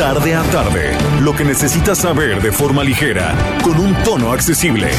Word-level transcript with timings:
Tarde 0.00 0.34
a 0.34 0.42
tarde, 0.44 0.96
lo 1.20 1.36
que 1.36 1.44
necesitas 1.44 1.98
saber 1.98 2.40
de 2.40 2.50
forma 2.50 2.82
ligera, 2.82 3.34
con 3.62 3.78
un 3.78 3.92
tono 4.02 4.32
accesible. 4.32 4.90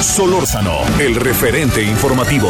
Solórzano, 0.00 0.78
el 0.98 1.16
referente 1.16 1.82
informativo. 1.82 2.48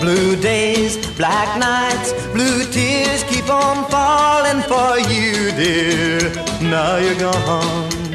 Blue 0.00 0.34
days, 0.36 0.98
black 1.18 1.58
nights, 1.58 2.14
blue 2.32 2.64
tears 2.72 3.22
keep 3.24 3.50
on 3.50 3.84
falling 3.90 4.62
for 4.62 4.98
you, 5.12 5.52
dear. 5.52 6.32
Now 6.62 6.96
you're 6.96 7.16
gone. 7.16 8.09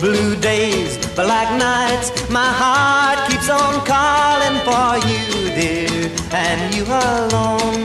Blue 0.00 0.34
days, 0.36 0.96
black 1.14 1.58
nights, 1.58 2.08
my 2.30 2.50
heart 2.62 3.30
keeps 3.30 3.50
on 3.50 3.84
calling 3.84 4.56
for 4.64 4.96
you, 5.06 5.50
dear, 5.54 6.10
and 6.32 6.74
you 6.74 6.84
alone. 6.84 7.84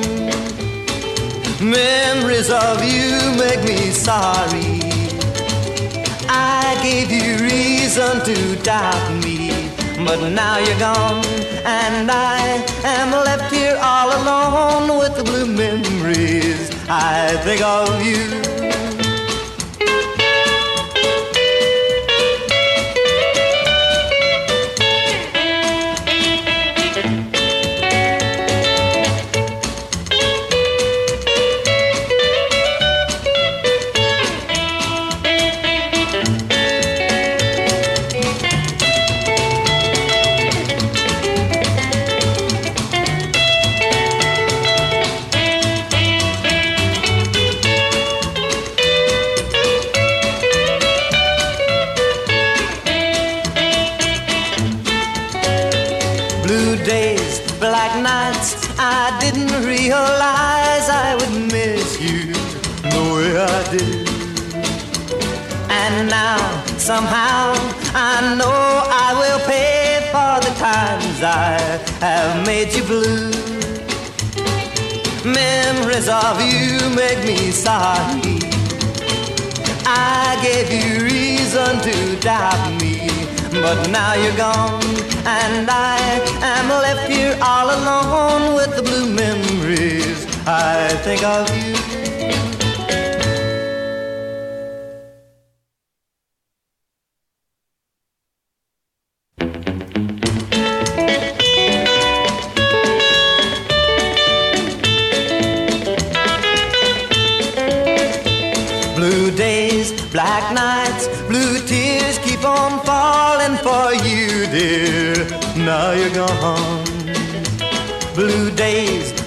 Memories 1.59 2.49
of 2.49 2.81
you 2.85 3.19
make 3.37 3.61
me 3.65 3.91
sorry. 3.91 4.79
I 6.29 6.79
gave 6.81 7.11
you 7.11 7.43
reason 7.43 8.23
to 8.23 8.63
doubt 8.63 9.11
me, 9.21 9.51
but 10.05 10.29
now 10.29 10.57
you're 10.57 10.79
gone, 10.79 11.25
and 11.65 12.09
I 12.09 12.63
am 12.85 13.11
left 13.11 13.53
here 13.53 13.77
all 13.81 14.07
alone 14.21 14.99
with 14.99 15.17
the 15.17 15.23
blue 15.25 15.47
memories. 15.47 16.71
I 16.87 17.35
think 17.43 17.61
of 17.61 18.05
you. 18.05 18.54
Somehow, 66.85 67.51
I 67.95 68.35
know 68.37 68.61
I 69.05 69.09
will 69.17 69.39
pay 69.47 70.05
for 70.13 70.37
the 70.45 70.53
times 70.59 71.17
I 71.23 71.57
have 71.99 72.45
made 72.45 72.71
you 72.75 72.83
blue. 72.83 73.31
Memories 75.25 76.07
of 76.07 76.37
you 76.45 76.77
make 76.93 77.25
me 77.25 77.49
sorry. 77.49 78.37
I 79.87 80.37
gave 80.45 80.69
you 80.69 81.03
reason 81.03 81.81
to 81.87 82.19
doubt 82.19 82.69
me, 82.79 83.09
but 83.49 83.89
now 83.89 84.13
you're 84.13 84.37
gone, 84.37 84.85
and 85.25 85.67
I 85.67 85.97
am 86.43 86.69
left 86.69 87.09
here 87.09 87.35
all 87.41 87.65
alone 87.65 88.53
with 88.53 88.75
the 88.75 88.83
blue 88.83 89.09
memories. 89.11 90.27
I 90.45 90.89
think 91.01 91.23
of 91.23 91.49
you. 91.49 91.84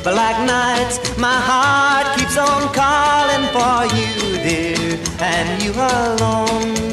Black 0.02 0.38
nights, 0.46 1.00
my 1.19 1.26
heart 1.48 2.16
keeps 2.16 2.36
on 2.36 2.69
calling 2.72 3.46
for 3.52 3.86
you, 3.96 4.36
dear, 4.42 4.98
and 5.20 5.62
you 5.62 5.72
alone. 5.74 6.88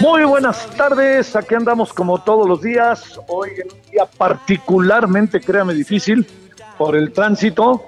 Muy 0.00 0.24
buenas 0.24 0.70
tardes, 0.76 1.34
aquí 1.34 1.54
andamos 1.54 1.92
como 1.92 2.18
todos 2.22 2.48
los 2.48 2.62
días, 2.62 3.18
hoy 3.26 3.50
en 3.56 3.72
un 3.72 3.90
día 3.90 4.06
particularmente, 4.06 5.40
créame, 5.40 5.74
difícil 5.74 6.24
por 6.76 6.96
el 6.96 7.12
tránsito, 7.12 7.84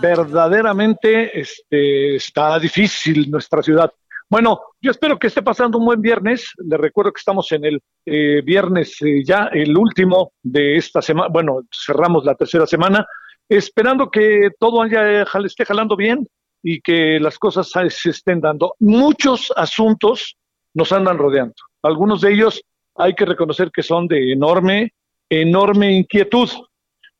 verdaderamente 0.00 1.40
este, 1.40 2.16
está 2.16 2.58
difícil 2.58 3.30
nuestra 3.30 3.62
ciudad. 3.62 3.92
Bueno, 4.28 4.60
yo 4.80 4.90
espero 4.90 5.18
que 5.18 5.26
esté 5.26 5.42
pasando 5.42 5.78
un 5.78 5.84
buen 5.84 6.00
viernes, 6.00 6.52
les 6.56 6.80
recuerdo 6.80 7.12
que 7.12 7.20
estamos 7.20 7.50
en 7.52 7.64
el 7.64 7.80
eh, 8.06 8.42
viernes 8.42 8.96
eh, 9.02 9.22
ya, 9.24 9.50
el 9.52 9.76
último 9.76 10.32
de 10.42 10.76
esta 10.76 11.02
semana, 11.02 11.28
bueno, 11.28 11.62
cerramos 11.70 12.24
la 12.24 12.34
tercera 12.34 12.66
semana, 12.66 13.06
esperando 13.48 14.10
que 14.10 14.50
todo 14.58 14.84
esté 14.84 15.64
jalando 15.66 15.96
bien 15.96 16.26
y 16.62 16.80
que 16.80 17.20
las 17.20 17.38
cosas 17.38 17.70
se 17.70 18.10
estén 18.10 18.40
dando. 18.40 18.74
Muchos 18.80 19.52
asuntos 19.54 20.36
nos 20.72 20.90
andan 20.92 21.18
rodeando. 21.18 21.54
Algunos 21.82 22.22
de 22.22 22.32
ellos 22.32 22.62
hay 22.96 23.14
que 23.14 23.26
reconocer 23.26 23.70
que 23.70 23.82
son 23.82 24.08
de 24.08 24.32
enorme, 24.32 24.94
enorme 25.28 25.92
inquietud, 25.92 26.48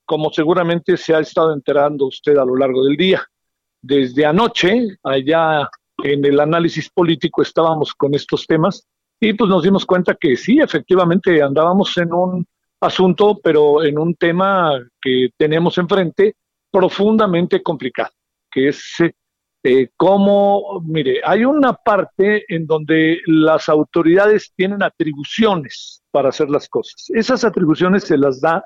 como 0.06 0.32
seguramente 0.32 0.96
se 0.96 1.14
ha 1.14 1.20
estado 1.20 1.52
enterando 1.52 2.06
usted 2.06 2.36
a 2.38 2.44
lo 2.44 2.56
largo 2.56 2.84
del 2.84 2.96
día. 2.96 3.24
Desde 3.82 4.24
anoche, 4.24 4.96
allá 5.02 5.68
en 6.04 6.22
el 6.24 6.38
análisis 6.38 6.90
político 6.90 7.40
estábamos 7.40 7.94
con 7.94 8.14
estos 8.14 8.46
temas 8.46 8.86
y 9.18 9.32
pues 9.32 9.48
nos 9.48 9.62
dimos 9.62 9.86
cuenta 9.86 10.14
que 10.14 10.36
sí, 10.36 10.58
efectivamente 10.60 11.42
andábamos 11.42 11.96
en 11.96 12.12
un 12.12 12.46
asunto, 12.78 13.40
pero 13.42 13.82
en 13.82 13.98
un 13.98 14.14
tema 14.14 14.78
que 15.00 15.30
tenemos 15.38 15.78
enfrente 15.78 16.36
profundamente 16.70 17.62
complicado, 17.62 18.10
que 18.50 18.68
es 18.68 18.96
eh, 19.62 19.88
cómo, 19.96 20.82
mire, 20.84 21.22
hay 21.24 21.46
una 21.46 21.72
parte 21.72 22.44
en 22.54 22.66
donde 22.66 23.20
las 23.24 23.70
autoridades 23.70 24.52
tienen 24.54 24.82
atribuciones 24.82 26.02
para 26.10 26.28
hacer 26.28 26.50
las 26.50 26.68
cosas. 26.68 27.06
Esas 27.14 27.44
atribuciones 27.44 28.04
se 28.04 28.18
las 28.18 28.42
da 28.42 28.62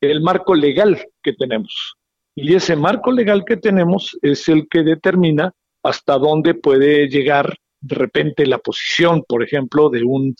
el 0.00 0.20
marco 0.20 0.54
legal 0.54 0.96
que 1.24 1.32
tenemos. 1.32 1.96
Y 2.36 2.54
ese 2.54 2.76
marco 2.76 3.10
legal 3.10 3.44
que 3.44 3.56
tenemos 3.56 4.16
es 4.22 4.48
el 4.48 4.68
que 4.68 4.84
determina 4.84 5.52
hasta 5.88 6.18
dónde 6.18 6.54
puede 6.54 7.08
llegar 7.08 7.56
de 7.80 7.94
repente 7.94 8.46
la 8.46 8.58
posición, 8.58 9.24
por 9.26 9.42
ejemplo, 9.42 9.88
de 9.88 10.02
un 10.02 10.34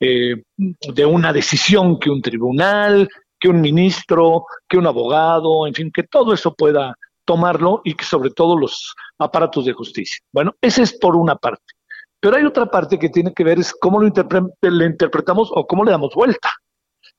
eh, 0.00 0.42
de 0.56 1.06
una 1.06 1.32
decisión 1.32 1.98
que 1.98 2.10
un 2.10 2.20
tribunal, 2.20 3.08
que 3.38 3.48
un 3.48 3.60
ministro, 3.60 4.44
que 4.68 4.76
un 4.76 4.86
abogado, 4.86 5.66
en 5.66 5.74
fin, 5.74 5.90
que 5.92 6.02
todo 6.02 6.34
eso 6.34 6.54
pueda 6.54 6.94
tomarlo 7.24 7.80
y 7.84 7.94
que 7.94 8.04
sobre 8.04 8.30
todo 8.30 8.58
los 8.58 8.94
aparatos 9.18 9.64
de 9.64 9.72
justicia. 9.72 10.18
Bueno, 10.32 10.52
ese 10.60 10.82
es 10.82 10.98
por 10.98 11.16
una 11.16 11.36
parte. 11.36 11.74
Pero 12.20 12.36
hay 12.36 12.44
otra 12.44 12.66
parte 12.66 12.98
que 12.98 13.08
tiene 13.08 13.32
que 13.32 13.44
ver 13.44 13.58
es 13.58 13.72
cómo 13.72 14.00
lo 14.00 14.06
interpretamos 14.06 15.50
o 15.54 15.66
cómo 15.66 15.84
le 15.84 15.90
damos 15.90 16.14
vuelta. 16.14 16.50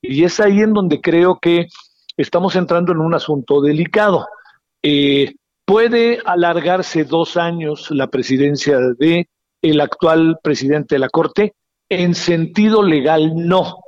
Y 0.02 0.24
es 0.24 0.40
ahí 0.40 0.60
en 0.60 0.72
donde 0.72 1.00
creo 1.00 1.38
que 1.40 1.66
estamos 2.16 2.56
entrando 2.56 2.92
en 2.92 2.98
un 2.98 3.14
asunto 3.14 3.60
delicado. 3.60 4.26
Eh, 4.82 5.32
¿Puede 5.66 6.20
alargarse 6.24 7.02
dos 7.02 7.36
años 7.36 7.90
la 7.90 8.06
presidencia 8.06 8.78
de 8.98 9.28
el 9.60 9.80
actual 9.80 10.38
presidente 10.40 10.94
de 10.94 11.00
la 11.00 11.08
Corte? 11.08 11.54
En 11.88 12.14
sentido 12.14 12.84
legal, 12.84 13.32
no. 13.34 13.80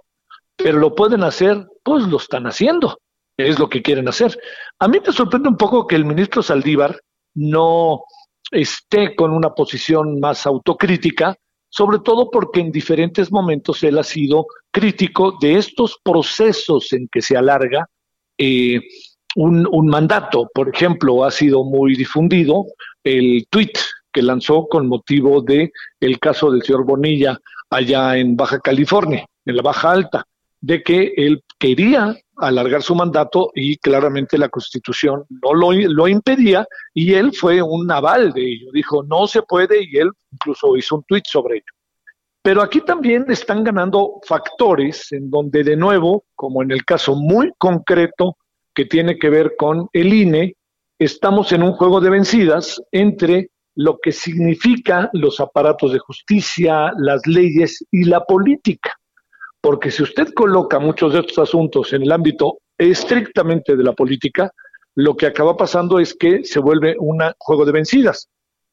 Pero 0.56 0.78
lo 0.80 0.96
pueden 0.96 1.22
hacer, 1.22 1.68
pues 1.84 2.02
lo 2.08 2.16
están 2.16 2.48
haciendo. 2.48 2.98
Es 3.36 3.60
lo 3.60 3.68
que 3.68 3.80
quieren 3.80 4.08
hacer. 4.08 4.36
A 4.80 4.88
mí 4.88 4.98
me 5.06 5.12
sorprende 5.12 5.48
un 5.48 5.56
poco 5.56 5.86
que 5.86 5.94
el 5.94 6.04
ministro 6.04 6.42
Saldívar 6.42 7.00
no 7.34 8.02
esté 8.50 9.14
con 9.14 9.30
una 9.30 9.54
posición 9.54 10.18
más 10.18 10.46
autocrítica, 10.48 11.36
sobre 11.68 12.00
todo 12.00 12.28
porque 12.28 12.58
en 12.58 12.72
diferentes 12.72 13.30
momentos 13.30 13.84
él 13.84 13.98
ha 13.98 14.02
sido 14.02 14.46
crítico 14.72 15.36
de 15.40 15.58
estos 15.58 16.00
procesos 16.02 16.92
en 16.92 17.06
que 17.06 17.22
se 17.22 17.36
alarga 17.36 17.88
eh, 18.36 18.80
un, 19.36 19.66
un, 19.70 19.86
mandato. 19.86 20.48
Por 20.52 20.68
ejemplo, 20.68 21.24
ha 21.24 21.30
sido 21.30 21.64
muy 21.64 21.94
difundido 21.94 22.66
el 23.04 23.46
tuit 23.50 23.76
que 24.12 24.22
lanzó 24.22 24.66
con 24.66 24.88
motivo 24.88 25.42
de 25.42 25.72
el 26.00 26.18
caso 26.18 26.50
del 26.50 26.62
señor 26.62 26.84
Bonilla 26.84 27.38
allá 27.70 28.16
en 28.16 28.36
Baja 28.36 28.58
California, 28.60 29.26
en 29.44 29.56
la 29.56 29.62
Baja 29.62 29.90
Alta, 29.90 30.24
de 30.60 30.82
que 30.82 31.12
él 31.16 31.42
quería 31.58 32.16
alargar 32.38 32.82
su 32.82 32.94
mandato 32.94 33.50
y 33.54 33.76
claramente 33.78 34.38
la 34.38 34.48
Constitución 34.48 35.24
no 35.28 35.54
lo, 35.54 35.72
lo 35.72 36.08
impedía 36.08 36.66
y 36.94 37.14
él 37.14 37.32
fue 37.32 37.60
un 37.60 37.90
aval 37.90 38.32
de 38.32 38.42
ello. 38.42 38.70
Dijo, 38.72 39.02
no 39.02 39.26
se 39.26 39.42
puede 39.42 39.82
y 39.82 39.96
él 39.98 40.10
incluso 40.32 40.76
hizo 40.76 40.96
un 40.96 41.04
tuit 41.04 41.24
sobre 41.26 41.56
ello. 41.56 41.72
Pero 42.42 42.62
aquí 42.62 42.80
también 42.80 43.26
están 43.28 43.64
ganando 43.64 44.20
factores 44.24 45.12
en 45.12 45.28
donde 45.28 45.64
de 45.64 45.76
nuevo, 45.76 46.24
como 46.34 46.62
en 46.62 46.70
el 46.70 46.84
caso 46.84 47.14
muy 47.14 47.52
concreto 47.58 48.36
que 48.78 48.84
tiene 48.84 49.18
que 49.18 49.28
ver 49.28 49.56
con 49.56 49.88
el 49.92 50.14
INE, 50.14 50.54
estamos 51.00 51.50
en 51.50 51.64
un 51.64 51.72
juego 51.72 52.00
de 52.00 52.10
vencidas 52.10 52.80
entre 52.92 53.50
lo 53.74 53.98
que 54.00 54.12
significa 54.12 55.10
los 55.14 55.40
aparatos 55.40 55.92
de 55.92 55.98
justicia, 55.98 56.92
las 56.96 57.26
leyes 57.26 57.84
y 57.90 58.04
la 58.04 58.24
política. 58.24 58.94
Porque 59.60 59.90
si 59.90 60.04
usted 60.04 60.32
coloca 60.32 60.78
muchos 60.78 61.12
de 61.12 61.18
estos 61.18 61.40
asuntos 61.40 61.92
en 61.92 62.02
el 62.02 62.12
ámbito 62.12 62.58
estrictamente 62.78 63.76
de 63.76 63.82
la 63.82 63.94
política, 63.94 64.52
lo 64.94 65.16
que 65.16 65.26
acaba 65.26 65.56
pasando 65.56 65.98
es 65.98 66.14
que 66.14 66.44
se 66.44 66.60
vuelve 66.60 66.94
un 67.00 67.18
juego 67.36 67.64
de 67.64 67.72
vencidas. 67.72 68.28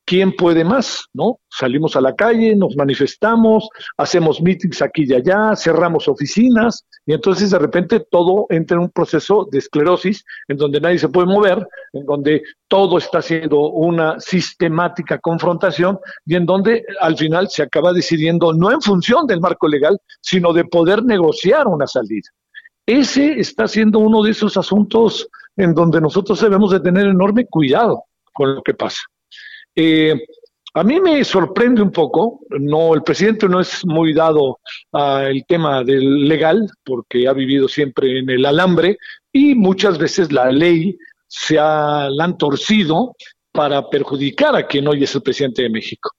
¿Quién 0.06 0.36
puede 0.36 0.64
más? 0.64 1.06
¿No? 1.14 1.40
Salimos 1.50 1.96
a 1.96 2.02
la 2.02 2.16
calle, 2.16 2.56
nos 2.56 2.76
manifestamos, 2.76 3.68
hacemos 3.98 4.42
meetings 4.42 4.82
aquí 4.82 5.06
y 5.08 5.14
allá, 5.14 5.56
cerramos 5.56 6.08
oficinas, 6.08 6.86
y 7.06 7.14
entonces 7.14 7.52
de 7.52 7.60
repente 7.60 8.00
todo 8.00 8.46
entra 8.50 8.78
en 8.78 8.84
un 8.84 8.90
proceso 8.92 9.48
de 9.52 9.58
esclerosis 9.58 10.24
en 10.48 10.58
donde 10.58 10.80
nadie 10.80 11.00
se 11.00 11.10
puede 11.10 11.28
mover, 11.28 11.68
en 11.94 12.06
donde 12.06 12.44
todo 12.68 12.98
está 12.98 13.22
siendo 13.22 13.70
una 13.70 14.20
sistemática 14.20 15.20
confrontación 15.20 16.00
y 16.26 16.36
en 16.36 16.46
donde 16.46 16.84
al 17.02 17.18
final 17.18 17.50
se 17.50 17.64
acaba 17.64 17.92
decidiendo 17.92 18.54
no 18.54 18.72
en 18.72 18.82
función 18.82 19.28
del 19.28 19.42
marco 19.42 19.68
legal, 19.68 20.00
sino 20.22 20.54
de 20.54 20.66
poder 20.66 21.04
negociar 21.04 21.68
una 21.68 21.88
salida. 21.88 22.30
Ese 22.86 23.40
está 23.40 23.68
siendo 23.68 23.98
uno 24.00 24.22
de 24.22 24.32
esos 24.32 24.58
asuntos 24.58 25.28
en 25.58 25.74
donde 25.74 26.00
nosotros 26.00 26.40
debemos 26.40 26.72
de 26.72 26.80
tener 26.80 27.08
enorme 27.08 27.48
cuidado 27.48 28.04
con 28.32 28.56
lo 28.56 28.62
que 28.62 28.76
pasa. 28.76 29.02
Eh, 29.76 30.16
a 30.74 30.84
mí 30.84 31.00
me 31.00 31.24
sorprende 31.24 31.82
un 31.82 31.92
poco, 31.92 32.42
no, 32.50 32.94
el 32.94 33.02
presidente 33.02 33.48
no 33.48 33.62
es 33.62 33.86
muy 33.86 34.14
dado 34.14 34.60
al 34.92 35.46
tema 35.48 35.84
del 35.86 36.28
legal, 36.28 36.70
porque 36.84 37.30
ha 37.30 37.34
vivido 37.34 37.70
siempre 37.70 38.20
en 38.20 38.30
el 38.30 38.46
alambre 38.46 38.98
y 39.32 39.56
muchas 39.56 39.98
veces 39.98 40.34
la 40.34 40.52
ley 40.52 40.98
se 41.28 41.58
ha, 41.58 42.08
han 42.08 42.38
torcido 42.38 43.16
para 43.54 43.90
perjudicar 43.90 44.54
a 44.56 44.68
quien 44.68 44.88
hoy 44.88 45.04
es 45.04 45.16
el 45.16 45.22
presidente 45.22 45.62
de 45.62 45.70
México. 45.70 46.12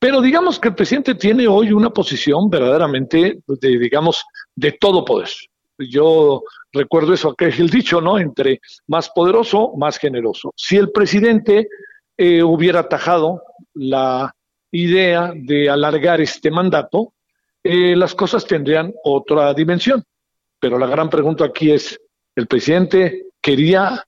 Pero 0.00 0.20
digamos 0.20 0.58
que 0.58 0.68
el 0.68 0.74
presidente 0.74 1.14
tiene 1.14 1.46
hoy 1.46 1.70
una 1.72 1.90
posición 1.90 2.50
verdaderamente, 2.50 3.38
de, 3.46 3.78
digamos, 3.78 4.24
de 4.56 4.72
todo 4.72 5.04
poder. 5.04 5.28
Yo 5.78 6.42
recuerdo 6.72 7.14
eso 7.14 7.34
que 7.34 7.48
es 7.48 7.60
el 7.60 7.70
dicho, 7.70 8.00
¿no? 8.00 8.18
Entre 8.18 8.60
más 8.88 9.08
poderoso, 9.10 9.72
más 9.76 9.98
generoso. 9.98 10.52
Si 10.56 10.76
el 10.76 10.90
presidente 10.90 11.68
eh, 12.22 12.42
hubiera 12.42 12.80
atajado 12.80 13.42
la 13.72 14.30
idea 14.70 15.32
de 15.34 15.70
alargar 15.70 16.20
este 16.20 16.50
mandato, 16.50 17.14
eh, 17.64 17.96
las 17.96 18.14
cosas 18.14 18.44
tendrían 18.44 18.92
otra 19.04 19.54
dimensión. 19.54 20.04
Pero 20.60 20.78
la 20.78 20.86
gran 20.86 21.08
pregunta 21.08 21.46
aquí 21.46 21.70
es, 21.70 21.98
¿el 22.36 22.46
presidente 22.46 23.28
quería, 23.40 24.04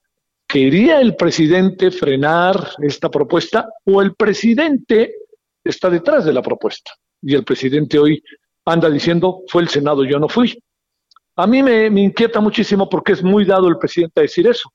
quería 0.46 1.00
el 1.00 1.16
presidente 1.16 1.90
frenar 1.90 2.72
esta 2.82 3.10
propuesta 3.10 3.66
o 3.86 4.02
el 4.02 4.14
presidente 4.14 5.14
está 5.64 5.88
detrás 5.88 6.26
de 6.26 6.34
la 6.34 6.42
propuesta? 6.42 6.92
Y 7.22 7.34
el 7.34 7.44
presidente 7.44 7.98
hoy 7.98 8.22
anda 8.66 8.90
diciendo, 8.90 9.40
fue 9.48 9.62
el 9.62 9.70
Senado, 9.70 10.04
yo 10.04 10.18
no 10.18 10.28
fui. 10.28 10.62
A 11.36 11.46
mí 11.46 11.62
me 11.62 11.86
inquieta 11.86 12.40
muchísimo 12.40 12.90
porque 12.90 13.12
es 13.12 13.22
muy 13.22 13.46
dado 13.46 13.68
el 13.68 13.78
presidente 13.78 14.20
a 14.20 14.24
decir 14.24 14.46
eso 14.46 14.70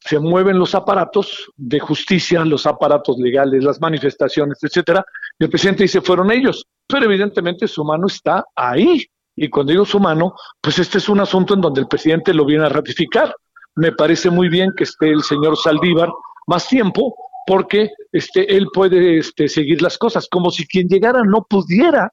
se 0.00 0.18
mueven 0.18 0.58
los 0.58 0.74
aparatos 0.74 1.50
de 1.56 1.78
justicia, 1.78 2.44
los 2.44 2.66
aparatos 2.66 3.18
legales, 3.18 3.62
las 3.62 3.80
manifestaciones, 3.80 4.58
etcétera, 4.62 5.04
y 5.38 5.44
el 5.44 5.50
presidente 5.50 5.84
dice 5.84 6.00
fueron 6.00 6.30
ellos, 6.30 6.64
pero 6.86 7.04
evidentemente 7.04 7.68
su 7.68 7.84
mano 7.84 8.06
está 8.06 8.44
ahí. 8.56 9.04
Y 9.36 9.48
cuando 9.48 9.72
digo 9.72 9.84
su 9.84 10.00
mano, 10.00 10.34
pues 10.60 10.78
este 10.78 10.98
es 10.98 11.08
un 11.08 11.20
asunto 11.20 11.54
en 11.54 11.60
donde 11.60 11.80
el 11.80 11.86
presidente 11.86 12.34
lo 12.34 12.44
viene 12.44 12.66
a 12.66 12.68
ratificar. 12.68 13.34
Me 13.76 13.92
parece 13.92 14.28
muy 14.28 14.48
bien 14.48 14.70
que 14.76 14.84
esté 14.84 15.10
el 15.10 15.22
señor 15.22 15.56
Saldívar 15.56 16.10
más 16.46 16.68
tiempo, 16.68 17.14
porque 17.46 17.90
este, 18.12 18.54
él 18.54 18.68
puede 18.72 19.18
este, 19.18 19.48
seguir 19.48 19.80
las 19.80 19.96
cosas, 19.96 20.28
como 20.30 20.50
si 20.50 20.66
quien 20.66 20.88
llegara 20.88 21.22
no 21.22 21.46
pudiera 21.48 22.12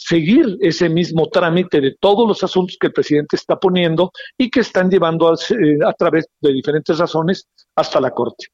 seguir 0.00 0.56
ese 0.60 0.88
mismo 0.88 1.28
trámite 1.28 1.80
de 1.80 1.94
todos 2.00 2.26
los 2.26 2.42
asuntos 2.42 2.76
que 2.80 2.86
el 2.86 2.92
presidente 2.92 3.36
está 3.36 3.56
poniendo 3.56 4.10
y 4.38 4.50
que 4.50 4.60
están 4.60 4.90
llevando 4.90 5.28
a, 5.28 5.34
eh, 5.34 5.78
a, 5.86 5.92
través 5.92 6.26
de 6.40 6.52
diferentes 6.52 6.98
razones 6.98 7.46
hasta 7.76 8.00
la 8.00 8.10
Corte. 8.10 8.46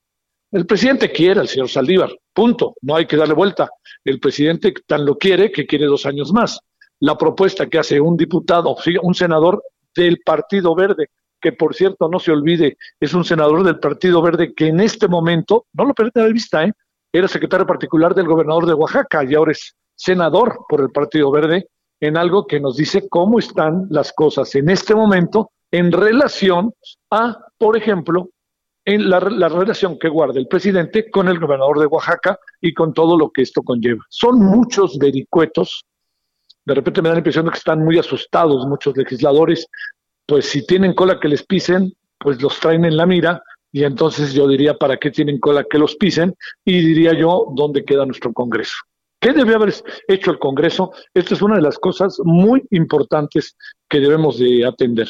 El 0.50 0.66
presidente 0.66 1.12
quiere 1.12 1.40
al 1.40 1.48
señor 1.48 1.69
Saldívar, 1.69 2.10
punto, 2.32 2.75
no 2.82 2.96
hay 2.96 3.06
que 3.06 3.16
darle 3.16 3.34
vuelta. 3.34 3.70
El 4.04 4.19
presidente 4.19 4.75
tan 4.87 5.04
lo 5.04 5.16
quiere 5.16 5.52
que 5.52 5.66
quiere 5.66 5.87
dos 5.87 6.04
años 6.04 6.32
más. 6.32 6.58
La 7.00 7.16
propuesta 7.16 7.66
que 7.69 7.78
hace 7.78 8.00
un 8.00 8.16
diputado, 8.16 8.76
un 9.02 9.14
senador 9.14 9.62
del 9.94 10.19
Partido 10.25 10.75
Verde, 10.75 11.10
que 11.40 11.52
por 11.52 11.75
cierto 11.75 12.08
no 12.08 12.19
se 12.19 12.32
olvide, 12.32 12.76
es 12.98 13.14
un 13.14 13.25
senador 13.25 13.62
del 13.62 13.78
Partido 13.78 14.20
Verde 14.20 14.52
que 14.52 14.66
en 14.66 14.81
este 14.81 15.06
momento, 15.06 15.66
no 15.75 15.84
lo 15.84 15.94
permite 15.94 16.20
de 16.20 16.32
vista, 16.32 16.64
¿eh? 16.64 16.72
era 17.12 17.28
secretario 17.28 17.66
particular 17.66 18.14
del 18.14 18.26
gobernador 18.26 18.66
de 18.66 18.75
Oaxaca 18.75 19.25
y 19.25 19.34
ahora 19.34 19.52
es 19.52 19.76
senador 19.96 20.60
por 20.69 20.81
el 20.81 20.91
Partido 20.91 21.31
Verde 21.31 21.69
en 22.00 22.17
algo 22.17 22.46
que 22.46 22.60
nos 22.60 22.76
dice 22.76 23.08
cómo 23.08 23.38
están 23.38 23.86
las 23.91 24.12
cosas 24.12 24.55
en 24.55 24.69
este 24.69 24.94
momento 24.94 25.50
en 25.70 25.91
relación 25.91 26.72
a, 27.10 27.38
por 27.58 27.76
ejemplo, 27.76 28.31
en 28.84 29.10
la, 29.10 29.19
relación 29.19 29.98
que 29.98 30.08
guarda 30.08 30.38
el 30.38 30.46
presidente 30.46 31.10
con 31.10 31.26
el 31.26 31.41
gobernador 31.41 31.81
de 31.81 31.86
Oaxaca 31.86 32.38
y 32.60 32.72
con 32.72 32.94
todo 32.94 33.19
lo 33.19 33.31
que 33.31 33.43
esto 33.43 33.62
conlleva. 33.62 34.05
Son 34.08 34.38
muchos 34.38 34.96
vericuetos, 34.98 35.84
de 36.65 36.74
repente 36.74 37.03
me 37.03 37.08
da 37.08 37.15
la 37.15 37.20
impresión 37.20 37.46
de 37.46 37.50
que 37.50 37.58
están 37.58 37.84
muy 37.84 37.98
asustados 37.98 38.67
muchos 38.67 38.96
legisladores, 38.96 39.67
pues 40.24 40.46
si 40.46 40.65
tienen 40.65 40.94
cola 40.94 41.19
que 41.19 41.29
les 41.29 41.44
pisen, 41.44 41.93
pues 42.19 42.41
los 42.41 42.60
traen 42.60 42.84
en 42.84 42.96
la 42.96 43.06
mira 43.06 43.43
y 43.72 43.82
entonces 43.82 44.32
yo 44.32 44.46
diría, 44.46 44.74
¿para 44.74 44.96
qué 44.96 45.10
tienen 45.10 45.41
cola 45.41 45.65
que 45.69 45.79
los 45.79 45.96
pisen? 45.96 46.34
Y 46.65 46.79
diría 46.79 47.12
yo, 47.12 47.48
¿dónde 47.55 47.84
queda 47.84 48.06
nuestro 48.06 48.32
Congreso? 48.32 48.76
¿Qué 49.20 49.32
debe 49.32 49.55
haber 49.55 49.75
hecho 50.08 50.31
el 50.31 50.39
Congreso? 50.39 50.93
Esta 51.15 51.35
es 51.35 51.43
una 51.43 51.56
de 51.56 51.63
las 51.63 51.79
cosas 51.79 52.19
muy 52.25 52.67
importantes 52.70 53.56
que 53.89 54.01
debemos 54.01 54.39
de 54.39 54.67
atender. 54.67 55.08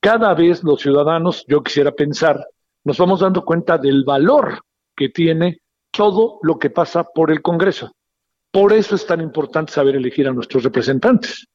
Cada 0.00 0.34
vez 0.34 0.62
los 0.62 0.80
ciudadanos, 0.80 1.44
yo 1.48 1.62
quisiera 1.62 1.92
pensar, 1.92 2.44
nos 2.84 2.98
vamos 2.98 3.20
dando 3.20 3.44
cuenta 3.44 3.78
del 3.78 4.04
valor 4.04 4.60
que 4.96 5.08
tiene 5.08 5.60
todo 5.90 6.38
lo 6.42 6.58
que 6.58 6.70
pasa 6.70 7.04
por 7.04 7.30
el 7.30 7.42
Congreso. 7.42 7.92
Por 8.50 8.72
eso 8.72 8.94
es 8.94 9.06
tan 9.06 9.20
importante 9.20 9.72
saber 9.72 9.96
elegir 9.96 10.28
a 10.28 10.32
nuestros 10.32 10.64
representantes 10.64 11.46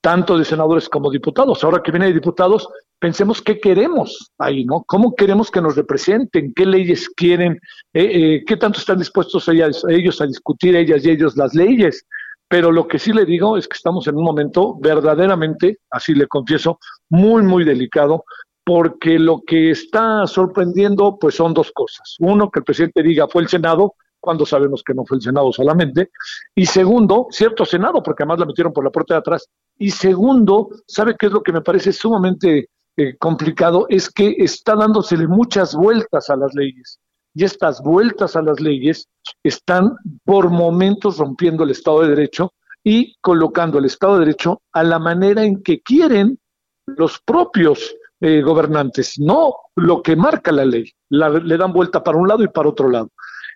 tanto 0.00 0.38
de 0.38 0.44
senadores 0.44 0.88
como 0.88 1.10
diputados. 1.10 1.62
Ahora 1.62 1.82
que 1.82 1.90
viene 1.90 2.06
de 2.06 2.14
diputados, 2.14 2.68
pensemos 2.98 3.42
qué 3.42 3.60
queremos 3.60 4.32
ahí, 4.38 4.64
¿no? 4.64 4.82
¿Cómo 4.86 5.14
queremos 5.14 5.50
que 5.50 5.60
nos 5.60 5.76
representen? 5.76 6.52
¿Qué 6.54 6.66
leyes 6.66 7.08
quieren? 7.10 7.60
Eh, 7.92 8.04
eh, 8.04 8.44
¿Qué 8.46 8.56
tanto 8.56 8.78
están 8.78 8.98
dispuestos 8.98 9.48
ellas, 9.48 9.82
ellos 9.88 10.20
a 10.20 10.26
discutir, 10.26 10.76
ellas 10.76 11.04
y 11.04 11.10
ellos, 11.10 11.36
las 11.36 11.54
leyes? 11.54 12.06
Pero 12.48 12.72
lo 12.72 12.88
que 12.88 12.98
sí 12.98 13.12
le 13.12 13.24
digo 13.24 13.56
es 13.56 13.68
que 13.68 13.76
estamos 13.76 14.06
en 14.08 14.16
un 14.16 14.24
momento 14.24 14.76
verdaderamente, 14.80 15.78
así 15.90 16.14
le 16.14 16.26
confieso, 16.26 16.80
muy, 17.08 17.42
muy 17.42 17.64
delicado, 17.64 18.24
porque 18.64 19.18
lo 19.18 19.42
que 19.46 19.70
está 19.70 20.26
sorprendiendo, 20.26 21.16
pues 21.18 21.36
son 21.36 21.54
dos 21.54 21.70
cosas. 21.72 22.16
Uno, 22.18 22.50
que 22.50 22.60
el 22.60 22.64
presidente 22.64 23.02
diga 23.02 23.28
fue 23.28 23.42
el 23.42 23.48
Senado, 23.48 23.94
cuando 24.20 24.46
sabemos 24.46 24.82
que 24.84 24.94
no 24.94 25.04
fue 25.04 25.16
el 25.16 25.22
Senado 25.22 25.52
solamente. 25.52 26.10
Y 26.54 26.66
segundo, 26.66 27.26
cierto 27.30 27.64
Senado, 27.64 28.02
porque 28.02 28.22
además 28.22 28.40
la 28.40 28.46
metieron 28.46 28.72
por 28.72 28.84
la 28.84 28.90
puerta 28.90 29.14
de 29.14 29.18
atrás. 29.18 29.48
Y 29.78 29.90
segundo, 29.90 30.68
¿sabe 30.86 31.16
qué 31.18 31.26
es 31.26 31.32
lo 31.32 31.42
que 31.42 31.52
me 31.52 31.62
parece 31.62 31.92
sumamente 31.92 32.68
eh, 32.96 33.16
complicado? 33.18 33.86
Es 33.88 34.10
que 34.10 34.36
está 34.38 34.76
dándosele 34.76 35.26
muchas 35.26 35.74
vueltas 35.74 36.30
a 36.30 36.36
las 36.36 36.54
leyes. 36.54 36.98
y 37.34 37.44
estas 37.44 37.80
vueltas 37.82 38.34
a 38.34 38.42
las 38.42 38.60
leyes 38.60 39.08
están 39.44 39.94
por 40.24 40.50
momentos 40.50 41.18
rompiendo 41.18 41.62
el 41.64 41.70
Estado 41.70 42.02
de 42.02 42.08
Derecho 42.08 42.52
y 42.82 43.14
colocando 43.20 43.78
el 43.78 43.84
Estado 43.84 44.14
de 44.14 44.20
Derecho 44.20 44.62
a 44.72 44.82
la 44.82 44.98
manera 44.98 45.44
en 45.44 45.62
que 45.62 45.80
quieren 45.80 46.38
los 46.86 47.20
propios 47.20 47.94
eh, 48.22 48.42
gobernantes, 48.42 49.18
no 49.18 49.54
lo 49.76 50.02
que 50.02 50.14
marca 50.14 50.52
la 50.52 50.64
ley. 50.64 50.92
le 51.08 51.56
dan 51.56 51.72
vuelta 51.72 52.02
para 52.04 52.18
un 52.18 52.28
lado 52.28 52.42
y 52.44 52.48
para 52.48 52.68
otro 52.68 52.90
lado. 52.90 53.08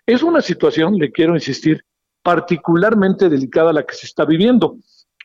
Es 0.05 0.21
una 0.21 0.41
situación, 0.41 0.95
le 0.95 1.11
quiero 1.11 1.33
insistir, 1.33 1.83
particularmente 2.21 3.29
delicada 3.29 3.73
la 3.73 3.83
que 3.83 3.95
se 3.95 4.05
está 4.05 4.25
viviendo. 4.25 4.77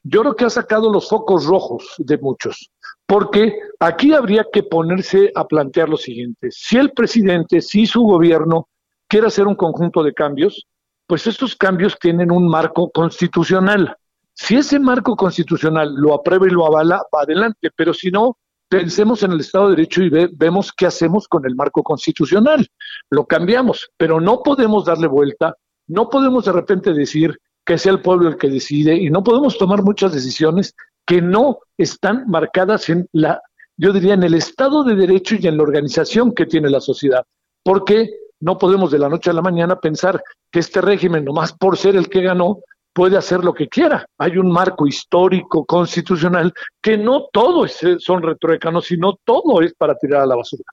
Yo 0.02 0.22
creo 0.22 0.36
que 0.36 0.44
ha 0.46 0.50
sacado 0.50 0.90
los 0.90 1.08
focos 1.08 1.44
rojos 1.44 1.94
de 1.98 2.16
muchos, 2.16 2.70
porque 3.06 3.58
aquí 3.78 4.14
habría 4.14 4.46
que 4.50 4.62
ponerse 4.62 5.30
a 5.34 5.46
plantear 5.46 5.88
lo 5.88 5.98
siguiente. 5.98 6.48
Si 6.50 6.78
el 6.78 6.92
presidente, 6.92 7.60
si 7.60 7.84
su 7.84 8.02
gobierno 8.02 8.68
quiere 9.06 9.26
hacer 9.26 9.46
un 9.46 9.54
conjunto 9.54 10.02
de 10.02 10.14
cambios, 10.14 10.66
pues 11.06 11.26
estos 11.26 11.56
cambios 11.56 11.98
tienen 11.98 12.30
un 12.30 12.48
marco 12.48 12.90
constitucional. 12.90 13.96
Si 14.32 14.56
ese 14.56 14.78
marco 14.78 15.16
constitucional 15.16 15.92
lo 15.94 16.14
aprueba 16.14 16.46
y 16.46 16.50
lo 16.50 16.64
avala, 16.64 17.02
va 17.14 17.22
adelante, 17.22 17.70
pero 17.76 17.92
si 17.92 18.10
no, 18.10 18.38
pensemos 18.70 19.24
en 19.24 19.32
el 19.32 19.40
Estado 19.40 19.68
de 19.68 19.76
Derecho 19.76 20.02
y 20.02 20.10
vemos 20.32 20.72
qué 20.72 20.86
hacemos 20.86 21.26
con 21.26 21.44
el 21.44 21.56
marco 21.56 21.82
constitucional. 21.82 22.66
Lo 23.10 23.26
cambiamos, 23.26 23.90
pero 23.96 24.20
no 24.20 24.42
podemos 24.44 24.84
darle 24.84 25.08
vuelta, 25.08 25.56
no 25.88 26.08
podemos 26.08 26.44
de 26.44 26.52
repente 26.52 26.92
decir 26.92 27.36
que 27.66 27.76
sea 27.76 27.92
el 27.92 28.00
pueblo 28.00 28.28
el 28.28 28.38
que 28.38 28.48
decide 28.48 28.94
y 28.94 29.10
no 29.10 29.24
podemos 29.24 29.58
tomar 29.58 29.82
muchas 29.82 30.12
decisiones 30.12 30.74
que 31.04 31.20
no 31.20 31.58
están 31.76 32.24
marcadas 32.28 32.88
en 32.88 33.08
la, 33.12 33.42
yo 33.76 33.92
diría, 33.92 34.14
en 34.14 34.22
el 34.22 34.34
Estado 34.34 34.84
de 34.84 34.94
Derecho 34.94 35.34
y 35.34 35.48
en 35.48 35.56
la 35.56 35.64
organización 35.64 36.32
que 36.32 36.46
tiene 36.46 36.70
la 36.70 36.80
sociedad. 36.80 37.24
Porque 37.64 38.10
no 38.38 38.56
podemos 38.56 38.92
de 38.92 39.00
la 39.00 39.08
noche 39.08 39.30
a 39.30 39.34
la 39.34 39.42
mañana 39.42 39.80
pensar 39.80 40.22
que 40.52 40.60
este 40.60 40.80
régimen, 40.80 41.24
nomás 41.24 41.52
por 41.52 41.76
ser 41.76 41.96
el 41.96 42.08
que 42.08 42.22
ganó, 42.22 42.60
puede 42.92 43.16
hacer 43.16 43.44
lo 43.44 43.54
que 43.54 43.68
quiera. 43.68 44.06
Hay 44.18 44.38
un 44.38 44.50
marco 44.50 44.86
histórico, 44.86 45.64
constitucional, 45.64 46.52
que 46.82 46.96
no 46.96 47.28
todo 47.32 47.64
es, 47.64 47.78
son 47.98 48.22
retroécanos, 48.22 48.86
sino 48.86 49.18
todo 49.24 49.62
es 49.62 49.74
para 49.74 49.94
tirar 49.94 50.22
a 50.22 50.26
la 50.26 50.36
basura. 50.36 50.64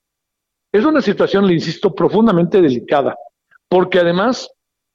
Es 0.71 0.83
una 0.83 1.01
situación, 1.01 1.47
le 1.47 1.53
insisto, 1.53 1.93
profundamente 1.93 2.61
delicada, 2.61 3.15
porque 3.69 3.99
además 3.99 4.49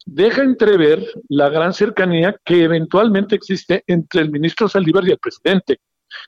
deja 0.05 0.43
entrever 0.43 1.05
la 1.29 1.49
gran 1.49 1.73
cercanía 1.73 2.37
que 2.45 2.65
eventualmente 2.65 3.37
existe 3.37 3.83
entre 3.87 4.23
el 4.23 4.31
ministro 4.31 4.69
Saldívar 4.69 5.07
y 5.07 5.13
el 5.13 5.19
presidente. 5.19 5.79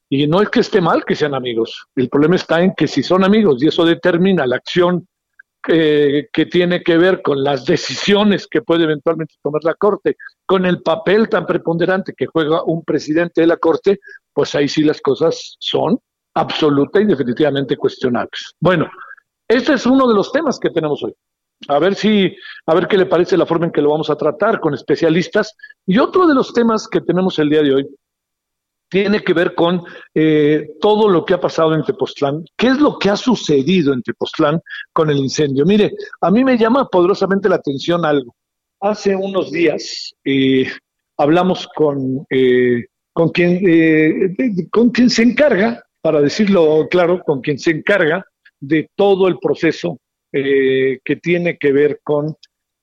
Y 0.08 0.26
no 0.26 0.40
es 0.40 0.48
que 0.48 0.60
esté 0.60 0.80
mal 0.80 1.04
que 1.04 1.14
sean 1.14 1.34
amigos, 1.34 1.86
el 1.96 2.08
problema 2.08 2.36
está 2.36 2.62
en 2.62 2.72
que 2.74 2.88
si 2.88 3.02
son 3.02 3.22
amigos 3.22 3.62
y 3.62 3.68
eso 3.68 3.84
determina 3.84 4.46
la 4.46 4.56
acción 4.56 5.06
que 5.64 6.46
tiene 6.50 6.82
que 6.82 6.98
ver 6.98 7.22
con 7.22 7.42
las 7.42 7.64
decisiones 7.64 8.46
que 8.46 8.62
puede 8.62 8.84
eventualmente 8.84 9.34
tomar 9.42 9.64
la 9.64 9.74
Corte, 9.74 10.16
con 10.44 10.66
el 10.66 10.82
papel 10.82 11.28
tan 11.28 11.46
preponderante 11.46 12.12
que 12.16 12.26
juega 12.26 12.62
un 12.64 12.84
presidente 12.84 13.40
de 13.40 13.46
la 13.46 13.56
Corte, 13.56 14.00
pues 14.32 14.54
ahí 14.54 14.68
sí 14.68 14.82
las 14.82 15.00
cosas 15.00 15.56
son 15.58 15.98
absoluta 16.34 17.00
y 17.00 17.06
definitivamente 17.06 17.76
cuestionables. 17.76 18.54
Bueno, 18.60 18.90
este 19.48 19.74
es 19.74 19.86
uno 19.86 20.06
de 20.06 20.14
los 20.14 20.32
temas 20.32 20.58
que 20.58 20.70
tenemos 20.70 21.02
hoy. 21.02 21.14
A 21.68 21.78
ver 21.78 21.94
si, 21.94 22.36
a 22.66 22.74
ver 22.74 22.88
qué 22.88 22.98
le 22.98 23.06
parece 23.06 23.36
la 23.36 23.46
forma 23.46 23.66
en 23.66 23.72
que 23.72 23.80
lo 23.80 23.90
vamos 23.90 24.10
a 24.10 24.16
tratar 24.16 24.60
con 24.60 24.74
especialistas. 24.74 25.56
Y 25.86 25.98
otro 25.98 26.26
de 26.26 26.34
los 26.34 26.52
temas 26.52 26.88
que 26.88 27.00
tenemos 27.00 27.38
el 27.38 27.48
día 27.48 27.62
de 27.62 27.74
hoy 27.74 27.88
tiene 28.94 29.24
que 29.24 29.32
ver 29.32 29.56
con 29.56 29.82
eh, 30.14 30.68
todo 30.80 31.08
lo 31.08 31.24
que 31.24 31.34
ha 31.34 31.40
pasado 31.40 31.74
en 31.74 31.82
Tepoztlán. 31.82 32.44
¿Qué 32.56 32.68
es 32.68 32.78
lo 32.78 32.96
que 32.96 33.10
ha 33.10 33.16
sucedido 33.16 33.92
en 33.92 34.02
Tepoztlán 34.02 34.60
con 34.92 35.10
el 35.10 35.18
incendio? 35.18 35.66
Mire, 35.66 35.90
a 36.20 36.30
mí 36.30 36.44
me 36.44 36.56
llama 36.56 36.86
poderosamente 36.86 37.48
la 37.48 37.56
atención 37.56 38.04
algo. 38.04 38.36
Hace 38.80 39.16
unos 39.16 39.50
días 39.50 40.14
eh, 40.24 40.70
hablamos 41.16 41.66
con, 41.74 42.24
eh, 42.30 42.84
con, 43.12 43.30
quien, 43.30 44.36
con 44.70 44.90
quien 44.90 45.10
se 45.10 45.24
encarga, 45.24 45.82
para 46.00 46.20
decirlo 46.20 46.86
claro, 46.88 47.20
con 47.24 47.40
quien 47.40 47.58
se 47.58 47.72
encarga 47.72 48.24
de 48.60 48.88
todo 48.94 49.26
el 49.26 49.40
proceso 49.40 49.98
que 50.30 51.20
tiene 51.22 51.58
que 51.58 51.72
ver 51.72 52.00
con 52.02 52.34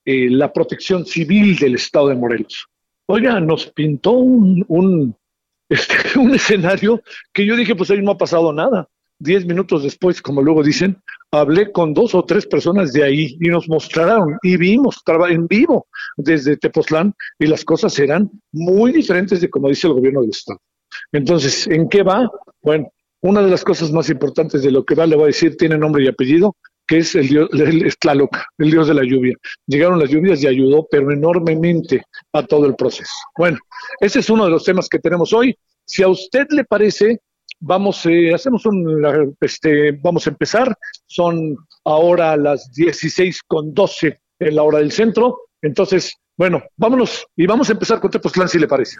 la 0.04 0.52
protección 0.52 1.04
civil 1.04 1.56
del 1.58 1.74
Estado 1.74 2.08
de 2.08 2.16
Morelos. 2.16 2.66
Oiga, 3.06 3.38
nos 3.40 3.66
pintó 3.66 4.12
un, 4.12 5.14
este, 5.72 5.94
un 6.18 6.34
escenario 6.34 7.02
que 7.32 7.46
yo 7.46 7.56
dije, 7.56 7.74
pues 7.74 7.90
ahí 7.90 8.02
no 8.02 8.12
ha 8.12 8.18
pasado 8.18 8.52
nada. 8.52 8.88
Diez 9.18 9.46
minutos 9.46 9.84
después, 9.84 10.20
como 10.20 10.42
luego 10.42 10.64
dicen, 10.64 11.00
hablé 11.30 11.70
con 11.70 11.94
dos 11.94 12.14
o 12.14 12.24
tres 12.24 12.44
personas 12.44 12.92
de 12.92 13.04
ahí 13.04 13.36
y 13.40 13.48
nos 13.48 13.68
mostraron 13.68 14.36
y 14.42 14.56
vimos 14.56 15.00
en 15.30 15.46
vivo 15.46 15.86
desde 16.16 16.56
Tepoztlán 16.56 17.14
y 17.38 17.46
las 17.46 17.64
cosas 17.64 17.96
eran 18.00 18.28
muy 18.50 18.90
diferentes 18.90 19.40
de 19.40 19.48
como 19.48 19.68
dice 19.68 19.86
el 19.86 19.94
gobierno 19.94 20.22
del 20.22 20.30
Estado. 20.30 20.60
Entonces, 21.12 21.68
¿en 21.68 21.88
qué 21.88 22.02
va? 22.02 22.28
Bueno, 22.62 22.88
una 23.20 23.42
de 23.42 23.50
las 23.50 23.62
cosas 23.62 23.92
más 23.92 24.10
importantes 24.10 24.62
de 24.62 24.72
lo 24.72 24.84
que 24.84 24.96
va, 24.96 25.06
le 25.06 25.14
voy 25.14 25.24
a 25.24 25.26
decir, 25.28 25.56
tiene 25.56 25.78
nombre 25.78 26.02
y 26.02 26.08
apellido, 26.08 26.56
que 26.92 26.98
es 26.98 27.14
el 27.14 27.26
dios, 27.26 27.48
el 27.54 27.90
el 28.58 28.70
dios 28.70 28.86
de 28.86 28.92
la 28.92 29.02
lluvia. 29.02 29.34
Llegaron 29.66 29.98
las 29.98 30.10
lluvias 30.10 30.42
y 30.42 30.46
ayudó, 30.46 30.86
pero 30.90 31.10
enormemente 31.10 32.04
a 32.34 32.42
todo 32.42 32.66
el 32.66 32.74
proceso. 32.74 33.14
Bueno, 33.34 33.56
ese 33.98 34.18
es 34.18 34.28
uno 34.28 34.44
de 34.44 34.50
los 34.50 34.62
temas 34.62 34.90
que 34.90 34.98
tenemos 34.98 35.32
hoy. 35.32 35.56
Si 35.86 36.02
a 36.02 36.08
usted 36.08 36.46
le 36.50 36.64
parece, 36.64 37.22
vamos, 37.60 38.04
eh, 38.04 38.34
hacemos 38.34 38.66
un, 38.66 39.34
este, 39.40 39.92
vamos 40.02 40.26
a 40.26 40.30
empezar. 40.30 40.76
Son 41.06 41.56
ahora 41.82 42.36
las 42.36 42.70
16 42.74 43.40
con 43.46 43.72
12 43.72 44.20
en 44.40 44.54
la 44.54 44.62
hora 44.62 44.80
del 44.80 44.92
centro. 44.92 45.38
Entonces, 45.62 46.12
bueno, 46.36 46.62
vámonos 46.76 47.26
y 47.34 47.46
vamos 47.46 47.70
a 47.70 47.72
empezar 47.72 48.00
con 48.00 48.10
Tepoztlán, 48.10 48.50
si 48.50 48.58
le 48.58 48.68
parece. 48.68 48.98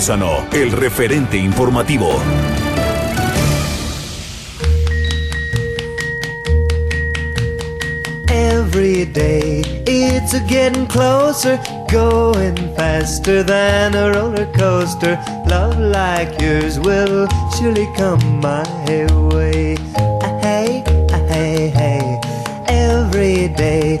Solórzano, 0.00 0.46
el 0.52 0.72
referente 0.72 1.36
informativo. 1.36 2.08
Every 8.28 9.04
day 9.04 9.62
it's 9.86 10.32
a 10.32 10.40
getting 10.48 10.86
closer, 10.86 11.60
going 11.92 12.56
faster 12.76 13.42
than 13.42 13.94
a 13.94 14.10
roller 14.12 14.46
coaster. 14.56 15.18
Love 15.46 15.78
like 15.78 16.40
yours 16.40 16.78
will 16.78 17.28
surely 17.58 17.86
come 17.94 18.40
my 18.40 18.64
way. 19.34 19.76
Hey, 20.40 20.82
hey, 21.28 21.68
hey. 21.76 22.20
Every 22.68 23.48
day 23.48 24.00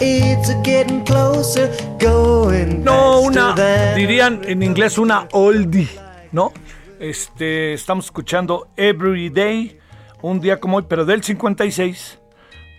it's 0.00 0.54
getting 0.62 1.04
closer, 1.04 1.70
going 1.98 2.84
No, 2.84 3.20
una, 3.20 3.54
dirían 3.94 4.40
en 4.44 4.62
inglés 4.62 4.98
una 4.98 5.28
oldie 5.32 5.88
¿no? 6.32 6.52
Este, 7.00 7.74
estamos 7.74 8.06
escuchando 8.06 8.68
Every 8.76 9.30
Day, 9.30 9.78
un 10.20 10.40
día 10.40 10.58
como 10.58 10.78
hoy, 10.78 10.86
pero 10.88 11.04
del 11.04 11.22
56, 11.22 12.18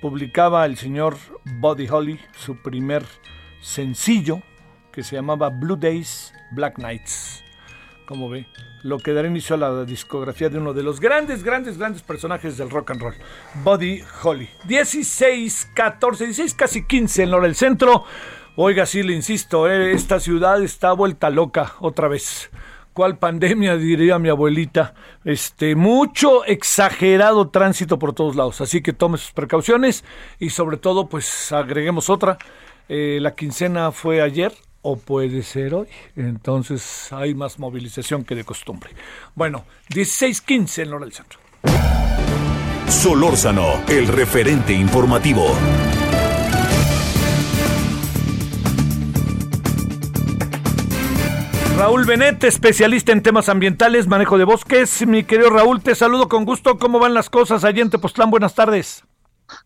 publicaba 0.02 0.66
el 0.66 0.78
señor 0.78 1.18
Buddy 1.46 1.88
Holly 1.88 2.20
su 2.38 2.58
primer 2.58 3.06
sencillo 3.62 4.42
que 4.92 5.04
se 5.04 5.16
llamaba 5.16 5.50
Blue 5.50 5.78
Days, 5.78 6.34
Black 6.52 6.78
Nights. 6.80 7.44
Como 8.10 8.28
ve, 8.28 8.48
lo 8.82 8.98
que 8.98 9.14
dará 9.14 9.28
inicio 9.28 9.54
a 9.54 9.60
la 9.60 9.86
discografía 9.86 10.50
de 10.50 10.58
uno 10.58 10.74
de 10.74 10.82
los 10.82 11.00
grandes, 11.00 11.44
grandes, 11.44 11.78
grandes 11.78 12.02
personajes 12.02 12.58
del 12.58 12.72
rock 12.72 12.90
and 12.90 13.02
roll, 13.04 13.14
Buddy 13.64 14.02
Holly. 14.24 14.50
16, 14.66 15.74
14, 15.76 16.26
16, 16.26 16.56
casi 16.56 16.88
15 16.88 17.22
en 17.22 17.34
hora 17.36 17.44
del 17.44 17.54
centro. 17.54 18.06
Oiga, 18.56 18.88
sí 18.88 19.04
le 19.04 19.14
insisto, 19.14 19.70
eh, 19.70 19.92
esta 19.92 20.20
ciudad 20.20 20.64
está 20.64 20.92
vuelta 20.94 21.30
loca 21.30 21.76
otra 21.82 22.08
vez. 22.08 22.50
¿Cuál 22.94 23.20
pandemia? 23.20 23.78
Diría 23.78 24.18
mi 24.18 24.30
abuelita. 24.30 24.96
Este, 25.24 25.76
mucho 25.76 26.46
exagerado 26.46 27.50
tránsito 27.50 28.00
por 28.00 28.14
todos 28.14 28.36
lados. 28.36 28.60
Así 28.60 28.82
que 28.82 28.92
tome 28.92 29.20
sus 29.20 29.34
precauciones 29.34 30.04
y 30.40 30.50
sobre 30.50 30.78
todo, 30.78 31.10
pues 31.10 31.52
agreguemos 31.52 32.10
otra. 32.10 32.40
Eh, 32.88 33.20
la 33.22 33.36
quincena 33.36 33.92
fue 33.92 34.20
ayer 34.20 34.52
o 34.82 34.98
puede 34.98 35.44
ser 35.44 35.74
hoy. 35.74 35.88
Entonces 36.16 37.12
hay 37.12 37.34
más 37.34 37.60
movilización 37.60 38.24
que 38.24 38.36
de 38.36 38.44
costumbre. 38.44 38.92
Bueno, 39.36 39.66
16-15 39.90 40.84
en 40.84 40.94
hora 40.94 41.06
del 41.06 41.14
centro. 41.14 41.40
Solórzano, 42.88 43.84
el 43.88 44.08
referente 44.08 44.74
informativo. 44.74 45.56
Raúl 51.78 52.06
Benet, 52.06 52.44
especialista 52.44 53.14
en 53.14 53.24
temas 53.24 53.48
ambientales, 53.48 54.08
manejo 54.08 54.38
de 54.38 54.44
bosques. 54.44 55.08
Mi 55.08 55.24
querido 55.24 55.50
Raúl, 55.50 55.82
te 55.82 55.96
saludo 55.96 56.28
con 56.28 56.44
gusto. 56.44 56.78
¿Cómo 56.78 57.00
van 57.00 57.14
las 57.14 57.30
cosas 57.30 57.64
allá 57.64 57.82
en 57.82 57.90
Tepoztlán? 57.90 58.30
Buenas 58.30 58.54
tardes. 58.54 59.06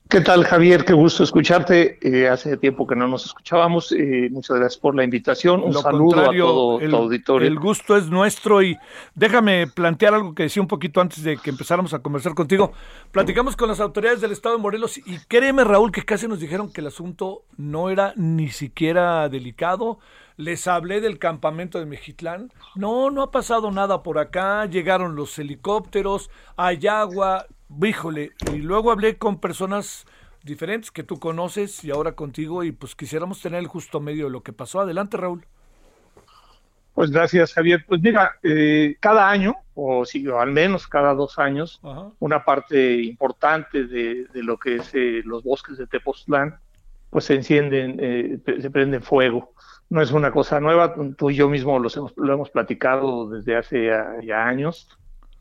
¿Qué 0.10 0.22
tal, 0.22 0.44
Javier? 0.46 0.86
Qué 0.86 0.94
gusto 0.94 1.24
escucharte. 1.24 1.98
Eh, 2.02 2.30
hace 2.30 2.56
tiempo 2.58 2.86
que 2.86 2.96
no 2.96 3.08
nos 3.08 3.26
escuchábamos. 3.26 3.92
Eh, 3.92 4.30
muchas 4.32 4.58
gracias 4.58 4.80
por 4.80 4.96
la 4.96 5.04
invitación. 5.04 5.64
Un 5.64 5.74
saludo 5.74 6.20
a 6.22 6.36
todo 6.36 6.80
el, 6.80 6.92
tu 6.92 6.96
auditorio. 6.96 7.48
El 7.48 7.60
gusto 7.60 7.98
es 7.98 8.08
nuestro 8.10 8.62
y 8.62 8.78
déjame 9.16 9.68
plantear 9.68 10.14
algo 10.14 10.36
que 10.36 10.44
decía 10.44 10.62
un 10.62 10.68
poquito 10.68 11.02
antes 11.02 11.24
de 11.24 11.38
que 11.38 11.50
empezáramos 11.50 11.94
a 11.94 12.00
conversar 12.00 12.36
contigo. 12.36 12.74
Platicamos 13.12 13.56
con 13.56 13.70
las 13.70 13.80
autoridades 13.80 14.22
del 14.22 14.32
Estado 14.32 14.56
de 14.56 14.62
Morelos 14.62 15.00
y 15.00 15.18
créeme, 15.28 15.64
Raúl, 15.64 15.92
que 15.92 16.04
casi 16.04 16.28
nos 16.28 16.40
dijeron 16.40 16.72
que 16.72 16.82
el 16.82 16.88
asunto 16.88 17.46
no 17.58 17.90
era 17.90 18.14
ni 18.16 18.50
siquiera 18.50 19.28
delicado 19.30 20.00
les 20.38 20.68
hablé 20.68 21.00
del 21.02 21.20
campamento 21.20 21.80
de 21.80 21.86
Mejitlán. 21.86 22.52
No, 22.76 23.12
no 23.12 23.22
ha 23.22 23.32
pasado 23.32 23.72
nada 23.72 24.04
por 24.04 24.18
acá. 24.18 24.66
Llegaron 24.66 25.16
los 25.16 25.38
helicópteros, 25.38 26.30
hay 26.58 26.88
agua. 26.88 27.46
Híjole, 27.82 28.32
y 28.52 28.58
luego 28.58 28.92
hablé 28.92 29.18
con 29.18 29.40
personas 29.40 30.06
diferentes 30.44 30.92
que 30.92 31.04
tú 31.04 31.20
conoces 31.20 31.84
y 31.84 31.92
ahora 31.92 32.14
contigo 32.14 32.64
y 32.64 32.72
pues 32.72 32.96
quisiéramos 32.96 33.42
tener 33.42 33.60
el 33.60 33.68
justo 33.68 34.00
medio 34.00 34.26
de 34.26 34.32
lo 34.32 34.44
que 34.44 34.54
pasó. 34.54 34.82
Adelante, 34.82 35.18
Raúl. 35.18 35.46
Pues 36.94 37.10
gracias, 37.10 37.54
Javier. 37.54 37.86
Pues 37.88 38.02
mira, 38.02 38.34
eh, 38.44 38.98
cada 39.00 39.30
año, 39.30 39.56
o, 39.74 40.06
sí, 40.06 40.26
al 40.30 40.52
menos 40.52 40.88
cada 40.88 41.14
dos 41.16 41.40
años, 41.40 41.82
una 42.20 42.46
parte 42.46 43.02
importante 43.02 43.86
de, 43.86 44.28
lo 44.34 44.60
que 44.60 44.76
es 44.76 44.94
eh, 44.94 45.22
los 45.26 45.44
bosques 45.44 45.78
de 45.78 45.88
Tepoztlán, 45.88 46.60
pues 47.10 47.26
se 47.26 47.36
encienden, 47.36 47.98
eh, 48.00 48.40
se 48.62 48.70
prende 48.70 49.00
fuego 49.00 49.54
no 49.94 50.02
es 50.02 50.12
una 50.12 50.32
cosa 50.32 50.60
nueva, 50.60 50.96
tú 51.16 51.30
y 51.30 51.36
yo 51.36 51.48
mismo 51.50 51.78
los 51.78 51.96
hemos, 51.98 52.14
lo 52.18 52.34
hemos 52.34 52.50
platicado 52.50 53.30
desde 53.30 53.56
hace 53.56 53.92
ya, 54.24 54.48
años. 54.48 54.90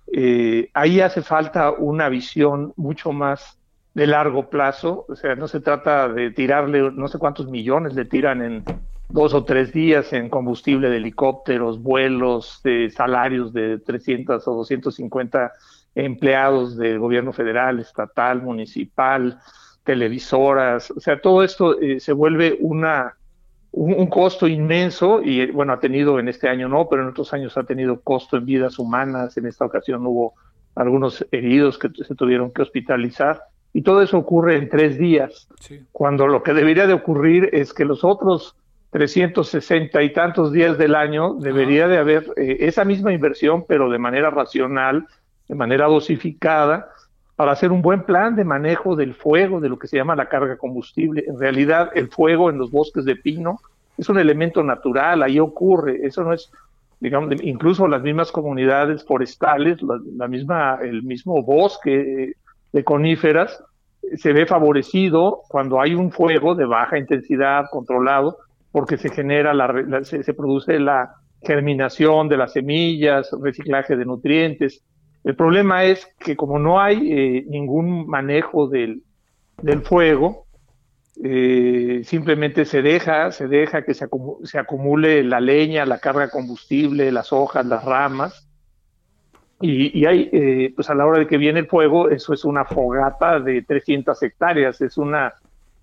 Eh, 0.07 0.71
ahí 0.75 1.01
hace 1.01 1.23
falta 1.23 1.71
una 1.71 2.09
visión 2.09 2.73
mucho 2.77 3.13
más 3.13 3.59
de 3.95 4.07
largo 4.07 4.49
plazo, 4.49 5.05
o 5.09 5.17
sea, 5.17 5.35
no 5.35 5.49
se 5.49 5.61
trata 5.61 6.09
de 6.09 6.31
tirarle, 6.31 6.91
no 6.93 7.09
sé 7.09 7.19
cuántos 7.19 7.49
millones 7.49 7.95
le 7.95 8.07
tiran 8.07 8.43
en 8.43 8.65
dos 9.09 9.35
o 9.35 9.45
tres 9.45 9.73
días 9.73 10.13
en 10.15 10.31
combustible 10.31 10.89
de 10.89 10.97
helicópteros, 10.97 11.83
vuelos, 11.83 12.61
de 12.65 12.91
salarios 12.91 13.53
de 13.53 13.79
300 13.79 14.47
o 14.49 14.55
250 14.55 15.53
empleados 15.95 16.79
del 16.79 16.99
gobierno 16.99 17.35
federal, 17.35 17.79
estatal, 17.81 18.41
municipal, 18.41 19.39
televisoras, 19.85 20.91
o 20.91 21.01
sea, 21.01 21.21
todo 21.21 21.43
esto 21.43 21.79
eh, 21.81 22.01
se 22.01 22.13
vuelve 22.13 22.57
una 22.61 23.15
un, 23.73 24.07
costo 24.07 24.47
inmenso 24.47 25.23
y 25.23 25.51
bueno, 25.51 25.73
ha 25.73 25.81
tenido 25.81 26.19
en 26.19 26.29
este 26.29 26.49
año 26.49 26.69
no, 26.69 26.89
pero 26.89 27.03
en 27.03 27.09
otros 27.09 27.33
años 27.33 27.57
ha 27.57 27.65
tenido 27.65 28.01
costo 28.01 28.37
en 28.37 28.45
vidas 28.45 28.79
humanas. 28.79 29.37
En 29.37 29.47
esta 29.47 29.65
ocasión 29.65 30.07
hubo 30.07 30.35
algunos 30.75 31.27
heridos 31.33 31.79
que 31.79 31.89
se 32.05 32.15
tuvieron 32.15 32.53
que 32.53 32.63
hospitalizar 32.63 33.43
y 33.73 33.83
todo 33.83 34.03
eso 34.03 34.19
ocurre 34.19 34.57
en 34.57 34.69
tres 34.69 34.99
días, 34.99 35.49
cuando 35.93 36.27
lo 36.27 36.43
que 36.43 36.53
debería 36.53 36.87
de 36.87 36.93
ocurrir 36.93 37.49
es 37.53 37.73
que 37.73 37.87
los 37.87 38.05
otros 38.05 38.55
360 38.91 40.03
y 40.03 40.13
tantos 40.13 40.53
días 40.53 40.77
del 40.77 40.95
año 40.95 41.35
debería 41.35 41.89
de 41.89 41.97
haber 41.97 42.27
eh, 42.37 42.59
esa 42.61 42.85
misma 42.85 43.15
inversión, 43.15 43.65
pero 43.67 43.89
de 43.89 43.99
manera 43.99 44.29
racional, 44.29 45.07
de 45.49 45.55
manera 45.55 45.87
dosificada, 45.87 46.91
para 47.37 47.53
hacer 47.53 47.73
un 47.73 47.83
buen 47.83 48.05
plan 48.05 48.37
de 48.37 48.45
manejo 48.45 48.95
del 48.95 49.15
fuego, 49.15 49.61
de 49.61 49.69
lo 49.69 49.79
que 49.79 49.89
se 49.89 49.97
llama 49.97 50.17
la 50.17 50.29
carga 50.29 50.57
combustible. 50.57 51.25
En 51.27 51.39
realidad, 51.39 51.91
el 51.95 52.09
fuego 52.09 52.51
en 52.51 52.59
los 52.59 52.71
bosques 52.71 53.05
de 53.05 53.17
pino 53.17 53.59
es 53.97 54.09
un 54.09 54.19
elemento 54.19 54.63
natural, 54.63 55.23
ahí 55.23 55.39
ocurre, 55.39 56.07
eso 56.07 56.25
no 56.25 56.33
es, 56.33 56.51
digamos, 57.01 57.33
incluso 57.43 57.89
las 57.89 58.03
mismas 58.03 58.33
comunidades 58.33 59.05
forestales, 59.05 59.79
la, 59.83 60.29
misma, 60.29 60.79
el 60.83 61.03
mismo 61.03 61.43
bosque 61.43 62.33
de 62.73 62.85
coníferas 62.85 63.63
se 64.17 64.33
ve 64.33 64.47
favorecido 64.47 65.43
cuando 65.49 65.81
hay 65.81 65.95
un 65.95 66.11
fuego 66.11 66.55
de 66.55 66.65
baja 66.65 66.99
intensidad 66.99 67.67
controlado, 67.71 68.39
porque 68.73 68.97
se 68.97 69.11
genera 69.11 69.53
la, 69.53 70.03
se 70.05 70.35
produce 70.35 70.79
la 70.81 71.15
germinación 71.43 72.29
de 72.29 72.37
las 72.37 72.53
semillas, 72.53 73.31
reciclaje 73.41 73.97
de 73.97 74.05
nutrientes, 74.05 74.83
el 75.25 75.37
problema 75.37 75.85
es 75.85 76.07
que 76.19 76.37
como 76.37 76.59
no 76.59 76.81
hay 76.81 77.13
eh, 77.13 77.45
ningún 77.49 78.07
manejo 78.09 78.69
del, 78.69 79.03
del 79.63 79.83
fuego, 79.83 80.47
eh, 81.23 82.03
simplemente 82.05 82.65
se 82.65 82.83
deja, 82.83 83.31
se 83.31 83.47
deja 83.47 83.85
que 83.85 83.95
se, 83.95 84.09
acumule 84.59 85.23
la 85.23 85.41
leña, 85.41 85.87
la 85.87 85.99
carga 85.99 86.31
combustible, 86.31 87.13
las 87.13 87.33
hojas, 87.33 87.65
las 87.67 87.85
ramas. 87.85 88.49
Y, 89.61 89.97
y 89.97 90.07
hay, 90.07 90.29
eh, 90.33 90.73
pues 90.75 90.91
a 90.91 90.95
la 90.95 91.07
hora 91.07 91.21
de 91.21 91.29
que 91.29 91.37
viene 91.37 91.61
el 91.61 91.69
fuego, 91.69 92.11
eso 92.11 92.33
es 92.33 92.45
una 92.45 92.65
fogata 92.65 93.39
de 93.39 93.63
300 93.63 94.21
hectáreas, 94.23 94.81
es 94.81 94.99
una, 94.99 95.35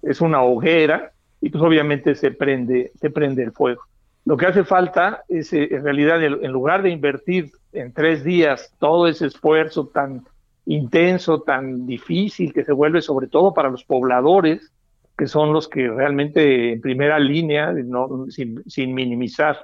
es 0.01 0.19
una 0.19 0.41
hoguera 0.41 1.13
y 1.39 1.49
pues 1.49 1.63
obviamente 1.63 2.15
se 2.15 2.31
prende, 2.31 2.91
se 2.99 3.09
prende 3.09 3.43
el 3.43 3.53
fuego. 3.53 3.83
Lo 4.25 4.37
que 4.37 4.45
hace 4.45 4.63
falta 4.63 5.23
es, 5.27 5.51
en 5.53 5.83
realidad, 5.83 6.23
en 6.23 6.51
lugar 6.51 6.83
de 6.83 6.89
invertir 6.89 7.51
en 7.73 7.93
tres 7.93 8.23
días 8.23 8.73
todo 8.79 9.07
ese 9.07 9.27
esfuerzo 9.27 9.87
tan 9.87 10.25
intenso, 10.65 11.41
tan 11.41 11.87
difícil 11.87 12.53
que 12.53 12.63
se 12.63 12.73
vuelve 12.73 13.01
sobre 13.01 13.27
todo 13.27 13.53
para 13.53 13.69
los 13.69 13.83
pobladores, 13.83 14.71
que 15.17 15.27
son 15.27 15.51
los 15.51 15.67
que 15.67 15.87
realmente 15.89 16.73
en 16.73 16.81
primera 16.81 17.19
línea, 17.19 17.73
no, 17.73 18.25
sin, 18.29 18.63
sin 18.69 18.93
minimizar 18.93 19.57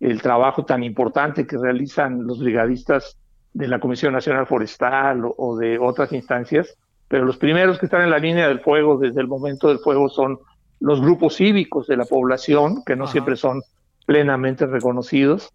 el 0.00 0.20
trabajo 0.20 0.64
tan 0.64 0.82
importante 0.82 1.46
que 1.46 1.56
realizan 1.56 2.26
los 2.26 2.40
brigadistas 2.40 3.16
de 3.54 3.68
la 3.68 3.80
Comisión 3.80 4.12
Nacional 4.12 4.46
Forestal 4.46 5.22
o, 5.24 5.56
de 5.56 5.78
otras 5.78 6.12
instancias, 6.12 6.76
pero 7.08 7.24
los 7.24 7.38
primeros 7.38 7.78
que 7.78 7.86
están 7.86 8.02
en 8.02 8.10
la 8.10 8.18
línea 8.18 8.48
del 8.48 8.60
fuego 8.60 8.98
desde 8.98 9.20
el 9.20 9.28
momento 9.28 9.68
del 9.68 9.78
fuego 9.78 10.08
son 10.08 10.38
los 10.80 11.00
grupos 11.00 11.36
cívicos 11.36 11.86
de 11.86 11.96
la 11.96 12.04
población, 12.04 12.84
que 12.84 12.94
no 12.94 13.06
siempre 13.06 13.36
son 13.36 13.62
plenamente 14.08 14.64
reconocidos. 14.64 15.52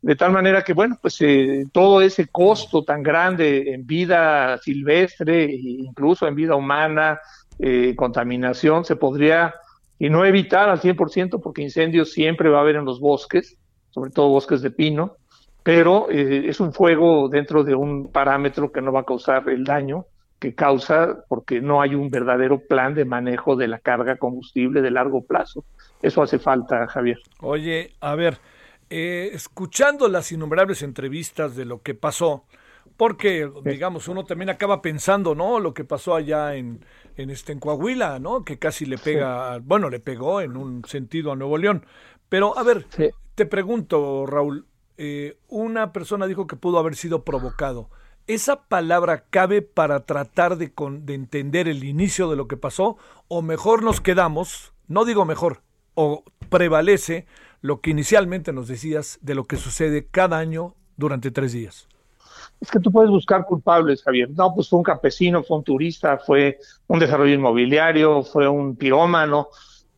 De 0.00 0.14
tal 0.14 0.30
manera 0.30 0.62
que, 0.62 0.74
bueno, 0.74 0.96
pues 1.02 1.20
eh, 1.22 1.64
todo 1.72 2.00
ese 2.00 2.28
costo 2.28 2.84
tan 2.84 3.02
grande 3.02 3.74
en 3.74 3.84
vida 3.84 4.58
silvestre, 4.58 5.46
e 5.46 5.56
incluso 5.56 6.28
en 6.28 6.36
vida 6.36 6.54
humana, 6.54 7.18
eh, 7.58 7.96
contaminación, 7.96 8.84
se 8.84 8.94
podría, 8.94 9.56
y 9.98 10.08
no 10.08 10.24
evitar 10.24 10.68
al 10.68 10.80
100%, 10.80 11.40
porque 11.40 11.62
incendios 11.62 12.12
siempre 12.12 12.48
va 12.48 12.58
a 12.58 12.60
haber 12.60 12.76
en 12.76 12.84
los 12.84 13.00
bosques, 13.00 13.58
sobre 13.90 14.12
todo 14.12 14.28
bosques 14.28 14.62
de 14.62 14.70
pino, 14.70 15.16
pero 15.64 16.08
eh, 16.12 16.44
es 16.46 16.60
un 16.60 16.72
fuego 16.72 17.28
dentro 17.28 17.64
de 17.64 17.74
un 17.74 18.12
parámetro 18.12 18.70
que 18.70 18.80
no 18.80 18.92
va 18.92 19.00
a 19.00 19.04
causar 19.04 19.48
el 19.48 19.64
daño 19.64 20.06
que 20.38 20.54
causa 20.54 21.24
porque 21.28 21.60
no 21.60 21.82
hay 21.82 21.96
un 21.96 22.08
verdadero 22.08 22.60
plan 22.60 22.94
de 22.94 23.04
manejo 23.04 23.56
de 23.56 23.66
la 23.66 23.80
carga 23.80 24.16
combustible 24.16 24.80
de 24.80 24.92
largo 24.92 25.26
plazo. 25.26 25.64
Eso 26.02 26.22
hace 26.22 26.38
falta, 26.38 26.86
Javier. 26.86 27.18
Oye, 27.40 27.94
a 28.00 28.14
ver, 28.14 28.38
eh, 28.88 29.30
escuchando 29.32 30.08
las 30.08 30.32
innumerables 30.32 30.82
entrevistas 30.82 31.56
de 31.56 31.64
lo 31.64 31.82
que 31.82 31.94
pasó, 31.94 32.44
porque 32.96 33.50
digamos 33.64 34.08
uno 34.08 34.24
también 34.24 34.50
acaba 34.50 34.82
pensando, 34.82 35.34
¿no? 35.34 35.60
Lo 35.60 35.74
que 35.74 35.84
pasó 35.84 36.14
allá 36.14 36.54
en, 36.54 36.84
en 37.16 37.30
este 37.30 37.52
en 37.52 37.60
Coahuila, 37.60 38.18
¿no? 38.18 38.44
Que 38.44 38.58
casi 38.58 38.86
le 38.86 38.98
pega, 38.98 39.58
bueno, 39.58 39.90
le 39.90 40.00
pegó 40.00 40.40
en 40.40 40.56
un 40.56 40.84
sentido 40.84 41.32
a 41.32 41.36
Nuevo 41.36 41.58
León. 41.58 41.84
Pero 42.28 42.56
a 42.58 42.62
ver, 42.62 42.86
te 43.34 43.46
pregunto, 43.46 44.26
Raúl, 44.26 44.66
eh, 44.96 45.38
una 45.48 45.92
persona 45.92 46.26
dijo 46.26 46.46
que 46.46 46.56
pudo 46.56 46.78
haber 46.78 46.94
sido 46.94 47.24
provocado. 47.24 47.90
¿esa 48.26 48.62
palabra 48.68 49.24
cabe 49.28 49.60
para 49.60 50.06
tratar 50.06 50.56
de, 50.56 50.72
de 51.02 51.14
entender 51.14 51.66
el 51.66 51.82
inicio 51.82 52.30
de 52.30 52.36
lo 52.36 52.46
que 52.46 52.56
pasó? 52.56 52.96
¿O 53.26 53.42
mejor 53.42 53.82
nos 53.82 54.00
quedamos, 54.00 54.72
no 54.86 55.04
digo 55.04 55.24
mejor, 55.24 55.62
o 55.94 56.24
prevalece 56.48 57.26
lo 57.60 57.80
que 57.80 57.90
inicialmente 57.90 58.52
nos 58.52 58.68
decías 58.68 59.18
de 59.22 59.34
lo 59.34 59.44
que 59.44 59.56
sucede 59.56 60.06
cada 60.10 60.38
año 60.38 60.74
durante 60.96 61.30
tres 61.30 61.52
días? 61.52 61.88
Es 62.60 62.70
que 62.70 62.80
tú 62.80 62.90
puedes 62.90 63.10
buscar 63.10 63.44
culpables, 63.46 64.02
Javier. 64.02 64.30
No, 64.30 64.54
pues 64.54 64.68
fue 64.68 64.78
un 64.78 64.82
campesino, 64.82 65.42
fue 65.42 65.58
un 65.58 65.64
turista, 65.64 66.18
fue 66.18 66.58
un 66.88 66.98
desarrollo 66.98 67.34
inmobiliario, 67.34 68.22
fue 68.22 68.48
un 68.48 68.76
pirómano. 68.76 69.48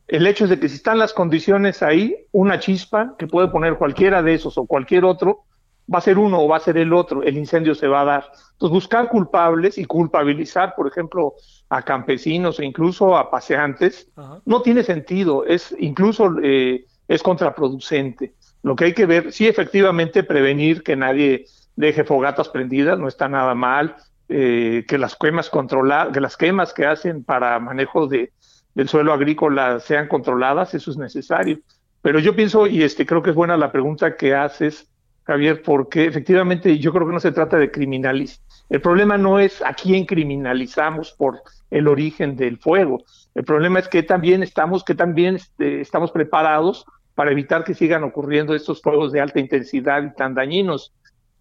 El 0.07 0.27
hecho 0.27 0.45
es 0.45 0.51
de 0.51 0.61
que 0.61 0.69
si 0.69 0.77
están 0.77 0.99
las 0.99 1.13
condiciones 1.13 1.83
ahí, 1.83 2.27
una 2.33 2.61
chispa 2.61 3.15
que 3.19 3.27
puede 3.27 3.49
poner 3.49 3.77
cualquiera 3.77 4.23
de 4.23 4.35
esos 4.35 4.59
o 4.59 4.67
cualquier 4.67 5.05
otro, 5.05 5.45
va 5.93 5.99
a 5.99 6.03
ser 6.03 6.19
uno 6.19 6.41
o 6.41 6.49
va 6.49 6.57
a 6.57 6.61
ser 6.61 6.77
el 6.77 6.93
otro, 6.93 7.23
el 7.23 7.37
incendio 7.37 7.75
se 7.75 7.89
va 7.89 8.03
a 8.03 8.05
dar. 8.05 8.33
Entonces, 8.53 8.75
buscar 8.75 9.09
culpables 9.09 9.79
y 9.79 9.85
culpabilizar, 9.85 10.75
por 10.75 10.87
ejemplo, 10.87 11.35
a 11.69 11.83
campesinos 11.83 12.61
e 12.61 12.65
incluso 12.65 13.17
a 13.17 13.31
paseantes, 13.31 14.09
no 14.45 14.63
tiene 14.63 14.83
sentido, 14.83 15.45
es 15.45 15.75
incluso 15.79 16.37
eh, 16.43 16.85
es 17.09 17.23
contraproducente. 17.23 18.35
Lo 18.63 18.77
que 18.77 18.85
hay 18.87 18.95
que 18.95 19.07
ver, 19.07 19.33
sí, 19.33 19.49
efectivamente, 19.49 20.23
prevenir 20.23 20.83
que 20.83 20.97
nadie 20.97 21.47
deje 21.75 22.05
fogatas 22.05 22.49
prendidas, 22.49 22.99
no 22.99 23.09
está 23.09 23.29
nada 23.29 23.55
mal, 23.55 23.97
eh, 24.29 24.85
que 24.87 24.99
las 24.99 25.17
quemas 25.17 25.51
controlar, 25.51 26.13
que 26.13 26.21
las 26.21 26.37
quemas 26.37 26.73
que 26.73 26.87
hacen 26.87 27.25
para 27.25 27.59
manejo 27.59 28.07
de, 28.07 28.33
del 28.75 28.89
suelo 28.89 29.13
agrícola 29.13 29.81
sean 29.81 30.09
controladas, 30.09 30.75
eso 30.75 30.91
es 30.91 30.97
necesario. 30.97 31.59
Pero 32.03 32.19
yo 32.19 32.35
pienso, 32.35 32.67
y 32.67 32.83
este 32.83 33.07
creo 33.07 33.23
que 33.23 33.31
es 33.31 33.37
buena 33.37 33.57
la 33.57 33.73
pregunta 33.73 34.17
que 34.17 34.35
haces, 34.35 34.92
Javier, 35.25 35.63
porque 35.63 36.07
efectivamente 36.07 36.79
yo 36.79 36.93
creo 36.93 37.07
que 37.07 37.13
no 37.13 37.21
se 37.21 37.33
trata 37.33 37.57
de 37.57 37.71
criminalizar. 37.71 38.45
El 38.69 38.81
problema 38.81 39.19
no 39.19 39.39
es 39.39 39.63
a 39.63 39.75
quién 39.75 40.07
criminalizamos 40.07 41.13
por 41.13 41.43
el 41.71 41.89
origen 41.89 42.37
del 42.37 42.59
fuego. 42.59 43.03
El 43.35 43.45
problema 43.45 43.79
es 43.79 43.89
que 43.89 44.03
también 44.03 44.43
estamos, 44.43 44.85
que 44.85 44.95
también 44.95 45.37
este, 45.37 45.81
estamos 45.81 46.11
preparados 46.11 46.87
para 47.15 47.31
evitar 47.31 47.65
que 47.65 47.75
sigan 47.75 48.05
ocurriendo 48.05 48.55
estos 48.55 48.81
fuegos 48.81 49.13
de 49.13 49.21
alta 49.21 49.41
intensidad 49.41 50.03
y 50.03 50.15
tan 50.15 50.35
dañinos. 50.35 50.93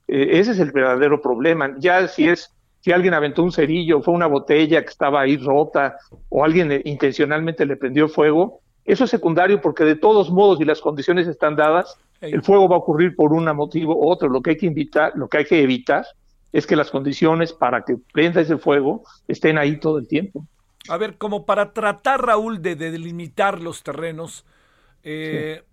Eh, 0.08 0.40
ese 0.40 0.52
es 0.52 0.60
el 0.60 0.72
verdadero 0.72 1.22
problema. 1.22 1.74
Ya 1.80 2.08
si 2.08 2.28
es 2.28 2.54
si 2.82 2.92
alguien 2.92 3.14
aventó 3.14 3.44
un 3.44 3.52
cerillo, 3.52 4.02
fue 4.02 4.14
una 4.14 4.26
botella 4.26 4.82
que 4.82 4.90
estaba 4.90 5.22
ahí 5.22 5.38
rota 5.38 5.98
o 6.30 6.44
alguien 6.44 6.72
eh, 6.72 6.82
intencionalmente 6.86 7.66
le 7.66 7.78
prendió 7.78 8.10
fuego, 8.10 8.62
eso 8.86 9.04
es 9.04 9.10
secundario 9.10 9.62
porque 9.62 9.84
de 9.84 9.96
todos 9.96 10.32
modos 10.32 10.60
y 10.60 10.66
las 10.66 10.82
condiciones 10.82 11.28
están 11.28 11.56
dadas, 11.56 11.98
el 12.20 12.42
fuego 12.44 12.70
va 12.70 12.76
a 12.76 12.80
ocurrir 12.80 13.16
por 13.16 13.34
un 13.34 13.46
motivo 13.56 13.96
u 13.96 14.10
otro. 14.10 14.30
Lo 14.30 14.42
que 14.42 14.52
hay 14.52 14.58
que 14.58 14.68
invitar, 14.68 15.14
lo 15.16 15.28
que 15.28 15.40
hay 15.40 15.46
que 15.46 15.62
evitar 15.62 16.06
es 16.52 16.68
que 16.68 16.76
las 16.76 16.92
condiciones 16.92 17.54
para 17.54 17.84
que 17.84 17.98
prenda 18.14 18.42
ese 18.42 18.58
fuego 18.58 19.04
estén 19.28 19.58
ahí 19.58 19.80
todo 19.80 19.98
el 19.98 20.08
tiempo. 20.08 20.46
A 20.90 20.98
ver, 20.98 21.18
como 21.18 21.46
para 21.46 21.74
tratar, 21.74 22.26
Raúl, 22.26 22.62
de, 22.62 22.76
delimitar 22.76 23.62
los 23.62 23.84
terrenos, 23.84 24.46
eh, 25.04 25.64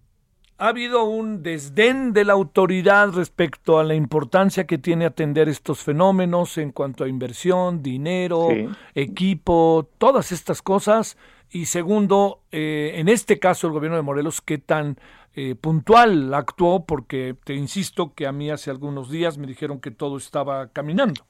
ha 0.59 0.69
habido 0.69 1.05
un 1.05 1.43
desdén 1.43 2.13
de 2.13 2.25
la 2.25 2.33
autoridad 2.33 3.11
respecto 3.13 3.79
a 3.79 3.85
la 3.85 3.95
importancia 3.95 4.67
que 4.67 4.77
tiene 4.77 5.07
atender 5.07 5.49
estos 5.49 5.83
fenómenos 5.83 6.59
en 6.59 6.73
cuanto 6.73 7.05
a 7.05 7.09
inversión, 7.09 7.83
dinero, 7.83 8.49
equipo, 8.95 9.89
todas 9.99 10.33
estas 10.33 10.61
cosas. 10.61 11.17
Y 11.51 11.67
segundo, 11.67 12.43
eh, 12.53 12.93
en 12.97 13.09
este 13.09 13.39
caso 13.39 13.67
el 13.67 13.73
gobierno 13.73 13.97
de 13.97 14.03
Morelos, 14.03 14.41
qué 14.41 14.59
tan 14.59 14.99
eh, 15.35 15.55
puntual 15.55 16.35
actuó, 16.35 16.85
porque 16.85 17.37
te 17.45 17.55
insisto 17.55 18.13
que 18.15 18.27
a 18.27 18.33
mí 18.33 18.51
hace 18.51 18.71
algunos 18.71 19.11
días 19.11 19.39
me 19.39 19.47
dijeron 19.47 19.81
que 19.81 19.91
todo 19.91 20.17
estaba 20.17 20.69
caminando. 20.69 21.25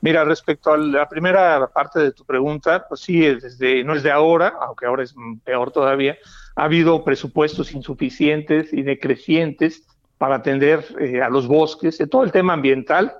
Mira, 0.00 0.24
respecto 0.24 0.72
a 0.72 0.78
la 0.78 1.08
primera 1.08 1.66
parte 1.68 1.98
de 1.98 2.12
tu 2.12 2.24
pregunta, 2.24 2.86
pues 2.88 3.00
sí, 3.00 3.18
desde, 3.18 3.82
no 3.82 3.94
es 3.94 4.04
de 4.04 4.12
ahora, 4.12 4.54
aunque 4.60 4.86
ahora 4.86 5.02
es 5.02 5.14
peor 5.44 5.72
todavía, 5.72 6.16
ha 6.54 6.64
habido 6.64 7.04
presupuestos 7.04 7.72
insuficientes 7.72 8.72
y 8.72 8.82
decrecientes 8.82 9.82
para 10.16 10.36
atender 10.36 10.84
eh, 11.00 11.20
a 11.20 11.28
los 11.28 11.48
bosques. 11.48 12.00
Todo 12.10 12.22
el 12.22 12.32
tema 12.32 12.52
ambiental 12.52 13.12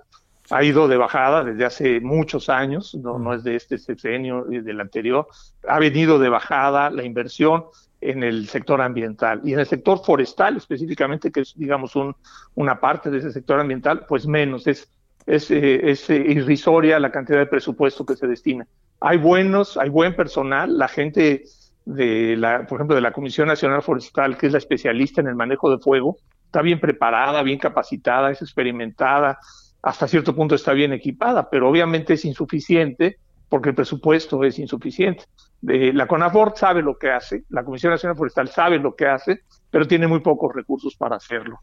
ha 0.50 0.64
ido 0.64 0.88
de 0.88 0.96
bajada 0.96 1.44
desde 1.44 1.64
hace 1.64 2.00
muchos 2.00 2.48
años, 2.48 2.94
no, 2.94 3.18
no 3.18 3.34
es 3.34 3.44
de 3.44 3.56
este 3.56 3.78
sexenio 3.78 4.44
del 4.44 4.80
anterior, 4.80 5.26
ha 5.66 5.78
venido 5.78 6.18
de 6.18 6.28
bajada 6.28 6.90
la 6.90 7.04
inversión 7.04 7.64
en 8.00 8.22
el 8.22 8.48
sector 8.48 8.80
ambiental 8.80 9.40
y 9.44 9.52
en 9.52 9.60
el 9.60 9.66
sector 9.66 10.04
forestal 10.04 10.56
específicamente, 10.56 11.30
que 11.30 11.40
es, 11.40 11.54
digamos, 11.56 11.96
un, 11.96 12.14
una 12.54 12.80
parte 12.80 13.10
de 13.10 13.18
ese 13.18 13.32
sector 13.32 13.60
ambiental, 13.60 14.06
pues 14.06 14.26
menos, 14.26 14.66
es 14.66 14.88
es, 15.28 15.50
eh, 15.50 15.90
es, 15.90 16.08
eh, 16.08 16.16
irrisoria 16.16 16.98
la 16.98 17.12
cantidad 17.12 17.38
de 17.38 17.46
presupuesto 17.46 18.06
que 18.06 18.16
se 18.16 18.26
destina. 18.26 18.66
Hay 19.00 19.18
buenos, 19.18 19.76
hay 19.76 19.90
buen 19.90 20.16
personal, 20.16 20.78
la 20.78 20.88
gente 20.88 21.44
de 21.84 22.34
la, 22.36 22.66
por 22.66 22.78
ejemplo, 22.78 22.96
de 22.96 23.02
la 23.02 23.12
Comisión 23.12 23.46
Nacional 23.46 23.82
Forestal, 23.82 24.38
que 24.38 24.46
es 24.46 24.52
la 24.52 24.58
especialista 24.58 25.20
en 25.20 25.28
el 25.28 25.34
manejo 25.34 25.70
de 25.70 25.78
fuego, 25.78 26.16
está 26.46 26.62
bien 26.62 26.80
preparada, 26.80 27.42
bien 27.42 27.58
capacitada, 27.58 28.30
es 28.30 28.40
experimentada, 28.40 29.38
hasta 29.82 30.08
cierto 30.08 30.34
punto 30.34 30.54
está 30.54 30.72
bien 30.72 30.92
equipada, 30.92 31.48
pero 31.50 31.68
obviamente 31.68 32.14
es 32.14 32.24
insuficiente 32.24 33.18
porque 33.48 33.70
el 33.70 33.74
presupuesto 33.74 34.44
es 34.44 34.58
insuficiente. 34.58 35.24
la 35.62 36.06
CONAFOR 36.06 36.52
sabe 36.56 36.82
lo 36.82 36.98
que 36.98 37.10
hace, 37.10 37.44
la 37.48 37.64
Comisión 37.64 37.92
Nacional 37.92 38.16
Forestal 38.16 38.48
sabe 38.48 38.78
lo 38.78 38.94
que 38.94 39.06
hace, 39.06 39.40
pero 39.70 39.86
tiene 39.86 40.06
muy 40.06 40.20
pocos 40.20 40.54
recursos 40.54 40.96
para 40.96 41.16
hacerlo. 41.16 41.60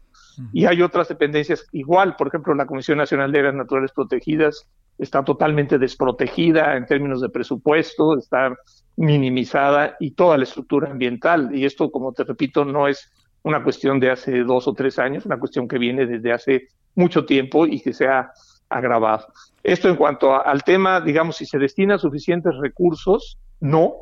Y 0.52 0.66
hay 0.66 0.82
otras 0.82 1.08
dependencias 1.08 1.66
igual, 1.72 2.16
por 2.16 2.28
ejemplo, 2.28 2.54
la 2.54 2.66
Comisión 2.66 2.98
Nacional 2.98 3.32
de 3.32 3.38
Áreas 3.38 3.54
Naturales 3.54 3.92
Protegidas 3.92 4.68
está 4.98 5.24
totalmente 5.24 5.78
desprotegida 5.78 6.76
en 6.76 6.86
términos 6.86 7.20
de 7.20 7.28
presupuesto, 7.28 8.18
está 8.18 8.54
minimizada 8.96 9.96
y 10.00 10.12
toda 10.12 10.38
la 10.38 10.44
estructura 10.44 10.90
ambiental. 10.90 11.54
Y 11.54 11.64
esto, 11.64 11.90
como 11.90 12.12
te 12.12 12.24
repito, 12.24 12.64
no 12.64 12.88
es 12.88 13.12
una 13.42 13.62
cuestión 13.62 14.00
de 14.00 14.10
hace 14.10 14.42
dos 14.42 14.66
o 14.66 14.74
tres 14.74 14.98
años, 14.98 15.26
una 15.26 15.38
cuestión 15.38 15.68
que 15.68 15.78
viene 15.78 16.06
desde 16.06 16.32
hace 16.32 16.68
mucho 16.96 17.24
tiempo 17.24 17.66
y 17.66 17.80
que 17.80 17.92
se 17.92 18.08
ha 18.08 18.32
agravado. 18.68 19.28
Esto 19.62 19.88
en 19.88 19.96
cuanto 19.96 20.44
al 20.44 20.64
tema, 20.64 21.00
digamos, 21.00 21.36
si 21.36 21.46
se 21.46 21.58
destina 21.58 21.98
suficientes 21.98 22.52
recursos, 22.60 23.38
no, 23.60 23.94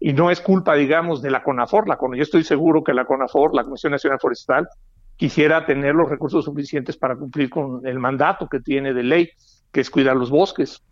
y 0.00 0.12
no 0.12 0.30
es 0.30 0.40
culpa, 0.40 0.74
digamos, 0.74 1.22
de 1.22 1.30
la 1.30 1.42
CONAFOR. 1.42 1.88
La 1.88 1.98
yo 2.00 2.22
estoy 2.22 2.44
seguro 2.44 2.82
que 2.82 2.94
la 2.94 3.04
CONAFOR, 3.04 3.54
la 3.54 3.64
Comisión 3.64 3.92
Nacional 3.92 4.18
Forestal, 4.20 4.68
quisiera 5.16 5.66
tener 5.66 5.94
los 5.94 6.08
recursos 6.08 6.44
suficientes 6.44 6.96
para 6.96 7.16
cumplir 7.16 7.50
con 7.50 7.86
el 7.86 7.98
mandato 7.98 8.48
que 8.48 8.60
tiene 8.60 8.94
de 8.94 9.02
ley, 9.02 9.30
que 9.72 9.80
es 9.80 9.90
cuidar 9.90 10.16
los 10.16 10.30
bosques, 10.30 10.82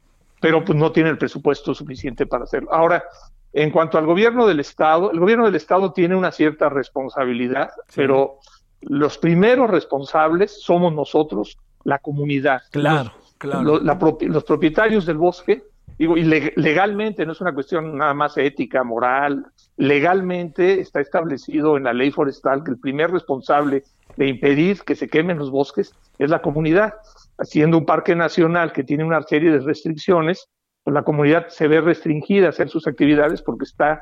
pero 0.41 0.65
pues 0.65 0.77
no 0.77 0.93
tiene 0.93 1.11
el 1.11 1.19
presupuesto 1.19 1.75
suficiente 1.75 2.27
para 2.27 2.45
hacerlo. 2.45 2.73
Ahora, 2.73 3.05
en 3.53 3.71
cuanto 3.71 3.97
al 3.97 4.07
gobierno 4.07 4.47
del 4.47 4.61
Estado, 4.61 5.13
el 5.13 5.21
gobierno 5.21 5.47
del 5.47 5.55
Estado 5.55 5.93
tiene 5.93 6.17
una 6.17 6.33
cierta 6.33 6.69
responsabilidad, 6.69 7.71
pero 7.95 8.41
los 8.81 9.19
primeros 9.19 9.71
responsables 9.71 10.63
somos 10.63 10.93
nosotros, 10.95 11.59
la 11.85 11.99
comunidad. 11.99 12.63
Claro, 12.71 13.13
claro. 13.39 13.81
los 13.81 14.45
propietarios 14.45 15.07
del 15.07 15.19
bosque, 15.19 15.65
digo, 15.99 16.17
y 16.17 16.25
legalmente, 16.25 17.25
no 17.25 17.33
es 17.33 17.41
una 17.41 17.55
cuestión 17.55 17.97
nada 17.97 18.15
más 18.15 18.37
ética, 18.37 18.85
moral, 18.85 19.47
legalmente 19.77 20.81
está 20.81 21.01
establecido 21.01 21.77
en 21.77 21.85
la 21.85 21.93
ley 21.93 22.11
forestal 22.11 22.65
que 22.65 22.73
el 22.73 22.79
primer 22.79 23.11
responsable 23.11 23.85
de 24.17 24.29
impedir 24.29 24.81
que 24.83 24.95
se 24.95 25.09
quemen 25.09 25.39
los 25.39 25.51
bosques 25.51 25.95
es 26.19 26.31
la 26.31 26.41
comunidad. 26.41 26.95
Siendo 27.43 27.79
un 27.79 27.85
parque 27.85 28.15
nacional 28.15 28.73
que 28.73 28.85
tiene 28.85 29.05
una 29.05 29.23
serie 29.23 29.51
de 29.51 29.61
restricciones, 29.61 30.49
pues 30.83 30.95
la 30.95 31.03
comunidad 31.03 31.49
se 31.49 31.69
ve 31.69 31.81
restringida 31.81 32.47
a 32.47 32.51
hacer 32.51 32.69
sus 32.69 32.87
actividades 32.87 33.43
porque 33.43 33.65
está, 33.65 34.01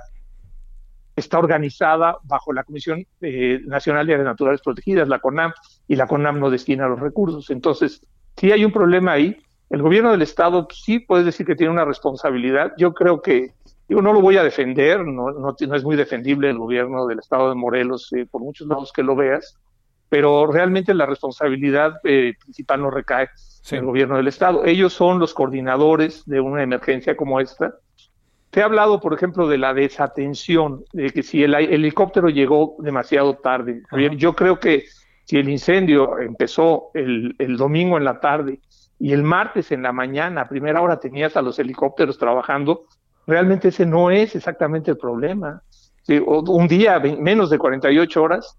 está 1.16 1.38
organizada 1.38 2.18
bajo 2.24 2.53
la 2.53 2.64
Comisión 2.64 3.07
eh, 3.20 3.61
Nacional 3.66 4.07
de 4.07 4.14
Áreas 4.14 4.27
Naturales 4.27 4.61
Protegidas, 4.62 5.09
la 5.09 5.20
CONAM, 5.20 5.53
y 5.88 5.96
la 5.96 6.07
CONAM 6.07 6.40
no 6.40 6.50
destina 6.50 6.88
los 6.88 7.00
recursos. 7.00 7.50
Entonces, 7.50 8.07
si 8.37 8.53
hay 8.53 8.64
un 8.64 8.72
problema 8.72 9.12
ahí. 9.12 9.38
El 9.70 9.83
gobierno 9.83 10.12
del 10.12 10.22
Estado 10.22 10.68
sí 10.70 11.00
puede 11.00 11.24
decir 11.24 11.46
que 11.46 11.57
tiene 11.57 11.72
una 11.72 11.87
responsabilidad. 11.87 12.74
Yo 12.77 12.92
creo 12.92 13.22
que 13.22 13.55
Digo, 13.88 14.00
no 14.00 14.12
lo 14.14 14.22
voy 14.22 14.38
a 14.38 14.42
defender, 14.42 15.05
no, 15.05 15.31
no, 15.31 15.55
es 15.59 15.85
muy 15.85 15.96
defendible 15.96 16.48
el 16.48 16.59
gobierno 16.59 17.07
del 17.07 17.18
estado 17.18 17.50
de 17.50 17.55
Morelos 17.55 18.11
eh, 18.14 18.27
por 18.31 18.40
muchos 18.40 18.66
lados 18.66 18.92
que 18.92 19.03
lo 19.03 19.14
veas, 19.14 19.59
pero 20.09 20.46
realmente 20.46 20.94
la 20.94 21.05
responsabilidad 21.05 22.00
eh, 22.05 22.33
principal 22.42 22.81
no 22.81 22.90
recae 22.90 23.29
en 23.70 23.79
el 23.79 23.85
gobierno 23.85 24.16
del 24.16 24.29
estado. 24.29 24.64
Ellos 24.64 24.94
son 24.94 25.18
los 25.18 25.35
coordinadores 25.35 26.24
de 26.24 26.40
una 26.40 26.62
emergencia 26.62 27.14
como 27.14 27.40
esta. 27.40 27.74
Te 28.54 28.60
he 28.60 28.62
hablado, 28.62 29.00
por 29.00 29.12
ejemplo, 29.12 29.48
de 29.48 29.58
la 29.58 29.74
desatención, 29.74 30.84
de 30.92 31.10
que 31.10 31.24
si 31.24 31.42
el, 31.42 31.56
helicóptero 31.56 32.28
llegó 32.28 32.76
demasiado 32.78 33.34
tarde. 33.34 33.82
yo 34.16 34.36
creo 34.36 34.60
que 34.60 34.84
si 35.24 35.38
el 35.38 35.48
incendio 35.48 36.20
empezó 36.20 36.92
el, 36.94 37.34
el 37.40 37.56
domingo 37.56 37.98
en 37.98 38.04
la 38.04 38.20
tarde 38.20 38.60
y 39.00 39.12
el 39.12 39.24
martes 39.24 39.72
en 39.72 39.82
la 39.82 39.90
mañana, 39.90 40.42
a 40.42 40.48
primera 40.48 40.80
hora, 40.80 41.00
tenías 41.00 41.36
a 41.36 41.42
los 41.42 41.58
helicópteros 41.58 42.16
trabajando, 42.16 42.84
realmente 43.26 43.70
ese 43.70 43.86
no 43.86 44.12
es 44.12 44.36
exactamente 44.36 44.92
el 44.92 44.98
problema. 44.98 45.60
un 46.06 46.68
día, 46.68 47.00
menos 47.00 47.50
de 47.50 47.58
48 47.58 48.22
horas, 48.22 48.56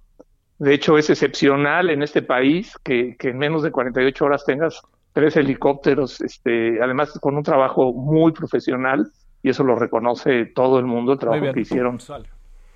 de 0.60 0.74
hecho 0.74 0.98
es 0.98 1.10
excepcional 1.10 1.90
en 1.90 2.04
este 2.04 2.22
país 2.22 2.74
que, 2.84 3.16
en 3.18 3.38
menos 3.38 3.64
de 3.64 3.72
48 3.72 4.26
horas 4.26 4.44
tengas 4.44 4.82
tres 5.14 5.38
helicópteros, 5.38 6.20
este, 6.20 6.84
además 6.84 7.18
con 7.22 7.38
un 7.38 7.44
trabajo 7.44 7.94
muy 7.94 8.34
profesional, 8.34 9.10
y 9.46 9.50
eso 9.50 9.64
lo 9.64 9.76
reconoce 9.76 10.48
todo 10.48 10.80
el 10.80 10.86
mundo, 10.86 11.14
el 11.14 11.20
trabajo 11.20 11.54
que 11.54 11.60
hicieron. 11.60 12.00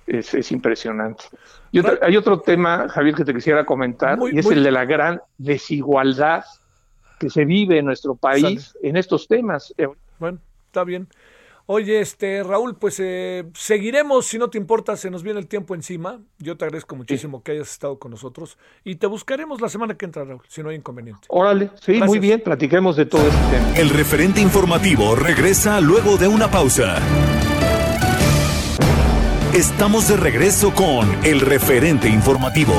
Es, 0.06 0.34
es, 0.34 0.52
impresionante. 0.52 1.24
Y 1.72 1.80
hay 2.00 2.16
otro 2.16 2.38
tema, 2.38 2.88
Javier, 2.88 3.16
que 3.16 3.24
te 3.24 3.34
quisiera 3.34 3.66
comentar, 3.66 4.16
y 4.30 4.38
es 4.38 4.46
el 4.46 4.62
de 4.62 4.70
la 4.70 4.84
gran 4.84 5.20
desigualdad 5.36 6.44
que 7.18 7.28
se 7.28 7.44
vive 7.44 7.78
en 7.78 7.86
nuestro 7.86 8.14
país 8.14 8.78
en 8.84 8.96
estos 8.96 9.26
temas. 9.26 9.74
Bueno, 10.20 10.38
está 10.66 10.84
bien. 10.84 11.08
Oye, 11.66 12.00
este 12.00 12.42
Raúl, 12.42 12.76
pues 12.76 12.96
eh, 13.00 13.44
seguiremos, 13.54 14.26
si 14.26 14.38
no 14.38 14.50
te 14.50 14.58
importa, 14.58 14.96
se 14.96 15.10
nos 15.10 15.22
viene 15.22 15.38
el 15.38 15.46
tiempo 15.46 15.74
encima. 15.74 16.20
Yo 16.38 16.56
te 16.56 16.64
agradezco 16.64 16.96
muchísimo 16.96 17.42
que 17.42 17.52
hayas 17.52 17.70
estado 17.70 17.98
con 17.98 18.10
nosotros 18.10 18.58
y 18.84 18.96
te 18.96 19.06
buscaremos 19.06 19.60
la 19.60 19.68
semana 19.68 19.96
que 19.96 20.04
entra, 20.04 20.24
Raúl, 20.24 20.42
si 20.48 20.62
no 20.62 20.70
hay 20.70 20.76
inconveniente. 20.76 21.26
Órale, 21.28 21.70
sí, 21.80 22.00
muy 22.00 22.18
bien, 22.18 22.40
platiquemos 22.40 22.96
de 22.96 23.06
todo 23.06 23.22
este 23.22 23.56
tema. 23.56 23.76
El 23.76 23.90
referente 23.90 24.40
informativo 24.40 25.14
regresa 25.14 25.80
luego 25.80 26.16
de 26.16 26.28
una 26.28 26.50
pausa. 26.50 26.98
Estamos 29.54 30.08
de 30.08 30.16
regreso 30.16 30.72
con 30.72 31.08
el 31.24 31.40
referente 31.40 32.08
informativo. 32.08 32.74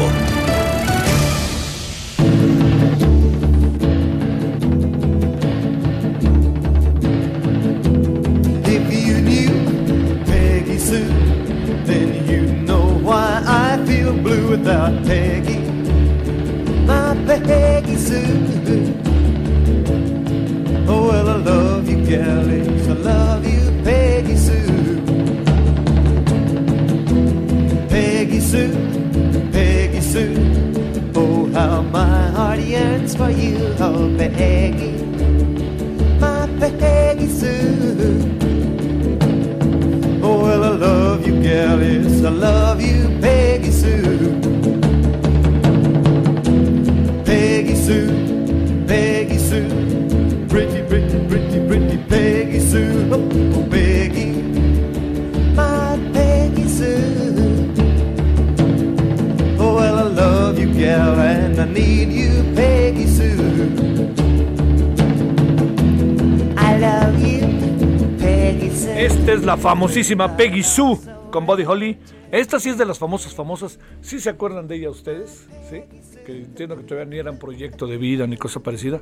Famosísima 69.82 70.38
Peggy 70.38 70.62
Sue 70.62 70.96
con 71.32 71.48
Body 71.48 71.64
Holly. 71.66 71.98
Esta 72.32 72.60
sí 72.60 72.70
es 72.70 72.78
de 72.78 72.86
las 72.86 73.00
famosas, 73.00 73.34
famosas. 73.34 73.80
¿Sí 74.02 74.20
se 74.20 74.30
acuerdan 74.30 74.68
de 74.68 74.76
ella 74.76 74.92
ustedes? 74.92 75.48
¿Sí? 75.72 75.82
que 76.24 76.38
entiendo 76.38 76.78
que 76.78 76.84
todavía 76.84 77.10
ni 77.10 77.18
era 77.18 77.32
un 77.32 77.40
proyecto 77.40 77.88
de 77.88 77.98
vida 77.98 78.28
ni 78.28 78.38
cosa 78.38 78.60
parecida. 78.60 79.02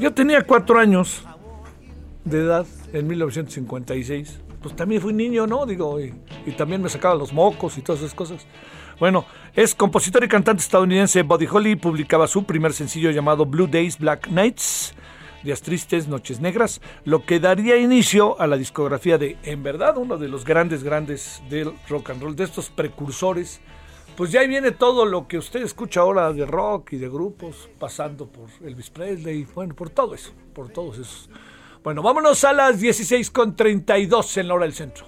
Yo 0.00 0.12
tenía 0.12 0.42
cuatro 0.42 0.80
años 0.80 1.22
de 2.24 2.38
edad 2.38 2.66
en 2.92 3.06
1956. 3.06 4.40
Pues 4.60 4.74
también 4.74 5.00
fui 5.00 5.12
niño, 5.12 5.46
¿no? 5.46 5.64
Digo, 5.64 6.00
y, 6.00 6.10
también 6.58 6.82
me 6.82 6.88
sacaba 6.88 7.14
los 7.14 7.32
mocos 7.32 7.78
y 7.78 7.80
todas 7.80 8.00
esas 8.00 8.14
cosas. 8.14 8.44
Bueno, 8.98 9.26
es 9.54 9.76
compositor 9.76 10.24
y 10.24 10.28
cantante 10.28 10.60
estadounidense. 10.60 11.22
Buddy 11.22 11.46
Holly 11.46 11.76
publicaba 11.76 12.26
su 12.26 12.42
primer 12.42 12.72
sencillo 12.72 13.12
llamado 13.12 13.46
Blue 13.46 13.68
Days, 13.68 13.96
Black 13.96 14.26
Nights, 14.26 14.92
Días 15.42 15.62
Tristes, 15.62 16.08
Noches 16.08 16.40
Negras, 16.40 16.80
lo 17.04 17.24
que 17.24 17.40
daría 17.40 17.76
inicio 17.76 18.40
a 18.40 18.46
la 18.46 18.56
discografía 18.56 19.18
de, 19.18 19.36
en 19.42 19.62
verdad, 19.62 19.96
uno 19.96 20.18
de 20.18 20.28
los 20.28 20.44
grandes, 20.44 20.82
grandes 20.84 21.42
del 21.48 21.72
rock 21.88 22.10
and 22.10 22.22
roll, 22.22 22.36
de 22.36 22.44
estos 22.44 22.70
precursores 22.70 23.60
pues 24.20 24.32
ya 24.32 24.40
ahí 24.40 24.48
viene 24.48 24.72
todo 24.72 25.06
lo 25.06 25.26
que 25.26 25.38
usted 25.38 25.62
escucha 25.62 26.00
ahora 26.00 26.30
de 26.30 26.44
rock 26.44 26.92
y 26.92 26.98
de 26.98 27.08
grupos, 27.08 27.70
pasando 27.78 28.26
por 28.26 28.50
Elvis 28.62 28.90
Presley, 28.90 29.46
bueno, 29.54 29.74
por 29.74 29.88
todo 29.88 30.14
eso, 30.14 30.32
por 30.54 30.68
todos 30.68 30.98
esos. 30.98 31.30
Bueno, 31.82 32.02
vámonos 32.02 32.44
a 32.44 32.52
las 32.52 32.78
16.32 32.82 34.36
en 34.36 34.48
la 34.48 34.54
hora 34.54 34.64
del 34.64 34.74
centro. 34.74 35.06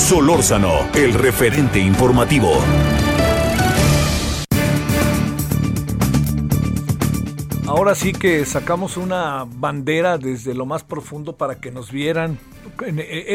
Solórzano, 0.00 0.88
el 0.94 1.14
referente 1.14 1.78
informativo. 1.78 2.50
Ahora 7.68 7.94
sí 7.94 8.12
que 8.12 8.44
sacamos 8.44 8.96
una 8.96 9.44
bandera 9.46 10.18
desde 10.18 10.54
lo 10.54 10.66
más 10.66 10.82
profundo 10.82 11.36
para 11.36 11.60
que 11.60 11.70
nos 11.70 11.92
vieran. 11.92 12.38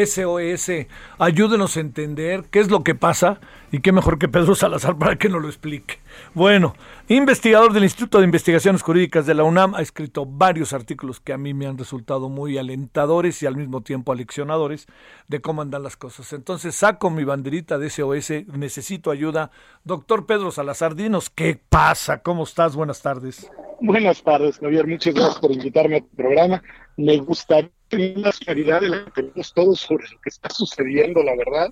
SOS, 0.04 0.86
ayúdenos 1.18 1.76
a 1.76 1.80
entender 1.80 2.44
qué 2.50 2.58
es 2.60 2.68
lo 2.68 2.84
que 2.84 2.94
pasa 2.94 3.40
y 3.72 3.80
qué 3.80 3.92
mejor 3.92 4.18
que 4.18 4.28
Pedro 4.28 4.54
Salazar 4.54 4.96
para 4.96 5.16
que 5.16 5.28
nos 5.28 5.42
lo 5.42 5.48
explique. 5.48 5.98
Bueno, 6.34 6.74
investigador 7.08 7.72
del 7.72 7.84
Instituto 7.84 8.18
de 8.18 8.24
Investigaciones 8.24 8.82
Jurídicas 8.82 9.26
de 9.26 9.34
la 9.34 9.44
UNAM, 9.44 9.74
ha 9.74 9.82
escrito 9.82 10.26
varios 10.26 10.72
artículos 10.72 11.20
que 11.20 11.32
a 11.32 11.38
mí 11.38 11.54
me 11.54 11.66
han 11.66 11.78
resultado 11.78 12.28
muy 12.28 12.58
alentadores 12.58 13.42
y 13.42 13.46
al 13.46 13.56
mismo 13.56 13.80
tiempo 13.80 14.12
aleccionadores 14.12 14.86
de 15.28 15.40
cómo 15.40 15.62
andan 15.62 15.82
las 15.82 15.96
cosas. 15.96 16.32
Entonces 16.32 16.74
saco 16.74 17.10
mi 17.10 17.24
banderita 17.24 17.78
de 17.78 17.90
SOS, 17.90 18.46
necesito 18.46 19.10
ayuda. 19.10 19.50
Doctor 19.84 20.26
Pedro 20.26 20.50
Salazar, 20.50 20.94
dinos 20.94 21.30
qué 21.30 21.58
pasa, 21.68 22.22
¿cómo 22.22 22.44
estás? 22.44 22.76
Buenas 22.76 23.02
tardes. 23.02 23.50
Buenas 23.80 24.22
tardes, 24.22 24.58
Javier. 24.58 24.86
Muchas 24.86 25.14
gracias 25.14 25.38
por 25.38 25.52
invitarme 25.52 25.96
a 25.96 26.00
tu 26.00 26.08
programa. 26.16 26.62
Me 26.96 27.18
gustaría 27.18 27.70
tener 27.88 28.18
la 28.18 28.32
claridad 28.32 28.80
de 28.80 28.90
que 28.90 29.10
tenemos 29.22 29.52
todos 29.52 29.80
sobre 29.80 30.08
lo 30.08 30.20
que 30.20 30.30
está 30.30 30.48
sucediendo, 30.50 31.22
la 31.22 31.36
verdad. 31.36 31.70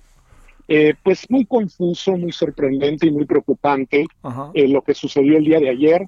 Eh, 0.67 0.95
pues 1.03 1.29
muy 1.29 1.45
confuso, 1.45 2.17
muy 2.17 2.31
sorprendente 2.31 3.05
y 3.05 3.11
muy 3.11 3.25
preocupante 3.25 4.07
eh, 4.53 4.67
lo 4.67 4.81
que 4.81 4.95
sucedió 4.95 5.37
el 5.37 5.45
día 5.45 5.59
de 5.59 5.69
ayer, 5.69 6.07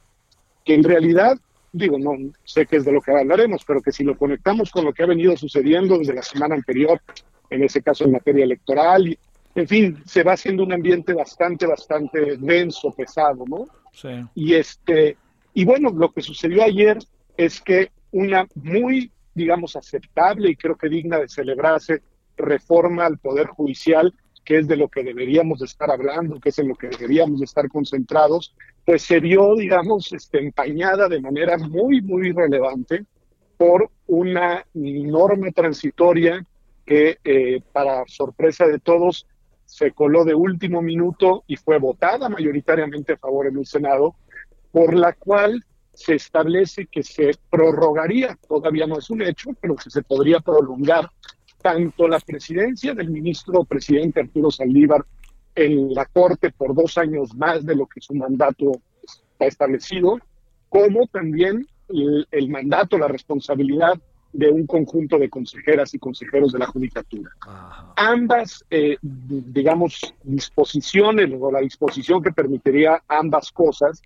que 0.66 0.74
en 0.74 0.84
realidad, 0.84 1.38
digo, 1.72 2.00
no 2.00 2.14
sé 2.44 2.66
qué 2.66 2.78
es 2.78 2.86
de 2.86 2.92
lo 2.92 3.02
que 3.02 3.12
hablaremos, 3.12 3.64
pero 3.66 3.82
que 3.82 3.92
si 3.92 4.04
lo 4.04 4.18
conectamos 4.18 4.72
con 4.72 4.84
lo 4.84 4.94
que 4.94 5.04
ha 5.04 5.08
venido 5.08 5.38
sucediendo 5.38 6.00
desde 6.00 6.16
la 6.16 6.24
semana 6.24 6.56
anterior, 6.56 7.00
en 7.50 7.64
ese 7.64 7.84
caso 7.84 8.06
en 8.06 8.14
materia 8.14 8.46
electoral, 8.46 9.18
en 9.54 9.68
fin, 9.68 10.02
se 10.06 10.24
va 10.24 10.34
haciendo 10.34 10.64
un 10.64 10.74
ambiente 10.74 11.14
bastante, 11.14 11.66
bastante 11.66 12.38
denso, 12.38 12.92
pesado, 12.92 13.44
¿no? 13.48 13.66
Sí. 13.92 14.10
Y 14.36 14.54
este, 14.56 15.18
y 15.54 15.66
bueno, 15.66 15.90
lo 15.90 16.12
que 16.12 16.22
sucedió 16.22 16.64
ayer 16.64 16.98
es 17.36 17.62
que 17.62 17.92
una 18.12 18.48
muy, 18.56 19.12
digamos, 19.34 19.76
aceptable 19.76 20.50
y 20.50 20.56
creo 20.56 20.76
que 20.76 20.90
digna 20.90 21.20
de 21.20 21.28
celebrarse 21.28 22.02
reforma 22.38 23.06
al 23.06 23.18
Poder 23.18 23.48
Judicial, 23.48 24.14
que 24.48 24.60
es 24.60 24.68
de 24.70 24.78
lo 24.78 24.88
que 24.88 25.04
deberíamos 25.04 25.62
estar 25.62 25.92
hablando, 25.92 26.40
que 26.40 26.50
es 26.50 26.60
en 26.60 26.70
lo 26.70 26.76
que 26.76 26.88
deberíamos 26.88 27.42
estar 27.42 27.68
concentrados, 27.68 28.56
pues 28.86 29.02
se 29.02 29.20
vio, 29.20 29.56
digamos, 29.56 30.14
este, 30.14 30.40
empañada 30.40 31.10
de 31.10 31.20
manera 31.20 31.58
muy, 31.58 32.02
muy 32.02 32.32
relevante 32.32 33.04
por 33.58 33.90
una 34.08 34.66
norma 34.74 35.52
transitoria 35.52 36.46
que, 36.86 37.18
eh, 37.26 37.60
para 37.74 38.06
sorpresa 38.08 38.66
de 38.68 38.80
todos, 38.80 39.28
se 39.66 39.92
coló 39.92 40.24
de 40.24 40.34
último 40.34 40.82
minuto 40.82 41.44
y 41.46 41.58
fue 41.58 41.78
votada 41.78 42.30
mayoritariamente 42.30 43.12
a 43.14 43.18
favor 43.18 43.48
en 43.48 43.58
el 43.58 43.66
Senado, 43.66 44.16
por 44.72 44.94
la 44.94 45.12
cual 45.12 45.66
se 45.92 46.16
establece 46.16 46.86
que 46.86 47.04
se 47.04 47.32
prorrogaría, 47.50 48.38
todavía 48.48 48.88
no 48.88 48.98
es 48.98 49.10
un 49.10 49.24
hecho, 49.24 49.50
pero 49.60 49.76
que 49.76 49.90
se 49.90 50.04
podría 50.04 50.40
prolongar 50.40 51.12
tanto 51.62 52.08
la 52.08 52.20
presidencia 52.20 52.94
del 52.94 53.10
ministro 53.10 53.64
presidente 53.64 54.22
Arturo 54.22 54.52
Saldívar 54.52 55.06
en 55.56 55.94
la 55.94 56.06
Corte 56.06 56.52
por 56.52 56.76
dos 56.76 56.98
años 56.98 57.36
más 57.36 57.66
de 57.66 57.76
lo 57.76 57.88
que 57.88 58.00
su 58.00 58.14
mandato 58.14 58.72
ha 59.40 59.46
establecido, 59.46 60.20
como 60.70 61.08
también 61.08 61.68
el, 61.90 62.50
mandato, 62.50 62.98
la 62.98 63.08
responsabilidad 63.08 64.00
de 64.34 64.50
un 64.50 64.68
conjunto 64.68 65.18
de 65.18 65.30
consejeras 65.30 65.94
y 65.94 66.00
consejeros 66.00 66.52
de 66.52 66.60
la 66.60 66.68
Judicatura. 66.68 67.32
Ambas, 67.96 68.64
eh, 68.70 68.98
digamos, 69.02 70.14
disposiciones 70.24 71.30
o 71.40 71.52
la 71.52 71.62
disposición 71.62 72.22
que 72.22 72.32
permitiría 72.32 73.02
ambas 73.08 73.52
cosas 73.52 74.02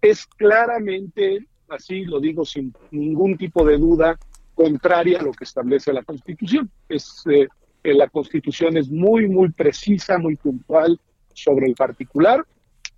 es 0.00 0.26
claramente, 0.26 1.46
así 1.68 2.04
lo 2.04 2.20
digo 2.20 2.44
sin 2.44 2.74
ningún 2.90 3.36
tipo 3.36 3.64
de 3.64 3.78
duda, 3.78 4.18
contraria 4.54 5.18
a 5.18 5.22
lo 5.22 5.32
que 5.32 5.44
establece 5.44 5.92
la 5.92 6.02
Constitución. 6.02 6.70
Es, 6.88 7.22
eh, 7.30 7.48
eh, 7.82 7.94
la 7.94 8.08
Constitución 8.08 8.76
es 8.76 8.90
muy, 8.90 9.28
muy 9.28 9.50
precisa, 9.50 10.18
muy 10.18 10.36
puntual 10.36 10.98
sobre 11.32 11.66
el 11.66 11.74
particular 11.74 12.44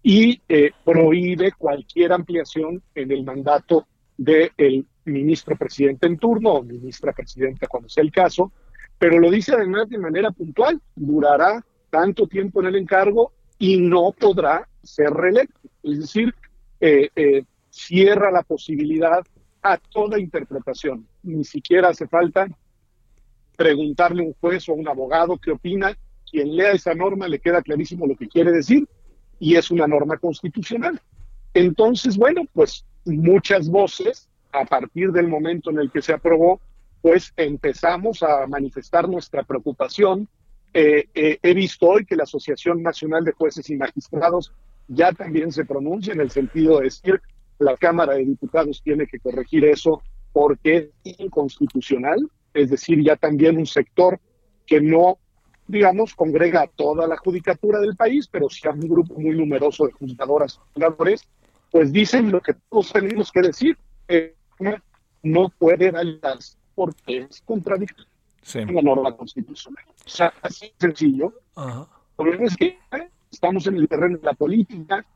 y 0.02 0.40
eh, 0.48 0.72
prohíbe 0.84 1.52
cualquier 1.52 2.12
ampliación 2.12 2.82
en 2.94 3.10
el 3.10 3.24
mandato 3.24 3.86
del 4.16 4.86
ministro 5.04 5.56
presidente 5.56 6.06
en 6.06 6.18
turno 6.18 6.54
o 6.54 6.62
ministra 6.62 7.12
presidenta 7.12 7.66
cuando 7.66 7.88
sea 7.88 8.02
el 8.02 8.12
caso, 8.12 8.52
pero 8.98 9.18
lo 9.18 9.30
dice 9.30 9.54
además 9.54 9.88
de 9.88 9.98
manera 9.98 10.30
puntual, 10.30 10.80
durará 10.94 11.64
tanto 11.90 12.26
tiempo 12.26 12.60
en 12.60 12.66
el 12.66 12.76
encargo 12.76 13.32
y 13.58 13.78
no 13.78 14.12
podrá 14.12 14.68
ser 14.82 15.10
reelecto. 15.10 15.68
Es 15.82 16.00
decir, 16.00 16.34
cierra 17.70 18.30
la 18.30 18.42
posibilidad 18.42 19.24
a 19.62 19.78
toda 19.78 20.20
interpretación. 20.20 21.06
Ni 21.24 21.42
siquiera 21.42 21.88
hace 21.88 22.06
falta 22.06 22.46
preguntarle 23.56 24.22
a 24.22 24.26
un 24.26 24.34
juez 24.34 24.68
o 24.68 24.72
a 24.72 24.76
un 24.76 24.88
abogado 24.88 25.38
qué 25.38 25.50
opina. 25.50 25.96
Quien 26.30 26.54
lea 26.54 26.72
esa 26.72 26.94
norma 26.94 27.28
le 27.28 27.38
queda 27.38 27.62
clarísimo 27.62 28.06
lo 28.06 28.16
que 28.16 28.28
quiere 28.28 28.52
decir 28.52 28.86
y 29.38 29.56
es 29.56 29.70
una 29.70 29.86
norma 29.86 30.16
constitucional. 30.18 31.00
Entonces, 31.54 32.16
bueno, 32.16 32.42
pues 32.52 32.84
muchas 33.04 33.68
voces, 33.68 34.28
a 34.52 34.64
partir 34.64 35.12
del 35.12 35.28
momento 35.28 35.70
en 35.70 35.78
el 35.78 35.90
que 35.90 36.02
se 36.02 36.12
aprobó, 36.12 36.60
pues 37.00 37.32
empezamos 37.36 38.22
a 38.22 38.46
manifestar 38.46 39.08
nuestra 39.08 39.42
preocupación. 39.42 40.28
Eh, 40.72 41.06
eh, 41.14 41.38
he 41.42 41.54
visto 41.54 41.86
hoy 41.86 42.04
que 42.04 42.16
la 42.16 42.24
Asociación 42.24 42.82
Nacional 42.82 43.24
de 43.24 43.32
Jueces 43.32 43.68
y 43.70 43.76
Magistrados 43.76 44.52
ya 44.88 45.12
también 45.12 45.52
se 45.52 45.64
pronuncia 45.64 46.12
en 46.12 46.20
el 46.20 46.30
sentido 46.30 46.78
de 46.78 46.84
decir 46.84 47.20
la 47.58 47.76
Cámara 47.76 48.14
de 48.14 48.24
Diputados 48.24 48.82
tiene 48.82 49.06
que 49.06 49.20
corregir 49.20 49.64
eso 49.64 50.02
porque 50.34 50.90
es 51.04 51.20
inconstitucional, 51.20 52.18
es 52.52 52.68
decir, 52.68 53.00
ya 53.04 53.14
también 53.14 53.56
un 53.56 53.66
sector 53.66 54.18
que 54.66 54.80
no, 54.80 55.18
digamos, 55.68 56.12
congrega 56.12 56.62
a 56.62 56.66
toda 56.66 57.06
la 57.06 57.16
judicatura 57.16 57.78
del 57.78 57.94
país, 57.94 58.26
pero 58.26 58.48
sí 58.50 58.66
a 58.66 58.72
un 58.72 58.80
grupo 58.80 59.14
muy 59.14 59.36
numeroso 59.36 59.86
de 59.86 59.92
juzgadoras 59.92 60.56
y 60.56 60.58
juzgadores, 60.74 61.22
pues 61.70 61.92
dicen 61.92 62.32
lo 62.32 62.40
que 62.40 62.54
todos 62.68 62.92
tenemos 62.92 63.30
que 63.30 63.42
decir. 63.42 63.78
Eh, 64.08 64.34
no 65.22 65.48
puede 65.56 65.92
darlas 65.92 66.58
porque 66.74 67.28
es 67.30 67.40
contradictorio 67.42 68.10
con 68.66 68.74
la 68.74 68.82
norma 68.82 69.16
constitucional. 69.16 69.84
O 70.04 70.08
sea, 70.08 70.34
así 70.42 70.72
sencillo. 70.78 71.32
Ajá. 71.54 71.86
es 72.40 72.56
que 72.56 72.66
eh, 72.66 73.08
estamos 73.30 73.68
en 73.68 73.76
el 73.76 73.88
terreno 73.88 74.18
de 74.18 74.24
la 74.24 74.34
política, 74.34 75.06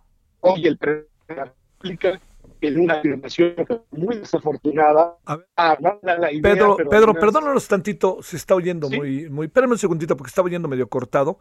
hoy 0.40 0.64
el 0.64 0.78
presidente 0.78 1.52
explica 1.72 2.20
en 2.60 2.80
una 2.80 2.94
afirmación 2.94 3.54
muy 3.90 4.18
desafortunada. 4.18 5.16
La 5.56 6.32
idea, 6.32 6.42
Pedro, 6.42 6.76
Pedro 6.76 7.14
perdónanos 7.14 7.68
tantito, 7.68 8.18
se 8.22 8.36
está 8.36 8.54
oyendo 8.54 8.88
muy, 8.90 9.28
muy, 9.30 9.46
espérame 9.46 9.72
un 9.72 9.78
segundito 9.78 10.16
porque 10.16 10.28
estaba 10.28 10.46
oyendo 10.46 10.68
medio 10.68 10.88
cortado 10.88 11.38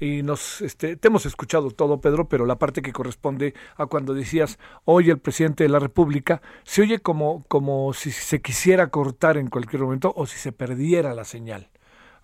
y 0.00 0.22
nos, 0.22 0.60
este, 0.60 0.96
te 0.96 1.08
hemos 1.08 1.26
escuchado 1.26 1.70
todo, 1.70 2.00
Pedro, 2.00 2.28
pero 2.28 2.46
la 2.46 2.58
parte 2.58 2.82
que 2.82 2.92
corresponde 2.92 3.54
a 3.76 3.86
cuando 3.86 4.14
decías, 4.14 4.58
hoy 4.84 5.10
el 5.10 5.18
presidente 5.18 5.64
de 5.64 5.70
la 5.70 5.80
República, 5.80 6.40
se 6.64 6.82
oye 6.82 7.00
como, 7.00 7.44
como 7.48 7.92
si 7.92 8.10
se 8.10 8.40
quisiera 8.40 8.90
cortar 8.90 9.36
en 9.36 9.48
cualquier 9.48 9.82
momento 9.82 10.12
o 10.16 10.26
si 10.26 10.38
se 10.38 10.52
perdiera 10.52 11.14
la 11.14 11.24
señal. 11.24 11.68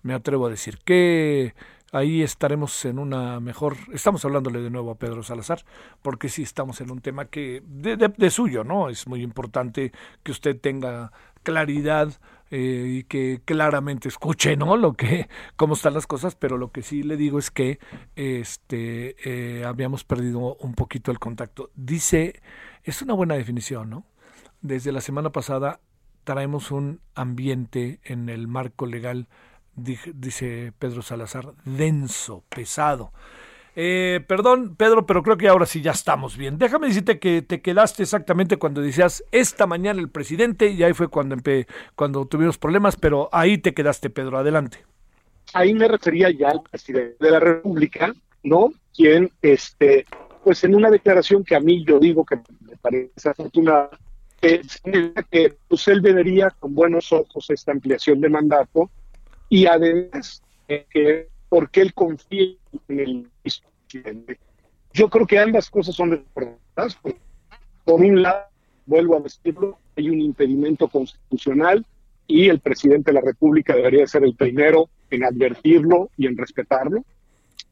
Me 0.03 0.13
atrevo 0.13 0.45
a 0.45 0.49
decir 0.49 0.79
que 0.85 1.55
ahí 1.95 2.23
estaremos 2.23 2.83
en 2.83 2.99
una 2.99 3.39
mejor, 3.39 3.77
estamos 3.93 4.25
hablándole 4.25 4.59
de 4.59 4.69
nuevo 4.69 4.91
a 4.91 4.95
Pedro 4.95 5.23
Salazar, 5.23 5.63
porque 6.01 6.27
sí 6.27 6.43
estamos 6.43 6.81
en 6.81 6.91
un 6.91 6.99
tema 6.99 7.25
que 7.25 7.63
de, 7.65 8.29
suyo, 8.29 8.65
¿no? 8.65 8.89
Es 8.89 9.07
muy 9.07 9.21
importante 9.21 9.93
que 10.21 10.31
usted 10.33 10.59
tenga 10.59 11.13
claridad 11.43 12.11
eh, 12.51 12.97
y 12.99 13.03
que 13.03 13.41
claramente 13.45 14.09
escuche, 14.09 14.57
¿no? 14.57 14.75
Lo 14.75 14.93
que, 14.93 15.29
cómo 15.55 15.75
están 15.75 15.93
las 15.93 16.05
cosas, 16.05 16.35
pero 16.35 16.57
lo 16.57 16.69
que 16.69 16.81
sí 16.81 17.01
le 17.01 17.15
digo 17.15 17.39
es 17.39 17.49
que 17.49 17.79
este 18.17 19.15
eh, 19.23 19.63
habíamos 19.63 20.03
perdido 20.03 20.55
un 20.55 20.73
poquito 20.73 21.11
el 21.11 21.19
contacto. 21.19 21.71
Dice, 21.75 22.41
es 22.83 23.01
una 23.01 23.13
buena 23.13 23.35
definición, 23.35 23.89
¿no? 23.89 24.05
Desde 24.61 24.91
la 24.91 24.99
semana 24.99 25.29
pasada 25.29 25.79
traemos 26.25 26.71
un 26.71 26.99
ambiente 27.13 28.01
en 28.03 28.27
el 28.27 28.49
marco 28.49 28.85
legal 28.85 29.29
dice 29.75 30.73
Pedro 30.77 31.01
Salazar, 31.01 31.53
denso, 31.65 32.43
pesado. 32.49 33.11
Eh, 33.77 34.21
perdón, 34.25 34.75
Pedro, 34.77 35.05
pero 35.05 35.21
creo 35.21 35.35
que 35.35 35.49
ahora 35.49 35.65
sí 35.65 35.81
ya 35.81 35.91
estamos 35.91 36.37
bien. 36.37 36.57
Déjame 36.57 36.87
decirte 36.87 37.19
que 37.19 37.41
te 37.41 37.61
quedaste 37.61 38.03
exactamente 38.03 38.57
cuando 38.57 38.81
decías 38.81 39.23
esta 39.31 39.67
mañana 39.67 39.99
el 39.99 40.09
presidente 40.09 40.69
y 40.69 40.81
ahí 40.83 40.93
fue 40.93 41.09
cuando, 41.09 41.35
cuando 41.95 42.25
tuvimos 42.25 42.57
problemas, 42.57 42.95
pero 42.95 43.27
ahí 43.33 43.57
te 43.57 43.73
quedaste, 43.73 44.09
Pedro. 44.09 44.37
Adelante. 44.37 44.85
Ahí 45.53 45.73
me 45.73 45.87
refería 45.87 46.31
ya 46.31 46.49
al 46.49 46.61
presidente 46.61 47.17
de 47.19 47.31
la 47.31 47.39
República, 47.39 48.13
¿no? 48.43 48.71
Quien, 48.95 49.29
este, 49.41 50.05
pues 50.43 50.63
en 50.63 50.73
una 50.73 50.89
declaración 50.89 51.43
que 51.43 51.55
a 51.55 51.59
mí 51.59 51.83
yo 51.85 51.99
digo 51.99 52.25
que 52.25 52.37
me 52.61 52.77
parece 52.77 53.29
afortunada, 53.29 53.89
que, 54.39 54.61
que 55.31 55.53
pues 55.67 55.87
él 55.89 56.01
con 56.59 56.73
buenos 56.73 57.11
ojos 57.11 57.49
esta 57.49 57.73
ampliación 57.73 58.21
de 58.21 58.29
mandato 58.29 58.89
y 59.49 59.65
además 59.65 60.41
que 60.67 61.27
porque 61.49 61.81
él 61.81 61.93
confía 61.93 62.55
en 62.87 62.99
el 62.99 63.29
presidente. 63.41 64.39
Yo 64.93 65.09
creo 65.09 65.27
que 65.27 65.39
ambas 65.39 65.69
cosas 65.69 65.95
son 65.95 66.13
importantes. 66.13 66.97
Por 67.83 68.01
un 68.01 68.21
lado, 68.21 68.45
vuelvo 68.85 69.17
a 69.17 69.21
decirlo, 69.21 69.77
hay 69.95 70.09
un 70.09 70.21
impedimento 70.21 70.87
constitucional 70.87 71.85
y 72.27 72.49
el 72.49 72.59
presidente 72.59 73.11
de 73.11 73.15
la 73.15 73.21
República 73.21 73.75
debería 73.75 74.07
ser 74.07 74.23
el 74.23 74.35
primero 74.35 74.89
en 75.11 75.23
advertirlo 75.23 76.09
y 76.17 76.27
en 76.27 76.37
respetarlo. 76.37 77.03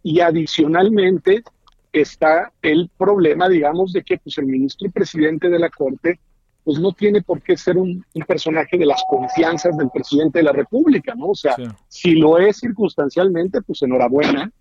Y 0.03 0.19
adicionalmente 0.19 1.43
está 1.91 2.51
el 2.61 2.89
problema, 2.97 3.49
digamos, 3.49 3.93
de 3.93 4.03
que 4.03 4.17
pues, 4.17 4.37
el 4.37 4.45
ministro 4.45 4.87
y 4.87 4.91
presidente 4.91 5.49
de 5.49 5.59
la 5.59 5.69
Corte 5.69 6.19
pues 6.63 6.79
no 6.79 6.91
tiene 6.93 7.21
por 7.21 7.41
qué 7.41 7.57
ser 7.57 7.77
un, 7.77 8.05
personaje 8.27 8.77
de 8.77 8.85
las 8.85 9.03
confianzas 9.09 9.77
del 9.77 9.89
presidente 9.89 10.39
de 10.39 10.43
la 10.43 10.53
República, 10.53 11.13
¿no? 11.15 11.29
O 11.29 11.35
sea, 11.35 11.55
si 11.87 12.15
lo 12.15 12.37
es 12.37 12.57
circunstancialmente, 12.57 13.61
pues 13.61 13.81
enhorabuena, 13.81 14.51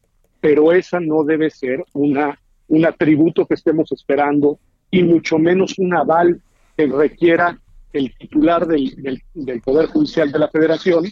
pero 0.40 0.72
esa 0.72 0.98
no 0.98 1.22
debe 1.22 1.50
ser 1.50 1.84
una, 1.92 2.38
un 2.68 2.84
atributo 2.84 3.46
que 3.46 3.54
estemos 3.54 3.92
esperando 3.92 4.58
y 4.90 5.02
mucho 5.02 5.38
menos 5.38 5.78
un 5.78 5.94
aval 5.94 6.40
que 6.76 6.86
requiera 6.86 7.58
el 7.92 8.16
titular 8.16 8.66
del, 8.66 9.22
del, 9.34 9.60
Poder 9.60 9.86
Judicial 9.86 10.32
de 10.32 10.38
la 10.38 10.48
Federación 10.48 11.04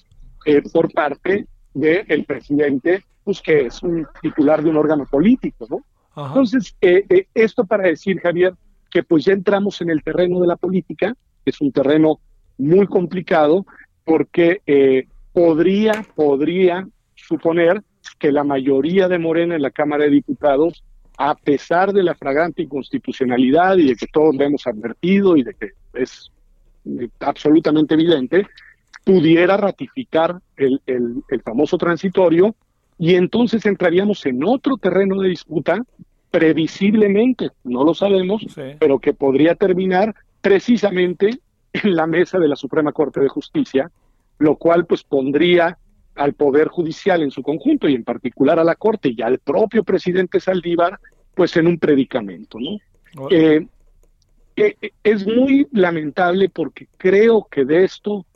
eh, 0.46 0.62
por 0.72 0.92
parte 0.92 1.46
del 1.74 2.24
presidente, 2.24 3.04
pues 3.22 3.40
que 3.40 3.66
es 3.66 3.82
un 3.82 4.06
titular 4.20 4.62
de 4.62 4.70
un 4.70 4.76
órgano 4.76 5.06
político, 5.06 5.66
¿no? 5.68 5.84
Entonces, 6.16 6.74
eh, 6.80 7.04
eh, 7.08 7.26
esto 7.34 7.64
para 7.64 7.84
decir, 7.84 8.18
Javier, 8.20 8.54
que 8.90 9.02
pues 9.02 9.24
ya 9.24 9.32
entramos 9.32 9.80
en 9.80 9.90
el 9.90 10.02
terreno 10.02 10.40
de 10.40 10.46
la 10.46 10.56
política, 10.56 11.14
que 11.44 11.50
es 11.50 11.60
un 11.60 11.72
terreno 11.72 12.20
muy 12.58 12.86
complicado, 12.86 13.64
porque 14.04 14.60
eh, 14.66 15.06
podría, 15.32 16.04
podría 16.14 16.86
suponer 17.14 17.82
que 18.18 18.32
la 18.32 18.44
mayoría 18.44 19.08
de 19.08 19.18
Morena 19.18 19.54
en 19.54 19.62
la 19.62 19.70
Cámara 19.70 20.04
de 20.04 20.10
Diputados, 20.10 20.82
a 21.16 21.34
pesar 21.34 21.92
de 21.92 22.02
la 22.02 22.14
fragrante 22.14 22.62
inconstitucionalidad 22.62 23.76
y 23.76 23.88
de 23.88 23.96
que 23.96 24.06
todos 24.06 24.34
lo 24.34 24.44
hemos 24.44 24.66
advertido 24.66 25.36
y 25.36 25.44
de 25.44 25.54
que 25.54 25.70
es 25.94 26.30
eh, 26.86 27.08
absolutamente 27.20 27.94
evidente, 27.94 28.46
pudiera 29.04 29.56
ratificar 29.56 30.40
el, 30.56 30.80
el 30.86 31.42
famoso 31.42 31.78
transitorio 31.78 32.54
y 32.98 33.14
entonces 33.14 33.64
entraríamos 33.64 34.26
en 34.26 34.44
otro 34.44 34.76
terreno 34.76 35.20
de 35.20 35.30
disputa 35.30 35.82
previsiblemente, 36.30 37.50
no 37.64 37.84
lo 37.84 37.94
sabemos, 37.94 38.44
pero 38.78 38.98
que 38.98 39.12
podría 39.12 39.54
terminar 39.54 40.14
precisamente 40.40 41.40
en 41.72 41.94
la 41.94 42.06
mesa 42.06 42.38
de 42.38 42.48
la 42.48 42.56
Suprema 42.56 42.92
Corte 42.92 43.20
de 43.20 43.28
Justicia, 43.28 43.90
lo 44.38 44.56
cual 44.56 44.86
pues 44.86 45.02
pondría 45.02 45.78
al 46.14 46.34
Poder 46.34 46.68
Judicial 46.68 47.22
en 47.22 47.30
su 47.30 47.42
conjunto 47.42 47.88
y 47.88 47.94
en 47.94 48.04
particular 48.04 48.58
a 48.58 48.64
la 48.64 48.74
Corte 48.74 49.12
y 49.16 49.22
al 49.22 49.38
propio 49.38 49.84
presidente 49.84 50.40
Saldívar 50.40 50.98
pues 51.34 51.56
en 51.56 51.66
un 51.66 51.78
predicamento, 51.78 52.58
¿no? 52.58 52.78
Eh, 53.30 53.66
eh, 54.56 54.74
es 55.02 55.26
muy 55.26 55.66
lamentable 55.72 56.48
porque 56.48 56.86
creo 56.96 57.46
que 57.50 57.64
de 57.64 57.84
esto 57.84 58.26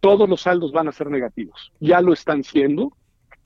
todos 0.00 0.28
los 0.28 0.42
saldos 0.42 0.72
van 0.72 0.88
a 0.88 0.92
ser 0.92 1.08
negativos, 1.10 1.72
ya 1.80 2.00
lo 2.00 2.12
están 2.12 2.44
siendo, 2.44 2.92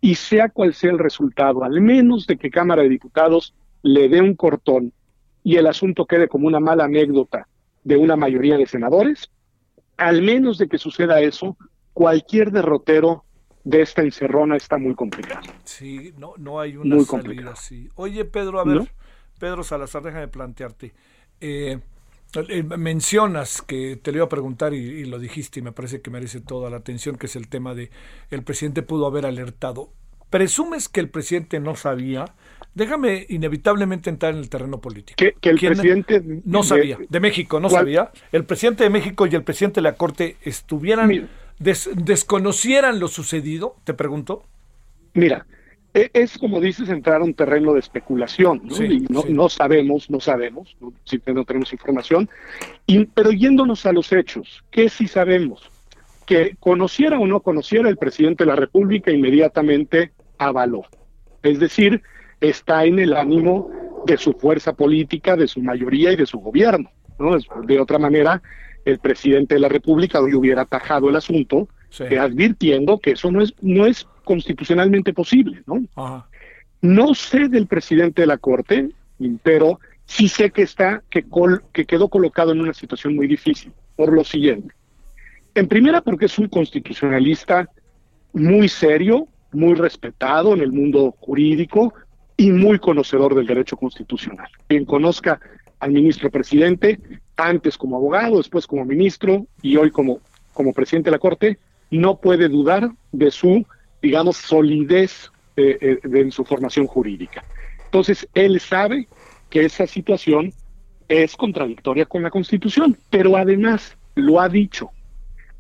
y 0.01 0.15
sea 0.15 0.49
cual 0.49 0.75
sea 0.75 0.91
el 0.91 0.99
resultado, 0.99 1.65
al 1.65 1.81
menos 1.81 2.27
de 2.27 2.37
que 2.37 2.51
Cámara 2.51 2.83
de 2.83 2.89
Diputados 2.89 3.55
le 3.87 4.09
dé 4.09 4.21
un 4.21 4.35
cortón 4.35 4.93
y 5.45 5.57
el 5.57 5.67
asunto 5.69 6.07
quede 6.07 6.27
como 6.27 6.49
una 6.49 6.59
mala 6.59 6.85
anécdota 6.85 7.47
de 7.85 7.97
una 7.97 8.17
mayoría 8.17 8.57
de 8.57 8.67
senadores, 8.67 9.31
al 9.97 10.23
menos 10.23 10.59
de 10.59 10.69
que 10.69 10.77
suceda 10.77 11.21
eso, 11.21 11.57
cualquier 11.93 12.51
derrotero 12.51 13.25
de 13.63 13.83
esta 13.83 14.03
encerrona 14.03 14.57
está 14.57 14.77
muy 14.77 14.95
complicado. 14.97 15.47
Sí, 15.63 16.13
no, 16.19 16.35
no 16.37 16.59
hay 16.59 16.77
una 16.77 17.01
salida 17.05 17.53
así. 17.53 17.89
Oye, 17.95 18.25
Pedro, 18.25 18.59
a 18.59 18.65
ver, 18.65 18.91
Pedro 19.39 19.63
Salazar, 19.63 20.03
déjame 20.03 20.27
plantearte. 20.27 20.93
Eh, 21.41 21.79
Eh, 22.49 22.63
mencionas 22.63 23.63
que 23.63 23.97
te 23.97 24.11
lo 24.11 24.19
iba 24.19 24.27
a 24.27 24.29
preguntar 24.29 24.75
y, 24.75 25.05
lo 25.07 25.19
dijiste 25.19 25.61
y 25.61 25.63
me 25.63 25.73
parece 25.73 26.03
que 26.03 26.11
merece 26.11 26.41
toda 26.41 26.69
la 26.71 26.79
atención, 26.79 27.17
que 27.17 27.27
es 27.27 27.37
el 27.37 27.49
tema 27.49 27.75
de 27.75 27.91
el 28.31 28.43
presidente 28.43 28.83
pudo 28.83 29.07
haber 29.07 29.25
alertado. 29.25 29.93
¿Presumes 30.29 30.89
que 30.89 31.01
el 31.01 31.09
presidente 31.09 31.61
no 31.61 31.77
sabía? 31.77 32.27
Déjame 32.77 33.25
inevitablemente 33.31 34.11
entrar 34.11 34.35
en 34.35 34.41
el 34.41 34.51
terreno 34.51 34.83
político. 34.83 35.17
Que, 35.17 35.33
el 35.49 35.59
presidente 35.59 36.23
no 36.45 36.63
sabía, 36.63 36.99
de, 37.09 37.21
México 37.21 37.59
no 37.59 37.71
sabía. 37.71 38.11
El 38.33 38.45
presidente 38.45 38.85
de 38.85 38.91
México 38.91 39.27
y 39.27 39.35
el 39.35 39.43
presidente 39.45 39.77
de 39.77 39.83
la 39.83 39.95
Corte 39.95 40.37
estuvieran, 40.43 41.27
desconocieran 41.59 43.01
lo 43.01 43.09
sucedido, 43.09 43.77
te 43.85 43.95
pregunto. 43.95 44.43
Mira, 45.15 45.47
e, 45.95 46.11
es 46.13 46.37
como 46.37 46.61
dices 46.61 46.91
entrar 46.91 47.23
a 47.23 47.25
un 47.25 47.33
terreno 47.33 47.73
de 47.73 47.81
especulación, 47.81 48.61
¿no? 48.65 48.85
y 48.85 49.07
no, 49.09 49.49
sabemos, 49.49 50.11
no 50.11 50.21
sabemos, 50.21 50.77
¿no? 50.79 50.93
si 51.05 51.19
no 51.25 51.47
tenemos 51.47 51.73
información, 51.73 52.29
y, 52.87 53.07
pero 53.07 53.31
yéndonos 53.33 53.87
a 53.87 53.93
los 53.93 54.13
hechos, 54.13 54.63
¿qué 54.71 54.91
sí 54.91 55.09
sabemos? 55.09 55.71
Que 56.27 56.57
conociera 56.61 57.19
o 57.19 57.27
no 57.27 57.41
conociera 57.41 57.89
el 57.89 57.97
presidente 57.97 58.45
de 58.45 58.49
la 58.49 58.57
República, 58.57 59.11
inmediatamente 59.11 60.13
avaló. 60.37 60.85
Es 61.43 61.59
decir, 61.59 62.03
está 62.41 62.85
en 62.85 62.99
el 62.99 63.15
ánimo 63.15 63.71
de 64.07 64.17
su 64.17 64.33
fuerza 64.35 64.73
política, 64.73 65.37
de 65.37 65.49
su 65.49 65.61
mayoría 65.61 66.13
y 66.13 66.17
de 66.17 66.27
su 66.27 66.39
gobierno. 66.39 66.91
¿no? 67.19 67.37
De 67.65 67.81
otra 67.81 67.99
manera, 67.99 68.43
el 68.85 68.99
presidente 68.99 69.55
de 69.55 69.61
la 69.61 69.69
República 69.69 70.21
hoy 70.21 70.35
hubiera 70.35 70.63
atajado 70.63 71.09
el 71.09 71.17
asunto, 71.17 71.69
eh, 71.99 72.19
advirtiendo 72.19 72.99
que 72.99 73.13
eso 73.13 73.31
no 73.31 73.43
es, 73.43 73.55
no 73.61 73.87
es 73.87 74.07
constitucionalmente 74.25 75.13
posible, 75.13 75.63
¿no? 75.67 75.83
No 76.83 77.15
sé 77.15 77.49
del 77.49 77.67
presidente 77.67 78.23
de 78.23 78.27
la 78.27 78.39
Corte, 78.39 78.91
pero 79.43 79.81
sí 80.05 80.29
sé 80.29 80.51
que 80.51 80.63
está, 80.63 81.03
que, 81.11 81.25
que 81.73 81.85
quedó 81.87 82.09
colocado 82.09 82.53
en 82.53 82.61
una 82.61 82.75
situación 82.75 83.17
muy 83.17 83.27
difícil, 83.27 83.73
por 83.97 84.13
lo 84.13 84.25
siguiente. 84.25 84.75
En 85.55 85.69
primera, 85.69 86.03
porque 86.03 86.27
es 86.27 86.39
un 86.39 86.49
constitucionalista 86.49 87.69
muy 88.33 88.69
serio, 88.69 89.27
muy 89.53 89.75
respetado 89.75 90.55
en 90.55 90.61
el 90.61 90.71
mundo 90.71 91.15
jurídico 91.19 91.95
y 92.37 92.51
muy 92.51 92.79
conocedor 92.79 93.35
del 93.35 93.47
derecho 93.47 93.77
constitucional. 93.77 94.49
Quien 94.69 94.85
conozca 94.85 95.41
al 95.81 95.93
ministro 95.93 96.31
presidente, 96.31 97.01
antes 97.37 97.79
como 97.79 97.97
abogado, 97.97 98.39
después 98.39 98.67
como 98.67 98.85
ministro 98.85 99.47
y 99.63 99.77
hoy 99.77 99.91
como, 99.91 100.21
como 100.53 100.73
presidente 100.73 101.11
de 101.11 101.17
la 101.17 101.19
Corte, 101.19 101.59
no 101.91 102.19
puede 102.19 102.49
dudar 102.49 102.91
de 103.13 103.31
su 103.31 103.65
digamos, 104.03 104.37
solidez 104.37 105.33
eh, 105.57 105.79
eh, 105.81 105.99
en 106.05 106.31
su 106.31 106.45
formación 106.45 106.87
jurídica. 106.87 107.45
Entonces, 107.87 108.29
él 108.35 108.61
sabe 108.61 109.09
que 109.51 109.65
esa 109.65 109.87
situación 109.87 110.53
es 111.09 111.37
contradictoria 111.37 112.07
con 112.07 112.23
la 112.23 112.31
Constitución, 112.31 112.97
pero 113.11 113.37
además 113.37 113.97
lo 114.15 114.41
ha 114.41 114.49
dicho, 114.49 114.91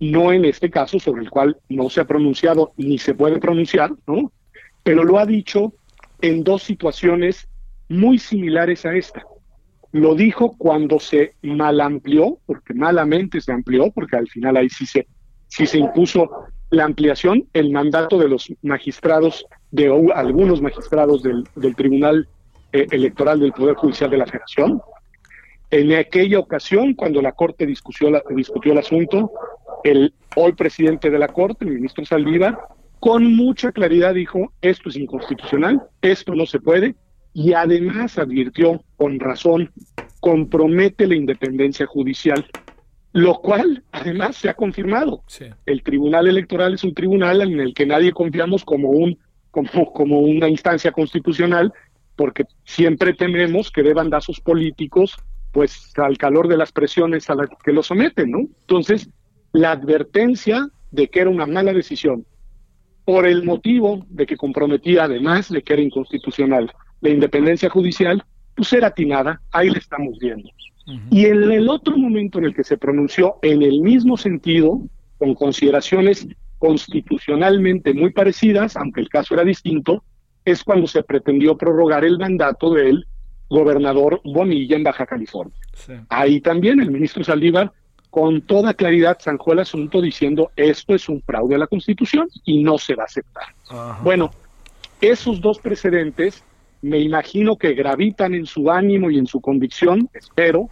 no 0.01 0.33
en 0.33 0.45
este 0.45 0.70
caso 0.70 0.99
sobre 0.99 1.22
el 1.22 1.31
cual 1.31 1.57
no 1.68 1.89
se 1.89 2.01
ha 2.01 2.05
pronunciado 2.05 2.72
ni 2.77 2.99
se 2.99 3.14
puede 3.14 3.39
pronunciar, 3.39 3.93
¿no? 4.07 4.33
Pero 4.83 5.05
lo 5.05 5.18
ha 5.18 5.27
dicho 5.27 5.72
en 6.21 6.45
dos 6.45 6.62
situaciones 6.62 7.49
muy 7.89 8.19
similares 8.19 8.85
a 8.87 8.95
esta. 8.95 9.25
Lo 9.93 10.14
dijo 10.14 10.57
cuando 10.59 10.99
se 10.99 11.35
mal 11.43 11.81
amplió, 11.81 12.39
porque 12.47 12.75
malamente 12.75 13.41
se 13.41 13.53
amplió, 13.53 13.91
porque 13.91 14.17
al 14.17 14.29
final 14.29 14.57
ahí 14.57 14.69
sí 14.69 14.85
se, 14.87 15.07
sí 15.49 15.67
se 15.67 15.79
impuso 15.79 16.31
la 16.71 16.85
ampliación, 16.85 17.47
el 17.53 17.71
mandato 17.71 18.19
de 18.19 18.29
los 18.29 18.53
magistrados, 18.62 19.47
de 19.71 19.87
algunos 20.14 20.61
magistrados 20.61 21.23
del, 21.23 21.45
Tribunal 21.77 22.29
eh, 22.73 22.87
Electoral 22.91 23.41
del 23.41 23.53
Poder 23.53 23.77
Judicial 23.77 24.11
de 24.11 24.19
la 24.19 24.27
Federación. 24.27 24.83
En 25.71 25.93
aquella 25.93 26.39
ocasión, 26.39 26.95
cuando 26.95 27.23
la 27.23 27.33
Corte 27.33 27.67
discutió, 27.67 28.11
discutió 28.31 28.73
el 28.73 28.79
asunto, 28.79 29.31
el 29.85 30.12
hoy 30.35 30.53
presidente 30.53 31.11
de 31.11 31.19
la 31.19 31.29
Corte, 31.29 31.64
el 31.64 31.73
ministro 31.73 32.05
Saldívar, 32.05 32.59
con 33.01 33.35
mucha 33.35 33.73
claridad 33.73 34.15
dijo, 34.15 34.53
esto 34.61 34.89
es 34.89 34.97
inconstitucional, 34.97 35.83
esto 36.03 36.35
no 36.35 36.47
se 36.47 36.61
puede, 36.61 36.95
y 37.33 37.53
además 37.53 38.19
advirtió 38.19 38.83
con 38.97 39.21
razón, 39.21 39.71
compromete 40.21 41.07
la 41.07 41.15
independencia 41.15 41.87
judicial 41.87 42.47
lo 43.17 43.41
cual 43.41 43.83
además 43.93 44.37
se 44.37 44.51
ha 44.51 44.55
confirmado. 44.55 45.23
El 45.65 45.83
Tribunal 45.83 46.29
Electoral 46.29 46.75
es 46.75 46.85
un 46.85 46.93
tribunal 46.93 47.41
en 47.41 47.59
el 47.61 47.73
que 47.73 47.87
nadie 47.87 48.13
confiamos 48.13 48.63
como 48.63 48.91
un 48.91 49.19
como, 49.51 49.91
como 49.95 50.21
una 50.21 50.51
instancia 50.51 50.93
constitucional, 50.93 51.73
porque 52.15 52.45
siempre 52.65 53.15
tememos 53.15 53.71
que 53.71 53.83
de 53.83 53.95
bandazos 53.95 54.39
políticos, 54.39 55.17
pues 55.51 55.95
al 55.97 56.19
calor 56.19 56.47
de 56.47 56.59
las 56.59 56.73
presiones 56.73 57.31
a 57.31 57.37
las 57.37 57.49
que 57.65 57.73
lo 57.73 57.83
someten, 57.83 58.33
¿no? 58.33 58.41
Entonces, 58.41 59.09
la 59.53 59.71
advertencia 59.71 60.69
de 60.91 61.09
que 61.09 61.21
era 61.21 61.31
una 61.31 61.47
mala 61.47 61.73
decisión, 61.73 62.27
por 63.07 63.25
el 63.25 63.45
motivo 63.45 64.05
de 64.11 64.27
que 64.27 64.37
comprometía 64.37 65.05
además 65.05 65.49
de 65.49 65.63
que 65.63 65.73
era 65.75 65.83
inconstitucional 65.83 66.71
la 67.01 67.09
independencia 67.09 67.71
judicial, 67.71 68.23
pues 68.55 68.73
era 68.73 68.89
atinada, 68.89 69.41
ahí 69.53 69.71
le 69.71 69.79
estamos 69.79 70.19
viendo. 70.19 70.51
Y 71.11 71.27
en 71.27 71.51
el 71.51 71.69
otro 71.69 71.97
momento 71.97 72.39
en 72.39 72.47
el 72.47 72.55
que 72.55 72.65
se 72.65 72.77
pronunció 72.77 73.37
en 73.43 73.63
el 73.63 73.81
mismo 73.81 74.17
sentido, 74.17 74.81
con 75.19 75.35
consideraciones 75.35 76.27
constitucionalmente 76.59 77.95
muy 77.95 78.13
parecidas, 78.13 78.77
aunque 78.77 79.01
el 79.01 79.09
caso 79.09 79.35
era 79.35 79.45
distinto, 79.45 80.03
es 80.45 80.65
cuando 80.65 80.89
se 80.89 81.03
pretendió 81.05 81.57
prorrogar 81.57 82.05
el 82.05 82.19
mandato 82.19 82.73
del 82.75 83.07
gobernador 83.49 84.21
Bonilla 84.25 84.77
en 84.77 84.83
Baja 84.83 85.07
California. 85.07 85.57
Ahí 86.09 86.41
también 86.41 86.81
el 86.81 86.91
ministro 86.91 87.23
Saldívar 87.23 87.73
con 88.11 88.41
toda 88.43 88.75
claridad 88.75 89.19
zanjó 89.21 89.53
el 89.53 89.61
asunto 89.61 90.01
diciendo 90.01 90.51
esto 90.57 90.95
es 90.95 91.09
un 91.09 91.21
fraude 91.23 91.57
a 91.57 91.59
la 91.59 91.67
Constitución 91.67 92.29
y 92.45 92.63
no 92.63 92.79
se 92.79 92.95
va 92.95 93.05
a 93.05 93.07
aceptar. 93.07 93.47
Bueno, 94.03 94.31
esos 95.01 95.41
dos 95.41 95.59
precedentes 95.59 96.43
me 96.83 96.99
imagino 96.99 97.57
que 97.57 97.75
gravitan 97.75 98.35
en 98.35 98.47
su 98.47 98.71
ánimo 98.71 99.11
y 99.11 99.19
en 99.19 99.27
su 99.27 99.41
convicción, 99.41 100.09
espero, 100.15 100.69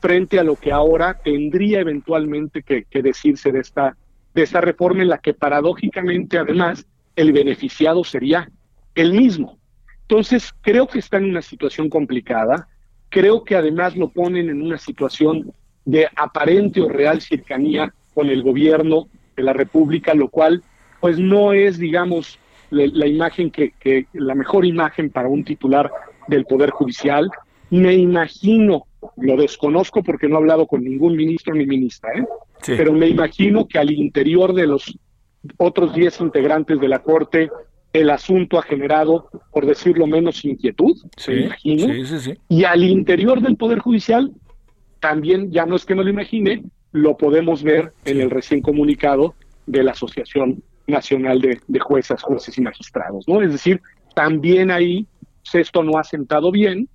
frente 0.00 0.38
a 0.38 0.44
lo 0.44 0.56
que 0.56 0.72
ahora 0.72 1.18
tendría 1.22 1.80
eventualmente 1.80 2.62
que, 2.62 2.84
decirse 3.02 3.52
de 3.52 3.60
esta, 3.60 3.96
de 4.34 4.42
esta 4.42 4.60
reforma 4.60 5.02
en 5.02 5.08
la 5.08 5.18
que 5.18 5.32
paradójicamente 5.32 6.38
además 6.38 6.84
el 7.14 7.32
beneficiado 7.32 8.02
sería 8.02 8.50
el 8.94 9.12
mismo. 9.12 9.58
Entonces, 10.02 10.52
creo 10.60 10.88
que 10.88 10.98
está 10.98 11.18
en 11.18 11.26
una 11.26 11.42
situación 11.42 11.88
complicada, 11.88 12.68
creo 13.08 13.44
que 13.44 13.54
además 13.54 13.96
lo 13.96 14.08
ponen 14.08 14.50
en 14.50 14.60
una 14.60 14.78
situación 14.78 15.52
de 15.84 16.08
aparente 16.16 16.80
o 16.80 16.88
real 16.88 17.20
cercanía 17.20 17.92
con 18.14 18.28
el 18.28 18.42
gobierno 18.42 19.08
de 19.36 19.42
la 19.42 19.52
República, 19.52 20.14
lo 20.14 20.28
cual 20.28 20.62
pues 21.00 21.18
no 21.18 21.52
es, 21.52 21.78
digamos, 21.78 22.38
la, 22.70 23.06
imagen 23.06 23.50
que, 23.50 23.72
que, 23.78 24.06
la 24.12 24.34
mejor 24.34 24.64
imagen 24.64 25.10
para 25.10 25.28
un 25.28 25.44
titular 25.44 25.90
del 26.28 26.44
Poder 26.44 26.70
Judicial. 26.70 27.30
Me 27.70 27.94
imagino, 27.94 28.86
lo 29.16 29.36
desconozco 29.36 30.02
porque 30.02 30.28
no 30.28 30.36
he 30.36 30.38
hablado 30.38 30.66
con 30.66 30.84
ningún 30.84 31.16
ministro 31.16 31.54
ni 31.54 31.66
ministra, 31.66 32.12
¿eh? 32.14 32.24
pero 32.66 32.92
me 32.92 33.08
imagino 33.08 33.66
que 33.66 33.78
al 33.78 33.90
interior 33.90 34.54
de 34.54 34.66
los 34.66 34.96
otros 35.56 35.94
10 35.94 36.20
integrantes 36.20 36.80
de 36.80 36.88
la 36.88 37.00
Corte, 37.00 37.50
el 37.92 38.08
asunto 38.10 38.58
ha 38.58 38.62
generado, 38.62 39.28
por 39.50 39.66
decirlo 39.66 40.06
menos, 40.06 40.44
inquietud, 40.44 40.96
sí, 41.16 41.32
imagino. 41.32 41.92
y 42.48 42.64
al 42.64 42.84
interior 42.84 43.40
del 43.42 43.56
Poder 43.56 43.80
Judicial, 43.80 44.30
también, 45.02 45.50
ya 45.50 45.66
no 45.66 45.74
es 45.74 45.84
que 45.84 45.96
no 45.96 46.04
lo 46.04 46.10
imagine, 46.10 46.62
lo 46.92 47.16
podemos 47.16 47.64
ver 47.64 47.92
en 48.04 48.20
el 48.20 48.30
recién 48.30 48.62
comunicado 48.62 49.34
de 49.66 49.82
la 49.82 49.90
Asociación 49.90 50.62
Nacional 50.86 51.40
de, 51.40 51.60
de 51.66 51.80
Juezas, 51.80 52.22
Jueces 52.22 52.56
y 52.56 52.62
Magistrados, 52.62 53.26
¿no? 53.26 53.42
Es 53.42 53.50
decir, 53.50 53.82
también 54.14 54.70
ahí 54.70 55.06
esto 55.52 55.82
no 55.82 55.98
ha 55.98 56.04
sentado 56.04 56.52
bien 56.52 56.88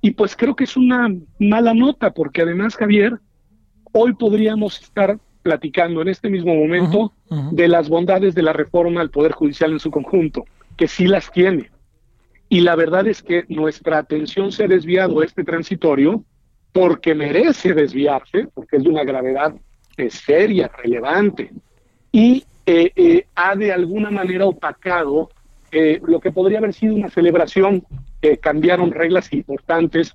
y 0.00 0.10
pues 0.10 0.34
creo 0.36 0.56
que 0.56 0.64
es 0.64 0.76
una 0.76 1.08
mala 1.38 1.74
nota 1.74 2.10
porque 2.10 2.42
además, 2.42 2.74
Javier, 2.74 3.20
hoy 3.92 4.14
podríamos 4.14 4.80
estar 4.80 5.18
platicando 5.42 6.02
en 6.02 6.08
este 6.08 6.28
mismo 6.28 6.54
momento 6.54 7.12
de 7.52 7.68
las 7.68 7.88
bondades 7.88 8.34
de 8.34 8.42
la 8.42 8.52
reforma 8.52 9.00
al 9.00 9.10
Poder 9.10 9.32
Judicial 9.32 9.70
en 9.70 9.78
su 9.78 9.92
conjunto, 9.92 10.44
que 10.76 10.88
sí 10.88 11.06
las 11.06 11.30
tiene. 11.30 11.70
Y 12.48 12.60
la 12.62 12.74
verdad 12.74 13.06
es 13.06 13.22
que 13.22 13.44
nuestra 13.48 13.98
atención 13.98 14.50
se 14.50 14.64
ha 14.64 14.68
desviado 14.68 15.20
a 15.20 15.24
este 15.24 15.44
transitorio 15.44 16.24
porque 16.74 17.14
merece 17.14 17.72
desviarse, 17.72 18.48
porque 18.52 18.78
es 18.78 18.82
de 18.82 18.88
una 18.88 19.04
gravedad 19.04 19.54
seria, 20.10 20.68
relevante. 20.82 21.52
Y 22.10 22.44
eh, 22.66 22.90
eh, 22.96 23.26
ha 23.36 23.54
de 23.54 23.72
alguna 23.72 24.10
manera 24.10 24.44
opacado 24.46 25.30
eh, 25.70 26.00
lo 26.04 26.18
que 26.18 26.32
podría 26.32 26.58
haber 26.58 26.74
sido 26.74 26.96
una 26.96 27.08
celebración. 27.10 27.86
cambiaron 28.40 28.90
reglas 28.90 29.32
importantes 29.32 30.12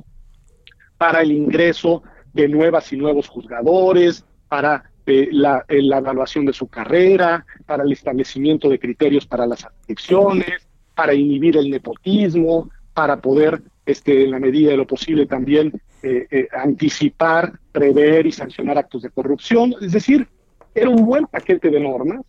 para 0.97 1.21
el 1.21 1.31
ingreso 1.31 2.03
de 2.33 2.49
nuevas 2.49 2.91
y 2.91 2.97
nuevos 2.97 3.29
juzgadores, 3.29 4.25
para 4.49 4.91
la, 5.05 5.63
evaluación 5.69 6.45
de 6.45 6.53
su 6.53 6.67
carrera, 6.67 7.45
para 7.65 7.83
el 7.83 7.93
establecimiento 7.93 8.67
de 8.67 8.79
criterios 8.79 9.25
para 9.25 9.47
las 9.47 9.65
adicciones, 9.65 10.67
para 10.93 11.13
inhibir 11.13 11.55
el 11.55 11.69
nepotismo, 11.69 12.69
para 12.93 13.21
poder, 13.21 13.61
este, 13.85 14.25
en 14.25 14.31
la 14.31 14.39
medida 14.39 14.71
de 14.71 14.77
lo 14.77 14.85
posible, 14.85 15.25
también 15.25 15.71
eh, 16.03 16.47
anticipar, 16.51 17.59
prever 17.71 18.25
y 18.25 18.31
sancionar 18.31 18.77
actos 18.77 19.01
de 19.01 19.09
corrupción. 19.09 19.73
Es 19.81 19.91
decir, 19.91 20.27
era 20.73 20.89
un 20.89 21.05
buen 21.05 21.25
paquete 21.25 21.69
de 21.69 21.79
normas, 21.79 22.21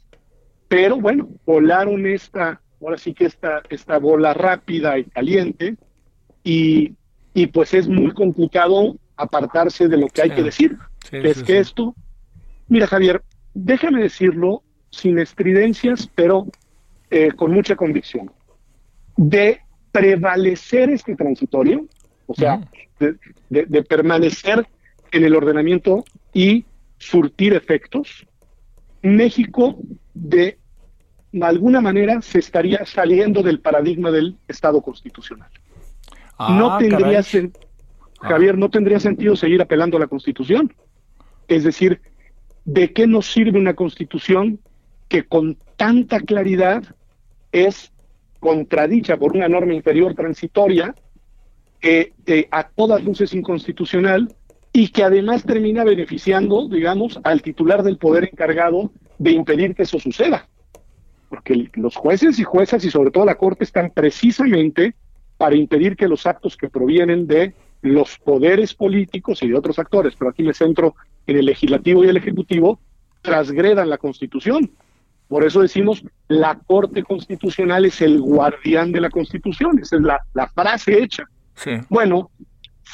pero 0.68 1.00
bueno, 1.00 1.28
volaron 1.44 2.06
esta, 2.06 2.60
ahora 2.80 2.96
sí 2.96 3.12
que 3.12 3.26
esta, 3.26 3.62
esta 3.68 3.98
bola 3.98 4.34
rápida 4.34 4.98
y 4.98 5.04
caliente, 5.04 5.76
y, 6.42 6.94
y 7.34 7.46
pues 7.48 7.74
es 7.74 7.88
muy 7.88 8.12
complicado 8.12 8.96
apartarse 9.16 9.88
de 9.88 9.98
lo 9.98 10.08
que 10.08 10.22
hay 10.22 10.30
que 10.30 10.42
decir. 10.42 10.76
es 11.12 11.42
que 11.42 11.58
esto, 11.58 11.94
mira 12.68 12.86
Javier, 12.86 13.22
déjame 13.54 14.02
decirlo 14.02 14.62
sin 14.90 15.18
estridencias, 15.18 16.08
pero 16.14 16.46
eh, 17.10 17.32
con 17.32 17.52
mucha 17.52 17.76
convicción. 17.76 18.30
De 19.16 19.60
prevalecer 19.92 20.90
este 20.90 21.16
transitorio, 21.16 21.86
o 22.30 22.34
sea, 22.34 22.60
de, 23.48 23.82
permanecer 23.82 24.64
en 25.10 25.24
el 25.24 25.34
ordenamiento 25.34 26.04
y 26.32 26.64
surtir 26.96 27.54
efectos, 27.54 28.24
México 29.02 29.78
de 30.14 30.58
alguna 31.42 31.80
manera 31.80 32.22
se 32.22 32.38
estaría 32.38 32.86
saliendo 32.86 33.42
del 33.42 33.58
paradigma 33.58 34.12
del 34.12 34.38
Estado 34.46 34.80
constitucional. 34.80 35.50
no 36.38 36.74
ah, 36.74 36.78
tendría 36.78 37.20
Javier, 38.20 38.56
no 38.56 38.70
tendría 38.70 39.00
sentido 39.00 39.34
seguir 39.34 39.60
apelando 39.60 39.96
a 39.96 40.00
la 40.00 40.06
Constitución. 40.06 40.72
Es 41.48 41.64
decir, 41.64 42.00
¿de 42.64 42.92
qué 42.92 43.08
nos 43.08 43.26
sirve 43.26 43.58
una 43.58 43.74
Constitución 43.74 44.60
que 45.08 45.24
con 45.24 45.56
tanta 45.76 46.20
claridad 46.20 46.84
es 47.50 47.92
contradicha 48.38 49.16
por 49.16 49.34
una 49.34 49.48
norma 49.48 49.74
inferior 49.74 50.14
transitoria 50.14 50.94
eh, 51.82 52.12
a 52.50 52.68
todas 52.68 53.02
luces 53.04 53.34
inconstitucional 53.34 54.34
y 54.72 54.88
que 54.88 55.02
además 55.02 55.44
termina 55.44 55.84
beneficiando, 55.84 56.68
digamos, 56.68 57.18
al 57.24 57.42
titular 57.42 57.82
del 57.82 57.98
poder 57.98 58.24
encargado 58.24 58.92
de 59.18 59.32
impedir 59.32 59.74
que 59.74 59.82
eso 59.82 59.98
suceda. 59.98 60.48
Porque 61.28 61.70
los 61.74 61.96
jueces 61.96 62.38
y 62.38 62.44
juezas 62.44 62.84
y 62.84 62.90
sobre 62.90 63.10
todo 63.10 63.24
la 63.24 63.36
Corte 63.36 63.64
están 63.64 63.90
precisamente 63.90 64.94
para 65.36 65.56
impedir 65.56 65.96
que 65.96 66.08
los 66.08 66.26
actos 66.26 66.56
que 66.56 66.68
provienen 66.68 67.26
de 67.26 67.54
los 67.82 68.18
poderes 68.18 68.74
políticos 68.74 69.42
y 69.42 69.48
de 69.48 69.56
otros 69.56 69.78
actores, 69.78 70.14
pero 70.18 70.30
aquí 70.30 70.42
me 70.42 70.52
centro 70.52 70.94
en 71.26 71.38
el 71.38 71.46
legislativo 71.46 72.04
y 72.04 72.08
el 72.08 72.16
ejecutivo, 72.16 72.78
transgredan 73.22 73.88
la 73.88 73.98
Constitución. 73.98 74.70
Por 75.28 75.44
eso 75.44 75.62
decimos, 75.62 76.04
la 76.28 76.58
Corte 76.66 77.02
Constitucional 77.02 77.84
es 77.84 78.00
el 78.00 78.20
guardián 78.20 78.92
de 78.92 79.00
la 79.00 79.10
Constitución, 79.10 79.78
esa 79.78 79.96
es 79.96 80.02
la, 80.02 80.20
la 80.34 80.48
frase 80.48 81.02
hecha. 81.02 81.24
Bueno, 81.88 82.30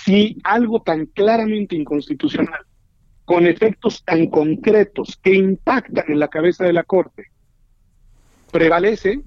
si 0.04 0.38
algo 0.44 0.82
tan 0.82 1.06
claramente 1.06 1.76
inconstitucional, 1.76 2.60
con 3.24 3.46
efectos 3.46 4.04
tan 4.04 4.28
concretos 4.28 5.18
que 5.22 5.34
impactan 5.34 6.04
en 6.08 6.20
la 6.20 6.28
cabeza 6.28 6.64
de 6.64 6.72
la 6.72 6.84
Corte, 6.84 7.26
prevalece, 8.52 9.20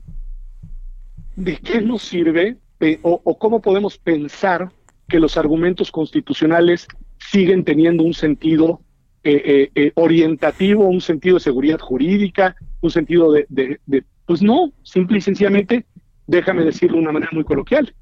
¿de 1.36 1.58
qué 1.58 1.82
nos 1.82 2.04
sirve 2.04 2.58
o, 3.02 3.38
cómo 3.38 3.62
podemos 3.62 3.98
pensar 3.98 4.72
que 5.10 5.20
los 5.20 5.36
argumentos 5.38 5.92
constitucionales 5.92 6.88
siguen 7.18 7.66
teniendo 7.66 8.04
un 8.04 8.14
sentido 8.14 8.82
eh, 9.24 9.42
eh, 9.44 9.72
eh, 9.76 9.92
orientativo, 9.96 10.88
un 10.88 11.02
sentido 11.02 11.36
de 11.36 11.42
seguridad 11.42 11.80
jurídica, 11.80 12.56
un 12.80 12.92
sentido 12.92 13.34
de, 13.34 13.46
de, 13.50 14.04
pues 14.26 14.42
no, 14.42 14.72
simple 14.84 15.18
y 15.18 15.22
sencillamente, 15.22 15.86
déjame 16.26 16.64
decirlo 16.64 16.96
de 16.96 17.04
una 17.04 17.12
manera 17.12 17.32
muy 17.34 17.44
coloquial, 17.44 17.94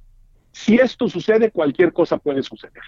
si 0.57 0.75
esto 0.75 1.07
sucede, 1.07 1.51
cualquier 1.51 1.93
cosa 1.93 2.17
puede 2.17 2.41
suceder. 2.41 2.81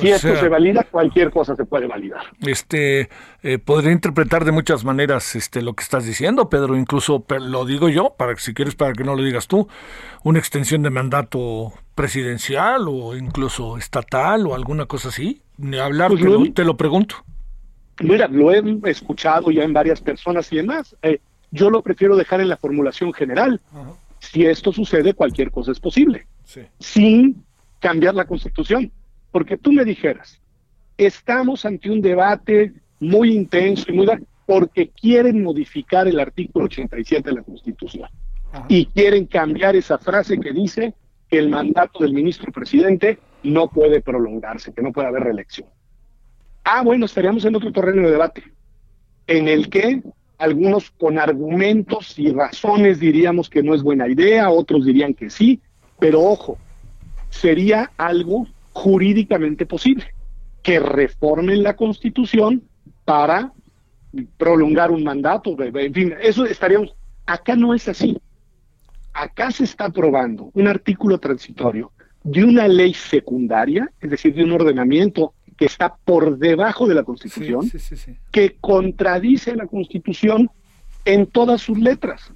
si 0.00 0.08
esto 0.08 0.36
se 0.36 0.48
valida, 0.48 0.84
cualquier 0.84 1.32
cosa 1.32 1.56
se 1.56 1.64
puede 1.64 1.88
validar. 1.88 2.22
Este 2.46 3.08
eh, 3.42 3.58
podría 3.58 3.90
interpretar 3.90 4.44
de 4.44 4.52
muchas 4.52 4.84
maneras 4.84 5.34
este 5.34 5.62
lo 5.62 5.74
que 5.74 5.82
estás 5.82 6.06
diciendo, 6.06 6.48
Pedro. 6.48 6.76
Incluso 6.76 7.24
lo 7.28 7.64
digo 7.64 7.88
yo, 7.88 8.14
para 8.16 8.36
si 8.36 8.54
quieres, 8.54 8.76
para 8.76 8.92
que 8.92 9.02
no 9.02 9.16
lo 9.16 9.24
digas 9.24 9.48
tú, 9.48 9.68
una 10.22 10.38
extensión 10.38 10.82
de 10.82 10.90
mandato 10.90 11.72
presidencial 11.96 12.86
o 12.86 13.16
incluso 13.16 13.76
estatal 13.76 14.46
o 14.46 14.54
alguna 14.54 14.86
cosa 14.86 15.08
así. 15.08 15.42
Ni 15.58 15.78
hablar, 15.78 16.12
pues 16.12 16.54
te, 16.54 16.64
lo, 16.64 16.76
pregunto. 16.76 17.16
Mira, 18.00 18.28
lo 18.28 18.52
he 18.52 18.62
escuchado 18.84 19.50
ya 19.50 19.64
en 19.64 19.72
varias 19.72 20.00
personas 20.00 20.52
y 20.52 20.56
demás. 20.56 20.96
Eh, 21.02 21.18
yo 21.50 21.68
lo 21.68 21.82
prefiero 21.82 22.16
dejar 22.16 22.40
en 22.40 22.48
la 22.48 22.56
formulación 22.56 23.12
general. 23.12 23.60
Si 24.22 24.46
esto 24.46 24.72
sucede, 24.72 25.14
cualquier 25.14 25.50
cosa 25.50 25.72
es 25.72 25.80
posible 25.80 26.26
sin 26.78 27.44
cambiar 27.80 28.14
la 28.14 28.24
constitución. 28.24 28.92
Porque 29.32 29.56
tú 29.56 29.72
me 29.72 29.84
dijeras, 29.84 30.40
estamos 30.96 31.64
ante 31.64 31.90
un 31.90 32.00
debate 32.00 32.72
muy 33.00 33.34
intenso 33.34 33.90
y 33.90 33.94
muy 33.94 34.06
porque 34.46 34.90
quieren 34.90 35.42
modificar 35.42 36.06
el 36.06 36.20
artículo 36.20 36.66
87 36.66 37.30
de 37.30 37.36
la 37.36 37.42
Constitución 37.42 38.08
y 38.68 38.86
quieren 38.86 39.26
cambiar 39.26 39.74
esa 39.76 39.98
frase 39.98 40.38
que 40.38 40.52
dice 40.52 40.94
que 41.28 41.38
el 41.38 41.48
mandato 41.48 42.00
del 42.00 42.12
ministro 42.12 42.52
presidente 42.52 43.18
no 43.42 43.68
puede 43.68 44.00
prolongarse, 44.02 44.72
que 44.72 44.82
no 44.82 44.92
puede 44.92 45.08
haber 45.08 45.24
reelección. 45.24 45.68
Ah, 46.64 46.82
bueno, 46.82 47.06
estaríamos 47.06 47.44
en 47.44 47.56
otro 47.56 47.72
terreno 47.72 48.02
de 48.02 48.10
debate, 48.10 48.44
en 49.26 49.48
el 49.48 49.68
que 49.70 50.02
algunos 50.42 50.90
con 50.90 51.20
argumentos 51.20 52.18
y 52.18 52.32
razones 52.32 52.98
diríamos 52.98 53.48
que 53.48 53.62
no 53.62 53.74
es 53.76 53.82
buena 53.82 54.08
idea, 54.08 54.50
otros 54.50 54.84
dirían 54.84 55.14
que 55.14 55.30
sí, 55.30 55.60
pero 56.00 56.20
ojo, 56.20 56.58
sería 57.30 57.92
algo 57.96 58.48
jurídicamente 58.72 59.66
posible, 59.66 60.06
que 60.64 60.80
reformen 60.80 61.62
la 61.62 61.76
constitución 61.76 62.64
para 63.04 63.52
prolongar 64.36 64.90
un 64.90 65.04
mandato, 65.04 65.56
en 65.62 65.94
fin, 65.94 66.14
eso 66.20 66.44
estaríamos, 66.44 66.92
acá 67.24 67.54
no 67.54 67.72
es 67.72 67.86
así. 67.86 68.18
Acá 69.14 69.52
se 69.52 69.62
está 69.62 69.84
aprobando 69.84 70.50
un 70.54 70.66
artículo 70.66 71.18
transitorio 71.18 71.92
de 72.24 72.42
una 72.42 72.66
ley 72.66 72.94
secundaria, 72.94 73.92
es 74.00 74.10
decir, 74.10 74.34
de 74.34 74.42
un 74.42 74.50
ordenamiento 74.50 75.34
que 75.62 75.66
está 75.66 75.94
por 75.94 76.38
debajo 76.38 76.88
de 76.88 76.94
la 76.96 77.04
Constitución, 77.04 77.70
que 78.32 78.56
contradice 78.60 79.54
la 79.54 79.68
Constitución 79.68 80.50
en 81.04 81.26
todas 81.28 81.60
sus 81.60 81.78
letras. 81.78 82.32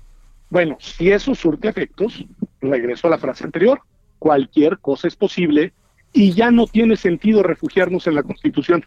Bueno, 0.49 0.77
si 0.79 1.11
eso 1.11 1.35
surte 1.35 1.67
efectos, 1.67 2.25
regreso 2.61 3.09
a 3.09 3.11
la 3.11 3.19
frase 3.19 3.43
anterior, 3.43 3.81
cualquier 4.21 4.79
cosa 4.79 5.09
es 5.09 5.17
posible 5.17 5.73
y 6.13 6.35
ya 6.35 6.53
no 6.53 6.69
tiene 6.69 6.95
sentido 6.95 7.43
refugiarnos 7.43 8.07
en 8.07 8.15
la 8.15 8.23
Constitución. 8.23 8.87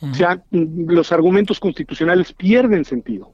O 0.00 0.12
sea, 0.12 0.42
los 0.50 1.12
argumentos 1.12 1.60
constitucionales 1.60 2.32
pierden 2.32 2.84
sentido, 2.84 3.30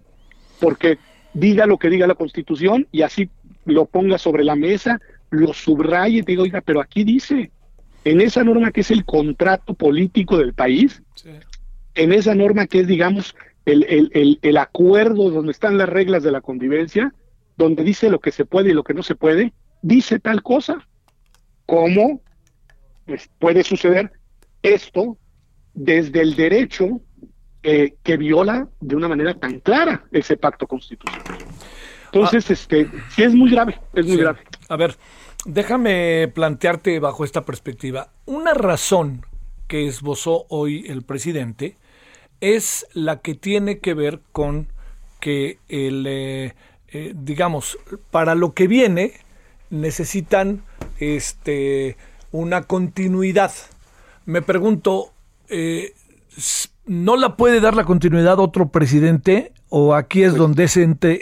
porque 0.61 0.99
diga 1.33 1.65
lo 1.65 1.79
que 1.79 1.89
diga 1.89 2.07
la 2.07 2.15
Constitución 2.15 2.87
y 2.93 3.01
así 3.01 3.31
lo 3.65 3.87
ponga 3.87 4.19
sobre 4.19 4.45
la 4.45 4.55
mesa, 4.55 5.01
lo 5.31 5.55
subraye 5.55 6.19
y 6.19 6.21
diga, 6.21 6.43
oiga, 6.43 6.61
pero 6.61 6.83
aquí 6.83 7.05
dice, 7.05 7.51
en 8.05 8.21
esa 8.21 8.45
norma 8.45 8.71
que 8.71 8.81
es 8.81 8.91
el 8.91 9.05
contrato 9.05 9.75
político 9.75 10.39
del 10.39 10.55
país, 10.55 11.03
en 11.95 12.13
esa 12.13 12.35
norma 12.35 12.67
que 12.67 12.81
es, 12.81 12.87
digamos, 12.87 13.35
el, 13.67 13.85
el, 14.13 14.39
el 14.41 14.57
acuerdo 14.57 15.31
donde 15.31 15.53
están 15.53 15.79
las 15.79 15.89
reglas 15.89 16.23
de 16.23 16.33
la 16.33 16.41
convivencia, 16.41 17.15
donde 17.57 17.85
dice 17.85 18.11
lo 18.11 18.21
que 18.21 18.33
se 18.33 18.45
puede 18.45 18.71
y 18.71 18.75
lo 18.75 18.85
que 18.85 18.95
no 18.95 19.03
se 19.03 19.15
puede, 19.15 19.53
dice 19.83 20.19
tal 20.19 20.43
cosa. 20.43 20.87
¿Cómo 21.67 22.23
pues, 23.07 23.31
puede 23.39 23.63
suceder 23.63 24.13
esto 24.63 25.19
desde 25.75 26.21
el 26.23 26.35
derecho 26.35 27.01
eh, 27.63 27.95
que 28.03 28.17
viola 28.17 28.69
de 28.81 28.97
una 28.97 29.09
manera 29.09 29.35
tan 29.35 29.61
clara 29.61 30.05
ese 30.11 30.37
pacto 30.37 30.67
constitucional? 30.67 31.39
Entonces, 32.07 32.51
ah. 32.51 32.53
este, 32.55 32.89
sí 33.11 33.23
es 33.23 33.35
muy 33.35 33.51
grave, 33.51 33.79
es 33.95 34.07
muy 34.07 34.17
grave. 34.17 34.41
A 34.69 34.77
ver, 34.77 34.97
déjame 35.45 36.29
plantearte 36.29 36.99
bajo 37.01 37.25
esta 37.25 37.45
perspectiva. 37.45 38.11
Una 38.27 38.55
razón 38.55 39.27
que 39.69 39.87
esbozó 39.87 40.47
hoy 40.49 40.85
el 40.89 41.03
presidente 41.03 41.77
es 42.41 42.87
la 42.93 43.21
que 43.21 43.35
tiene 43.35 43.79
que 43.79 43.95
ver 43.95 44.21
con 44.33 44.69
que 45.21 45.59
el, 45.69 46.07
eh, 46.09 46.55
eh, 46.89 47.13
digamos, 47.15 47.79
para 48.11 48.35
lo 48.35 48.55
que 48.55 48.67
viene 48.67 49.13
necesitan 49.69 50.63
este, 50.99 51.97
una 52.33 52.63
continuidad. 52.63 53.53
Me 54.25 54.43
pregunto, 54.43 55.13
eh, 55.49 55.95
¿no 56.87 57.17
la 57.17 57.37
puede 57.37 57.61
dar 57.61 57.75
la 57.75 57.85
continuidad 57.85 58.39
otro 58.39 58.71
presidente? 58.71 59.53
¿O 59.71 59.95
aquí 59.95 60.25
es 60.25 60.35
donde 60.35 60.69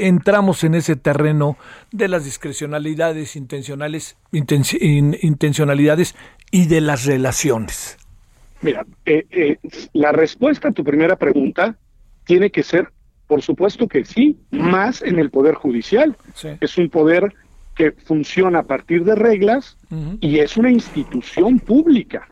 entramos 0.01 0.65
en 0.65 0.75
ese 0.75 0.97
terreno 0.97 1.57
de 1.93 2.09
las 2.09 2.25
discrecionalidades 2.25 3.37
intencionales, 3.37 4.17
intencionalidades 4.33 6.17
y 6.51 6.67
de 6.67 6.81
las 6.81 7.05
relaciones? 7.05 7.99
Mira, 8.63 8.85
eh, 9.05 9.59
la 9.93 10.13
respuesta 10.13 10.69
a 10.69 10.73
tu 10.73 10.83
primera 10.83 11.17
pregunta 11.17 11.77
tiene 12.25 12.51
que 12.51 12.63
ser 12.63 12.89
por 13.29 13.43
supuesto 13.43 13.87
que 13.87 14.05
sí, 14.05 14.37
más 14.51 15.03
en 15.03 15.19
el 15.21 15.31
Poder 15.31 15.55
Judicial. 15.55 16.17
Es 16.61 16.79
un 16.79 16.89
poder 16.89 17.35
que 17.77 17.93
funciona 17.93 18.61
a 18.61 18.63
partir 18.65 19.05
de 19.05 19.15
reglas 19.15 19.77
y 20.21 20.39
es 20.39 20.57
una 20.57 20.73
institución 20.73 21.61
pública. 21.61 22.27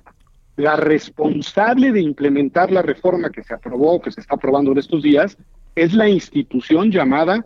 la 0.59 0.75
responsable 0.75 1.93
de 1.93 2.01
implementar 2.01 2.73
la 2.73 2.81
reforma 2.81 3.29
que 3.29 3.43
se 3.43 3.53
aprobó, 3.53 4.01
que 4.01 4.11
se 4.11 4.23
está 4.23 4.37
aprobando 4.37 4.73
en 4.73 4.79
estos 4.79 5.03
días, 5.03 5.37
es 5.77 5.93
la 5.93 6.09
institución 6.09 6.91
llamada 6.91 7.45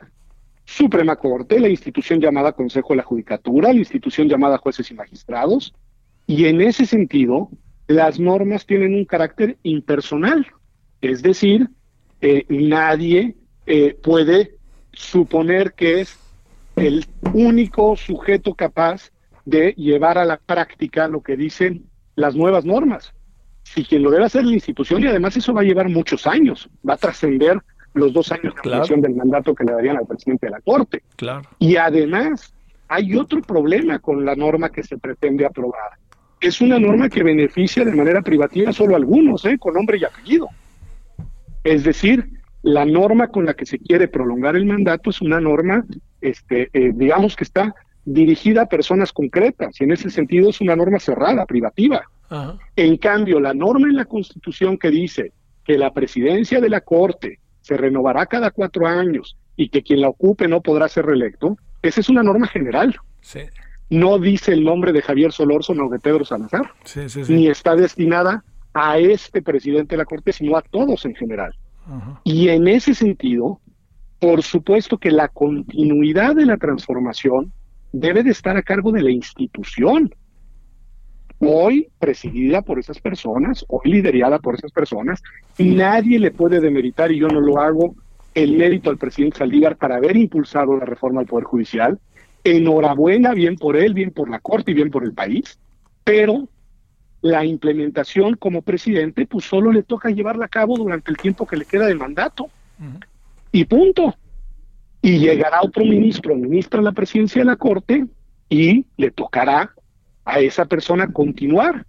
Suprema 0.64 1.16
Corte, 1.16 1.58
la 1.58 1.68
institución 1.68 2.20
llamada 2.20 2.52
Consejo 2.52 2.90
de 2.90 2.98
la 2.98 3.02
Judicatura, 3.02 3.72
la 3.72 3.78
institución 3.80 4.28
llamada 4.28 4.56
Jueces 4.58 4.90
y 4.90 4.94
Magistrados, 4.94 5.74
y 6.26 6.46
en 6.46 6.60
ese 6.60 6.86
sentido, 6.86 7.50
las 7.88 8.20
normas 8.20 8.64
tienen 8.66 8.94
un 8.94 9.04
carácter 9.04 9.58
impersonal, 9.64 10.46
es 11.00 11.22
decir, 11.22 11.68
eh, 12.20 12.44
nadie 12.48 13.34
eh, 13.66 13.98
puede 14.00 14.54
suponer 14.92 15.72
que 15.72 16.00
es 16.00 16.16
el 16.76 17.04
único 17.34 17.96
sujeto 17.96 18.54
capaz 18.54 19.10
de 19.44 19.72
llevar 19.72 20.18
a 20.18 20.24
la 20.24 20.36
práctica 20.36 21.08
lo 21.08 21.20
que 21.20 21.36
dicen 21.36 21.86
las 22.14 22.36
nuevas 22.36 22.64
normas. 22.64 23.12
Si 23.64 23.84
quien 23.84 24.02
lo 24.02 24.10
debe 24.10 24.24
hacer 24.24 24.44
la 24.44 24.52
institución, 24.52 25.02
y 25.02 25.06
además 25.08 25.36
eso 25.36 25.52
va 25.52 25.62
a 25.62 25.64
llevar 25.64 25.88
muchos 25.88 26.28
años, 26.28 26.68
va 26.88 26.94
a 26.94 26.98
trascender 26.98 27.60
los 27.94 28.12
dos 28.12 28.30
años 28.32 28.54
de 28.54 28.60
claro. 28.60 28.96
del 28.96 29.14
mandato 29.14 29.54
que 29.54 29.64
le 29.64 29.72
darían 29.72 29.96
al 29.96 30.06
presidente 30.06 30.46
de 30.46 30.52
la 30.52 30.60
Corte. 30.60 31.02
Claro. 31.16 31.42
Y 31.58 31.76
además, 31.76 32.54
hay 32.88 33.16
otro 33.16 33.40
problema 33.42 33.98
con 33.98 34.24
la 34.24 34.34
norma 34.34 34.70
que 34.70 34.82
se 34.82 34.98
pretende 34.98 35.44
aprobar. 35.44 35.92
Es 36.40 36.60
una 36.60 36.78
norma 36.78 37.08
que 37.08 37.22
beneficia 37.22 37.84
de 37.84 37.92
manera 37.92 38.22
privativa 38.22 38.72
solo 38.72 38.94
a 38.94 38.96
algunos, 38.96 39.44
¿eh? 39.44 39.58
con 39.58 39.74
nombre 39.74 39.98
y 39.98 40.04
apellido. 40.04 40.48
Es 41.64 41.84
decir, 41.84 42.30
la 42.62 42.84
norma 42.84 43.28
con 43.28 43.44
la 43.44 43.54
que 43.54 43.66
se 43.66 43.78
quiere 43.78 44.08
prolongar 44.08 44.56
el 44.56 44.64
mandato 44.64 45.10
es 45.10 45.20
una 45.20 45.40
norma, 45.40 45.84
este, 46.20 46.70
eh, 46.72 46.92
digamos 46.94 47.36
que 47.36 47.44
está 47.44 47.74
dirigida 48.04 48.62
a 48.62 48.66
personas 48.66 49.12
concretas, 49.12 49.80
y 49.80 49.84
en 49.84 49.92
ese 49.92 50.10
sentido 50.10 50.50
es 50.50 50.60
una 50.60 50.76
norma 50.76 50.98
cerrada, 50.98 51.44
privativa. 51.46 52.02
En 52.76 52.96
cambio, 52.96 53.40
la 53.40 53.52
norma 53.52 53.88
en 53.88 53.96
la 53.96 54.04
Constitución 54.04 54.78
que 54.78 54.90
dice 54.90 55.32
que 55.64 55.76
la 55.76 55.92
presidencia 55.92 56.60
de 56.60 56.68
la 56.68 56.80
Corte 56.80 57.39
se 57.60 57.76
renovará 57.76 58.26
cada 58.26 58.50
cuatro 58.50 58.86
años 58.86 59.36
y 59.56 59.68
que 59.68 59.82
quien 59.82 60.00
la 60.00 60.08
ocupe 60.08 60.48
no 60.48 60.60
podrá 60.60 60.88
ser 60.88 61.06
reelecto, 61.06 61.56
esa 61.82 62.00
es 62.00 62.08
una 62.08 62.22
norma 62.22 62.46
general. 62.46 62.96
No 63.90 64.18
dice 64.18 64.52
el 64.52 64.64
nombre 64.64 64.92
de 64.92 65.02
Javier 65.02 65.32
Solórzano 65.32 65.86
o 65.86 65.90
de 65.90 65.98
Pedro 65.98 66.24
Salazar, 66.24 66.72
ni 67.28 67.48
está 67.48 67.74
destinada 67.74 68.44
a 68.72 68.98
este 68.98 69.42
presidente 69.42 69.94
de 69.94 69.98
la 69.98 70.04
Corte, 70.04 70.32
sino 70.32 70.56
a 70.56 70.62
todos 70.62 71.04
en 71.04 71.14
general. 71.14 71.54
Y 72.22 72.48
en 72.48 72.68
ese 72.68 72.94
sentido, 72.94 73.60
por 74.20 74.42
supuesto 74.42 74.98
que 74.98 75.10
la 75.10 75.28
continuidad 75.28 76.36
de 76.36 76.46
la 76.46 76.56
transformación 76.56 77.52
debe 77.92 78.22
de 78.22 78.30
estar 78.30 78.56
a 78.56 78.62
cargo 78.62 78.92
de 78.92 79.02
la 79.02 79.10
institución, 79.10 80.14
hoy 81.40 81.88
presidida 81.98 82.62
por 82.62 82.78
esas 82.78 83.00
personas, 83.00 83.64
hoy 83.68 83.90
liderada 83.90 84.38
por 84.38 84.54
esas 84.54 84.72
personas, 84.72 85.22
nadie 85.58 86.18
le 86.18 86.30
puede 86.30 86.60
demeritar, 86.60 87.10
y 87.10 87.18
yo 87.18 87.28
no 87.28 87.40
lo 87.40 87.58
hago, 87.58 87.94
el 88.34 88.56
mérito 88.56 88.90
al 88.90 88.98
presidente 88.98 89.38
Saldívar 89.38 89.76
para 89.76 89.96
haber 89.96 90.16
impulsado 90.16 90.76
la 90.76 90.84
reforma 90.84 91.20
al 91.20 91.26
Poder 91.26 91.44
Judicial. 91.44 91.98
Enhorabuena, 92.44 93.34
bien 93.34 93.56
por 93.56 93.76
él, 93.76 93.92
bien 93.92 94.12
por 94.12 94.30
la 94.30 94.38
Corte 94.38 94.70
y 94.70 94.74
bien 94.74 94.90
por 94.90 95.04
el 95.04 95.12
país, 95.12 95.58
pero 96.04 96.48
la 97.22 97.44
implementación 97.44 98.36
como 98.36 98.62
presidente, 98.62 99.26
pues 99.26 99.44
solo 99.44 99.72
le 99.72 99.82
toca 99.82 100.10
llevarla 100.10 100.46
a 100.46 100.48
cabo 100.48 100.76
durante 100.76 101.10
el 101.10 101.16
tiempo 101.16 101.46
que 101.46 101.56
le 101.56 101.64
queda 101.64 101.86
de 101.86 101.94
mandato. 101.94 102.48
Y 103.52 103.64
punto. 103.64 104.14
Y 105.02 105.18
llegará 105.18 105.60
otro 105.62 105.84
ministro, 105.84 106.34
ministra 106.34 106.80
la 106.80 106.92
presidencia 106.92 107.40
de 107.40 107.46
la 107.46 107.56
Corte, 107.56 108.06
y 108.48 108.86
le 108.96 109.10
tocará 109.10 109.70
a 110.24 110.40
esa 110.40 110.64
persona 110.66 111.12
continuar. 111.12 111.86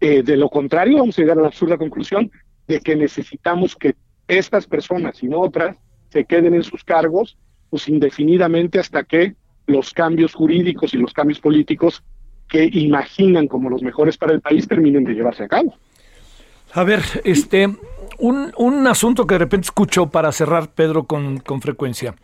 Eh, 0.00 0.22
de 0.22 0.36
lo 0.36 0.48
contrario, 0.48 0.98
vamos 0.98 1.18
a 1.18 1.22
llegar 1.22 1.38
a 1.38 1.42
la 1.42 1.48
absurda 1.48 1.76
conclusión 1.76 2.30
de 2.66 2.80
que 2.80 2.96
necesitamos 2.96 3.76
que 3.76 3.94
estas 4.28 4.66
personas 4.66 5.22
y 5.22 5.28
no 5.28 5.40
otras 5.40 5.76
se 6.08 6.24
queden 6.24 6.54
en 6.54 6.62
sus 6.62 6.84
cargos 6.84 7.36
pues 7.68 7.88
indefinidamente 7.88 8.78
hasta 8.78 9.04
que 9.04 9.34
los 9.66 9.92
cambios 9.92 10.34
jurídicos 10.34 10.92
y 10.94 10.98
los 10.98 11.12
cambios 11.12 11.40
políticos 11.40 12.02
que 12.48 12.68
imaginan 12.72 13.46
como 13.46 13.70
los 13.70 13.82
mejores 13.82 14.18
para 14.18 14.32
el 14.32 14.40
país 14.40 14.66
terminen 14.66 15.04
de 15.04 15.14
llevarse 15.14 15.44
a 15.44 15.48
cabo. 15.48 15.74
A 16.72 16.84
ver, 16.84 17.00
este, 17.24 17.68
un, 18.18 18.52
un 18.56 18.86
asunto 18.86 19.26
que 19.26 19.34
de 19.34 19.38
repente 19.38 19.66
escucho 19.66 20.08
para 20.08 20.32
cerrar, 20.32 20.72
Pedro, 20.72 21.04
con, 21.04 21.38
con 21.38 21.60
frecuencia. 21.60 22.14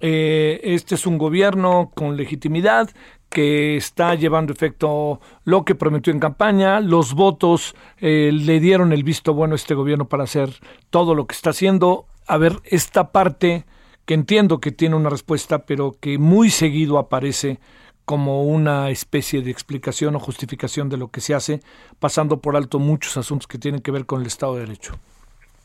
Eh, 0.00 0.60
este 0.62 0.94
es 0.94 1.06
un 1.06 1.16
gobierno 1.16 1.90
con 1.94 2.16
legitimidad 2.16 2.90
que 3.32 3.76
está 3.76 4.14
llevando 4.14 4.52
efecto 4.52 5.20
lo 5.44 5.64
que 5.64 5.74
prometió 5.74 6.12
en 6.12 6.20
campaña, 6.20 6.80
los 6.80 7.14
votos 7.14 7.74
eh, 7.98 8.30
le 8.32 8.60
dieron 8.60 8.92
el 8.92 9.02
visto 9.02 9.32
bueno 9.32 9.54
a 9.54 9.56
este 9.56 9.74
gobierno 9.74 10.06
para 10.08 10.24
hacer 10.24 10.50
todo 10.90 11.14
lo 11.14 11.26
que 11.26 11.34
está 11.34 11.50
haciendo. 11.50 12.06
A 12.26 12.36
ver, 12.36 12.56
esta 12.64 13.10
parte 13.10 13.64
que 14.04 14.14
entiendo 14.14 14.60
que 14.60 14.70
tiene 14.70 14.96
una 14.96 15.08
respuesta, 15.08 15.64
pero 15.64 15.96
que 15.98 16.18
muy 16.18 16.50
seguido 16.50 16.98
aparece 16.98 17.58
como 18.04 18.44
una 18.44 18.90
especie 18.90 19.40
de 19.42 19.50
explicación 19.50 20.14
o 20.14 20.20
justificación 20.20 20.88
de 20.88 20.98
lo 20.98 21.08
que 21.08 21.20
se 21.20 21.34
hace, 21.34 21.60
pasando 21.98 22.40
por 22.40 22.56
alto 22.56 22.78
muchos 22.78 23.16
asuntos 23.16 23.46
que 23.46 23.58
tienen 23.58 23.80
que 23.80 23.92
ver 23.92 24.04
con 24.04 24.20
el 24.20 24.26
Estado 24.26 24.54
de 24.54 24.60
Derecho. 24.60 24.98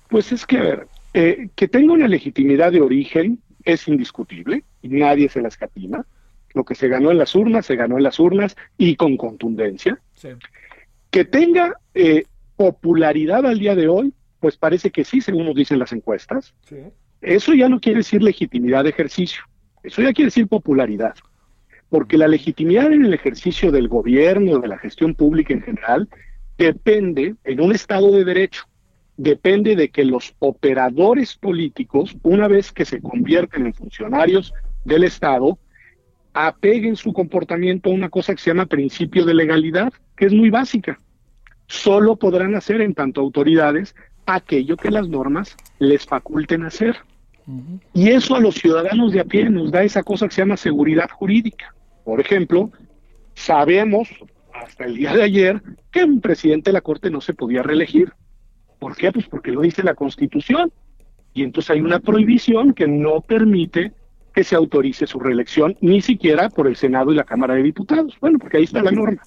Pues 0.07 0.31
es 0.31 0.45
que, 0.45 0.57
a 0.57 0.61
ver, 0.61 0.87
eh, 1.13 1.49
que 1.55 1.67
tenga 1.67 1.93
una 1.93 2.07
legitimidad 2.07 2.71
de 2.71 2.79
origen 2.79 3.39
es 3.65 3.87
indiscutible, 3.87 4.63
y 4.81 4.87
nadie 4.87 5.27
se 5.27 5.41
la 5.41 5.49
escatima 5.49 6.05
lo 6.57 6.65
que 6.65 6.75
se 6.75 6.89
ganó 6.89 7.11
en 7.11 7.17
las 7.17 7.35
urnas, 7.35 7.65
se 7.65 7.75
ganó 7.75 7.97
en 7.97 8.03
las 8.03 8.19
urnas 8.19 8.57
y 8.77 8.95
con 8.95 9.15
contundencia. 9.15 9.99
Que 11.09 11.23
tenga 11.23 11.75
eh, 11.93 12.25
popularidad 12.57 13.45
al 13.45 13.59
día 13.59 13.75
de 13.75 13.87
hoy, 13.87 14.13
pues 14.39 14.57
parece 14.57 14.91
que 14.91 15.05
sí, 15.05 15.21
según 15.21 15.45
nos 15.45 15.55
dicen 15.55 15.79
las 15.79 15.93
encuestas. 15.93 16.53
Eso 17.21 17.53
ya 17.53 17.69
no 17.69 17.79
quiere 17.79 17.99
decir 17.99 18.21
legitimidad 18.21 18.83
de 18.83 18.89
ejercicio, 18.89 19.43
eso 19.83 20.01
ya 20.01 20.13
quiere 20.13 20.27
decir 20.27 20.47
popularidad. 20.47 21.15
Porque 21.89 22.17
la 22.17 22.27
legitimidad 22.27 22.91
en 22.91 23.05
el 23.05 23.13
ejercicio 23.13 23.71
del 23.71 23.87
gobierno, 23.87 24.59
de 24.59 24.67
la 24.67 24.77
gestión 24.77 25.15
pública 25.15 25.53
en 25.53 25.61
general, 25.61 26.09
depende, 26.57 27.35
en 27.45 27.61
un 27.61 27.71
Estado 27.71 28.11
de 28.11 28.25
Derecho, 28.25 28.63
depende 29.15 29.75
de 29.75 29.89
que 29.89 30.03
los 30.03 30.35
operadores 30.39 31.35
políticos, 31.35 32.15
una 32.23 32.47
vez 32.47 32.71
que 32.71 32.85
se 32.85 33.01
convierten 33.01 33.65
en 33.65 33.73
funcionarios 33.73 34.53
del 34.83 35.03
Estado, 35.03 35.57
apeguen 36.45 36.95
su 36.95 37.13
comportamiento 37.13 37.89
a 37.89 37.93
una 37.93 38.09
cosa 38.09 38.35
que 38.35 38.41
se 38.41 38.51
llama 38.51 38.67
principio 38.67 39.25
de 39.25 39.33
legalidad, 39.33 39.91
que 40.15 40.27
es 40.27 40.33
muy 40.33 40.51
básica. 40.51 40.99
Solo 41.67 42.15
podrán 42.15 42.53
hacer 42.55 42.81
en 42.81 42.93
tanto 42.93 43.21
autoridades 43.21 43.95
aquello 44.27 44.77
que 44.77 44.91
las 44.91 45.09
normas 45.09 45.57
les 45.79 46.05
faculten 46.05 46.63
hacer. 46.63 46.97
Y 47.93 48.09
eso 48.09 48.35
a 48.35 48.39
los 48.39 48.55
ciudadanos 48.55 49.13
de 49.13 49.21
a 49.21 49.23
pie 49.23 49.49
nos 49.49 49.71
da 49.71 49.81
esa 49.81 50.03
cosa 50.03 50.27
que 50.27 50.35
se 50.35 50.41
llama 50.41 50.57
seguridad 50.57 51.09
jurídica. 51.09 51.73
Por 52.03 52.19
ejemplo, 52.19 52.71
sabemos 53.33 54.07
hasta 54.53 54.85
el 54.85 54.95
día 54.95 55.13
de 55.13 55.23
ayer 55.23 55.61
que 55.91 56.03
un 56.03 56.21
presidente 56.21 56.69
de 56.69 56.73
la 56.73 56.81
Corte 56.81 57.09
no 57.09 57.19
se 57.19 57.33
podía 57.33 57.63
reelegir. 57.63 58.13
¿Por 58.77 58.95
qué? 58.95 59.11
Pues 59.11 59.27
porque 59.27 59.51
lo 59.51 59.61
dice 59.61 59.81
la 59.81 59.95
Constitución. 59.95 60.71
Y 61.33 61.43
entonces 61.43 61.71
hay 61.71 61.81
una 61.81 61.99
prohibición 61.99 62.73
que 62.73 62.87
no 62.87 63.21
permite 63.21 63.93
que 64.37 64.43
se 64.43 64.55
autorice 64.55 65.07
su 65.07 65.19
reelección, 65.19 65.75
ni 65.81 65.99
siquiera 65.99 66.47
por 66.47 66.67
el 66.67 66.75
Senado 66.75 67.11
y 67.11 67.15
la 67.15 67.23
Cámara 67.23 67.55
de 67.55 67.63
Diputados. 67.63 68.15
Bueno, 68.21 68.37
porque 68.37 68.57
ahí 68.57 68.65
está 68.65 68.83
la 68.83 68.91
norma. 68.91 69.23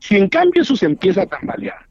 Si 0.00 0.16
en 0.16 0.28
cambio 0.28 0.62
eso 0.62 0.74
se 0.74 0.86
empieza 0.86 1.22
a 1.22 1.26
tambalear, 1.26 1.86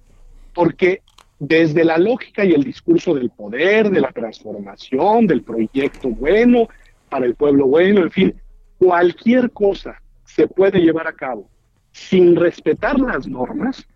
porque 0.54 1.02
desde 1.40 1.86
la 1.86 1.98
lógica 1.98 2.44
y 2.44 2.52
el 2.52 2.66
discurso 2.66 3.14
del 3.16 3.30
poder, 3.30 3.90
de 3.90 4.02
la 4.02 4.12
transformación, 4.12 5.26
del 5.26 5.42
proyecto 5.42 6.10
bueno, 6.10 6.68
para 7.08 7.26
el 7.26 7.36
pueblo 7.36 7.66
bueno, 7.68 8.02
en 8.02 8.12
fin, 8.12 8.36
cualquier 8.78 9.50
cosa 9.52 10.02
se 10.26 10.46
puede 10.46 10.82
llevar 10.82 11.08
a 11.08 11.14
cabo 11.14 11.50
sin 11.94 12.36
respetar 12.36 13.00
las 13.00 13.26
normas, 13.26 13.88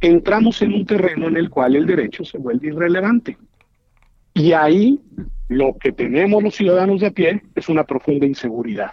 entramos 0.00 0.60
en 0.60 0.74
un 0.74 0.84
terreno 0.86 1.28
en 1.28 1.36
el 1.36 1.50
cual 1.50 1.76
el 1.76 1.86
derecho 1.86 2.24
se 2.24 2.38
vuelve 2.38 2.66
irrelevante. 2.66 3.38
Y 4.34 4.54
ahí 4.54 5.00
lo 5.48 5.76
que 5.78 5.92
tenemos 5.92 6.42
los 6.42 6.54
ciudadanos 6.54 7.00
de 7.00 7.08
a 7.08 7.10
pie 7.10 7.42
es 7.54 7.68
una 7.68 7.84
profunda 7.84 8.26
inseguridad. 8.26 8.92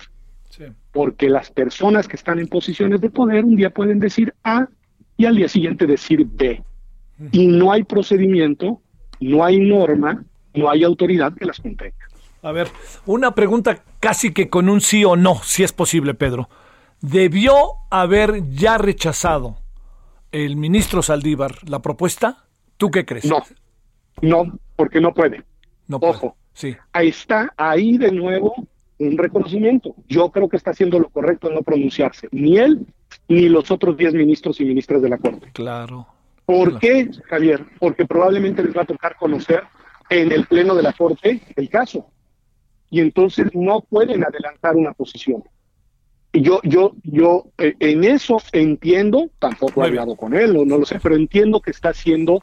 Porque 0.92 1.30
las 1.30 1.50
personas 1.50 2.08
que 2.08 2.16
están 2.16 2.38
en 2.38 2.48
posiciones 2.48 3.02
de 3.02 3.10
poder 3.10 3.44
un 3.44 3.56
día 3.56 3.72
pueden 3.72 4.00
decir 4.00 4.34
A 4.44 4.68
y 5.18 5.26
al 5.26 5.36
día 5.36 5.48
siguiente 5.48 5.88
decir 5.88 6.26
B. 6.26 6.62
Y 7.32 7.48
no 7.48 7.72
hay 7.72 7.84
procedimiento, 7.84 8.82
no 9.20 9.44
hay 9.44 9.60
norma, 9.60 10.24
no 10.54 10.70
hay 10.70 10.84
autoridad 10.84 11.34
que 11.34 11.46
las 11.46 11.60
contenga. 11.60 12.08
A 12.44 12.52
ver, 12.52 12.68
una 13.06 13.34
pregunta 13.34 13.84
casi 14.00 14.34
que 14.34 14.50
con 14.50 14.70
un 14.70 14.82
sí 14.82 15.04
o 15.06 15.16
no, 15.16 15.36
si 15.44 15.64
es 15.64 15.72
posible, 15.72 16.14
Pedro. 16.14 16.50
¿Debió 17.02 17.56
haber 17.90 18.50
ya 18.50 18.78
rechazado 18.78 19.58
el 20.32 20.56
ministro 20.56 21.02
Saldívar 21.02 21.56
la 21.68 21.82
propuesta? 21.82 22.46
¿Tú 22.78 22.92
qué 22.92 23.06
crees? 23.06 23.26
No, 23.26 23.44
no, 24.22 24.60
porque 24.76 25.02
no 25.02 25.14
puede. 25.14 25.44
No 25.88 25.98
Ojo, 25.98 26.38
sí. 26.54 26.76
ahí 26.92 27.10
está, 27.10 27.54
ahí 27.58 27.98
de 27.98 28.12
nuevo 28.12 28.56
un 29.00 29.18
reconocimiento. 29.18 29.96
Yo 30.08 30.32
creo 30.32 30.50
que 30.50 30.58
está 30.58 30.72
haciendo 30.72 31.00
lo 31.00 31.10
correcto 31.10 31.50
en 31.50 31.56
no 31.56 31.62
pronunciarse, 31.62 32.28
ni 32.32 32.58
él 32.58 32.86
ni 33.28 33.50
los 33.50 33.70
otros 33.72 33.98
10 33.98 34.14
ministros 34.14 34.60
y 34.60 34.66
ministras 34.66 35.02
de 35.02 35.10
la 35.10 35.18
Corte. 35.18 35.50
Claro. 35.54 36.08
¿Por 36.46 36.80
qué, 36.80 37.10
Javier? 37.26 37.66
Porque 37.80 38.06
probablemente 38.06 38.64
les 38.64 38.76
va 38.76 38.82
a 38.82 38.86
tocar 38.86 39.16
conocer 39.16 39.64
en 40.10 40.32
el 40.32 40.46
pleno 40.46 40.76
de 40.76 40.84
la 40.84 40.94
Corte 40.94 41.42
el 41.56 41.70
caso. 41.70 42.08
Y 42.90 43.00
entonces 43.00 43.48
no 43.54 43.82
pueden 43.82 44.24
adelantar 44.24 44.76
una 44.76 44.94
posición. 44.94 45.44
Y 46.32 46.42
yo, 46.42 46.60
yo, 46.64 46.96
yo 47.04 47.46
eh, 47.58 47.76
en 47.80 48.04
eso 48.04 48.38
entiendo, 48.52 49.30
tampoco 49.40 49.84
he 49.84 49.88
hablado 49.88 50.16
con 50.16 50.34
él, 50.34 50.54
no, 50.54 50.66
no 50.66 50.80
lo 50.80 50.86
sé, 50.86 51.00
pero 51.02 51.16
entiendo 51.16 51.62
que 51.62 51.72
está 51.72 51.94
siendo 51.94 52.42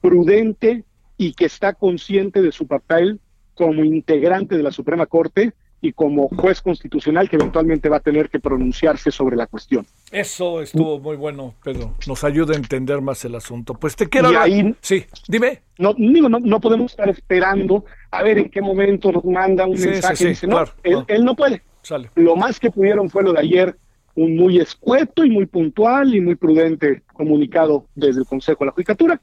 prudente 0.00 0.84
y 1.16 1.32
que 1.34 1.46
está 1.46 1.72
consciente 1.74 2.40
de 2.40 2.52
su 2.52 2.66
papel 2.66 3.20
como 3.56 3.82
integrante 3.82 4.56
de 4.56 4.62
la 4.62 4.70
Suprema 4.70 5.06
Corte 5.06 5.52
y 5.80 5.92
como 5.92 6.28
juez 6.28 6.62
constitucional 6.62 7.28
que 7.28 7.36
eventualmente 7.36 7.88
va 7.88 7.98
a 7.98 8.00
tener 8.00 8.28
que 8.30 8.38
pronunciarse 8.38 9.10
sobre 9.10 9.36
la 9.36 9.46
cuestión. 9.46 9.86
Eso 10.10 10.60
estuvo 10.62 10.98
muy 10.98 11.16
bueno, 11.16 11.54
Pedro. 11.62 11.94
Nos 12.06 12.24
ayuda 12.24 12.54
a 12.54 12.56
entender 12.56 13.00
más 13.00 13.24
el 13.24 13.34
asunto. 13.34 13.74
Pues 13.74 13.96
te 13.96 14.08
quiero... 14.08 14.32
Y 14.32 14.36
ahí, 14.36 14.74
sí, 14.80 15.04
dime. 15.28 15.62
No, 15.78 15.94
digo, 15.94 16.28
no, 16.28 16.38
no, 16.40 16.60
podemos 16.60 16.92
estar 16.92 17.08
esperando 17.08 17.84
a 18.10 18.22
ver 18.22 18.38
en 18.38 18.48
qué 18.48 18.60
momento 18.60 19.12
nos 19.12 19.24
manda 19.24 19.66
un 19.66 19.78
mensaje. 19.78 20.24
y 20.24 20.28
dice, 20.28 20.46
no, 20.46 20.64
él, 20.82 21.24
no. 21.24 21.34
puede. 21.34 21.62
Sale. 21.82 22.10
Lo 22.14 22.36
más 22.36 22.58
que 22.58 22.70
pudieron 22.70 23.10
fue 23.10 23.22
lo 23.22 23.32
de 23.32 23.40
ayer, 23.40 23.76
un 24.14 24.36
muy 24.36 24.58
escueto 24.58 25.24
y 25.24 25.30
muy 25.30 25.46
puntual 25.46 26.14
y 26.14 26.20
muy 26.20 26.34
prudente 26.34 27.02
comunicado 27.12 27.86
desde 27.94 28.20
el 28.20 28.26
Consejo 28.26 28.60
de 28.60 28.66
la 28.66 28.72
Judicatura. 28.72 29.20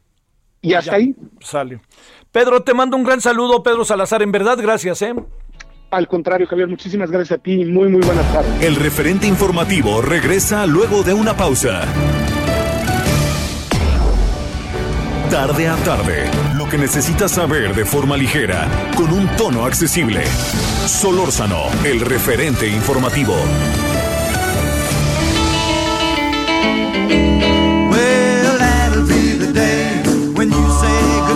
Y 0.63 0.73
hasta 0.73 0.95
ahí. 0.95 1.13
Sale. 1.41 1.79
Pedro, 2.31 2.63
te 2.63 2.73
mando 2.73 2.97
un 2.97 3.03
gran 3.03 3.21
saludo, 3.21 3.61
Pedro 3.61 3.85
Salazar. 3.85 4.23
En 4.23 4.31
verdad, 4.31 4.57
gracias, 4.59 5.03
¿eh? 5.03 5.13
Al 5.91 6.07
contrario, 6.07 6.47
Javier, 6.47 6.67
muchísimas 6.67 7.11
gracias 7.11 7.37
a 7.37 7.43
ti 7.43 7.61
y 7.61 7.65
muy, 7.65 7.87
muy 7.89 8.01
buenas 8.01 8.25
tardes. 8.33 8.63
El 8.63 8.75
referente 8.77 9.27
informativo 9.27 10.01
regresa 10.01 10.65
luego 10.65 11.03
de 11.03 11.13
una 11.13 11.37
pausa. 11.37 11.83
Tarde 15.29 15.67
a 15.67 15.75
tarde, 15.77 16.31
lo 16.57 16.67
que 16.67 16.77
necesitas 16.77 17.31
saber 17.31 17.75
de 17.75 17.85
forma 17.85 18.17
ligera, 18.17 18.67
con 18.95 19.11
un 19.11 19.27
tono 19.35 19.65
accesible. 19.65 20.25
Solórzano, 20.87 21.65
el 21.83 21.99
referente 22.01 22.67
informativo. 22.67 23.35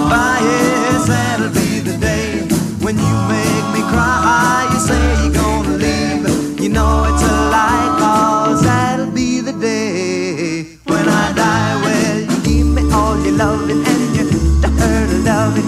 Goodbye. 0.07 0.39
Yes, 0.41 1.07
that'll 1.07 1.49
be 1.49 1.79
the 1.79 1.97
day 1.97 2.39
when 2.83 2.95
you 2.97 3.15
make 3.27 3.65
me 3.75 3.81
cry. 3.91 4.67
You 4.71 4.79
say 4.79 5.03
you're 5.23 5.33
gonna 5.33 5.75
leave. 5.83 6.59
You 6.61 6.69
know 6.69 7.05
it's 7.09 7.23
a 7.23 7.33
lie, 7.51 7.95
cause 7.99 8.63
that'll 8.63 9.11
be 9.11 9.41
the 9.41 9.53
day 9.53 10.63
when 10.85 11.07
I 11.07 11.33
die. 11.33 11.75
Well, 11.83 12.19
you 12.31 12.37
give 12.47 12.67
me 12.67 12.83
all 12.93 13.19
your 13.25 13.35
loving 13.35 13.83
and 13.85 14.15
your 14.15 14.27
hurt 14.79 15.11
loving, 15.25 15.67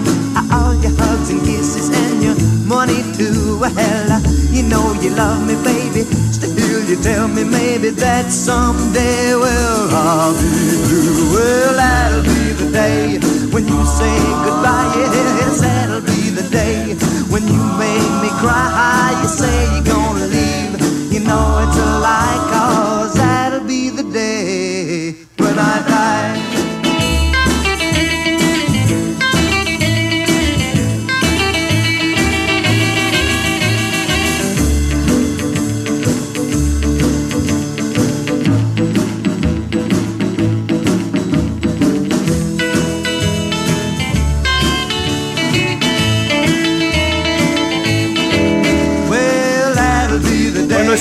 all 0.52 0.74
your 0.84 0.94
hugs 0.96 1.30
and 1.30 1.40
kisses 1.42 1.88
and 1.90 2.22
your 2.22 2.36
money 2.66 3.02
too. 3.16 3.58
Well, 3.60 4.20
you 4.50 4.62
know 4.62 4.94
you 5.02 5.10
love 5.10 5.46
me, 5.46 5.54
baby. 5.62 6.02
Still, 6.32 6.82
you 6.88 6.96
tell 7.02 7.28
me 7.28 7.44
maybe 7.44 7.90
that 7.90 8.32
someday, 8.32 9.34
well, 9.34 9.88
I'll 9.94 10.32
be 10.32 10.48
blue. 10.88 11.34
Well, 11.34 11.74
that'll 11.76 12.22
be 12.22 12.39
the 12.70 12.78
day 12.78 13.18
when 13.52 13.66
you 13.66 13.84
say 13.84 14.16
goodbye. 14.44 14.92
Yes, 14.96 15.60
that'll 15.60 16.00
be 16.00 16.30
the 16.30 16.48
day 16.50 16.94
when 17.30 17.46
you 17.46 17.62
make 17.78 18.10
me 18.22 18.30
cry. 18.38 19.18
You 19.22 19.28
say 19.28 19.74
you're 19.74 19.84
gonna 19.84 20.26
leave. 20.26 21.12
You 21.12 21.20
know 21.20 21.66
it's 21.66 21.76
a 21.76 21.98
lie, 22.00 22.38
cause 22.52 23.14
that'll 23.14 23.66
be 23.66 23.90
the 23.90 24.04
day 24.04 25.16
when 25.38 25.58
I 25.58 25.82
die. 25.88 26.49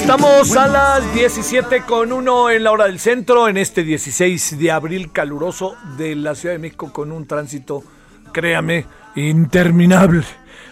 Estamos 0.10 0.58
a 0.58 0.68
las 0.68 1.14
17 1.14 1.84
con 1.84 2.12
1 2.12 2.50
en 2.50 2.64
la 2.64 2.72
hora 2.72 2.86
del 2.86 2.98
centro, 2.98 3.48
en 3.48 3.58
este 3.58 3.84
16 3.84 4.58
de 4.58 4.72
abril 4.72 5.12
caluroso 5.12 5.76
de 6.00 6.16
la 6.16 6.34
Ciudad 6.34 6.56
de 6.56 6.60
México 6.60 6.92
con 6.92 7.12
un 7.12 7.28
tránsito, 7.28 7.84
créame, 8.32 8.88
interminable. 9.16 10.24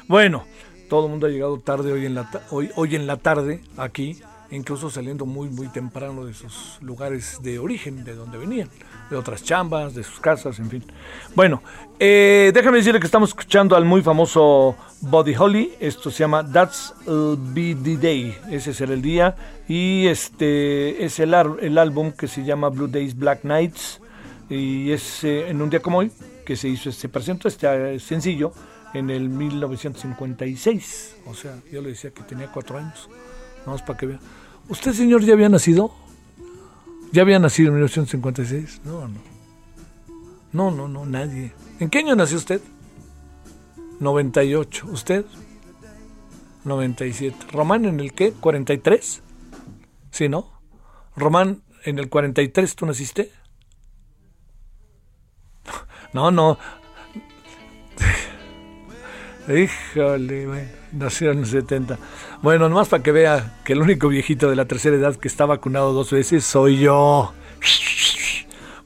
Bueno, 0.07 0.43
todo 0.89 1.05
el 1.05 1.11
mundo 1.11 1.27
ha 1.27 1.29
llegado 1.29 1.59
tarde 1.59 1.91
hoy 1.91 2.07
en 2.07 2.15
la, 2.15 2.27
hoy, 2.49 2.71
hoy 2.77 2.95
en 2.95 3.05
la 3.05 3.17
tarde 3.17 3.61
aquí, 3.77 4.19
incluso 4.49 4.89
saliendo 4.89 5.27
muy, 5.27 5.49
muy 5.49 5.67
temprano 5.67 6.25
de 6.25 6.33
sus 6.33 6.79
lugares 6.81 7.37
de 7.43 7.59
origen, 7.59 8.03
de 8.03 8.15
donde 8.15 8.39
venían, 8.39 8.69
de 9.09 9.15
otras 9.15 9.43
chambas, 9.43 9.95
de 9.95 10.03
sus 10.03 10.19
casas, 10.19 10.59
en 10.59 10.69
fin. 10.69 10.83
Bueno, 11.35 11.61
eh, 11.99 12.51
decirle 12.53 12.99
que 12.99 13.05
estamos 13.05 13.29
escuchando 13.29 13.75
al 13.75 13.85
muy 13.85 14.01
famoso 14.01 14.75
Buddy 15.01 15.35
Holly. 15.35 15.73
Esto 15.79 16.11
se 16.11 16.19
llama 16.19 16.45
That's 16.49 16.93
Be 17.05 17.75
the 17.75 17.97
Day. 17.97 18.37
Ese 18.51 18.73
será 18.73 18.93
el 18.93 19.01
día. 19.01 19.35
Y 19.67 20.07
este 20.07 21.03
es 21.03 21.19
el, 21.19 21.33
el 21.33 21.77
álbum 21.77 22.11
que 22.11 22.27
se 22.27 22.43
llama 22.43 22.69
Blue 22.69 22.87
Days, 22.87 23.17
Black 23.17 23.43
Nights. 23.43 24.01
Y 24.49 24.91
es 24.91 25.23
eh, 25.23 25.49
en 25.49 25.61
un 25.61 25.69
día 25.69 25.81
como 25.81 25.99
hoy 25.99 26.11
que 26.45 26.55
se 26.55 26.69
hizo, 26.69 26.91
se 26.91 27.09
presentó 27.09 27.47
este 27.47 27.99
sencillo 27.99 28.53
en 28.93 29.09
el 29.09 29.29
1956. 29.29 31.17
O 31.25 31.33
sea, 31.33 31.55
yo 31.71 31.81
le 31.81 31.89
decía 31.89 32.11
que 32.11 32.23
tenía 32.23 32.49
cuatro 32.51 32.77
años. 32.77 33.09
Vamos 33.65 33.81
para 33.81 33.97
que 33.99 34.05
vea. 34.05 34.19
¿Usted, 34.69 34.93
señor, 34.93 35.21
ya 35.23 35.33
había 35.33 35.49
nacido? 35.49 35.91
¿Ya 37.11 37.21
había 37.21 37.39
nacido 37.39 37.69
en 37.69 37.75
1956? 37.75 38.81
No, 38.83 39.07
no. 39.07 39.19
No, 40.53 40.71
no, 40.71 40.87
no, 40.87 41.05
nadie. 41.05 41.53
¿En 41.79 41.89
qué 41.89 41.99
año 41.99 42.15
nació 42.15 42.37
usted? 42.37 42.61
98. 43.99 44.87
¿Usted? 44.91 45.25
97. 46.63 47.37
¿Román 47.51 47.85
en 47.85 47.99
el 47.99 48.13
qué? 48.13 48.33
¿43? 48.33 49.21
Sí, 50.11 50.29
¿no? 50.29 50.51
Román, 51.15 51.63
en 51.83 51.99
el 51.99 52.09
43 52.09 52.75
tú 52.75 52.85
naciste? 52.85 53.31
No, 56.13 56.31
no. 56.31 56.57
Híjole, 59.47 60.47
bueno, 60.47 60.69
nació 60.91 61.31
en 61.31 61.39
el 61.39 61.45
70. 61.45 61.97
Bueno, 62.41 62.69
nomás 62.69 62.87
para 62.87 63.03
que 63.03 63.11
vea 63.11 63.57
que 63.63 63.73
el 63.73 63.81
único 63.81 64.07
viejito 64.07 64.49
de 64.49 64.55
la 64.55 64.65
tercera 64.65 64.95
edad 64.95 65.15
que 65.15 65.27
está 65.27 65.45
vacunado 65.45 65.93
dos 65.93 66.11
veces 66.11 66.43
soy 66.43 66.79
yo. 66.79 67.33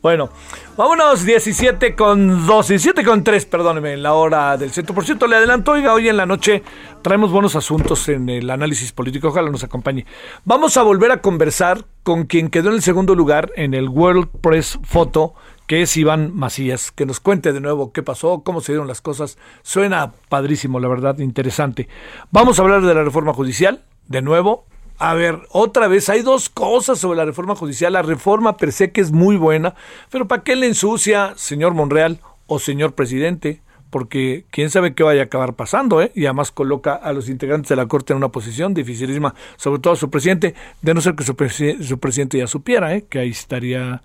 Bueno, 0.01 0.31
vámonos 0.75 1.23
17 1.23 1.95
con 1.95 2.47
2, 2.47 2.67
17 2.69 3.03
con 3.03 3.23
3, 3.23 3.45
perdóneme, 3.45 3.93
en 3.93 4.01
la 4.01 4.13
hora 4.13 4.57
del 4.57 4.71
centro. 4.71 4.95
Por 4.95 5.05
cierto, 5.05 5.27
le 5.27 5.35
adelanto, 5.35 5.73
oiga, 5.73 5.93
hoy 5.93 6.09
en 6.09 6.17
la 6.17 6.25
noche 6.25 6.63
traemos 7.03 7.31
buenos 7.31 7.55
asuntos 7.55 8.09
en 8.09 8.27
el 8.27 8.49
análisis 8.49 8.91
político, 8.91 9.27
ojalá 9.27 9.51
nos 9.51 9.63
acompañe. 9.63 10.07
Vamos 10.43 10.77
a 10.77 10.81
volver 10.81 11.11
a 11.11 11.21
conversar 11.21 11.85
con 12.01 12.25
quien 12.25 12.49
quedó 12.49 12.69
en 12.69 12.75
el 12.75 12.81
segundo 12.81 13.13
lugar 13.13 13.51
en 13.55 13.75
el 13.75 13.89
World 13.89 14.27
Press 14.41 14.79
Photo, 14.83 15.35
que 15.71 15.83
es 15.83 15.95
Iván 15.95 16.35
Macías, 16.35 16.91
que 16.91 17.05
nos 17.05 17.21
cuente 17.21 17.53
de 17.53 17.61
nuevo 17.61 17.93
qué 17.93 18.03
pasó, 18.03 18.41
cómo 18.43 18.59
se 18.59 18.73
dieron 18.73 18.89
las 18.89 18.99
cosas. 18.99 19.37
Suena 19.61 20.11
padrísimo, 20.27 20.81
la 20.81 20.89
verdad, 20.89 21.19
interesante. 21.19 21.87
Vamos 22.29 22.59
a 22.59 22.63
hablar 22.63 22.81
de 22.81 22.93
la 22.93 23.05
reforma 23.05 23.33
judicial, 23.33 23.81
de 24.09 24.21
nuevo, 24.21 24.65
a 24.97 25.13
ver, 25.13 25.39
otra 25.49 25.87
vez, 25.87 26.09
hay 26.09 26.23
dos 26.23 26.49
cosas 26.49 26.99
sobre 26.99 27.15
la 27.15 27.23
reforma 27.23 27.55
judicial. 27.55 27.93
La 27.93 28.01
reforma 28.01 28.57
per 28.57 28.73
se 28.73 28.91
que 28.91 28.99
es 28.99 29.13
muy 29.13 29.37
buena, 29.37 29.73
pero 30.09 30.27
¿para 30.27 30.43
qué 30.43 30.57
le 30.57 30.67
ensucia, 30.67 31.35
señor 31.37 31.73
Monreal 31.73 32.19
o 32.47 32.59
señor 32.59 32.91
presidente? 32.91 33.61
Porque 33.91 34.43
quién 34.51 34.71
sabe 34.71 34.93
qué 34.93 35.03
vaya 35.03 35.21
a 35.21 35.25
acabar 35.25 35.53
pasando, 35.53 36.01
¿eh? 36.01 36.11
Y 36.15 36.25
además 36.25 36.51
coloca 36.51 36.95
a 36.95 37.13
los 37.13 37.29
integrantes 37.29 37.69
de 37.69 37.77
la 37.77 37.85
Corte 37.85 38.11
en 38.11 38.17
una 38.17 38.27
posición 38.27 38.73
dificilísima, 38.73 39.35
sobre 39.55 39.79
todo 39.79 39.93
a 39.93 39.95
su 39.95 40.09
presidente, 40.09 40.53
de 40.81 40.93
no 40.93 40.99
ser 40.99 41.15
que 41.15 41.23
su, 41.23 41.33
su 41.81 41.97
presidente 41.97 42.39
ya 42.39 42.47
supiera, 42.47 42.93
¿eh? 42.93 43.05
Que 43.09 43.19
ahí 43.19 43.29
estaría, 43.29 44.01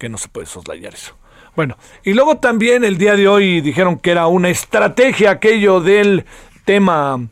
que 0.00 0.08
no 0.08 0.18
se 0.18 0.28
puede 0.28 0.46
soslayar 0.46 0.94
eso. 0.94 1.14
Bueno, 1.54 1.76
y 2.02 2.14
luego 2.14 2.38
también 2.38 2.82
el 2.84 2.96
día 2.96 3.14
de 3.14 3.28
hoy 3.28 3.60
dijeron 3.60 3.98
que 3.98 4.10
era 4.10 4.26
una 4.26 4.48
estrategia 4.48 5.30
aquello 5.30 5.80
del 5.80 6.24
tema 6.64 7.28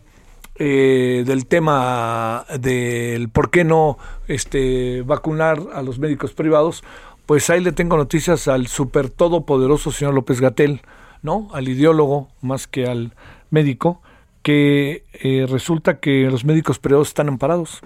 eh, 0.60 1.22
del 1.24 1.46
tema 1.46 2.44
del 2.58 3.28
por 3.28 3.50
qué 3.50 3.64
no 3.64 3.96
este, 4.26 5.02
vacunar 5.02 5.60
a 5.72 5.82
los 5.82 6.00
médicos 6.00 6.32
privados, 6.32 6.82
pues 7.26 7.48
ahí 7.48 7.60
le 7.60 7.72
tengo 7.72 7.96
noticias 7.96 8.48
al 8.48 8.66
super 8.66 9.08
todopoderoso 9.08 9.92
señor 9.92 10.14
López 10.14 10.40
Gatel, 10.40 10.82
¿no? 11.22 11.48
Al 11.52 11.68
ideólogo 11.68 12.28
más 12.42 12.66
que 12.66 12.86
al 12.86 13.14
médico, 13.50 14.02
que 14.42 15.04
eh, 15.12 15.46
resulta 15.48 16.00
que 16.00 16.28
los 16.28 16.44
médicos 16.44 16.80
privados 16.80 17.08
están 17.08 17.28
amparados 17.28 17.82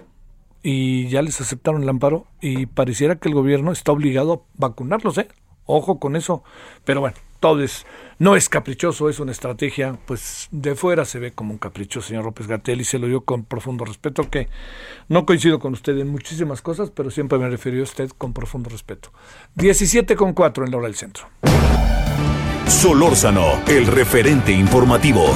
y 0.62 1.08
ya 1.08 1.22
les 1.22 1.40
aceptaron 1.40 1.82
el 1.82 1.88
amparo 1.88 2.26
y 2.40 2.66
pareciera 2.66 3.16
que 3.16 3.28
el 3.28 3.34
gobierno 3.34 3.72
está 3.72 3.92
obligado 3.92 4.32
a 4.32 4.40
vacunarlos, 4.54 5.18
¿eh? 5.18 5.28
Ojo 5.64 5.98
con 5.98 6.16
eso. 6.16 6.42
Pero 6.84 7.00
bueno, 7.00 7.16
todo 7.40 7.62
es, 7.62 7.86
no 8.18 8.36
es 8.36 8.48
caprichoso, 8.48 9.08
es 9.08 9.18
una 9.18 9.32
estrategia, 9.32 9.98
pues 10.06 10.48
de 10.52 10.76
fuera 10.76 11.04
se 11.04 11.18
ve 11.18 11.32
como 11.32 11.52
un 11.52 11.58
capricho, 11.58 12.00
señor 12.00 12.24
López 12.24 12.46
Gatel, 12.46 12.80
y 12.80 12.84
se 12.84 12.98
lo 12.98 13.08
digo 13.08 13.22
con 13.22 13.44
profundo 13.44 13.84
respeto, 13.84 14.30
que 14.30 14.48
no 15.08 15.26
coincido 15.26 15.58
con 15.58 15.72
usted 15.72 15.98
en 15.98 16.08
muchísimas 16.08 16.62
cosas, 16.62 16.90
pero 16.90 17.10
siempre 17.10 17.38
me 17.38 17.48
refirió 17.48 17.80
a 17.80 17.84
usted 17.84 18.10
con 18.16 18.32
profundo 18.32 18.70
respeto. 18.70 19.10
17 19.56 20.14
con 20.14 20.32
4 20.32 20.64
en 20.64 20.70
la 20.70 20.76
hora 20.76 20.86
del 20.86 20.94
centro. 20.94 21.26
Solórzano, 22.68 23.60
el 23.66 23.86
referente 23.86 24.52
informativo. 24.52 25.26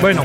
Bueno, 0.00 0.22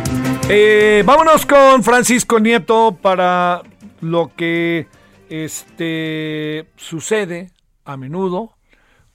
eh, 0.49 1.01
vámonos 1.05 1.45
con 1.45 1.82
Francisco 1.82 2.39
Nieto 2.39 2.97
para 3.01 3.61
lo 4.01 4.32
que 4.36 4.88
este 5.30 6.65
sucede 6.76 7.47
a 7.86 7.95
menudo 7.95 8.49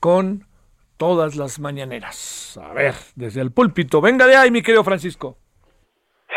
con 0.00 0.44
todas 0.96 1.36
las 1.36 1.60
mañaneras. 1.60 2.58
A 2.62 2.72
ver, 2.72 2.94
desde 3.14 3.42
el 3.42 3.52
púlpito. 3.52 4.00
Venga 4.00 4.26
de 4.26 4.36
ahí, 4.36 4.50
mi 4.50 4.62
querido 4.62 4.82
Francisco. 4.82 5.36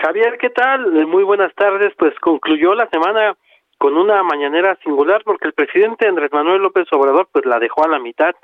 Javier, 0.04 0.38
¿qué 0.38 0.50
tal? 0.50 1.08
Muy 1.08 1.24
buenas 1.24 1.54
tardes. 1.56 1.94
Pues 1.98 2.14
concluyó 2.20 2.74
la 2.74 2.90
semana 2.90 3.36
con 3.78 3.96
una 3.96 4.22
mañanera 4.24 4.78
singular 4.84 5.24
porque 5.24 5.48
el 5.48 5.54
presidente 5.54 6.08
Andrés 6.08 6.32
Manuel 6.34 6.62
López 6.62 6.88
Obrador 6.92 7.30
pues 7.32 7.46
la 7.46 7.58
dejó 7.58 7.86
a 7.86 7.90
la 7.90 8.00
mitad 8.00 8.36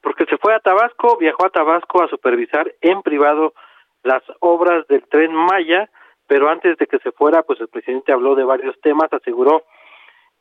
porque 0.00 0.24
se 0.26 0.36
fue 0.38 0.52
a 0.52 0.58
Tabasco, 0.58 1.16
viajó 1.16 1.46
a 1.46 1.50
Tabasco 1.50 2.02
a 2.02 2.08
supervisar 2.08 2.74
en 2.80 3.02
privado 3.02 3.54
las 4.02 4.22
obras 4.40 4.86
del 4.88 5.04
tren 5.08 5.34
Maya, 5.34 5.88
pero 6.26 6.48
antes 6.48 6.76
de 6.78 6.86
que 6.86 6.98
se 6.98 7.12
fuera, 7.12 7.42
pues 7.42 7.60
el 7.60 7.68
presidente 7.68 8.12
habló 8.12 8.34
de 8.34 8.44
varios 8.44 8.80
temas, 8.80 9.12
aseguró 9.12 9.64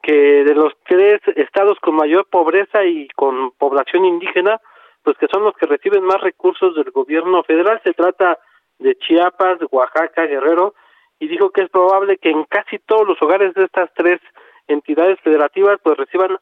que 0.02 0.44
de 0.44 0.56
los 0.56 0.74
tres 0.86 1.22
estados 1.36 1.78
con 1.80 1.96
mayor 1.96 2.26
pobreza 2.28 2.84
y 2.84 3.08
con 3.10 3.52
población 3.52 4.06
indígena, 4.06 4.60
pues 5.04 5.18
que 5.18 5.28
son 5.28 5.44
los 5.44 5.56
que 5.56 5.68
reciben 5.68 6.04
más 6.04 6.22
recursos 6.22 6.76
del 6.76 6.92
gobierno 6.92 7.44
federal, 7.44 7.80
se 7.84 7.94
trata 7.94 8.40
de 8.80 8.96
Chiapas, 8.96 9.60
Oaxaca, 9.70 10.26
Guerrero, 10.26 10.74
y 11.20 11.28
dijo 11.28 11.52
que 11.52 11.62
es 11.62 11.70
probable 11.70 12.18
que 12.18 12.32
en 12.32 12.46
casi 12.46 12.80
todos 12.80 13.08
los 13.08 13.22
hogares 13.22 13.54
de 13.54 13.66
estas 13.66 13.92
tres 13.94 14.20
entidades 14.68 15.20
federativas 15.22 15.80
pues 15.84 15.98
reciban 15.98 16.38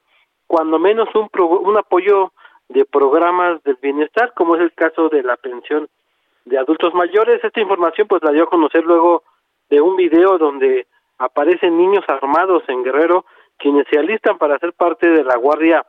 cuando 0.47 0.80
menos 0.80 1.09
un, 1.15 1.30
un 1.38 1.78
apoyo 1.78 2.32
de 2.70 2.86
programas 2.86 3.61
del 3.63 3.78
bienestar, 3.82 4.34
como 4.36 4.55
es 4.55 4.61
el 4.61 4.74
caso 4.74 5.09
de 5.09 5.24
la 5.24 5.36
pensión 5.36 5.89
de 6.50 6.58
adultos 6.58 6.93
mayores. 6.93 7.43
Esta 7.43 7.62
información 7.62 8.08
pues 8.08 8.24
la 8.24 8.32
dio 8.32 8.43
a 8.43 8.50
conocer 8.50 8.84
luego 8.84 9.24
de 9.70 9.80
un 9.80 9.95
video 9.95 10.38
donde 10.38 10.88
aparecen 11.18 11.78
niños 11.78 12.04
armados 12.08 12.64
en 12.68 12.84
Guerrero 12.84 13.26
quienes 13.58 13.86
se 13.91 14.00
alistan 14.00 14.38
para 14.38 14.58
ser 14.58 14.74
parte 14.74 15.10
de 15.10 15.24
la 15.24 15.36
Guardia 15.38 15.86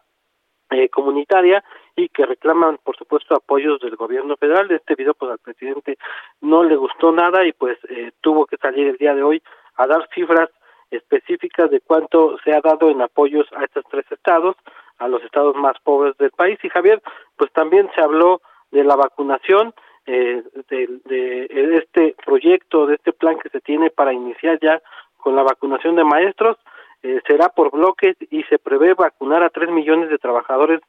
eh, 0.71 0.89
Comunitaria 0.89 1.65
y 1.97 2.09
que 2.09 2.27
reclaman 2.27 2.79
por 2.83 2.97
supuesto 2.97 3.35
apoyos 3.35 3.81
del 3.81 3.97
gobierno 3.97 4.37
federal. 4.37 4.69
De 4.69 4.77
este 4.77 4.95
video 4.95 5.15
pues 5.15 5.33
al 5.33 5.39
presidente 5.39 5.97
no 6.41 6.63
le 6.63 6.77
gustó 6.77 7.11
nada 7.13 7.45
y 7.47 7.53
pues 7.53 7.79
eh, 7.89 8.13
tuvo 8.21 8.47
que 8.47 8.57
salir 8.57 8.87
el 8.89 8.97
día 8.97 9.15
de 9.15 9.23
hoy 9.23 9.43
a 9.77 9.87
dar 9.87 10.09
cifras 10.15 10.51
específicas 10.91 11.71
de 11.71 11.81
cuánto 11.81 12.37
se 12.45 12.53
ha 12.53 12.61
dado 12.61 12.91
en 12.91 13.01
apoyos 13.01 13.47
a 13.57 13.65
estos 13.65 13.85
tres 13.89 14.05
estados, 14.11 14.57
a 14.99 15.09
los 15.09 15.23
estados 15.23 15.55
más 15.55 15.79
pobres 15.83 16.17
del 16.19 16.33
país. 16.33 16.59
Y 16.63 16.69
Javier, 16.69 17.01
pues 17.37 17.53
también 17.53 17.89
se 17.95 18.03
habló 18.03 18.43
de 18.73 18.85
la 18.85 18.97
vacunación 18.97 19.73
eh, 20.07 20.43
de, 20.69 21.77
este 21.77 22.15
proyecto, 22.25 22.87
de 22.87 22.95
este 22.95 23.13
plan 23.13 23.39
que 23.39 23.49
se 23.49 23.61
tiene 23.61 23.91
para 23.91 24.13
iniciar 24.13 24.59
ya 24.61 24.81
con 25.17 25.37
la 25.37 25.43
vacunación 25.43 25.97
de 25.97 26.05
maestros, 26.05 26.57
eh, 27.03 27.21
será 27.27 27.49
por 27.49 27.71
bloques 27.71 28.17
y 28.31 28.43
se 28.45 28.59
prevé 28.59 28.95
vacunar 28.95 29.43
a 29.43 29.51
tres 29.51 29.71
millones 29.71 30.11
de 30.11 30.19
trabajadores 30.19 30.81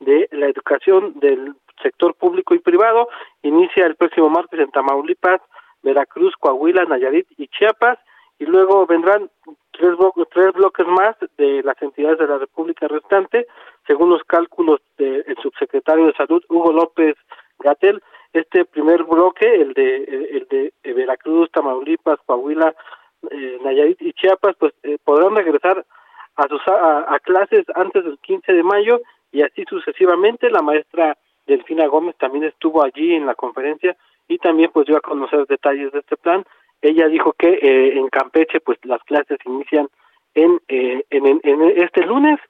de 0.00 0.28
la 0.32 0.46
educación 0.46 1.18
del 1.20 1.54
sector 1.82 2.14
público 2.14 2.54
y 2.54 2.58
privado. 2.58 3.08
Inicia 3.42 3.86
el 3.86 3.96
próximo 3.96 4.28
martes 4.30 4.58
en 4.58 4.70
Tamaulipas, 4.70 5.40
Veracruz, 5.82 6.34
Coahuila, 6.38 6.84
Nayarit 6.84 7.26
y 7.36 7.48
Chiapas 7.48 7.98
y 8.38 8.46
luego 8.46 8.86
vendrán 8.86 9.30
tres, 9.72 9.96
tres 10.32 10.52
bloques 10.52 10.86
más 10.86 11.16
de 11.36 11.62
las 11.62 11.80
entidades 11.80 12.18
de 12.18 12.26
la 12.26 12.38
República 12.38 12.88
restante, 12.88 13.46
según 13.86 14.10
los 14.10 14.22
cálculos 14.24 14.80
del 14.98 15.36
subsecretario 15.42 16.06
de 16.06 16.14
Salud 16.14 16.42
Hugo 16.48 16.72
López 16.72 17.14
Gatel, 17.58 18.02
este 18.34 18.64
primer 18.64 19.04
bloque, 19.04 19.46
el 19.46 19.72
de, 19.74 19.96
el 19.96 20.46
de 20.50 20.92
Veracruz, 20.92 21.50
Tamaulipas, 21.52 22.18
Coahuila, 22.26 22.74
eh, 23.30 23.58
Nayarit 23.62 24.02
y 24.02 24.12
Chiapas, 24.12 24.56
pues 24.58 24.74
eh, 24.82 24.98
podrán 25.02 25.36
regresar 25.36 25.86
a, 26.36 26.48
sus, 26.48 26.60
a, 26.66 27.16
clases 27.22 27.64
antes 27.76 28.04
del 28.04 28.18
15 28.18 28.52
de 28.52 28.62
mayo 28.64 29.00
y 29.30 29.42
así 29.42 29.64
sucesivamente. 29.68 30.50
La 30.50 30.62
maestra 30.62 31.16
Delfina 31.46 31.86
Gómez 31.86 32.16
también 32.18 32.44
estuvo 32.44 32.82
allí 32.82 33.14
en 33.14 33.24
la 33.26 33.36
conferencia 33.36 33.96
y 34.26 34.38
también 34.38 34.70
pues 34.72 34.86
dio 34.86 34.96
a 34.96 35.00
conocer 35.00 35.46
detalles 35.46 35.92
de 35.92 36.00
este 36.00 36.16
plan. 36.16 36.44
Ella 36.82 37.06
dijo 37.06 37.34
que 37.34 37.48
eh, 37.48 37.96
en 37.96 38.08
Campeche 38.08 38.58
pues 38.60 38.78
las 38.82 39.02
clases 39.04 39.38
inician 39.46 39.88
en, 40.34 40.60
en, 40.66 41.04
en 41.10 41.62
este 41.76 42.04
lunes, 42.04 42.40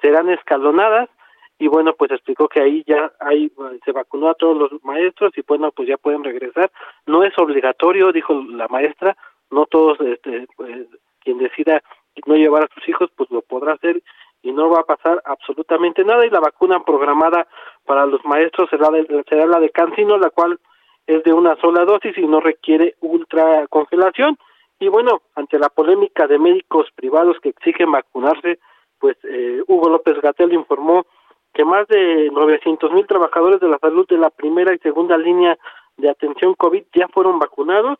serán 0.00 0.30
escalonadas 0.30 1.10
y 1.58 1.68
bueno 1.68 1.94
pues 1.94 2.10
explicó 2.10 2.48
que 2.48 2.60
ahí 2.60 2.84
ya 2.86 3.12
hay 3.20 3.50
se 3.84 3.92
vacunó 3.92 4.28
a 4.28 4.34
todos 4.34 4.56
los 4.56 4.84
maestros 4.84 5.32
y 5.36 5.42
bueno 5.46 5.70
pues 5.72 5.88
ya 5.88 5.96
pueden 5.96 6.24
regresar. 6.24 6.70
No 7.06 7.24
es 7.24 7.32
obligatorio 7.38 8.12
dijo 8.12 8.34
la 8.50 8.68
maestra 8.68 9.16
no 9.50 9.66
todos 9.66 10.00
este 10.00 10.46
pues, 10.56 10.86
quien 11.20 11.38
decida 11.38 11.82
no 12.26 12.34
llevar 12.36 12.64
a 12.64 12.74
sus 12.74 12.88
hijos 12.88 13.10
pues 13.16 13.30
lo 13.30 13.42
podrá 13.42 13.74
hacer 13.74 14.02
y 14.42 14.52
no 14.52 14.68
va 14.68 14.80
a 14.80 14.84
pasar 14.84 15.22
absolutamente 15.24 16.04
nada. 16.04 16.26
Y 16.26 16.30
la 16.30 16.40
vacuna 16.40 16.82
programada 16.84 17.46
para 17.86 18.04
los 18.06 18.24
maestros 18.24 18.68
será, 18.70 18.88
será 19.28 19.46
la 19.46 19.58
de 19.58 19.70
Cancino 19.70 20.18
la 20.18 20.30
cual 20.30 20.58
es 21.06 21.22
de 21.22 21.32
una 21.32 21.56
sola 21.56 21.84
dosis 21.84 22.16
y 22.16 22.26
no 22.26 22.40
requiere 22.40 22.94
ultra 23.00 23.66
congelación 23.68 24.38
y 24.78 24.88
bueno 24.88 25.22
ante 25.34 25.58
la 25.58 25.68
polémica 25.68 26.26
de 26.26 26.38
médicos 26.38 26.88
privados 26.94 27.36
que 27.40 27.50
exigen 27.50 27.92
vacunarse 27.92 28.58
pues 28.98 29.16
eh, 29.24 29.62
Hugo 29.66 29.90
López 29.90 30.20
Gatel 30.22 30.52
informó 30.52 31.06
que 31.54 31.64
más 31.64 31.86
de 31.88 32.30
900 32.30 32.92
mil 32.92 33.06
trabajadores 33.06 33.60
de 33.60 33.68
la 33.68 33.78
salud 33.78 34.06
de 34.08 34.18
la 34.18 34.30
primera 34.30 34.74
y 34.74 34.78
segunda 34.78 35.16
línea 35.16 35.56
de 35.96 36.10
atención 36.10 36.54
COVID 36.54 36.84
ya 36.92 37.08
fueron 37.08 37.38
vacunados, 37.38 37.98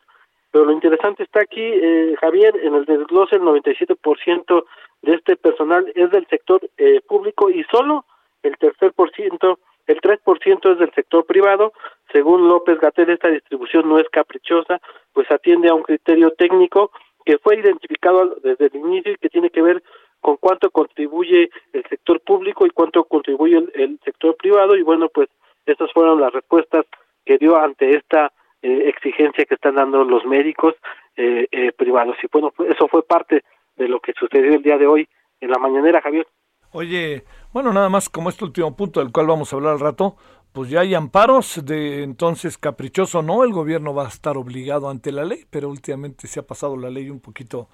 pero 0.51 0.65
lo 0.65 0.73
interesante 0.73 1.23
está 1.23 1.41
aquí, 1.41 1.63
eh, 1.63 2.15
Javier, 2.21 2.57
en 2.63 2.75
el 2.75 2.85
desglose 2.85 3.37
el 3.37 3.43
97% 3.43 4.65
de 5.03 5.15
este 5.15 5.37
personal 5.37 5.91
es 5.95 6.11
del 6.11 6.27
sector 6.27 6.61
eh, 6.79 7.01
público 7.07 7.51
y 7.51 7.65
solo 7.65 8.05
el 8.43 8.57
tercer 8.59 8.93
por 8.93 9.11
ciento, 9.13 9.59
el 9.87 10.01
3% 10.01 10.73
es 10.73 10.79
del 10.79 10.93
sector 10.93 11.25
privado. 11.25 11.73
Según 12.13 12.49
López 12.49 12.79
Gatel, 12.79 13.11
esta 13.11 13.29
distribución 13.29 13.89
no 13.89 13.99
es 13.99 14.09
caprichosa, 14.11 14.81
pues 15.13 15.31
atiende 15.31 15.69
a 15.69 15.75
un 15.75 15.83
criterio 15.83 16.31
técnico 16.33 16.91
que 17.25 17.39
fue 17.39 17.57
identificado 17.57 18.37
desde 18.43 18.67
el 18.67 18.77
inicio 18.77 19.13
y 19.13 19.17
que 19.17 19.31
tiene 19.31 19.51
que 19.51 19.63
ver 19.63 19.83
con 20.25 20.39
cuánto 20.39 20.71
contribuye 20.71 21.51
el 21.75 21.85
sector 21.91 22.19
público 22.23 22.65
y 22.65 22.71
cuánto 22.71 23.05
contribuye 23.05 23.59
el, 23.75 24.01
sector 24.03 24.35
privado 24.37 24.75
y 24.75 24.83
bueno 24.83 25.11
pues 25.13 25.29
estas 25.67 25.93
fueron 25.93 26.19
las 26.19 26.33
respuestas 26.33 26.87
que 27.27 27.37
dio 27.37 27.59
ante 27.59 27.95
esta 27.95 28.33
eh, 28.63 28.89
exigencia 28.89 29.45
que 29.45 29.57
están 29.57 29.75
dando 29.75 30.03
los 30.03 30.25
médicos 30.25 30.77
eh, 31.17 31.47
eh, 31.53 31.73
privados. 31.73 32.17
Y 32.23 32.27
bueno 32.33 32.55
pues, 32.57 32.71
eso 32.71 32.89
fue 32.89 33.03
parte 33.03 33.45
de 33.77 33.87
lo 33.87 34.01
que 34.01 34.15
sucedió 34.19 34.55
el 34.55 34.63
día 34.63 34.79
de 34.79 34.87
hoy 34.87 35.07
en 35.43 35.51
la 35.51 35.59
mañanera 35.59 36.01
Javier. 36.01 36.27
Oye 36.73 37.25
bueno 37.53 37.75
nada 37.75 37.91
más 37.91 38.09
como 38.09 38.31
este 38.31 38.47
último 38.47 38.75
punto 38.75 39.01
del 39.01 39.13
cual 39.13 39.27
vamos 39.27 39.53
a 39.53 39.57
hablar 39.57 39.75
al 39.75 39.81
rato 39.81 40.17
pues 40.53 40.71
ya 40.71 40.81
hay 40.81 40.95
amparos 40.95 41.63
de 41.67 42.03
entonces 42.03 42.57
caprichoso 42.57 43.21
no 43.21 43.45
el 43.45 43.53
gobierno 43.53 43.93
va 43.93 44.07
a 44.07 44.09
estar 44.09 44.39
obligado 44.39 44.89
ante 44.89 45.13
la 45.13 45.27
ley 45.27 45.45
pero 45.51 45.69
últimamente 45.69 46.29
se 46.29 46.41
ha 46.41 46.47
pasado 46.47 46.79
la 46.79 46.89
ley 46.89 47.11
un 47.11 47.21
poquito 47.21 47.69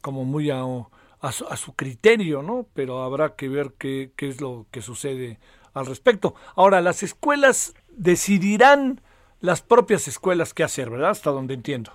como 0.00 0.24
muy 0.24 0.48
a 0.50 0.64
a 1.20 1.32
su, 1.32 1.74
criterio, 1.74 2.42
¿no? 2.42 2.66
Pero 2.74 3.02
habrá 3.02 3.36
que 3.36 3.48
ver 3.48 3.72
qué, 3.78 4.10
es 4.18 4.40
lo 4.40 4.66
que 4.70 4.80
sucede 4.80 5.38
al 5.74 5.86
respecto. 5.86 6.34
Ahora, 6.56 6.80
las 6.80 7.02
escuelas 7.02 7.74
decidirán 7.90 9.00
las 9.40 9.62
propias 9.62 10.08
escuelas 10.08 10.54
qué 10.54 10.64
hacer, 10.64 10.90
¿verdad? 10.90 11.10
Hasta 11.10 11.30
donde 11.30 11.54
entiendo. 11.54 11.92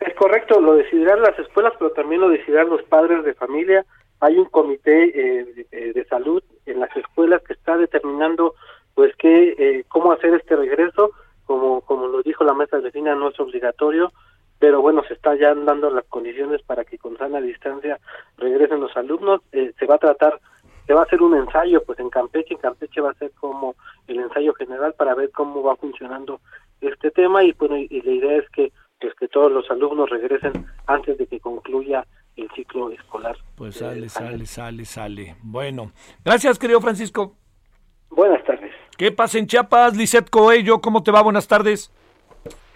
Es 0.00 0.14
correcto, 0.14 0.60
lo 0.60 0.74
decidirán 0.74 1.22
las 1.22 1.38
escuelas, 1.38 1.72
pero 1.78 1.92
también 1.92 2.20
lo 2.20 2.28
decidirán 2.28 2.68
los 2.68 2.82
padres 2.84 3.24
de 3.24 3.34
familia. 3.34 3.84
Hay 4.20 4.36
un 4.36 4.46
comité 4.46 5.04
eh, 5.04 5.66
de, 5.70 5.92
de, 5.92 6.04
salud 6.06 6.42
en 6.66 6.80
las 6.80 6.94
escuelas 6.96 7.42
que 7.42 7.52
está 7.52 7.76
determinando, 7.76 8.54
pues, 8.94 9.14
qué, 9.16 9.54
eh, 9.58 9.84
cómo 9.88 10.12
hacer 10.12 10.34
este 10.34 10.56
regreso. 10.56 11.12
Como, 11.44 11.80
como 11.80 12.06
lo 12.06 12.22
dijo 12.22 12.44
la 12.44 12.54
mesa 12.54 12.76
de 12.76 12.84
vecina, 12.84 13.14
no 13.14 13.30
es 13.30 13.40
obligatorio 13.40 14.12
pero 14.60 14.82
bueno, 14.82 15.02
se 15.08 15.14
está 15.14 15.34
ya 15.34 15.54
dando 15.54 15.90
las 15.90 16.04
condiciones 16.04 16.62
para 16.62 16.84
que 16.84 16.98
con 16.98 17.16
sana 17.16 17.40
distancia 17.40 17.98
regresen 18.36 18.78
los 18.78 18.94
alumnos. 18.94 19.40
Eh, 19.52 19.72
se 19.78 19.86
va 19.86 19.94
a 19.94 19.98
tratar, 19.98 20.38
se 20.86 20.92
va 20.92 21.00
a 21.00 21.04
hacer 21.04 21.22
un 21.22 21.34
ensayo, 21.34 21.82
pues 21.82 21.98
en 21.98 22.10
Campeche, 22.10 22.54
en 22.54 22.60
Campeche 22.60 23.00
va 23.00 23.10
a 23.10 23.14
ser 23.14 23.32
como 23.32 23.74
el 24.06 24.20
ensayo 24.20 24.52
general 24.52 24.92
para 24.92 25.14
ver 25.14 25.30
cómo 25.30 25.62
va 25.62 25.76
funcionando 25.76 26.40
este 26.82 27.10
tema 27.10 27.42
y 27.42 27.52
bueno, 27.52 27.78
y 27.78 28.02
la 28.02 28.12
idea 28.12 28.36
es 28.36 28.48
que 28.50 28.70
pues 29.00 29.14
que 29.14 29.28
todos 29.28 29.50
los 29.50 29.70
alumnos 29.70 30.10
regresen 30.10 30.66
antes 30.86 31.16
de 31.16 31.26
que 31.26 31.40
concluya 31.40 32.06
el 32.36 32.50
ciclo 32.50 32.90
escolar. 32.90 33.36
Pues 33.56 33.76
sale, 33.76 34.10
sale, 34.10 34.44
sale, 34.44 34.84
sale. 34.84 35.36
Bueno, 35.42 35.92
gracias 36.22 36.58
querido 36.58 36.82
Francisco. 36.82 37.34
Buenas 38.10 38.44
tardes. 38.44 38.72
¿Qué 38.98 39.10
pasa 39.10 39.38
en 39.38 39.46
Chiapas? 39.46 39.96
Lisette 39.96 40.28
Coello, 40.28 40.82
¿cómo 40.82 41.02
te 41.02 41.10
va? 41.10 41.22
Buenas 41.22 41.48
tardes. 41.48 41.90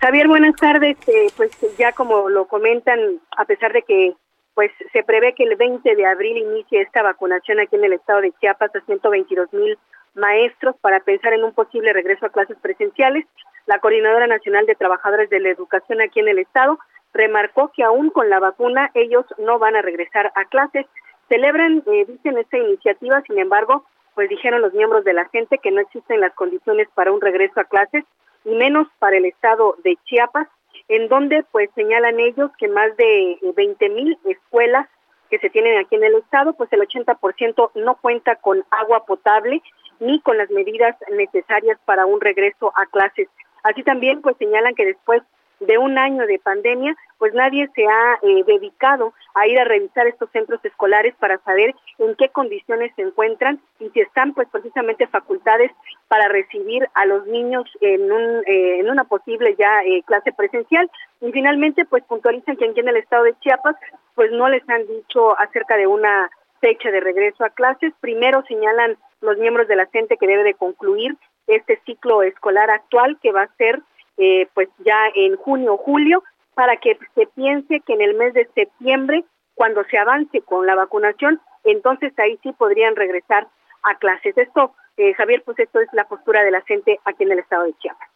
Javier, 0.05 0.29
buenas 0.29 0.55
tardes. 0.57 0.99
Eh, 1.09 1.29
pues 1.35 1.51
ya 1.79 1.93
como 1.93 2.29
lo 2.29 2.45
comentan, 2.47 3.23
a 3.39 3.47
pesar 3.47 3.73
de 3.73 3.81
que 3.81 4.13
pues 4.53 4.71
se 4.93 5.03
prevé 5.03 5.33
que 5.33 5.45
el 5.45 5.57
20 5.57 5.97
de 5.97 6.05
abril 6.05 6.37
inicie 6.37 6.83
esta 6.83 7.03
vacunación 7.03 7.59
aquí 7.59 7.77
en 7.77 7.85
el 7.85 7.95
estado 7.95 8.21
de 8.21 8.35
Chiapas 8.39 8.77
a 8.77 8.83
122 8.83 9.51
mil 9.55 9.79
maestros 10.13 10.77
para 10.83 11.01
pensar 11.01 11.33
en 11.33 11.43
un 11.43 11.55
posible 11.55 11.95
regreso 11.95 12.27
a 12.27 12.29
clases 12.29 12.59
presenciales. 12.61 13.25
La 13.65 13.79
Coordinadora 13.79 14.27
Nacional 14.27 14.67
de 14.67 14.75
Trabajadores 14.75 15.31
de 15.31 15.41
la 15.41 15.49
Educación 15.49 16.03
aquí 16.03 16.21
en 16.21 16.29
el 16.29 16.39
estado 16.39 16.79
remarcó 17.15 17.73
que 17.75 17.83
aún 17.83 18.11
con 18.11 18.29
la 18.29 18.41
vacuna 18.41 18.91
ellos 18.93 19.25
no 19.39 19.59
van 19.59 19.75
a 19.75 19.81
regresar 19.81 20.33
a 20.35 20.45
clases. 20.45 20.85
Celebran, 21.31 21.83
eh, 21.87 22.05
dicen, 22.07 22.37
esta 22.37 22.59
iniciativa, 22.59 23.23
sin 23.23 23.39
embargo, 23.39 23.87
pues 24.15 24.29
dijeron 24.29 24.61
los 24.61 24.75
miembros 24.75 25.03
de 25.05 25.15
la 25.15 25.25
gente 25.31 25.57
que 25.57 25.71
no 25.71 25.81
existen 25.81 26.21
las 26.21 26.35
condiciones 26.35 26.89
para 26.95 27.11
un 27.11 27.23
regreso 27.23 27.59
a 27.59 27.65
clases 27.65 28.05
y 28.45 28.55
menos 28.55 28.89
para 28.99 29.17
el 29.17 29.25
estado 29.25 29.77
de 29.85 29.97
Chiapas 30.05 30.49
en 30.89 31.09
donde 31.09 31.45
pues 31.51 31.71
señalan 31.75 32.21
ellos 32.21 32.51
que 32.59 32.69
más 32.69 32.97
de 32.97 33.39
20 33.57 33.89
mil 33.91 34.19
escuelas 34.25 34.89
que 35.31 35.39
se 35.39 35.51
tienen 35.51 35.79
aquí 35.79 35.95
en 35.97 36.05
el 36.05 36.17
estado, 36.17 36.53
pues 36.53 36.73
el 36.73 36.81
80% 36.81 37.71
no 37.75 37.97
cuenta 37.97 38.37
con 38.37 38.65
agua 38.71 39.05
potable 39.07 39.63
ni 40.01 40.21
con 40.21 40.37
las 40.37 40.51
medidas 40.51 40.97
necesarias 41.11 41.79
para 41.85 42.07
un 42.07 42.21
regreso 42.21 42.73
a 42.77 42.87
clases. 42.87 43.29
Así 43.63 43.83
también 43.83 44.21
pues 44.21 44.37
señalan 44.39 44.75
que 44.75 44.85
después 44.85 45.23
de 45.61 45.79
un 45.79 45.99
año 45.99 46.27
de 46.27 46.39
pandemia, 46.39 46.97
pues 47.19 47.33
nadie 47.35 47.69
se 47.75 47.87
ha 47.87 48.19
eh, 48.23 48.45
dedicado 48.47 49.15
a 49.35 49.47
ir 49.47 49.59
a 49.59 49.65
revisar 49.65 50.07
estos 50.07 50.31
centros 50.31 50.65
escolares 50.65 51.15
para 51.19 51.39
saber 51.39 51.75
en 51.99 52.15
qué 52.17 52.29
condiciones 52.29 52.93
se 52.97 53.03
encuentran 53.03 53.61
y 53.81 53.89
si 53.91 54.01
están 54.01 54.35
pues 54.35 54.49
precisamente 54.51 55.07
facultades 55.07 55.71
para 56.09 56.29
recibir 56.29 56.89
a 56.95 57.07
los 57.07 57.27
niños 57.27 57.65
en, 57.81 58.13
un, 58.13 58.43
eh, 58.47 58.81
en 58.81 58.91
una 58.91 59.05
posible 59.05 59.57
ya 59.59 59.83
eh, 59.85 60.03
clase 60.07 60.33
presencial. 60.33 60.91
Y 61.21 61.33
finalmente 61.33 61.85
pues 61.85 62.05
puntualizan 62.05 62.57
que 62.57 62.67
aquí 62.67 62.81
en 62.81 62.89
el 62.89 62.97
estado 62.97 63.25
de 63.25 63.39
Chiapas 63.41 63.77
pues 64.15 64.31
no 64.33 64.49
les 64.49 64.69
han 64.69 64.87
dicho 64.87 65.39
acerca 65.39 65.77
de 65.77 65.87
una 65.87 66.31
fecha 66.61 66.91
de 66.91 67.01
regreso 67.01 67.45
a 67.45 67.51
clases. 67.51 67.93
Primero 68.01 68.43
señalan 68.47 68.97
los 69.21 69.39
miembros 69.39 69.69
de 69.69 69.77
la 69.77 69.87
gente 69.87 70.17
que 70.17 70.27
debe 70.27 70.45
de 70.45 70.55
concluir 70.55 71.17
este 71.47 71.81
ciclo 71.85 72.23
escolar 72.23 72.71
actual 72.71 73.19
que 73.23 73.33
va 73.33 73.43
a 73.43 73.57
ser 73.57 73.81
eh, 74.17 74.49
pues 74.55 74.69
ya 74.85 74.99
en 75.15 75.37
junio 75.37 75.75
o 75.75 75.79
julio 75.79 76.23
para 76.55 76.77
que 76.77 76.99
se 77.15 77.27
piense 77.35 77.81
que 77.81 77.95
en 77.95 78.01
el 78.01 78.15
mes 78.15 78.35
de 78.35 78.49
septiembre, 78.55 79.25
cuando 79.55 79.85
se 79.85 79.99
avance 79.99 80.41
con 80.43 80.67
la 80.67 80.75
vacunación, 80.75 81.41
entonces 81.65 82.13
ahí 82.19 82.39
sí 82.43 82.53
podrían 82.53 82.97
regresar 82.97 83.49
a 83.83 83.99
clases. 83.99 84.37
Esto, 84.37 84.75
eh, 84.97 85.15
Javier, 85.15 85.43
pues 85.45 85.59
esto 85.59 85.81
es 85.81 85.89
la 85.93 86.07
postura 86.07 86.43
de 86.45 86.51
la 86.51 86.59
aquí 86.59 87.25
en 87.25 87.33
el 87.33 87.39
estado 87.39 87.65
de 87.65 87.75
Chiapas. 87.79 88.09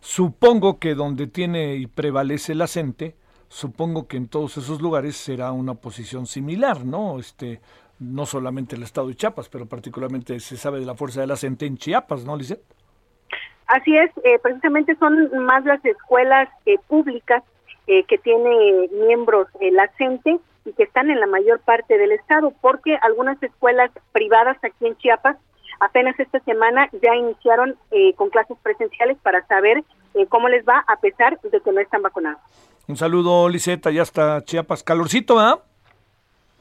supongo 0.00 0.78
que 0.78 0.94
donde 0.94 1.26
tiene 1.26 1.76
y 1.76 1.86
prevalece 1.86 2.54
la 2.54 2.66
gente, 2.66 3.16
supongo 3.48 4.08
que 4.08 4.16
en 4.16 4.28
todos 4.28 4.56
esos 4.56 4.80
lugares 4.80 5.16
será 5.16 5.52
una 5.52 5.74
posición 5.74 6.26
similar, 6.26 6.84
¿no? 6.84 7.18
Este, 7.18 7.60
no 7.98 8.26
solamente 8.26 8.76
el 8.76 8.82
estado 8.82 9.08
de 9.08 9.14
Chiapas, 9.14 9.48
pero 9.48 9.66
particularmente 9.66 10.38
se 10.40 10.56
sabe 10.56 10.80
de 10.80 10.86
la 10.86 10.94
fuerza 10.94 11.20
de 11.20 11.26
la 11.26 11.38
en 11.42 11.76
Chiapas, 11.76 12.24
¿no, 12.24 12.36
Lisette? 12.36 12.64
Así 13.66 13.96
es, 13.96 14.10
eh, 14.22 14.38
precisamente 14.40 14.94
son 14.96 15.44
más 15.44 15.64
las 15.64 15.84
escuelas 15.84 16.48
eh, 16.66 16.76
públicas 16.86 17.42
eh, 17.86 18.04
que 18.04 18.18
tiene 18.18 18.88
miembros 18.92 19.48
la 19.60 19.90
CENTE 19.98 20.38
y 20.64 20.72
que 20.72 20.84
están 20.84 21.10
en 21.10 21.20
la 21.20 21.26
mayor 21.26 21.60
parte 21.60 21.98
del 21.98 22.12
estado, 22.12 22.52
porque 22.60 22.96
algunas 23.02 23.40
escuelas 23.42 23.90
privadas 24.12 24.56
aquí 24.62 24.86
en 24.86 24.96
Chiapas 24.98 25.36
apenas 25.80 26.18
esta 26.18 26.40
semana 26.40 26.88
ya 27.02 27.14
iniciaron 27.14 27.76
con 28.16 28.30
clases 28.30 28.56
presenciales 28.62 29.18
para 29.22 29.46
saber 29.46 29.84
cómo 30.30 30.48
les 30.48 30.64
va 30.64 30.82
a 30.88 30.96
pesar 30.96 31.38
de 31.42 31.60
que 31.60 31.70
no 31.70 31.80
están 31.80 32.02
vacunados. 32.02 32.40
Un 32.88 32.96
saludo, 32.96 33.48
Liseta, 33.48 33.90
ya 33.90 34.02
está 34.02 34.42
Chiapas. 34.42 34.82
Calorcito, 34.82 35.38
¿ah? 35.38 35.60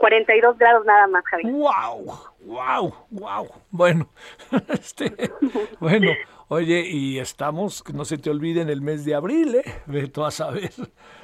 42 0.06 0.60
grados 0.60 0.86
nada 0.86 1.08
más, 1.08 1.26
Javier. 1.26 1.52
¡Wow! 1.52 2.14
¡Wow! 2.42 2.94
¡Wow! 3.10 3.48
Bueno, 3.72 4.08
este, 4.70 5.32
bueno, 5.80 6.12
Oye, 6.48 6.88
y 6.88 7.18
estamos, 7.18 7.84
no 7.92 8.06
se 8.06 8.20
te 8.20 8.30
olvide, 8.30 8.62
en 8.62 8.70
el 8.70 8.82
mes 8.82 9.04
de 9.04 9.16
abril, 9.16 9.56
¿eh? 9.56 9.82
Ve 9.88 10.08
tú 10.08 10.24
a 10.24 10.30
saber. 10.30 10.70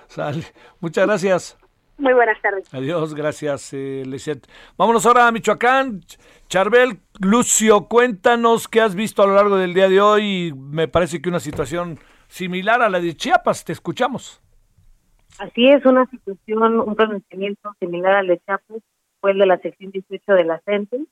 Sale. 0.08 0.44
Muchas 0.80 1.06
gracias. 1.06 1.58
Muy 2.00 2.14
buenas 2.14 2.42
tardes. 2.42 2.74
Adiós, 2.74 3.14
gracias, 3.14 3.70
eh, 3.74 4.04
Vámonos 4.78 5.06
ahora 5.06 5.28
a 5.28 5.32
Michoacán. 5.32 6.02
Charbel, 6.50 7.02
Lucio, 7.20 7.88
cuéntanos 7.88 8.68
qué 8.68 8.82
has 8.82 8.96
visto 8.96 9.22
a 9.22 9.28
lo 9.28 9.36
largo 9.36 9.58
del 9.58 9.76
día 9.76 9.90
de 9.90 10.02
hoy. 10.02 10.54
Me 10.56 10.88
parece 10.88 11.22
que 11.22 11.30
una 11.30 11.40
situación 11.40 12.00
similar 12.28 12.82
a 12.82 12.90
la 12.90 13.00
de 13.00 13.16
Chiapas. 13.16 13.64
Te 13.64 13.74
escuchamos. 13.74 14.42
Así 15.40 15.70
es, 15.70 15.86
una 15.86 16.06
situación, 16.08 16.80
un 16.80 16.96
pronunciamiento 16.96 17.74
similar 17.80 18.16
al 18.16 18.28
de 18.28 18.40
Chiapas 18.40 18.82
fue 19.20 19.32
el 19.32 19.40
de 19.40 19.46
la 19.46 19.58
sección 19.60 19.92
18 19.92 20.34
de 20.34 20.44
la 20.44 20.60
CENTE 20.66 21.06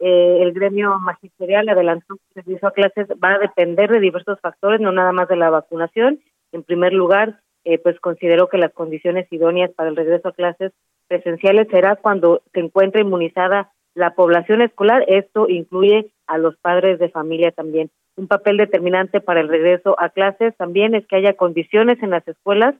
eh, 0.00 0.42
el 0.42 0.52
gremio 0.52 0.98
magisterial 0.98 1.68
adelantó 1.68 2.16
que 2.16 2.22
el 2.34 2.44
servicio 2.44 2.68
a 2.68 2.72
clases 2.72 3.06
va 3.22 3.34
a 3.34 3.38
depender 3.38 3.90
de 3.90 4.00
diversos 4.00 4.40
factores, 4.40 4.80
no 4.80 4.92
nada 4.92 5.12
más 5.12 5.28
de 5.28 5.36
la 5.36 5.50
vacunación. 5.50 6.20
En 6.52 6.62
primer 6.62 6.92
lugar, 6.92 7.40
eh, 7.64 7.78
pues 7.78 7.98
consideró 8.00 8.48
que 8.48 8.58
las 8.58 8.72
condiciones 8.72 9.26
idóneas 9.32 9.70
para 9.70 9.88
el 9.88 9.96
regreso 9.96 10.28
a 10.28 10.32
clases 10.32 10.72
presenciales 11.08 11.68
será 11.70 11.96
cuando 11.96 12.42
se 12.52 12.60
encuentre 12.60 13.02
inmunizada 13.02 13.72
la 13.94 14.14
población 14.14 14.62
escolar. 14.62 15.04
Esto 15.08 15.48
incluye 15.48 16.12
a 16.26 16.38
los 16.38 16.56
padres 16.56 16.98
de 16.98 17.08
familia 17.08 17.52
también. 17.52 17.90
Un 18.16 18.28
papel 18.28 18.56
determinante 18.56 19.20
para 19.20 19.40
el 19.40 19.48
regreso 19.48 19.96
a 19.98 20.08
clases 20.10 20.56
también 20.56 20.94
es 20.94 21.06
que 21.06 21.16
haya 21.16 21.34
condiciones 21.34 22.02
en 22.02 22.10
las 22.10 22.26
escuelas 22.26 22.74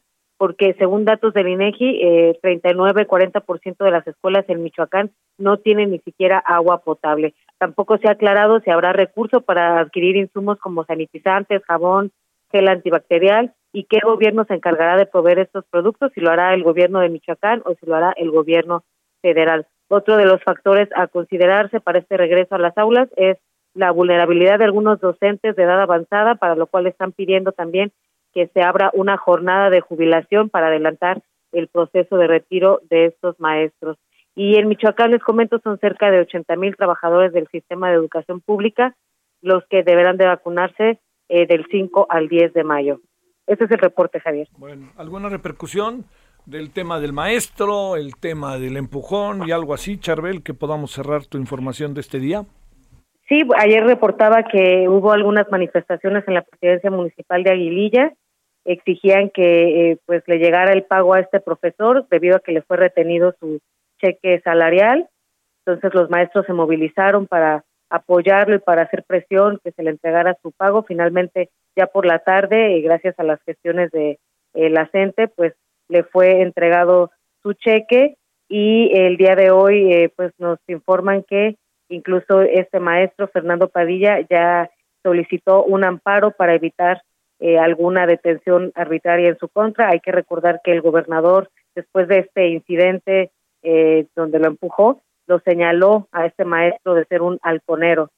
porque 0.44 0.74
según 0.78 1.06
datos 1.06 1.32
del 1.32 1.48
INEGI, 1.48 2.00
eh, 2.02 2.38
39-40% 2.42 3.82
de 3.82 3.90
las 3.90 4.06
escuelas 4.06 4.44
en 4.48 4.62
Michoacán 4.62 5.10
no 5.38 5.56
tienen 5.56 5.90
ni 5.90 6.00
siquiera 6.00 6.36
agua 6.36 6.82
potable. 6.82 7.32
Tampoco 7.56 7.96
se 7.96 8.08
ha 8.08 8.10
aclarado 8.10 8.60
si 8.60 8.68
habrá 8.68 8.92
recurso 8.92 9.40
para 9.40 9.78
adquirir 9.78 10.16
insumos 10.16 10.58
como 10.58 10.84
sanitizantes, 10.84 11.64
jabón, 11.64 12.12
gel 12.52 12.68
antibacterial 12.68 13.54
y 13.72 13.84
qué 13.84 14.00
gobierno 14.04 14.44
se 14.44 14.52
encargará 14.52 14.98
de 14.98 15.06
proveer 15.06 15.38
estos 15.38 15.64
productos, 15.70 16.12
si 16.14 16.20
lo 16.20 16.30
hará 16.30 16.52
el 16.52 16.62
gobierno 16.62 17.00
de 17.00 17.08
Michoacán 17.08 17.62
o 17.64 17.74
si 17.76 17.86
lo 17.86 17.94
hará 17.94 18.12
el 18.14 18.30
gobierno 18.30 18.84
federal. 19.22 19.66
Otro 19.88 20.18
de 20.18 20.26
los 20.26 20.42
factores 20.42 20.90
a 20.94 21.06
considerarse 21.06 21.80
para 21.80 22.00
este 22.00 22.18
regreso 22.18 22.54
a 22.54 22.58
las 22.58 22.76
aulas 22.76 23.08
es 23.16 23.38
la 23.72 23.92
vulnerabilidad 23.92 24.58
de 24.58 24.66
algunos 24.66 25.00
docentes 25.00 25.56
de 25.56 25.62
edad 25.62 25.80
avanzada, 25.80 26.34
para 26.34 26.54
lo 26.54 26.66
cual 26.66 26.86
están 26.86 27.12
pidiendo 27.12 27.52
también 27.52 27.92
que 28.34 28.48
se 28.48 28.62
abra 28.62 28.90
una 28.94 29.16
jornada 29.16 29.70
de 29.70 29.80
jubilación 29.80 30.50
para 30.50 30.66
adelantar 30.66 31.22
el 31.52 31.68
proceso 31.68 32.16
de 32.16 32.26
retiro 32.26 32.80
de 32.90 33.06
estos 33.06 33.38
maestros. 33.38 33.96
Y 34.34 34.56
en 34.56 34.68
Michoacán, 34.68 35.12
les 35.12 35.22
comento, 35.22 35.60
son 35.62 35.78
cerca 35.78 36.10
de 36.10 36.20
80 36.20 36.56
mil 36.56 36.76
trabajadores 36.76 37.32
del 37.32 37.46
sistema 37.48 37.88
de 37.88 37.96
educación 37.96 38.40
pública 38.40 38.96
los 39.40 39.62
que 39.68 39.82
deberán 39.82 40.16
de 40.16 40.26
vacunarse 40.26 40.98
eh, 41.28 41.46
del 41.46 41.66
5 41.70 42.06
al 42.08 42.28
10 42.28 42.54
de 42.54 42.64
mayo. 42.64 43.00
Ese 43.46 43.64
es 43.64 43.70
el 43.70 43.78
reporte, 43.78 44.18
Javier. 44.18 44.48
Bueno, 44.56 44.90
¿alguna 44.96 45.28
repercusión 45.28 46.06
del 46.46 46.70
tema 46.72 46.98
del 46.98 47.12
maestro, 47.12 47.96
el 47.96 48.16
tema 48.16 48.58
del 48.58 48.76
empujón 48.76 49.46
y 49.46 49.52
algo 49.52 49.74
así, 49.74 49.98
Charbel, 49.98 50.42
que 50.42 50.54
podamos 50.54 50.92
cerrar 50.92 51.26
tu 51.26 51.38
información 51.38 51.94
de 51.94 52.00
este 52.00 52.18
día? 52.18 52.44
Sí, 53.28 53.42
ayer 53.56 53.84
reportaba 53.84 54.44
que 54.44 54.86
hubo 54.88 55.12
algunas 55.12 55.50
manifestaciones 55.50 56.24
en 56.26 56.34
la 56.34 56.42
presidencia 56.42 56.90
municipal 56.90 57.42
de 57.42 57.52
Aguililla 57.52 58.12
exigían 58.64 59.30
que 59.30 59.92
eh, 59.92 59.98
pues 60.06 60.22
le 60.26 60.38
llegara 60.38 60.72
el 60.72 60.84
pago 60.84 61.14
a 61.14 61.20
este 61.20 61.40
profesor 61.40 62.06
debido 62.10 62.36
a 62.36 62.40
que 62.40 62.52
le 62.52 62.62
fue 62.62 62.76
retenido 62.76 63.34
su 63.38 63.60
cheque 64.00 64.40
salarial. 64.40 65.08
Entonces 65.64 65.94
los 65.94 66.10
maestros 66.10 66.46
se 66.46 66.52
movilizaron 66.52 67.26
para 67.26 67.64
apoyarlo 67.90 68.56
y 68.56 68.58
para 68.58 68.82
hacer 68.82 69.04
presión 69.04 69.60
que 69.62 69.72
se 69.72 69.82
le 69.82 69.90
entregara 69.90 70.36
su 70.42 70.52
pago. 70.52 70.82
Finalmente, 70.82 71.50
ya 71.76 71.86
por 71.86 72.06
la 72.06 72.18
tarde, 72.18 72.80
gracias 72.80 73.18
a 73.18 73.22
las 73.22 73.40
gestiones 73.42 73.90
de 73.92 74.18
eh, 74.54 74.70
la 74.70 74.88
pues 75.36 75.54
le 75.88 76.04
fue 76.04 76.42
entregado 76.42 77.10
su 77.42 77.52
cheque 77.54 78.16
y 78.48 78.90
el 78.96 79.16
día 79.16 79.34
de 79.34 79.50
hoy 79.50 79.92
eh, 79.92 80.12
pues 80.14 80.32
nos 80.38 80.58
informan 80.68 81.22
que 81.22 81.56
incluso 81.88 82.42
este 82.42 82.80
maestro 82.80 83.28
Fernando 83.28 83.68
Padilla 83.68 84.20
ya 84.28 84.70
solicitó 85.02 85.64
un 85.64 85.84
amparo 85.84 86.30
para 86.30 86.54
evitar 86.54 87.02
eh, 87.40 87.58
alguna 87.58 88.06
detención 88.06 88.72
arbitraria 88.74 89.28
en 89.28 89.38
su 89.38 89.48
contra. 89.48 89.90
Hay 89.90 90.00
que 90.00 90.12
recordar 90.12 90.60
que 90.62 90.72
el 90.72 90.80
gobernador, 90.80 91.50
después 91.74 92.08
de 92.08 92.20
este 92.20 92.48
incidente 92.48 93.30
eh, 93.62 94.06
donde 94.14 94.38
lo 94.38 94.46
empujó, 94.46 95.02
lo 95.26 95.40
señaló 95.40 96.08
a 96.12 96.26
este 96.26 96.44
maestro 96.44 96.94
de 96.94 97.04
ser 97.06 97.22
un 97.22 97.38
halconero. 97.42 98.10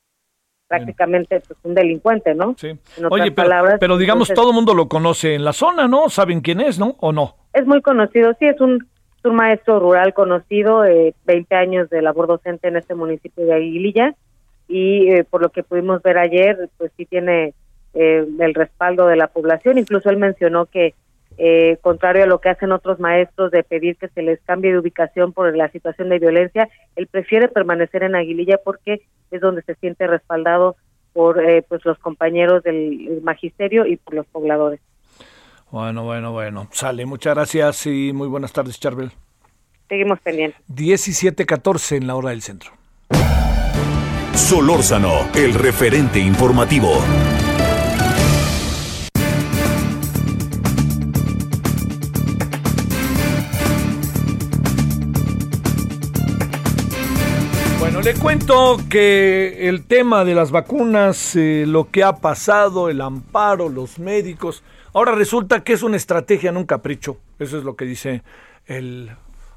prácticamente 0.69 1.41
pues, 1.41 1.59
un 1.63 1.75
delincuente, 1.75 2.35
¿no? 2.35 2.55
Sí. 2.59 2.77
Oye, 3.11 3.31
pero, 3.31 3.51
pero 3.79 3.97
digamos, 3.97 4.29
todo 4.35 4.51
el 4.51 4.55
mundo 4.57 4.75
lo 4.75 4.89
conoce 4.89 5.35
en 5.35 5.45
la 5.45 5.53
zona, 5.53 5.87
¿no? 5.87 6.09
¿Saben 6.09 6.41
quién 6.41 6.61
es, 6.61 6.79
no? 6.79 6.97
¿O 6.99 7.13
no? 7.13 7.37
Es 7.53 7.65
muy 7.67 7.81
conocido, 7.81 8.35
sí, 8.41 8.47
es 8.47 8.61
un, 8.61 8.87
un 9.25 9.35
maestro 9.37 9.79
rural 9.79 10.13
conocido, 10.15 10.85
eh, 10.85 11.15
20 11.25 11.55
años 11.55 11.91
de 11.91 12.03
labor 12.03 12.27
docente 12.27 12.69
en 12.69 12.77
este 12.77 12.95
municipio 12.95 13.47
de 13.47 13.55
Aguililla, 13.55 14.15
y 14.69 15.11
eh, 15.13 15.25
por 15.25 15.43
lo 15.43 15.51
que 15.51 15.63
pudimos 15.63 16.03
ver 16.03 16.19
ayer, 16.19 16.69
pues 16.77 16.91
sí 16.97 17.07
tiene 17.07 17.55
eh, 17.97 18.27
el 18.39 18.55
respaldo 18.55 19.07
de 19.07 19.17
la 19.17 19.29
población, 19.29 19.79
incluso 19.79 20.11
él 20.11 20.19
mencionó 20.19 20.67
que 20.67 20.95
eh, 21.39 21.79
contrario 21.83 22.25
a 22.25 22.27
lo 22.27 22.41
que 22.41 22.49
hacen 22.49 22.73
otros 22.73 22.99
maestros 22.99 23.51
de 23.51 23.63
pedir 23.63 23.97
que 23.97 24.09
se 24.09 24.23
les 24.23 24.41
cambie 24.43 24.73
de 24.73 24.79
ubicación 24.79 25.33
por 25.33 25.55
la 25.57 25.71
situación 25.71 26.09
de 26.09 26.19
violencia, 26.19 26.69
él 26.95 27.07
prefiere 27.07 27.49
permanecer 27.49 28.03
en 28.03 28.15
Aguililla 28.15 28.59
porque 28.63 29.03
es 29.31 29.41
donde 29.41 29.63
se 29.63 29.75
siente 29.77 30.07
respaldado 30.07 30.77
por 31.13 31.43
eh, 31.43 31.65
pues 31.67 31.85
los 31.85 31.99
compañeros 31.99 32.63
del 32.63 33.21
magisterio 33.23 33.87
y 33.87 33.97
por 33.97 34.15
los 34.15 34.27
pobladores. 34.27 34.81
Bueno, 35.71 36.05
bueno, 36.05 36.33
bueno. 36.33 36.69
Sale. 36.71 37.07
Muchas 37.07 37.35
gracias 37.35 37.87
y 37.87 38.13
muy 38.13 38.29
buenas 38.29 38.53
tardes, 38.53 38.79
Charbel. 38.79 39.11
Seguimos 39.89 40.21
pendientes. 40.21 40.61
17:14 40.69 41.97
en 41.97 42.07
la 42.07 42.17
hora 42.17 42.31
del 42.31 42.43
centro. 42.43 42.73
Solórzano, 44.35 45.29
el 45.35 45.55
referente 45.55 46.19
informativo. 46.19 46.93
Le 58.07 58.15
cuento 58.15 58.77
que 58.89 59.69
el 59.69 59.85
tema 59.85 60.25
de 60.25 60.37
las 60.37 60.53
vacunas, 60.53 61.35
eh, 61.35 61.65
lo 61.67 61.91
que 61.91 62.05
ha 62.05 62.13
pasado, 62.19 62.89
el 62.89 63.01
amparo, 63.01 63.69
los 63.69 63.99
médicos, 63.99 64.63
ahora 64.93 65.11
resulta 65.17 65.65
que 65.65 65.73
es 65.73 65.83
una 65.83 65.97
estrategia, 65.97 66.53
no 66.53 66.61
un 66.61 66.67
capricho. 66.67 67.17
Eso 67.41 67.59
es 67.59 67.65
lo 67.65 67.75
que 67.75 67.85
dice 67.85 68.23
el 68.67 69.11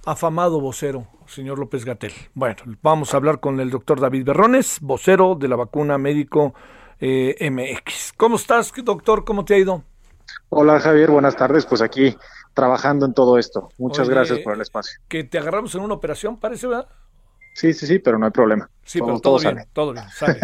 afamado 0.03 0.59
vocero, 0.59 1.05
señor 1.27 1.59
López 1.59 1.85
Gatel. 1.85 2.11
Bueno, 2.33 2.55
vamos 2.81 3.13
a 3.13 3.17
hablar 3.17 3.39
con 3.39 3.59
el 3.59 3.69
doctor 3.69 3.99
David 3.99 4.25
Berrones, 4.25 4.79
vocero 4.81 5.35
de 5.35 5.47
la 5.47 5.55
vacuna 5.55 5.99
médico 5.99 6.55
eh, 6.99 7.51
MX. 7.51 8.13
¿Cómo 8.17 8.37
estás, 8.37 8.73
doctor? 8.83 9.25
¿Cómo 9.25 9.45
te 9.45 9.53
ha 9.53 9.57
ido? 9.59 9.83
Hola, 10.49 10.79
Javier. 10.79 11.11
Buenas 11.11 11.35
tardes. 11.35 11.67
Pues 11.67 11.83
aquí 11.83 12.17
trabajando 12.55 13.05
en 13.05 13.13
todo 13.13 13.37
esto. 13.37 13.69
Muchas 13.77 14.09
gracias 14.09 14.39
por 14.39 14.55
el 14.55 14.61
espacio. 14.61 14.99
Que 15.07 15.23
te 15.23 15.37
agarramos 15.37 15.75
en 15.75 15.81
una 15.81 15.93
operación, 15.93 16.37
parece, 16.37 16.65
¿verdad? 16.65 16.87
Sí, 17.59 17.73
sí, 17.73 17.87
sí, 17.87 17.99
pero 17.99 18.17
no 18.17 18.25
hay 18.25 18.31
problema. 18.31 18.69
Sí, 18.85 19.01
pero 19.01 19.19
todo, 19.19 19.37
bien, 19.37 19.65
todo 19.73 19.91
bien, 19.91 20.05
sale. 20.11 20.39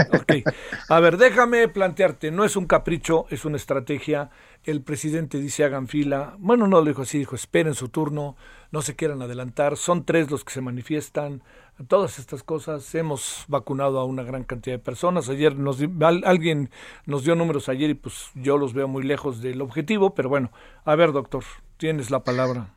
A 0.89 0.99
ver, 0.99 1.16
déjame 1.16 1.70
plantearte, 1.70 2.30
no 2.30 2.43
es 2.43 2.57
un 2.57 2.66
capricho, 2.66 3.26
es 3.30 3.45
una 3.45 3.55
estrategia. 3.55 4.32
El 4.66 4.82
presidente 4.82 5.39
dice 5.39 5.63
hagan 5.63 5.88
fila. 5.88 6.36
Bueno, 6.39 6.68
no 6.68 6.82
lo 6.82 6.86
dijo 6.86 7.03
así, 7.03 7.18
dijo 7.20 7.36
esperen 7.38 7.74
su 7.74 7.88
turno, 7.88 8.36
no 8.72 8.82
se 8.82 8.97
quieran 8.97 9.22
adelantar. 9.22 9.78
Son 9.78 10.03
tres 10.03 10.30
los 10.30 10.43
que 10.43 10.51
se 10.51 10.59
manifiestan. 10.59 11.41
Todas 11.88 12.20
estas 12.20 12.43
cosas. 12.43 12.93
Hemos 12.95 13.45
vacunado 13.47 13.97
a 13.99 14.03
una 14.03 14.24
gran 14.24 14.43
cantidad 14.43 14.76
de 14.76 14.84
personas. 14.84 15.30
Ayer 15.30 15.55
nos 15.55 15.80
alguien 16.26 16.70
nos 17.05 17.24
dio 17.24 17.36
números 17.36 17.70
ayer 17.70 17.91
y 17.91 17.93
pues 17.93 18.30
yo 18.34 18.57
los 18.57 18.74
veo 18.74 18.89
muy 18.89 19.03
lejos 19.03 19.41
del 19.41 19.61
objetivo, 19.61 20.13
pero 20.13 20.28
bueno, 20.28 20.51
a 20.84 20.95
ver, 20.95 21.13
doctor, 21.13 21.45
tienes 21.78 22.11
la 22.11 22.26
palabra. 22.26 22.75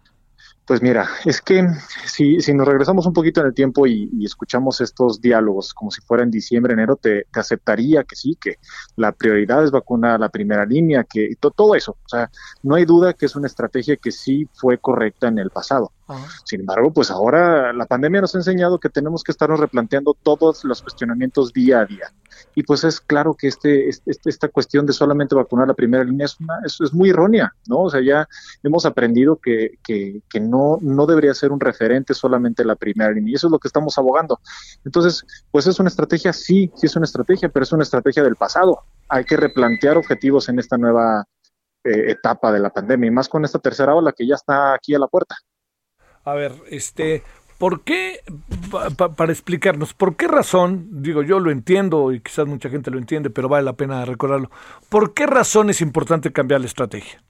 Pues 0.68 0.82
mira, 0.82 1.08
es 1.24 1.40
que 1.40 1.66
si, 2.04 2.42
si 2.42 2.52
nos 2.52 2.68
regresamos 2.68 3.06
un 3.06 3.14
poquito 3.14 3.40
en 3.40 3.46
el 3.46 3.54
tiempo 3.54 3.86
y, 3.86 4.10
escuchamos 4.22 4.82
estos 4.82 5.18
diálogos 5.18 5.72
como 5.72 5.90
si 5.90 6.02
fuera 6.02 6.24
en 6.24 6.30
diciembre, 6.30 6.74
enero, 6.74 6.96
te, 6.96 7.24
aceptaría 7.32 8.04
que 8.04 8.14
sí, 8.14 8.36
que 8.38 8.56
la 8.94 9.12
prioridad 9.12 9.64
es 9.64 9.70
vacunar 9.70 10.16
a 10.16 10.18
la 10.18 10.28
primera 10.28 10.66
línea, 10.66 11.04
que 11.04 11.30
todo 11.40 11.74
eso. 11.74 11.92
O 12.04 12.08
sea, 12.08 12.30
no 12.62 12.74
hay 12.74 12.84
duda 12.84 13.14
que 13.14 13.24
es 13.24 13.34
una 13.34 13.46
estrategia 13.46 13.96
que 13.96 14.12
sí 14.12 14.46
fue 14.52 14.76
correcta 14.76 15.28
en 15.28 15.38
el 15.38 15.48
pasado. 15.48 15.90
Sin 16.44 16.60
embargo, 16.60 16.92
pues 16.92 17.10
ahora 17.10 17.72
la 17.72 17.86
pandemia 17.86 18.22
nos 18.22 18.34
ha 18.34 18.38
enseñado 18.38 18.78
que 18.78 18.88
tenemos 18.88 19.22
que 19.22 19.32
estarnos 19.32 19.60
replanteando 19.60 20.14
todos 20.22 20.64
los 20.64 20.82
cuestionamientos 20.82 21.52
día 21.52 21.80
a 21.80 21.84
día. 21.84 22.12
Y 22.54 22.62
pues 22.62 22.84
es 22.84 23.00
claro 23.00 23.34
que 23.34 23.48
este, 23.48 23.88
este, 23.88 24.10
esta 24.24 24.48
cuestión 24.48 24.86
de 24.86 24.92
solamente 24.92 25.34
vacunar 25.34 25.68
la 25.68 25.74
primera 25.74 26.04
línea 26.04 26.26
es, 26.26 26.40
una, 26.40 26.54
es, 26.64 26.80
es 26.80 26.92
muy 26.92 27.10
errónea, 27.10 27.52
¿no? 27.66 27.82
O 27.82 27.90
sea, 27.90 28.00
ya 28.00 28.26
hemos 28.62 28.86
aprendido 28.86 29.36
que, 29.36 29.78
que, 29.84 30.22
que 30.28 30.40
no, 30.40 30.78
no 30.80 31.06
debería 31.06 31.34
ser 31.34 31.52
un 31.52 31.60
referente 31.60 32.14
solamente 32.14 32.64
la 32.64 32.76
primera 32.76 33.12
línea. 33.12 33.32
Y 33.32 33.34
eso 33.34 33.48
es 33.48 33.50
lo 33.50 33.58
que 33.58 33.68
estamos 33.68 33.98
abogando. 33.98 34.40
Entonces, 34.84 35.24
pues 35.50 35.66
es 35.66 35.78
una 35.78 35.88
estrategia, 35.88 36.32
sí, 36.32 36.70
sí 36.74 36.86
es 36.86 36.96
una 36.96 37.04
estrategia, 37.04 37.48
pero 37.48 37.64
es 37.64 37.72
una 37.72 37.82
estrategia 37.82 38.22
del 38.22 38.36
pasado. 38.36 38.80
Hay 39.08 39.24
que 39.24 39.36
replantear 39.36 39.96
objetivos 39.96 40.48
en 40.48 40.58
esta 40.58 40.78
nueva 40.78 41.24
eh, 41.84 42.10
etapa 42.10 42.50
de 42.50 42.60
la 42.60 42.70
pandemia 42.70 43.08
y 43.08 43.10
más 43.10 43.28
con 43.28 43.44
esta 43.44 43.58
tercera 43.58 43.94
ola 43.94 44.12
que 44.12 44.26
ya 44.26 44.34
está 44.34 44.74
aquí 44.74 44.94
a 44.94 44.98
la 44.98 45.06
puerta. 45.06 45.36
A 46.30 46.34
ver, 46.34 46.52
este, 46.70 47.22
¿por 47.56 47.82
qué, 47.84 48.20
para 49.16 49.32
explicarnos, 49.32 49.94
por 49.94 50.14
qué 50.14 50.28
razón, 50.28 51.02
digo, 51.02 51.22
yo 51.22 51.40
lo 51.40 51.50
entiendo 51.50 52.12
y 52.12 52.20
quizás 52.20 52.46
mucha 52.46 52.68
gente 52.68 52.90
lo 52.90 52.98
entiende, 52.98 53.30
pero 53.30 53.48
vale 53.48 53.64
la 53.64 53.72
pena 53.72 54.04
recordarlo, 54.04 54.50
¿por 54.90 55.14
qué 55.14 55.26
razón 55.26 55.70
es 55.70 55.80
importante 55.80 56.30
cambiar 56.30 56.60
la 56.60 56.66
estrategia? 56.66 57.22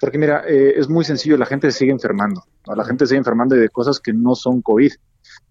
Porque 0.00 0.16
mira, 0.16 0.44
eh, 0.48 0.72
es 0.76 0.88
muy 0.88 1.04
sencillo, 1.04 1.36
la 1.36 1.44
gente 1.44 1.70
se 1.70 1.80
sigue 1.80 1.92
enfermando, 1.92 2.42
la 2.74 2.84
gente 2.86 3.06
sigue 3.06 3.18
enfermando 3.18 3.54
de 3.54 3.68
cosas 3.68 4.00
que 4.00 4.14
no 4.14 4.34
son 4.34 4.62
COVID. 4.62 4.92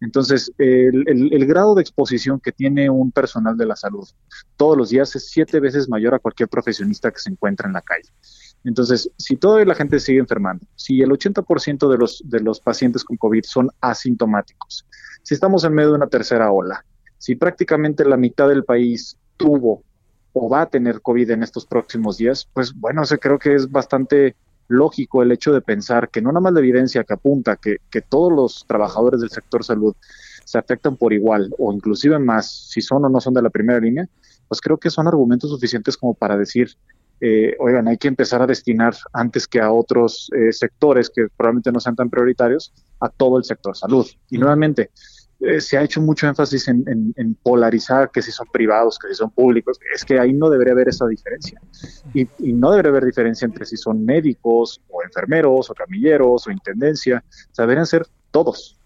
Entonces, 0.02 0.52
el, 0.58 1.08
el, 1.08 1.46
grado 1.46 1.76
de 1.76 1.82
exposición 1.82 2.40
que 2.40 2.52
tiene 2.52 2.90
un 2.90 3.12
personal 3.12 3.56
de 3.58 3.66
la 3.66 3.76
salud 3.76 4.08
todos 4.58 4.76
los 4.76 4.90
días 4.90 5.16
es 5.16 5.30
siete 5.30 5.60
veces 5.60 5.88
mayor 5.88 6.16
a 6.16 6.20
cualquier 6.20 6.50
profesionista 6.50 7.12
que 7.12 7.20
se 7.20 7.30
encuentra 7.30 7.68
en 7.68 7.74
la 7.74 7.82
calle. 7.82 8.10
Entonces, 8.64 9.10
si 9.18 9.38
toda 9.38 9.64
la 9.66 9.76
gente 9.76 10.00
sigue 10.00 10.20
enfermando, 10.20 10.66
si 10.76 11.02
el 11.02 11.10
80% 11.10 11.90
de 11.90 11.98
los, 11.98 12.22
de 12.26 12.40
los 12.42 12.60
pacientes 12.60 13.04
con 13.04 13.18
COVID 13.18 13.44
son 13.44 13.70
asintomáticos, 13.80 14.86
si 15.24 15.34
estamos 15.34 15.64
en 15.64 15.74
medio 15.74 15.90
de 15.90 15.96
una 15.96 16.08
tercera 16.08 16.52
ola, 16.52 16.84
si 17.18 17.36
prácticamente 17.36 18.06
la 18.06 18.18
mitad 18.18 18.48
del 18.50 18.64
país 18.64 19.18
tuvo 19.38 19.84
o 20.34 20.50
va 20.50 20.62
a 20.62 20.70
tener 20.70 21.02
COVID 21.02 21.32
en 21.32 21.44
estos 21.44 21.66
próximos 21.66 22.18
días, 22.18 22.48
pues 22.54 22.74
bueno, 22.74 23.06
se 23.06 23.18
creo 23.18 23.40
que 23.40 23.56
es 23.56 23.70
bastante 23.72 24.36
lógico 24.68 25.24
el 25.24 25.32
hecho 25.32 25.52
de 25.52 25.62
pensar 25.62 26.10
que 26.10 26.22
no 26.22 26.30
nada 26.32 26.42
más 26.42 26.54
la 26.54 26.60
evidencia 26.60 27.04
que 27.04 27.14
apunta 27.14 27.56
que, 27.56 27.78
que 27.90 28.02
todos 28.02 28.32
los 28.32 28.66
trabajadores 28.68 29.20
del 29.20 29.32
sector 29.32 29.64
salud 29.64 29.96
se 30.46 30.58
afectan 30.58 30.96
por 30.96 31.12
igual 31.12 31.54
o 31.58 31.74
inclusive 31.74 32.20
más 32.20 32.70
si 32.70 32.82
son 32.82 33.06
o 33.06 33.10
no 33.10 33.20
son 33.20 33.34
de 33.34 33.42
la 33.42 33.50
primera 33.50 33.80
línea, 33.80 34.08
pues 34.48 34.62
creo 34.62 34.78
que 34.78 34.90
son 34.90 35.08
argumentos 35.08 35.50
suficientes 35.50 35.98
como 35.98 36.14
para 36.14 36.38
decir 36.38 36.76
eh, 37.22 37.56
oigan, 37.60 37.88
hay 37.88 37.98
que 37.98 38.08
empezar 38.08 38.42
a 38.42 38.48
destinar 38.48 38.96
antes 39.14 39.48
que 39.48 39.60
a 39.60 39.72
otros 39.72 40.30
eh, 40.36 40.52
sectores 40.52 41.10
que 41.10 41.28
probablemente 41.36 41.72
no 41.72 41.80
sean 41.80 41.96
tan 41.96 42.10
prioritarios, 42.10 42.74
a 43.00 43.10
todo 43.10 43.38
el 43.38 43.44
sector 43.44 43.76
salud. 43.76 44.08
Y 44.30 44.38
nuevamente, 44.38 44.92
eh, 45.42 45.62
se 45.62 45.78
ha 45.78 45.84
hecho 45.84 46.02
mucho 46.02 46.28
énfasis 46.28 46.68
en, 46.68 47.36
polarizar 47.42 48.12
que 48.12 48.22
si 48.22 48.32
son 48.32 48.48
privados, 48.52 49.00
que 49.00 49.08
si 49.08 49.16
son 49.16 49.32
públicos. 49.32 49.80
Es 49.96 50.04
que 50.04 50.20
ahí 50.20 50.34
no 50.34 50.50
debería 50.50 50.74
haber 50.74 50.90
esa 50.90 51.08
diferencia. 51.08 51.62
Y, 52.14 52.28
no 52.54 52.72
debería 52.72 52.92
haber 52.92 53.06
diferencia 53.06 53.46
entre 53.46 53.66
si 53.66 53.78
son 53.78 54.04
médicos 54.04 54.82
o 54.90 55.02
enfermeros 55.02 55.70
o 55.70 55.74
camilleros 55.74 56.46
o 56.48 56.52
intendencia. 56.52 57.24
O 57.52 57.56
sea, 57.56 57.64
deberían 57.64 57.86
ser 57.86 58.06
todos. 58.32 58.78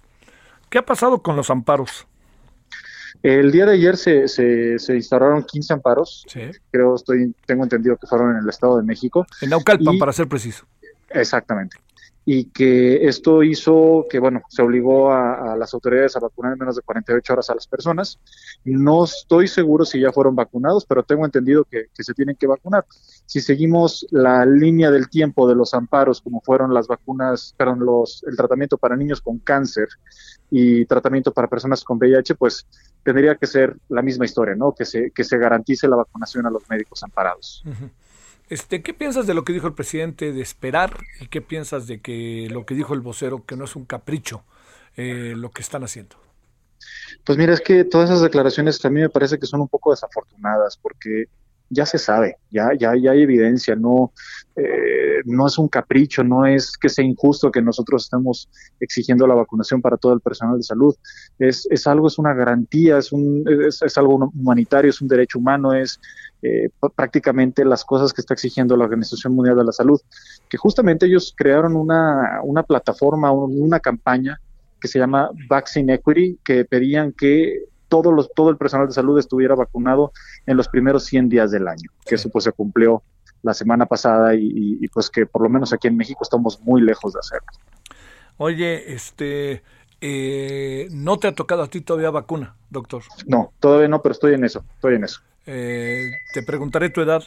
¿Qué 0.70 0.78
ha 0.78 0.86
pasado 0.86 1.22
con 1.22 1.36
los 1.36 1.50
amparos? 1.50 2.08
El 3.24 3.54
día 3.54 3.66
de 3.66 3.74
ayer 3.74 3.96
se, 3.96 4.28
se, 4.28 4.78
se 4.78 4.96
instauraron 4.96 5.44
15 5.44 5.74
amparos. 5.74 6.26
Creo, 6.70 6.96
estoy, 6.96 7.34
tengo 7.46 7.64
entendido 7.64 7.96
que 7.96 8.06
fueron 8.06 8.32
en 8.32 8.44
el 8.44 8.50
Estado 8.50 8.78
de 8.78 8.84
México. 8.84 9.26
En 9.42 9.50
Naucalpan, 9.50 9.98
para 9.98 10.12
ser 10.12 10.28
preciso. 10.28 10.66
Exactamente 11.10 11.78
y 12.26 12.46
que 12.46 13.06
esto 13.08 13.44
hizo 13.44 14.06
que, 14.10 14.18
bueno, 14.20 14.44
se 14.48 14.62
obligó 14.62 15.12
a, 15.12 15.58
las 15.58 15.74
autoridades 15.74 16.16
a 16.16 16.22
vacunar 16.22 16.54
en 16.54 16.60
menos 16.60 16.76
de 16.78 16.82
48 16.82 17.34
horas 17.34 17.50
a 17.50 17.56
las 17.56 17.68
personas. 17.68 18.20
No 18.64 19.04
estoy 19.04 19.48
seguro 19.48 19.84
si 19.84 20.00
ya 20.00 20.12
fueron 20.12 20.36
vacunados, 20.36 20.86
pero 20.86 21.04
tengo 21.04 21.26
entendido 21.26 21.66
que, 21.66 21.88
se 21.94 22.14
tienen 22.14 22.38
que 22.38 22.48
vacunar. 22.48 22.86
Si 23.26 23.42
seguimos 23.42 24.08
la 24.12 24.46
línea 24.46 24.90
del 24.90 25.10
tiempo 25.10 25.48
de 25.48 25.56
los 25.56 25.74
amparos, 25.74 26.22
como 26.22 26.40
fueron 26.42 26.74
las 26.74 26.88
vacunas, 26.88 27.54
perdón, 27.58 27.80
los, 27.80 28.24
el 28.26 28.38
tratamiento 28.38 28.78
para 28.78 28.96
niños 28.96 29.22
con 29.22 29.40
cáncer 29.40 29.90
y 30.50 30.86
tratamiento 30.86 31.34
para 31.34 31.50
personas 31.50 31.84
con 31.84 31.98
VIH, 31.98 32.36
pues 32.36 32.66
tendría 33.04 33.36
que 33.36 33.48
ser 33.48 33.76
la 33.90 34.02
misma 34.02 34.26
historia, 34.26 34.56
¿no? 34.56 34.74
Que 34.74 34.86
se, 34.86 35.12
que 35.12 35.26
se 35.26 35.38
garantice 35.38 35.90
la 35.90 35.98
vacunación 35.98 36.46
a 36.46 36.50
los 36.50 36.70
médicos 36.70 37.04
amparados. 37.04 37.64
Este, 38.50 38.82
¿Qué 38.82 38.94
piensas 38.94 39.26
de 39.26 39.34
lo 39.34 39.44
que 39.44 39.54
dijo 39.54 39.68
el 39.68 39.74
presidente 39.74 40.32
de 40.32 40.42
esperar 40.42 40.98
y 41.20 41.28
qué 41.28 41.42
piensas 41.42 41.88
de 41.88 42.02
que 42.02 42.48
lo 42.52 42.66
que 42.66 42.76
dijo 42.76 42.94
el 42.94 43.02
vocero, 43.02 43.46
que 43.46 43.56
no 43.56 43.66
es 43.66 43.76
un 43.76 43.86
capricho 43.86 44.44
eh, 44.96 45.34
lo 45.36 45.52
que 45.52 45.62
están 45.62 45.84
haciendo? 45.84 46.18
Pues 47.24 47.38
mira, 47.38 47.54
es 47.54 47.62
que 47.62 47.84
todas 47.86 48.10
esas 48.10 48.22
declaraciones 48.22 48.84
a 48.84 48.90
mí 48.90 49.00
me 49.00 49.10
parece 49.10 49.40
que 49.40 49.46
son 49.46 49.62
un 49.62 49.70
poco 49.70 49.92
desafortunadas 49.92 50.78
porque 50.78 51.26
ya 51.70 51.86
se 51.86 51.98
sabe, 51.98 52.38
ya, 52.52 52.70
ya, 52.78 52.96
ya 52.96 53.12
hay 53.12 53.24
evidencia, 53.24 53.76
no, 53.76 54.12
eh, 54.56 55.22
no 55.26 55.48
es 55.48 55.58
un 55.58 55.68
capricho, 55.68 56.24
no 56.24 56.46
es 56.46 56.78
que 56.78 56.90
sea 56.90 57.04
injusto 57.04 57.52
que 57.52 57.62
nosotros 57.62 58.04
estemos 58.04 58.50
exigiendo 58.80 59.26
la 59.26 59.34
vacunación 59.34 59.82
para 59.82 59.98
todo 59.98 60.14
el 60.14 60.22
personal 60.22 60.58
de 60.58 60.64
salud, 60.64 60.96
es, 61.40 61.68
es 61.72 61.88
algo, 61.88 62.08
es 62.08 62.20
una 62.20 62.34
garantía, 62.34 62.98
es, 62.98 63.12
un, 63.12 63.44
es, 63.68 63.98
algo 63.98 64.32
humanitario, 64.36 64.90
es 64.90 65.02
un 65.02 65.08
derecho 65.08 65.40
humano, 65.40 65.74
es 65.74 66.00
eh, 66.44 66.70
prácticamente 66.96 67.64
las 67.64 67.86
cosas 67.86 68.12
que 68.12 68.20
está 68.20 68.34
exigiendo 68.34 68.76
la 68.76 68.84
Organización 68.84 69.34
Mundial 69.34 69.56
de 69.56 69.64
la 69.64 69.72
Salud, 69.72 70.02
que 70.50 70.58
justamente 70.58 71.06
ellos 71.06 71.34
crearon 71.38 71.78
una, 71.78 72.42
una 72.44 72.64
plataforma, 72.64 73.32
una 73.32 73.80
campaña 73.80 74.42
que 74.82 74.90
se 74.90 75.00
llama 75.00 75.30
Vaccine 75.48 75.94
Equity, 75.94 76.40
que 76.44 76.66
pedían 76.66 77.14
que 77.14 77.64
todo, 77.88 78.12
los, 78.12 78.30
todo 78.34 78.50
el 78.50 78.58
personal 78.58 78.88
de 78.88 78.94
salud 78.94 79.18
estuviera 79.18 79.56
vacunado 79.56 80.12
en 80.46 80.58
los 80.58 80.68
primeros 80.68 81.06
100 81.06 81.30
días 81.30 81.52
del 81.52 81.70
año, 81.70 81.90
que 82.06 82.16
eso 82.16 82.30
pues 82.30 82.44
se 82.44 82.52
cumplió 82.52 83.04
la 83.42 83.54
semana 83.54 83.86
pasada 83.86 84.36
y, 84.36 84.86
pues 84.90 85.10
que 85.10 85.26
por 85.26 85.44
lo 85.44 85.50
menos 85.50 85.72
aquí 85.72 85.88
en 85.88 85.96
México 85.96 86.20
estamos 86.24 86.60
muy 86.62 86.82
lejos 86.82 87.14
de 87.14 87.20
hacerlo. 87.20 87.48
Oye, 88.36 88.94
este, 88.94 89.64
eh, 90.02 90.88
¿no 90.92 91.18
te 91.20 91.28
ha 91.30 91.36
tocado 91.36 91.64
a 91.64 91.68
ti 91.68 91.80
todavía 91.80 92.10
vacuna, 92.10 92.56
doctor? 92.70 93.04
No, 93.28 93.54
todavía 93.62 93.88
no, 93.88 94.02
pero 94.02 94.12
estoy 94.12 94.34
en 94.34 94.44
eso, 94.44 94.66
estoy 94.76 94.96
en 94.96 95.06
eso. 95.06 95.22
Eh, 95.46 96.12
te 96.34 96.44
preguntaré 96.44 96.90
tu 96.90 97.02
edad. 97.02 97.24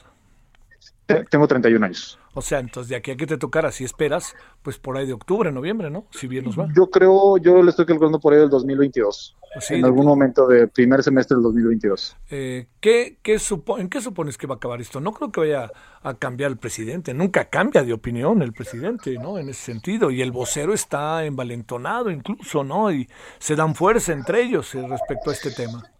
Tengo 1.30 1.46
31 1.46 1.86
años. 1.86 2.18
O 2.34 2.42
sea, 2.42 2.58
entonces 2.58 2.90
de 2.90 2.96
aquí 2.96 3.12
a 3.12 3.16
que 3.16 3.26
te 3.26 3.38
tocara, 3.38 3.72
si 3.72 3.84
esperas, 3.84 4.34
pues 4.62 4.76
por 4.76 4.96
ahí 4.96 5.06
de 5.06 5.12
octubre, 5.12 5.50
noviembre, 5.52 5.88
¿no? 5.88 6.04
Si 6.10 6.26
bien 6.26 6.44
nos 6.44 6.58
va. 6.58 6.68
Yo 6.74 6.90
creo, 6.90 7.38
yo 7.38 7.62
le 7.62 7.70
estoy 7.70 7.86
calculando 7.86 8.20
por 8.20 8.34
ahí 8.34 8.40
del 8.40 8.50
2022. 8.50 9.36
Pues 9.54 9.70
en 9.70 9.84
algún 9.86 10.04
momento 10.04 10.46
de 10.46 10.68
primer 10.68 11.02
semestre 11.02 11.34
del 11.34 11.44
2022. 11.44 12.14
Eh, 12.30 12.66
¿qué, 12.78 13.16
qué 13.22 13.38
¿En 13.78 13.88
qué 13.88 14.00
supones 14.02 14.36
que 14.36 14.46
va 14.46 14.54
a 14.54 14.56
acabar 14.58 14.82
esto? 14.82 15.00
No 15.00 15.12
creo 15.12 15.32
que 15.32 15.40
vaya 15.40 15.72
a 16.02 16.12
cambiar 16.12 16.50
el 16.50 16.58
presidente. 16.58 17.14
Nunca 17.14 17.46
cambia 17.46 17.82
de 17.82 17.94
opinión 17.94 18.42
el 18.42 18.52
presidente, 18.52 19.14
¿no? 19.14 19.38
En 19.38 19.48
ese 19.48 19.62
sentido. 19.62 20.10
Y 20.10 20.20
el 20.20 20.30
vocero 20.30 20.74
está 20.74 21.24
envalentonado 21.24 22.10
incluso, 22.10 22.64
¿no? 22.64 22.92
Y 22.92 23.08
se 23.38 23.56
dan 23.56 23.74
fuerza 23.74 24.12
entre 24.12 24.42
ellos 24.42 24.74
eh, 24.74 24.86
respecto 24.86 25.30
a 25.30 25.32
este 25.32 25.50
tema. 25.52 25.90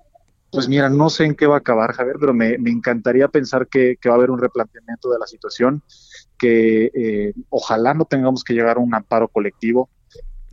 Pues 0.51 0.69
mira, 0.69 0.89
no 0.89 1.11
sé 1.11 1.25
en 1.25 1.35
qué 1.35 1.47
va 1.47 1.57
a 1.57 1.59
acabar, 1.59 1.93
Javier, 1.93 2.17
pero 2.21 2.33
me, 2.33 2.55
encantaría 2.55 3.29
pensar 3.29 3.67
que, 3.67 3.99
va 4.07 4.13
a 4.13 4.17
haber 4.17 4.31
un 4.31 4.41
replanteamiento 4.41 5.11
de 5.11 5.19
la 5.19 5.27
situación, 5.27 5.83
que 6.39 6.91
eh, 6.95 7.35
ojalá 7.51 7.95
no 7.95 8.05
tengamos 8.05 8.45
que 8.45 8.55
llegar 8.55 8.77
a 8.77 8.81
un 8.81 8.95
amparo 8.95 9.29
colectivo. 9.29 9.91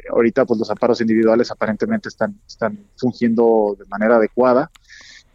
ahorita, 0.10 0.45
pues 0.45 0.60
los 0.60 0.70
amparos 0.70 0.99
individuales 1.02 1.52
aparentemente 1.52 2.10
están, 2.10 2.40
están 2.48 2.86
fungiendo 2.98 3.78
de 3.80 3.86
manera 3.86 4.18
adecuada. 4.18 4.72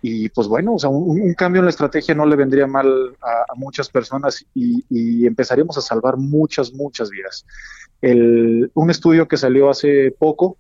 Y 0.01 0.29
pues 0.29 0.47
bueno, 0.47 0.75
o 0.75 0.79
sea, 0.79 0.91
un, 0.91 1.35
cambio 1.35 1.61
en 1.61 1.67
la 1.67 1.71
estrategia 1.71 2.15
no 2.15 2.25
le 2.25 2.37
vendría 2.37 2.67
mal 2.67 3.17
a, 3.21 3.55
muchas 3.57 3.89
personas 3.89 4.45
y, 4.55 5.27
empezaríamos 5.27 5.77
a 5.79 5.81
salvar 5.81 6.17
muchas, 6.17 6.73
muchas 6.73 7.11
vidas. 7.11 7.45
un 8.03 8.91
estudio 8.91 9.27
que 9.27 9.37
salió 9.37 9.71
hace 9.71 10.13
poco 10.17 10.57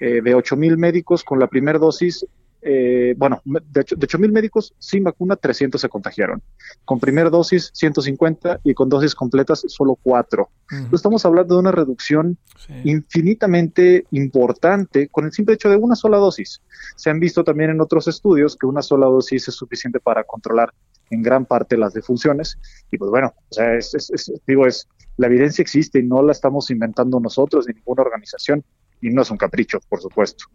eh, 0.00 0.20
de 0.22 0.34
8 0.34 0.56
mil 0.56 0.78
médicos 0.78 1.24
con 1.24 1.40
la 1.40 1.48
primera 1.48 1.78
dosis 1.78 2.24
eh, 2.60 3.14
bueno, 3.16 3.40
de, 3.44 3.80
hecho, 3.80 3.94
de 3.96 4.04
8 4.04 4.18
mil 4.18 4.32
médicos 4.32 4.74
sin 4.78 5.04
vacuna, 5.04 5.36
300 5.36 5.80
se 5.80 5.88
contagiaron. 5.88 6.42
Con 6.84 6.98
primera 6.98 7.30
dosis, 7.30 7.70
150 7.74 8.60
y 8.64 8.74
con 8.74 8.88
dosis 8.88 9.14
completas, 9.14 9.64
solo 9.68 9.96
4. 10.02 10.48
Estamos 10.92 11.24
hablando 11.24 11.54
de 11.54 11.60
una 11.60 11.72
reducción 11.72 12.36
infinitamente 12.84 14.04
importante 14.10 15.08
con 15.08 15.24
el 15.24 15.32
simple 15.32 15.54
hecho 15.54 15.70
de 15.70 15.76
una 15.76 15.96
sola 15.96 16.18
dosis. 16.18 16.60
Se 16.96 17.10
han 17.10 17.20
visto 17.20 17.44
también 17.44 17.70
en 17.70 17.80
otros 17.80 18.08
estudios 18.08 18.56
que 18.56 18.66
una 18.66 18.82
sola 18.82 19.06
dosis 19.06 19.48
es 19.48 19.54
suficiente 19.54 20.00
para 20.00 20.24
controlar 20.24 20.72
en 21.10 21.22
gran 21.22 21.46
parte 21.46 21.76
las 21.76 21.94
defunciones. 21.94 22.58
Y 22.90 22.98
pues 22.98 23.10
bueno, 23.10 23.32
o 23.48 23.54
sea, 23.54 23.74
es, 23.74 24.32
digo, 24.46 24.66
es, 24.66 24.88
la 25.16 25.26
evidencia 25.26 25.62
existe 25.62 25.98
y 25.98 26.02
no 26.02 26.22
la 26.22 26.32
estamos 26.32 26.70
inventando 26.70 27.18
nosotros 27.20 27.66
ni 27.66 27.74
ninguna 27.74 28.02
organización 28.02 28.64
y 29.00 29.10
no 29.10 29.22
es 29.22 29.30
un 29.30 29.36
capricho, 29.36 29.78
por 29.88 30.00
supuesto. 30.00 30.46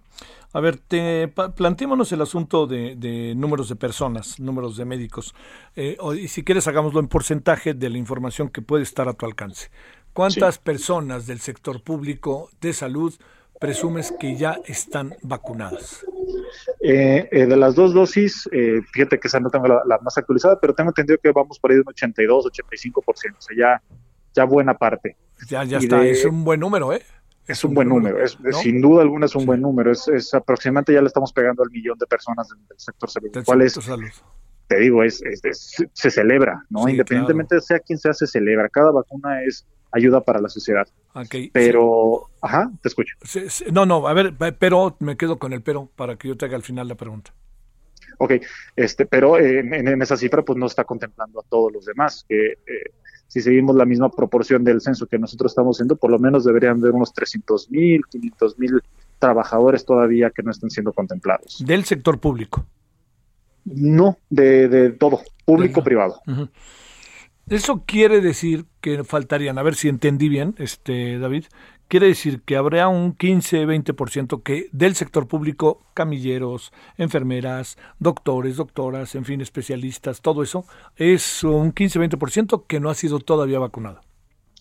A 0.54 0.60
ver, 0.60 0.78
te, 0.78 1.28
planteémonos 1.28 2.12
el 2.12 2.22
asunto 2.22 2.68
de, 2.68 3.34
números 3.36 3.70
de 3.70 3.76
personas, 3.76 4.40
números 4.40 4.78
de 4.78 4.86
médicos, 4.86 5.34
eh, 5.76 5.98
y 6.16 6.28
si 6.28 6.44
quieres 6.44 6.68
hagámoslo 6.68 7.00
en 7.00 7.08
porcentaje 7.08 7.74
de 7.74 7.90
la 7.90 7.98
información 7.98 8.50
que 8.50 8.62
puede 8.62 8.84
estar 8.84 9.10
a 9.10 9.14
tu 9.14 9.26
alcance. 9.26 9.72
¿Cuántas 10.14 10.60
personas 10.60 11.26
del 11.26 11.40
sector 11.40 11.82
público 11.82 12.52
de 12.62 12.72
salud 12.74 13.16
presumes 13.60 14.14
que 14.20 14.36
ya 14.36 14.60
están 14.66 15.16
vacunadas? 15.24 16.06
Eh, 16.82 17.28
eh, 17.32 17.46
de 17.48 17.58
las 17.58 17.74
dos 17.74 17.96
dosis, 17.96 18.48
fíjate 18.92 19.20
que 19.20 19.28
esa 19.28 19.40
no 19.40 19.50
tengo 19.50 19.68
la, 19.68 19.98
más 20.04 20.20
actualizada, 20.20 20.60
pero 20.60 20.76
tengo 20.76 20.92
entendido 20.92 21.18
que 21.18 21.32
vamos 21.32 21.58
por 21.58 21.72
ahí 21.72 21.78
de 21.78 21.82
un 21.82 21.90
82, 21.90 22.46
85%, 22.46 23.02
o 23.02 23.16
sea, 23.16 23.58
ya, 23.58 23.82
ya 24.36 24.44
buena 24.44 24.76
parte. 24.76 25.16
Ya, 25.50 25.64
ya 25.64 25.80
está, 25.80 26.06
es 26.06 26.24
un 26.26 26.44
buen 26.44 26.60
número, 26.60 26.94
¿eh? 26.94 27.02
Es 27.48 27.64
un 27.64 27.74
buen 27.74 27.90
número, 27.90 28.24
es, 28.24 28.38
sin 28.62 28.80
duda 28.80 29.02
alguna 29.02 29.26
es 29.26 29.36
un 29.36 29.46
buen 29.46 29.62
número, 29.62 29.92
es, 29.92 30.34
aproximadamente 30.34 30.94
ya 30.94 31.02
le 31.02 31.08
estamos 31.08 31.34
pegando 31.34 31.62
al 31.64 31.70
millón 31.72 31.98
de 31.98 32.06
personas 32.08 32.48
del, 32.50 32.60
sector 32.78 33.10
salud, 33.10 33.30
cual 33.46 33.62
es, 33.62 33.78
te 34.68 34.80
digo, 34.80 35.04
es, 35.04 35.22
se 35.92 36.12
celebra, 36.12 36.66
¿no? 36.70 36.88
Independientemente 36.88 37.56
de 37.56 37.62
sea 37.62 37.80
quien 37.80 38.00
sea, 38.00 38.14
se 38.14 38.28
celebra, 38.28 38.70
cada 38.70 38.92
vacuna 38.92 39.44
es 39.44 39.66
ayuda 39.92 40.22
para 40.22 40.42
la 40.42 40.50
sociedad. 40.50 40.88
pero, 41.52 42.30
ajá, 42.42 42.72
te 42.82 42.90
escucho. 42.90 43.16
no, 43.72 43.86
no, 43.86 44.08
a 44.08 44.14
ver, 44.14 44.34
pero 44.58 44.96
me 45.00 45.18
quedo 45.18 45.38
con 45.38 45.54
el 45.54 45.62
pero 45.62 45.90
para 45.96 46.18
que 46.18 46.30
yo 46.30 46.38
te 46.38 46.46
haga 46.46 46.56
al 46.56 46.64
final 46.64 46.88
la 46.88 46.96
pregunta. 46.96 47.34
Ok, 48.18 48.34
este, 48.76 49.06
pero 49.06 49.40
en, 49.40 50.02
esa 50.02 50.18
cifra 50.18 50.44
pues 50.44 50.58
no 50.58 50.68
está 50.68 50.84
contemplando 50.84 51.40
a 51.40 51.44
todos 51.50 51.72
los 51.72 51.86
demás, 51.86 52.26
que 52.28 52.54
eh, 52.54 52.92
si 53.28 53.42
seguimos 53.42 53.76
la 53.76 53.86
misma 53.86 54.10
proporción 54.10 54.64
del 54.64 54.82
censo 54.82 55.08
que 55.08 55.18
nosotros 55.18 55.52
estamos 55.52 55.78
haciendo, 55.78 55.96
por 55.96 56.12
lo 56.12 56.20
menos 56.20 56.44
deberían 56.44 56.80
haber 56.80 56.92
unos 56.92 57.14
300 57.14 57.72
mil, 57.72 58.02
500 58.10 58.60
mil 58.60 58.82
trabajadores 59.20 59.86
todavía 59.86 60.30
que 60.30 60.44
no 60.44 60.52
estén 60.52 60.70
siendo 60.70 60.94
contemplados. 60.94 61.64
¿Del 61.66 61.86
sector 61.86 62.20
público? 62.20 62.66
No, 63.66 64.18
de, 64.30 64.92
todo, 65.00 65.22
público-privado. 65.46 66.22
Eso 67.50 67.84
quiere 67.86 68.22
decir 68.22 68.66
que 68.82 69.04
faltarían, 69.04 69.58
a 69.58 69.64
ver 69.64 69.76
si 69.76 69.90
entendí 69.90 70.30
bien, 70.30 70.56
este 70.58 71.20
David, 71.20 71.46
quiere 71.88 72.08
decir 72.08 72.42
que 72.42 72.56
habrá 72.56 72.88
un 72.88 73.18
15-20% 73.18 74.44
que 74.44 74.68
del 74.72 74.96
sector 74.96 75.28
público, 75.28 75.82
camilleros, 75.94 76.74
enfermeras, 76.98 77.78
doctores, 78.00 78.58
doctoras, 78.58 79.16
en 79.16 79.26
fin, 79.26 79.42
especialistas, 79.42 80.22
todo 80.22 80.44
eso, 80.44 80.66
es 80.96 81.44
un 81.44 81.74
15-20% 81.74 82.66
que 82.68 82.80
no 82.80 82.90
ha 82.90 82.96
sido 82.96 83.20
todavía 83.20 83.60
vacunado. 83.60 84.02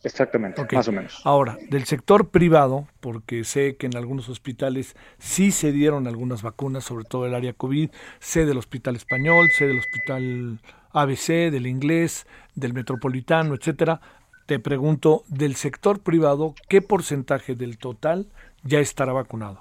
Exactamente, 0.05 0.67
más 0.73 0.89
o 0.89 0.93
menos. 0.93 1.21
Ahora, 1.25 1.57
del 1.71 1.85
sector 1.85 2.31
privado, 2.31 2.89
porque 3.01 3.45
sé 3.45 3.77
que 3.77 3.87
en 3.87 3.97
algunos 3.97 4.29
hospitales 4.29 4.97
sí 5.19 5.53
se 5.53 5.71
dieron 5.71 6.09
algunas 6.09 6.43
vacunas, 6.43 6.85
sobre 6.85 7.05
todo 7.05 7.27
el 7.27 7.35
área 7.35 7.53
COVID, 7.53 7.91
sé 8.19 8.45
del 8.45 8.59
Hospital 8.59 8.97
Español, 8.97 9.51
sé 9.57 9.69
del 9.69 9.79
Hospital 9.79 10.61
ABC, 10.91 11.51
del 11.53 11.69
Inglés, 11.69 12.27
del 12.55 12.75
Metropolitano, 12.75 13.55
etcétera 13.55 14.01
te 14.47 14.59
pregunto, 14.59 15.25
del 15.29 15.57
sector 15.57 16.01
privado, 16.01 16.55
¿qué 16.69 16.83
porcentaje 16.83 17.55
del 17.55 17.79
total 17.79 18.27
ya 18.65 18.81
estará 18.81 19.13
vacunado? 19.13 19.61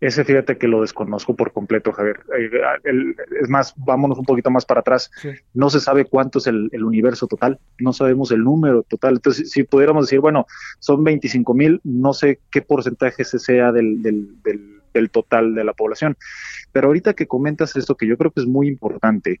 Ese 0.00 0.24
fíjate 0.24 0.58
que 0.58 0.68
lo 0.68 0.82
desconozco 0.82 1.34
por 1.34 1.52
completo, 1.52 1.92
Javier. 1.92 2.20
Eh, 2.38 3.14
es 3.40 3.48
más, 3.48 3.72
vámonos 3.76 4.18
un 4.18 4.24
poquito 4.24 4.50
más 4.50 4.66
para 4.66 4.80
atrás. 4.80 5.10
No 5.54 5.70
se 5.70 5.80
sabe 5.80 6.04
cuánto 6.04 6.40
es 6.40 6.46
el, 6.46 6.68
universo 6.84 7.26
total, 7.26 7.58
no 7.78 7.92
sabemos 7.92 8.30
el 8.30 8.44
número 8.44 8.82
total. 8.82 9.14
Entonces, 9.14 9.50
si 9.50 9.62
pudiéramos 9.62 10.06
decir, 10.06 10.20
bueno, 10.20 10.46
son 10.78 11.04
25 11.04 11.54
mil, 11.54 11.80
no 11.84 12.12
sé 12.12 12.40
qué 12.50 12.60
porcentaje 12.60 13.22
ese 13.22 13.38
sea 13.38 13.72
del, 13.72 14.02
del, 14.02 14.28
del 14.92 15.10
total 15.10 15.54
de 15.54 15.64
la 15.64 15.72
población. 15.72 16.16
Pero 16.72 16.88
ahorita 16.88 17.14
que 17.14 17.26
comentas 17.26 17.76
esto, 17.76 17.96
que 17.96 18.06
yo 18.06 18.16
creo 18.16 18.30
que 18.30 18.40
es 18.40 18.46
muy 18.46 18.68
importante, 18.68 19.40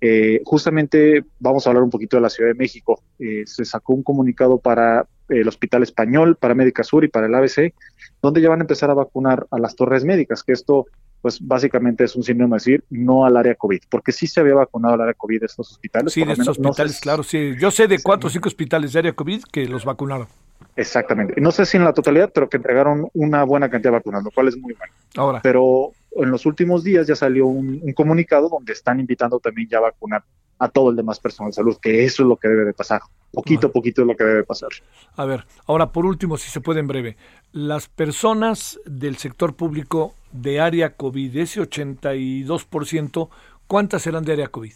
eh, 0.00 0.40
justamente 0.44 1.24
vamos 1.38 1.66
a 1.66 1.70
hablar 1.70 1.82
un 1.82 1.90
poquito 1.90 2.16
de 2.16 2.22
la 2.22 2.30
Ciudad 2.30 2.50
de 2.50 2.58
México. 2.58 3.02
Eh, 3.18 3.42
se 3.46 3.64
sacó 3.64 3.92
un 3.92 4.02
comunicado 4.02 4.58
para 4.58 5.06
el 5.28 5.46
Hospital 5.46 5.82
Español, 5.82 6.36
para 6.36 6.54
Médica 6.54 6.82
Sur 6.82 7.04
y 7.04 7.08
para 7.08 7.26
el 7.26 7.34
ABC, 7.34 7.74
donde 8.22 8.40
ya 8.40 8.48
van 8.48 8.60
a 8.60 8.64
empezar 8.64 8.90
a 8.90 8.94
vacunar 8.94 9.46
a 9.50 9.58
las 9.58 9.76
torres 9.76 10.04
médicas, 10.04 10.42
que 10.42 10.52
esto 10.52 10.86
pues 11.22 11.38
básicamente 11.46 12.04
es 12.04 12.16
un 12.16 12.22
síndrome 12.22 12.52
de 12.52 12.56
decir 12.56 12.84
no 12.88 13.26
al 13.26 13.36
área 13.36 13.54
COVID, 13.54 13.82
porque 13.90 14.10
sí 14.10 14.26
se 14.26 14.40
había 14.40 14.54
vacunado 14.54 14.94
al 14.94 15.02
área 15.02 15.14
COVID 15.14 15.40
de 15.40 15.46
estos 15.46 15.70
hospitales. 15.72 16.14
Sí, 16.14 16.24
de 16.24 16.32
estos 16.32 16.48
hospitales, 16.48 16.98
claro, 16.98 17.22
sí. 17.22 17.52
Yo 17.58 17.70
sé 17.70 17.86
de 17.86 18.02
cuatro 18.02 18.28
o 18.28 18.30
cinco 18.30 18.48
hospitales 18.48 18.94
de 18.94 19.00
área 19.00 19.12
COVID 19.12 19.42
que 19.52 19.66
los 19.68 19.84
vacunaron. 19.84 20.28
Exactamente. 20.76 21.38
No 21.40 21.52
sé 21.52 21.66
si 21.66 21.76
en 21.76 21.84
la 21.84 21.92
totalidad, 21.92 22.30
pero 22.32 22.48
que 22.48 22.56
entregaron 22.56 23.08
una 23.12 23.44
buena 23.44 23.68
cantidad 23.68 23.92
de 23.92 23.98
vacunas, 23.98 24.24
lo 24.24 24.30
cual 24.30 24.48
es 24.48 24.56
muy 24.56 24.72
bueno. 24.72 24.92
Ahora. 25.16 25.40
Pero 25.42 25.92
en 26.12 26.30
los 26.30 26.46
últimos 26.46 26.84
días 26.84 27.06
ya 27.06 27.16
salió 27.16 27.46
un, 27.46 27.92
comunicado 27.94 28.48
donde 28.48 28.72
están 28.72 29.00
invitando 29.00 29.38
también 29.38 29.68
ya 29.68 29.78
a 29.78 29.82
vacunar 29.82 30.24
a 30.58 30.68
todo 30.68 30.90
el 30.90 30.96
demás 30.96 31.18
personal 31.18 31.50
de 31.50 31.54
salud, 31.54 31.78
que 31.80 32.04
eso 32.04 32.22
es 32.22 32.28
lo 32.28 32.36
que 32.36 32.48
debe 32.48 32.64
de 32.66 32.74
pasar. 32.74 33.00
Poquito 33.32 33.68
a 33.68 33.72
poquito 33.72 34.02
es 34.02 34.08
lo 34.08 34.16
que 34.16 34.24
debe 34.24 34.44
pasar. 34.44 34.68
A 35.16 35.24
ver, 35.24 35.46
ahora 35.66 35.90
por 35.90 36.04
último, 36.04 36.36
si 36.36 36.50
se 36.50 36.60
puede 36.60 36.80
en 36.80 36.86
breve, 36.86 37.16
las 37.52 37.88
personas 37.88 38.78
del 38.84 39.16
sector 39.16 39.54
público 39.54 40.14
de 40.32 40.60
área 40.60 40.96
COVID, 40.96 41.36
ese 41.36 41.62
82%, 41.62 43.28
¿cuántas 43.66 44.06
eran 44.06 44.24
de 44.24 44.32
área 44.32 44.48
COVID? 44.48 44.74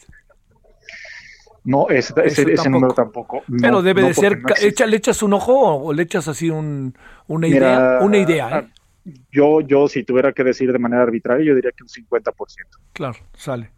No, 1.65 1.89
ese, 1.89 2.15
ese, 2.24 2.69
número 2.69 2.93
tampoco. 2.93 3.43
Pero 3.61 3.82
debe 3.82 4.02
de 4.02 4.15
ser, 4.15 4.39
¿le 4.86 4.97
echas 4.97 5.23
un 5.23 5.32
ojo 5.32 5.77
o 5.77 5.93
le 5.93 6.02
echas 6.02 6.28
así 6.28 6.51
un, 6.51 6.94
una 7.27 7.48
idea? 7.48 7.98
Una 8.02 8.19
idea, 8.19 8.59
¿eh? 8.59 8.69
Yo, 9.31 9.60
yo, 9.60 9.89
si 9.89 10.02
tuviera 10.05 10.32
que 10.32 10.44
decir 10.44 10.72
de 10.72 10.78
manera 10.78 11.02
arbitraria, 11.02 11.47
yo 11.47 11.55
diría 11.55 11.72
que 11.72 11.82
un 11.82 11.89
50%. 11.89 12.32
Claro, 12.93 13.18
sale. 13.35 13.70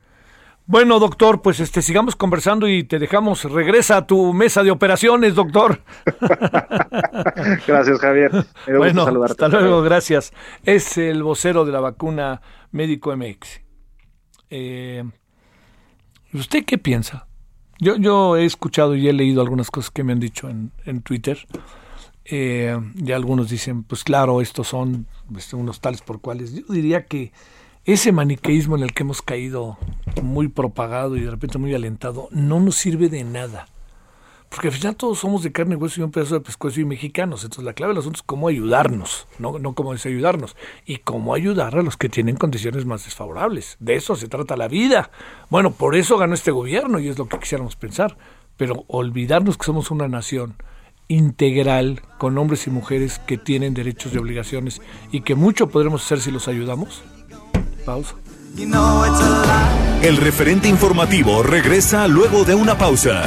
Bueno, 0.68 0.98
doctor, 0.98 1.42
pues 1.42 1.60
este 1.60 1.80
sigamos 1.80 2.16
conversando 2.16 2.66
y 2.66 2.82
te 2.82 2.98
dejamos. 2.98 3.44
Regresa 3.44 3.98
a 3.98 4.06
tu 4.06 4.32
mesa 4.32 4.64
de 4.64 4.72
operaciones, 4.72 5.36
doctor. 5.36 5.80
gracias, 7.66 8.00
Javier. 8.00 8.32
bueno, 8.76 9.06
hasta 9.22 9.46
luego, 9.46 9.82
gracias. 9.82 10.32
Es 10.64 10.98
el 10.98 11.22
vocero 11.22 11.64
de 11.64 11.70
la 11.70 11.78
vacuna 11.78 12.40
Médico 12.72 13.16
MX. 13.16 13.60
Eh, 14.50 15.04
¿Usted 16.32 16.64
qué 16.64 16.78
piensa? 16.78 17.28
Yo, 17.78 17.94
yo 17.96 18.36
he 18.36 18.44
escuchado 18.44 18.96
y 18.96 19.08
he 19.08 19.12
leído 19.12 19.42
algunas 19.42 19.70
cosas 19.70 19.92
que 19.92 20.02
me 20.02 20.14
han 20.14 20.20
dicho 20.20 20.48
en, 20.48 20.72
en 20.84 21.02
Twitter. 21.02 21.38
Eh, 22.28 22.76
y 22.96 23.12
algunos 23.12 23.48
dicen, 23.48 23.84
pues 23.84 24.02
claro, 24.02 24.40
estos 24.40 24.68
son 24.68 25.06
pues, 25.32 25.52
unos 25.52 25.80
tales 25.80 26.02
por 26.02 26.20
cuales. 26.20 26.54
Yo 26.54 26.64
diría 26.68 27.06
que 27.06 27.32
ese 27.84 28.10
maniqueísmo 28.10 28.76
en 28.76 28.82
el 28.82 28.92
que 28.92 29.04
hemos 29.04 29.22
caído 29.22 29.78
muy 30.22 30.48
propagado 30.48 31.16
y 31.16 31.20
de 31.20 31.30
repente 31.30 31.58
muy 31.58 31.72
alentado 31.74 32.28
no 32.32 32.58
nos 32.58 32.76
sirve 32.76 33.08
de 33.08 33.22
nada. 33.22 33.66
Porque 34.48 34.68
al 34.68 34.74
final 34.74 34.96
todos 34.96 35.18
somos 35.18 35.42
de 35.42 35.52
carne, 35.52 35.76
hueso 35.76 36.00
y 36.00 36.04
un 36.04 36.10
pedazo 36.10 36.34
de 36.34 36.40
pescuezo 36.40 36.80
y 36.80 36.84
mexicanos. 36.84 37.44
Entonces 37.44 37.64
la 37.64 37.74
clave 37.74 37.92
del 37.92 38.00
asunto 38.00 38.18
es 38.18 38.22
cómo 38.22 38.48
ayudarnos, 38.48 39.26
no, 39.38 39.58
no 39.58 39.74
cómo 39.74 39.92
desayudarnos. 39.92 40.56
Y 40.84 40.98
cómo 40.98 41.34
ayudar 41.34 41.76
a 41.76 41.82
los 41.82 41.96
que 41.96 42.08
tienen 42.08 42.36
condiciones 42.36 42.86
más 42.86 43.04
desfavorables. 43.04 43.76
De 43.80 43.96
eso 43.96 44.16
se 44.16 44.28
trata 44.28 44.56
la 44.56 44.68
vida. 44.68 45.10
Bueno, 45.50 45.72
por 45.72 45.96
eso 45.96 46.16
ganó 46.16 46.34
este 46.34 46.52
gobierno 46.52 46.98
y 46.98 47.08
es 47.08 47.18
lo 47.18 47.28
que 47.28 47.38
quisiéramos 47.38 47.76
pensar. 47.76 48.16
Pero 48.56 48.84
olvidarnos 48.86 49.58
que 49.58 49.66
somos 49.66 49.90
una 49.90 50.08
nación 50.08 50.54
integral 51.08 52.02
con 52.18 52.36
hombres 52.38 52.66
y 52.66 52.70
mujeres 52.70 53.20
que 53.26 53.38
tienen 53.38 53.74
derechos 53.74 54.12
y 54.14 54.18
obligaciones 54.18 54.80
y 55.12 55.20
que 55.20 55.34
mucho 55.34 55.68
podremos 55.68 56.04
hacer 56.04 56.20
si 56.20 56.30
los 56.30 56.48
ayudamos, 56.48 57.02
Pausa. 57.84 58.14
El 60.02 60.16
referente 60.16 60.68
informativo 60.68 61.42
regresa 61.42 62.08
luego 62.08 62.44
de 62.44 62.54
una 62.54 62.78
pausa. 62.78 63.24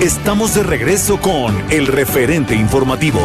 Estamos 0.00 0.54
de 0.54 0.64
regreso 0.64 1.20
con 1.20 1.54
el 1.70 1.86
referente 1.86 2.56
informativo. 2.56 3.20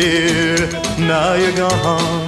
Dear. 0.00 0.56
now 1.12 1.34
you're 1.34 1.56
gone. 1.56 2.26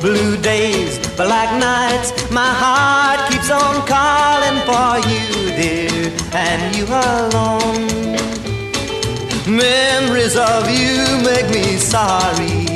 Blue 0.00 0.36
days, 0.36 0.98
black 1.16 1.50
nights, 1.68 2.08
my 2.30 2.52
heart 2.62 3.20
keeps 3.30 3.50
on 3.50 3.74
calling 3.94 4.58
for 4.68 4.92
you, 5.10 5.26
dear, 5.60 6.10
and 6.46 6.62
you 6.76 6.86
alone. 6.86 7.86
Memories 9.46 10.36
of 10.36 10.62
you 10.80 10.96
make 11.28 11.48
me 11.56 11.76
sorry. 11.76 12.66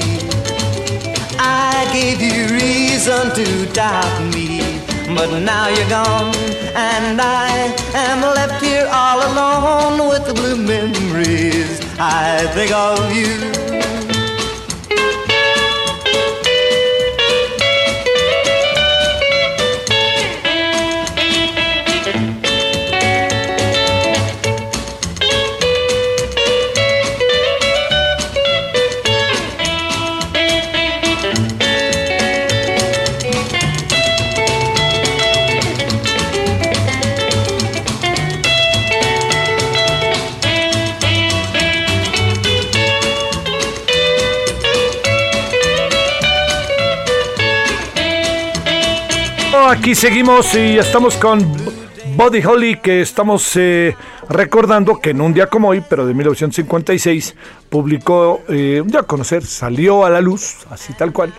I 1.39 1.89
gave 1.97 2.21
you 2.29 2.43
reason 2.63 3.25
to 3.39 3.47
doubt 3.73 4.17
me, 4.35 4.49
but 5.17 5.31
now 5.41 5.67
you're 5.75 5.89
gone, 5.89 6.35
and 6.75 7.21
I 7.21 7.51
am 7.95 8.21
left 8.39 8.63
here 8.63 8.89
all 8.93 9.19
alone 9.31 10.09
with 10.11 10.25
the 10.29 10.35
blue 10.35 10.57
memories. 10.57 11.86
I 11.99 12.47
think 12.53 12.73
of 12.73 13.17
you. 13.17 13.66
Aquí 49.77 49.95
seguimos 49.95 50.55
y 50.55 50.79
estamos 50.79 51.17
con 51.17 51.39
Buddy 52.17 52.45
Holly, 52.45 52.81
que 52.81 53.03
estamos 53.03 53.57
eh, 53.57 53.95
recordando 54.29 54.99
que 55.01 55.11
en 55.11 55.21
un 55.21 55.35
día 55.35 55.49
como 55.49 55.69
hoy, 55.69 55.83
pero 55.87 56.07
de 56.07 56.15
1956, 56.15 57.35
publicó, 57.69 58.43
eh, 58.49 58.81
un 58.81 58.89
día 58.89 59.01
a 59.01 59.03
conocer, 59.03 59.45
salió 59.45 60.07
a 60.07 60.11
la 60.11 60.21
luz, 60.21 60.67
así 60.71 60.95
tal 60.95 61.13
cual, 61.13 61.33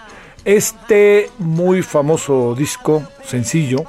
este 0.45 1.31
muy 1.39 1.81
famoso 1.81 2.53
disco, 2.55 3.03
sencillo, 3.25 3.83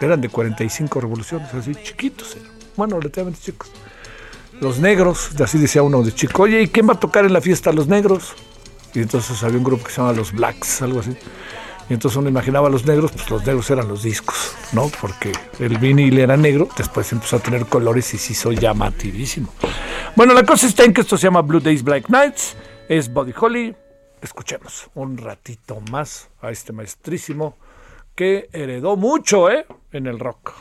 eran 0.00 0.20
de 0.20 0.28
45 0.28 1.00
revoluciones, 1.00 1.54
así 1.54 1.74
chiquitos, 1.76 2.36
bueno, 2.76 2.98
relativamente 2.98 3.40
chicos. 3.40 3.70
Los 4.60 4.80
negros, 4.80 5.30
así 5.40 5.58
decía 5.58 5.82
uno 5.82 6.02
de 6.02 6.12
chico, 6.12 6.42
oye, 6.42 6.62
¿y 6.62 6.68
quién 6.68 6.88
va 6.88 6.94
a 6.94 7.00
tocar 7.00 7.24
en 7.24 7.32
la 7.32 7.40
fiesta? 7.40 7.72
Los 7.72 7.86
negros. 7.86 8.34
Y 8.92 9.00
entonces 9.00 9.42
había 9.42 9.58
un 9.58 9.64
grupo 9.64 9.84
que 9.84 9.92
se 9.92 10.00
llama 10.00 10.12
Los 10.12 10.32
Blacks, 10.32 10.82
algo 10.82 11.00
así. 11.00 11.16
Y 11.88 11.94
entonces 11.94 12.16
uno 12.16 12.28
imaginaba 12.28 12.68
a 12.68 12.70
los 12.70 12.86
negros, 12.86 13.12
pues 13.12 13.28
los 13.30 13.44
negros 13.46 13.68
eran 13.70 13.88
los 13.88 14.02
discos, 14.02 14.54
¿no? 14.72 14.90
Porque 15.00 15.32
el 15.58 15.78
vinil 15.78 16.18
era 16.18 16.36
negro, 16.36 16.68
después 16.76 17.12
empezó 17.12 17.36
a 17.36 17.40
tener 17.40 17.66
colores 17.66 18.14
y 18.14 18.18
se 18.18 18.32
hizo 18.32 18.52
llamativísimo. 18.52 19.52
Bueno, 20.16 20.32
la 20.32 20.44
cosa 20.44 20.66
está 20.66 20.84
en 20.84 20.94
que 20.94 21.02
esto 21.02 21.18
se 21.18 21.24
llama 21.24 21.42
Blue 21.42 21.60
Days, 21.60 21.82
Black 21.82 22.08
Nights, 22.08 22.56
es 22.88 23.12
Body 23.12 23.34
Holly. 23.38 23.76
Escuchemos 24.22 24.88
un 24.94 25.18
ratito 25.18 25.82
más 25.90 26.30
a 26.40 26.50
este 26.50 26.72
maestrísimo 26.72 27.58
que 28.14 28.48
heredó 28.52 28.96
mucho, 28.96 29.50
¿eh? 29.50 29.66
En 29.92 30.06
el 30.06 30.18
rock. 30.18 30.52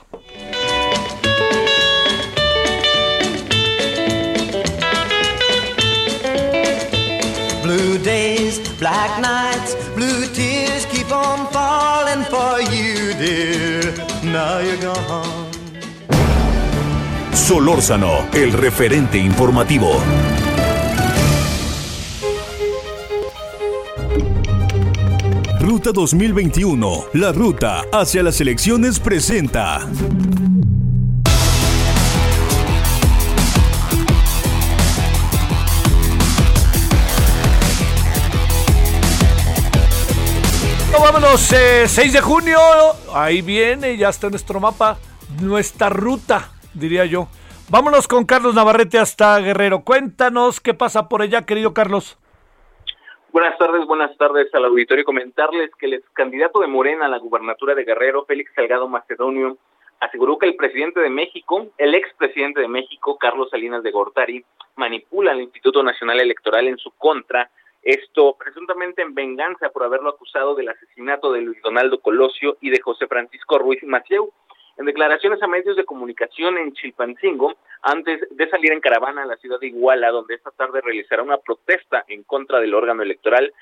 Blue 7.63 7.97
days, 8.03 8.59
black 8.77 9.19
nights, 9.19 9.77
blue 9.95 10.27
keep 11.03 11.11
on. 11.11 11.33
Solórzano, 17.33 18.27
el 18.33 18.53
referente 18.53 19.17
informativo. 19.17 19.91
Ruta 25.59 25.91
2021, 25.91 27.05
la 27.13 27.31
ruta 27.31 27.83
hacia 27.91 28.23
las 28.23 28.39
elecciones 28.39 28.99
presenta. 28.99 29.81
Vámonos, 41.13 41.41
6 41.41 41.97
eh, 41.99 42.11
de 42.11 42.21
junio. 42.21 42.57
Ahí 43.13 43.43
viene, 43.43 43.97
ya 43.97 44.09
está 44.09 44.31
nuestro 44.31 44.59
mapa, 44.59 44.97
nuestra 45.43 45.89
ruta, 45.89 46.49
diría 46.73 47.05
yo. 47.05 47.27
Vámonos 47.69 48.07
con 48.07 48.25
Carlos 48.25 48.55
Navarrete 48.55 48.97
hasta 48.97 49.39
Guerrero. 49.39 49.83
Cuéntanos 49.83 50.59
qué 50.59 50.73
pasa 50.73 51.09
por 51.09 51.21
allá, 51.21 51.45
querido 51.45 51.71
Carlos. 51.71 52.17
Buenas 53.31 53.55
tardes, 53.59 53.85
buenas 53.85 54.17
tardes 54.17 54.47
al 54.55 54.65
auditorio. 54.65 55.05
Comentarles 55.05 55.69
que 55.77 55.85
el 55.85 55.93
ex 55.93 56.09
candidato 56.13 56.59
de 56.61 56.67
Morena 56.67 57.05
a 57.05 57.09
la 57.09 57.19
gubernatura 57.19 57.75
de 57.75 57.83
Guerrero, 57.83 58.25
Félix 58.25 58.51
Salgado 58.55 58.87
Macedonio, 58.87 59.57
aseguró 59.99 60.39
que 60.39 60.47
el 60.47 60.55
presidente 60.55 60.99
de 60.99 61.11
México, 61.11 61.67
el 61.77 61.93
expresidente 61.93 62.59
de 62.59 62.67
México, 62.67 63.19
Carlos 63.19 63.51
Salinas 63.51 63.83
de 63.83 63.91
Gortari, 63.91 64.43
manipula 64.77 65.33
al 65.33 65.41
Instituto 65.41 65.83
Nacional 65.83 66.19
Electoral 66.19 66.67
en 66.67 66.79
su 66.79 66.89
contra 66.97 67.51
esto 67.83 68.35
presuntamente 68.37 69.01
en 69.01 69.13
venganza 69.13 69.69
por 69.69 69.83
haberlo 69.83 70.09
acusado 70.09 70.55
del 70.55 70.69
asesinato 70.69 71.33
de 71.33 71.41
Luis 71.41 71.61
Donaldo 71.61 71.99
Colosio 71.99 72.57
y 72.61 72.69
de 72.69 72.79
José 72.79 73.07
Francisco 73.07 73.59
Ruiz 73.59 73.83
Macieu. 73.83 74.31
En 74.77 74.85
declaraciones 74.85 75.43
a 75.43 75.47
medios 75.47 75.75
de 75.75 75.85
comunicación 75.85 76.57
en 76.57 76.73
Chilpancingo, 76.73 77.55
antes 77.81 78.21
de 78.31 78.49
salir 78.49 78.71
en 78.71 78.79
caravana 78.79 79.23
a 79.23 79.27
la 79.27 79.37
ciudad 79.37 79.59
de 79.59 79.67
Iguala, 79.67 80.09
donde 80.09 80.35
esta 80.35 80.51
tarde 80.51 80.81
realizará 80.81 81.21
una 81.21 81.37
protesta 81.37 82.05
en 82.07 82.23
contra 82.23 82.59
del 82.59 82.73
órgano 82.73 83.03
electoral, 83.03 83.53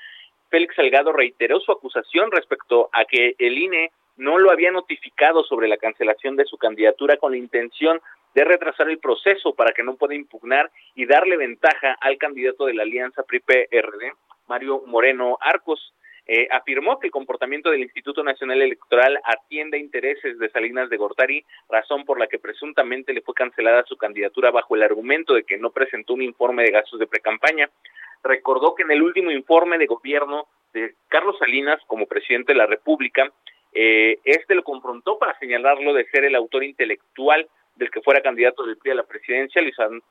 Félix 0.48 0.76
Salgado 0.76 1.12
reiteró 1.12 1.60
su 1.60 1.72
acusación 1.72 2.30
respecto 2.30 2.88
a 2.92 3.04
que 3.04 3.34
el 3.38 3.58
INE 3.58 3.90
no 4.16 4.38
lo 4.38 4.50
había 4.50 4.70
notificado 4.70 5.42
sobre 5.44 5.66
la 5.66 5.78
cancelación 5.78 6.36
de 6.36 6.44
su 6.44 6.58
candidatura 6.58 7.16
con 7.16 7.32
la 7.32 7.38
intención 7.38 8.00
de 8.34 8.44
retrasar 8.44 8.88
el 8.88 8.98
proceso 8.98 9.54
para 9.54 9.72
que 9.72 9.82
no 9.82 9.96
pueda 9.96 10.14
impugnar 10.14 10.70
y 10.94 11.06
darle 11.06 11.36
ventaja 11.36 11.96
al 12.00 12.16
candidato 12.18 12.66
de 12.66 12.74
la 12.74 12.82
alianza 12.82 13.22
PRI-PRD, 13.22 14.12
Mario 14.48 14.82
Moreno 14.86 15.38
Arcos. 15.40 15.94
Eh, 16.24 16.46
afirmó 16.52 17.00
que 17.00 17.08
el 17.08 17.10
comportamiento 17.10 17.70
del 17.70 17.82
Instituto 17.82 18.22
Nacional 18.22 18.62
Electoral 18.62 19.18
atiende 19.24 19.76
a 19.76 19.80
intereses 19.80 20.38
de 20.38 20.50
Salinas 20.50 20.88
de 20.88 20.96
Gortari, 20.96 21.44
razón 21.68 22.04
por 22.04 22.20
la 22.20 22.28
que 22.28 22.38
presuntamente 22.38 23.12
le 23.12 23.22
fue 23.22 23.34
cancelada 23.34 23.82
su 23.84 23.96
candidatura 23.96 24.52
bajo 24.52 24.76
el 24.76 24.84
argumento 24.84 25.34
de 25.34 25.42
que 25.42 25.58
no 25.58 25.70
presentó 25.70 26.14
un 26.14 26.22
informe 26.22 26.62
de 26.62 26.70
gastos 26.70 27.00
de 27.00 27.08
precampaña. 27.08 27.68
Recordó 28.22 28.76
que 28.76 28.84
en 28.84 28.92
el 28.92 29.02
último 29.02 29.32
informe 29.32 29.78
de 29.78 29.86
gobierno 29.86 30.46
de 30.72 30.94
Carlos 31.08 31.36
Salinas 31.38 31.80
como 31.88 32.06
presidente 32.06 32.52
de 32.52 32.58
la 32.58 32.66
República, 32.66 33.32
eh, 33.72 34.18
este 34.24 34.54
lo 34.54 34.62
confrontó 34.62 35.18
para 35.18 35.36
señalarlo 35.38 35.92
de 35.92 36.04
ser 36.06 36.24
el 36.24 36.36
autor 36.36 36.62
intelectual 36.62 37.48
del 37.76 37.90
que 37.90 38.02
fuera 38.02 38.20
candidato 38.20 38.64
del 38.64 38.76
PRI 38.76 38.92
a 38.92 38.96
la 38.96 39.06
presidencia, 39.06 39.62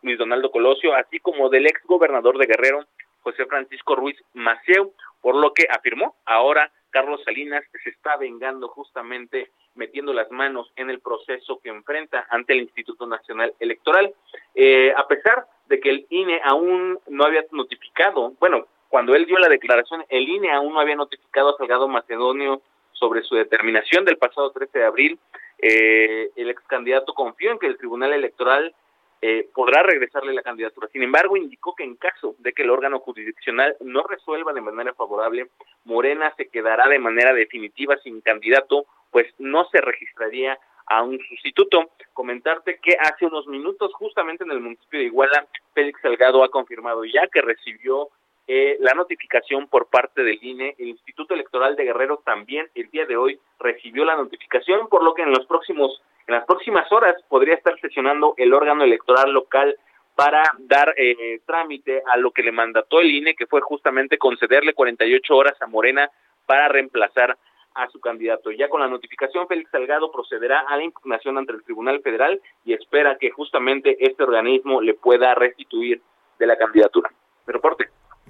Luis 0.01 0.17
Donaldo 0.17 0.51
Colosio, 0.51 0.93
así 0.95 1.19
como 1.19 1.49
del 1.49 1.67
ex 1.67 1.83
gobernador 1.85 2.37
de 2.37 2.47
Guerrero, 2.47 2.85
José 3.21 3.45
Francisco 3.45 3.95
Ruiz 3.95 4.17
Maceo, 4.33 4.91
por 5.21 5.35
lo 5.35 5.53
que 5.53 5.67
afirmó 5.69 6.15
ahora 6.25 6.71
Carlos 6.89 7.21
Salinas 7.23 7.63
se 7.83 7.89
está 7.89 8.17
vengando 8.17 8.67
justamente 8.67 9.51
metiendo 9.75 10.13
las 10.13 10.29
manos 10.31 10.71
en 10.75 10.89
el 10.89 10.99
proceso 10.99 11.59
que 11.63 11.69
enfrenta 11.69 12.27
ante 12.29 12.53
el 12.53 12.61
Instituto 12.61 13.07
Nacional 13.07 13.53
Electoral. 13.59 14.13
Eh, 14.53 14.93
a 14.95 15.07
pesar 15.07 15.45
de 15.67 15.79
que 15.79 15.89
el 15.89 16.05
INE 16.09 16.41
aún 16.43 16.99
no 17.07 17.23
había 17.23 17.45
notificado, 17.51 18.33
bueno, 18.39 18.67
cuando 18.89 19.15
él 19.15 19.25
dio 19.25 19.37
la 19.37 19.47
declaración, 19.47 20.03
el 20.09 20.27
INE 20.27 20.51
aún 20.51 20.73
no 20.73 20.81
había 20.81 20.95
notificado 20.95 21.49
a 21.49 21.57
Salgado 21.57 21.87
Macedonio 21.87 22.61
sobre 22.91 23.23
su 23.23 23.35
determinación 23.35 24.03
del 24.03 24.17
pasado 24.17 24.51
13 24.51 24.79
de 24.79 24.85
abril, 24.85 25.19
eh, 25.61 26.31
el 26.35 26.49
ex 26.49 26.61
candidato 26.63 27.13
confió 27.13 27.51
en 27.51 27.59
que 27.59 27.67
el 27.67 27.77
Tribunal 27.77 28.13
Electoral 28.13 28.73
eh, 29.21 29.47
podrá 29.53 29.83
regresarle 29.83 30.33
la 30.33 30.41
candidatura. 30.41 30.87
Sin 30.91 31.03
embargo, 31.03 31.37
indicó 31.37 31.75
que 31.75 31.83
en 31.83 31.95
caso 31.95 32.35
de 32.39 32.53
que 32.53 32.63
el 32.63 32.71
órgano 32.71 32.99
jurisdiccional 32.99 33.75
no 33.81 34.01
resuelva 34.03 34.51
de 34.51 34.61
manera 34.61 34.95
favorable, 34.95 35.47
Morena 35.85 36.33
se 36.37 36.47
quedará 36.47 36.89
de 36.89 36.97
manera 36.97 37.31
definitiva 37.31 37.97
sin 38.03 38.21
candidato, 38.21 38.85
pues 39.11 39.27
no 39.37 39.65
se 39.65 39.79
registraría 39.79 40.57
a 40.87 41.03
un 41.03 41.19
sustituto. 41.29 41.91
Comentarte 42.13 42.79
que 42.81 42.97
hace 42.99 43.27
unos 43.27 43.45
minutos, 43.45 43.93
justamente 43.93 44.43
en 44.43 44.51
el 44.51 44.59
municipio 44.59 44.99
de 44.99 45.05
Iguala, 45.05 45.47
Félix 45.75 46.01
Salgado 46.01 46.43
ha 46.43 46.49
confirmado 46.49 47.05
ya 47.05 47.27
que 47.27 47.41
recibió 47.41 48.09
eh, 48.53 48.75
la 48.81 48.93
notificación 48.95 49.67
por 49.67 49.87
parte 49.87 50.23
del 50.23 50.37
INE. 50.43 50.75
El 50.77 50.89
Instituto 50.89 51.33
Electoral 51.33 51.77
de 51.77 51.85
Guerrero 51.85 52.17
también 52.17 52.67
el 52.75 52.89
día 52.89 53.05
de 53.05 53.15
hoy 53.15 53.39
recibió 53.57 54.03
la 54.03 54.17
notificación, 54.17 54.89
por 54.89 55.03
lo 55.03 55.13
que 55.13 55.21
en 55.21 55.31
los 55.31 55.45
próximos 55.45 56.01
en 56.27 56.35
las 56.35 56.43
próximas 56.45 56.91
horas 56.91 57.15
podría 57.29 57.55
estar 57.55 57.79
sesionando 57.79 58.33
el 58.35 58.53
órgano 58.53 58.83
electoral 58.83 59.31
local 59.31 59.77
para 60.17 60.43
dar 60.59 60.93
eh, 60.97 61.39
trámite 61.45 62.03
a 62.05 62.17
lo 62.17 62.31
que 62.31 62.43
le 62.43 62.51
mandató 62.51 62.99
el 62.99 63.11
INE, 63.11 63.35
que 63.35 63.47
fue 63.47 63.61
justamente 63.61 64.17
concederle 64.17 64.73
48 64.73 65.33
horas 65.33 65.55
a 65.61 65.67
Morena 65.67 66.09
para 66.45 66.67
reemplazar 66.67 67.37
a 67.73 67.87
su 67.87 68.01
candidato. 68.01 68.51
Ya 68.51 68.67
con 68.67 68.81
la 68.81 68.89
notificación, 68.89 69.47
Félix 69.47 69.71
Salgado 69.71 70.11
procederá 70.11 70.65
a 70.67 70.75
la 70.75 70.83
impugnación 70.83 71.37
ante 71.37 71.53
el 71.53 71.63
Tribunal 71.63 72.01
Federal 72.01 72.41
y 72.65 72.73
espera 72.73 73.17
que 73.17 73.31
justamente 73.31 73.95
este 74.01 74.23
organismo 74.23 74.81
le 74.81 74.93
pueda 74.93 75.33
restituir 75.35 76.01
de 76.37 76.47
la 76.47 76.57
candidatura. 76.57 77.09
Me 77.47 77.53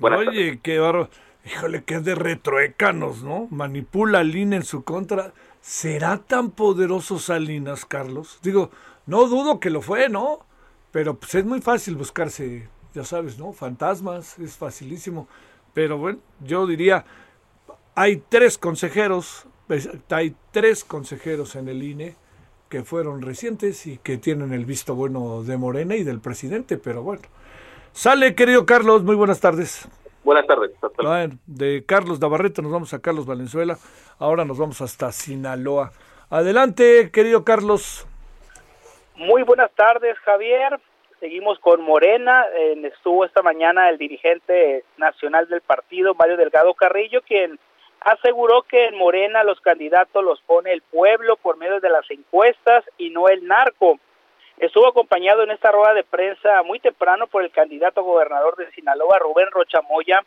Oye, 0.01 0.59
qué 0.63 0.79
barro. 0.79 1.09
Híjole, 1.45 1.83
que 1.83 1.95
es 1.95 2.03
de 2.03 2.15
retroecanos, 2.15 3.23
¿no? 3.23 3.47
Manipula 3.51 4.19
al 4.19 4.35
INE 4.35 4.57
en 4.57 4.63
su 4.63 4.83
contra. 4.83 5.33
¿Será 5.61 6.17
tan 6.17 6.51
poderoso 6.51 7.19
Salinas, 7.19 7.85
Carlos? 7.85 8.39
Digo, 8.41 8.71
no 9.05 9.27
dudo 9.27 9.59
que 9.59 9.69
lo 9.69 9.81
fue, 9.81 10.09
¿no? 10.09 10.45
Pero 10.91 11.15
pues 11.19 11.35
es 11.35 11.45
muy 11.45 11.61
fácil 11.61 11.95
buscarse, 11.95 12.67
ya 12.93 13.03
sabes, 13.03 13.37
¿no? 13.37 13.53
Fantasmas, 13.53 14.39
es 14.39 14.57
facilísimo. 14.57 15.27
Pero 15.73 15.97
bueno, 15.97 16.19
yo 16.39 16.65
diría, 16.67 17.05
hay 17.95 18.23
tres 18.29 18.57
consejeros, 18.57 19.45
pues, 19.67 19.89
hay 20.09 20.35
tres 20.51 20.83
consejeros 20.83 21.55
en 21.55 21.69
el 21.69 21.83
INE 21.83 22.15
que 22.69 22.83
fueron 22.83 23.21
recientes 23.21 23.85
y 23.85 23.97
que 23.97 24.17
tienen 24.17 24.53
el 24.53 24.65
visto 24.65 24.95
bueno 24.95 25.43
de 25.43 25.57
Morena 25.57 25.95
y 25.95 26.03
del 26.03 26.19
presidente, 26.19 26.77
pero 26.77 27.03
bueno. 27.03 27.23
Sale, 27.93 28.35
querido 28.35 28.65
Carlos, 28.65 29.03
muy 29.03 29.15
buenas 29.15 29.39
tardes. 29.41 29.87
Buenas 30.23 30.47
tardes. 30.47 30.71
de 31.45 31.83
Carlos 31.85 32.19
Navarrete 32.19 32.61
nos 32.61 32.71
vamos 32.71 32.93
a 32.93 33.01
Carlos 33.01 33.25
Valenzuela. 33.25 33.77
Ahora 34.19 34.45
nos 34.45 34.57
vamos 34.57 34.81
hasta 34.81 35.11
Sinaloa. 35.11 35.91
Adelante, 36.29 37.11
querido 37.11 37.43
Carlos. 37.43 38.07
Muy 39.15 39.43
buenas 39.43 39.71
tardes, 39.71 40.17
Javier. 40.19 40.79
Seguimos 41.19 41.59
con 41.59 41.81
Morena. 41.81 42.45
estuvo 42.83 43.25
esta 43.25 43.41
mañana 43.41 43.89
el 43.89 43.97
dirigente 43.97 44.83
nacional 44.97 45.47
del 45.47 45.61
partido, 45.61 46.15
Mario 46.15 46.37
Delgado 46.37 46.73
Carrillo, 46.73 47.21
quien 47.21 47.59
aseguró 47.99 48.63
que 48.63 48.87
en 48.87 48.97
Morena 48.97 49.43
los 49.43 49.59
candidatos 49.61 50.23
los 50.23 50.41
pone 50.41 50.71
el 50.71 50.81
pueblo 50.81 51.35
por 51.37 51.57
medio 51.57 51.79
de 51.79 51.89
las 51.89 52.09
encuestas 52.09 52.83
y 52.97 53.09
no 53.09 53.27
el 53.27 53.45
narco. 53.45 53.99
Estuvo 54.57 54.87
acompañado 54.87 55.43
en 55.43 55.51
esta 55.51 55.71
rueda 55.71 55.93
de 55.93 56.03
prensa 56.03 56.61
muy 56.63 56.79
temprano 56.79 57.27
por 57.27 57.43
el 57.43 57.51
candidato 57.51 58.03
gobernador 58.03 58.55
de 58.57 58.71
Sinaloa, 58.71 59.19
Rubén 59.19 59.49
Rochamoya, 59.51 60.23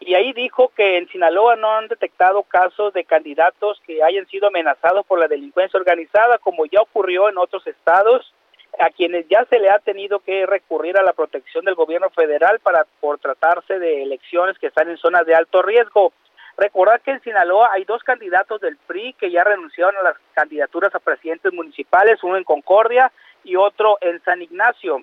y 0.00 0.14
ahí 0.14 0.32
dijo 0.32 0.70
que 0.76 0.98
en 0.98 1.08
Sinaloa 1.08 1.56
no 1.56 1.70
han 1.70 1.88
detectado 1.88 2.42
casos 2.42 2.92
de 2.92 3.04
candidatos 3.04 3.80
que 3.86 4.02
hayan 4.02 4.26
sido 4.26 4.48
amenazados 4.48 5.06
por 5.06 5.18
la 5.18 5.28
delincuencia 5.28 5.78
organizada, 5.78 6.38
como 6.38 6.66
ya 6.66 6.80
ocurrió 6.82 7.28
en 7.28 7.38
otros 7.38 7.66
estados, 7.66 8.34
a 8.78 8.90
quienes 8.90 9.26
ya 9.28 9.44
se 9.46 9.58
le 9.58 9.70
ha 9.70 9.78
tenido 9.78 10.18
que 10.18 10.46
recurrir 10.46 10.98
a 10.98 11.02
la 11.02 11.12
protección 11.12 11.64
del 11.64 11.74
gobierno 11.74 12.10
federal 12.10 12.58
para 12.58 12.86
por 13.00 13.18
tratarse 13.18 13.78
de 13.78 14.02
elecciones 14.02 14.58
que 14.58 14.66
están 14.66 14.90
en 14.90 14.98
zonas 14.98 15.24
de 15.26 15.34
alto 15.34 15.62
riesgo. 15.62 16.12
Recordar 16.56 17.00
que 17.00 17.12
en 17.12 17.22
Sinaloa 17.22 17.70
hay 17.72 17.84
dos 17.84 18.02
candidatos 18.02 18.60
del 18.60 18.76
PRI 18.76 19.14
que 19.14 19.30
ya 19.30 19.42
renunciaron 19.42 19.96
a 19.96 20.02
las 20.02 20.16
candidaturas 20.34 20.94
a 20.94 21.00
presidentes 21.00 21.52
municipales, 21.52 22.22
uno 22.22 22.36
en 22.36 22.44
Concordia 22.44 23.10
y 23.44 23.56
otro 23.56 23.98
en 24.00 24.22
San 24.22 24.42
Ignacio. 24.42 25.02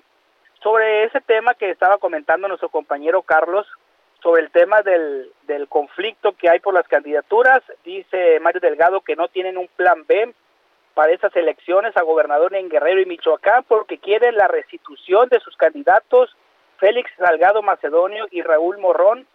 Sobre 0.62 1.04
ese 1.04 1.20
tema 1.20 1.54
que 1.54 1.70
estaba 1.70 1.98
comentando 1.98 2.48
nuestro 2.48 2.68
compañero 2.68 3.22
Carlos, 3.22 3.66
sobre 4.22 4.42
el 4.42 4.50
tema 4.50 4.82
del, 4.82 5.32
del 5.46 5.68
conflicto 5.68 6.32
que 6.32 6.48
hay 6.48 6.60
por 6.60 6.74
las 6.74 6.86
candidaturas, 6.86 7.62
dice 7.84 8.38
Mario 8.40 8.60
Delgado 8.60 9.00
que 9.00 9.16
no 9.16 9.28
tienen 9.28 9.58
un 9.58 9.68
plan 9.68 10.04
B 10.06 10.32
para 10.94 11.12
esas 11.12 11.34
elecciones 11.34 11.96
a 11.96 12.02
gobernador 12.02 12.54
en 12.54 12.68
Guerrero 12.68 13.00
y 13.00 13.06
Michoacán 13.06 13.64
porque 13.64 13.98
quieren 13.98 14.36
la 14.36 14.46
restitución 14.46 15.28
de 15.28 15.40
sus 15.40 15.56
candidatos 15.56 16.36
Félix 16.82 17.10
Salgado 17.16 17.62
Macedonio 17.62 18.26
y 18.32 18.42
Raúl 18.42 18.78
Morrón 18.78 19.26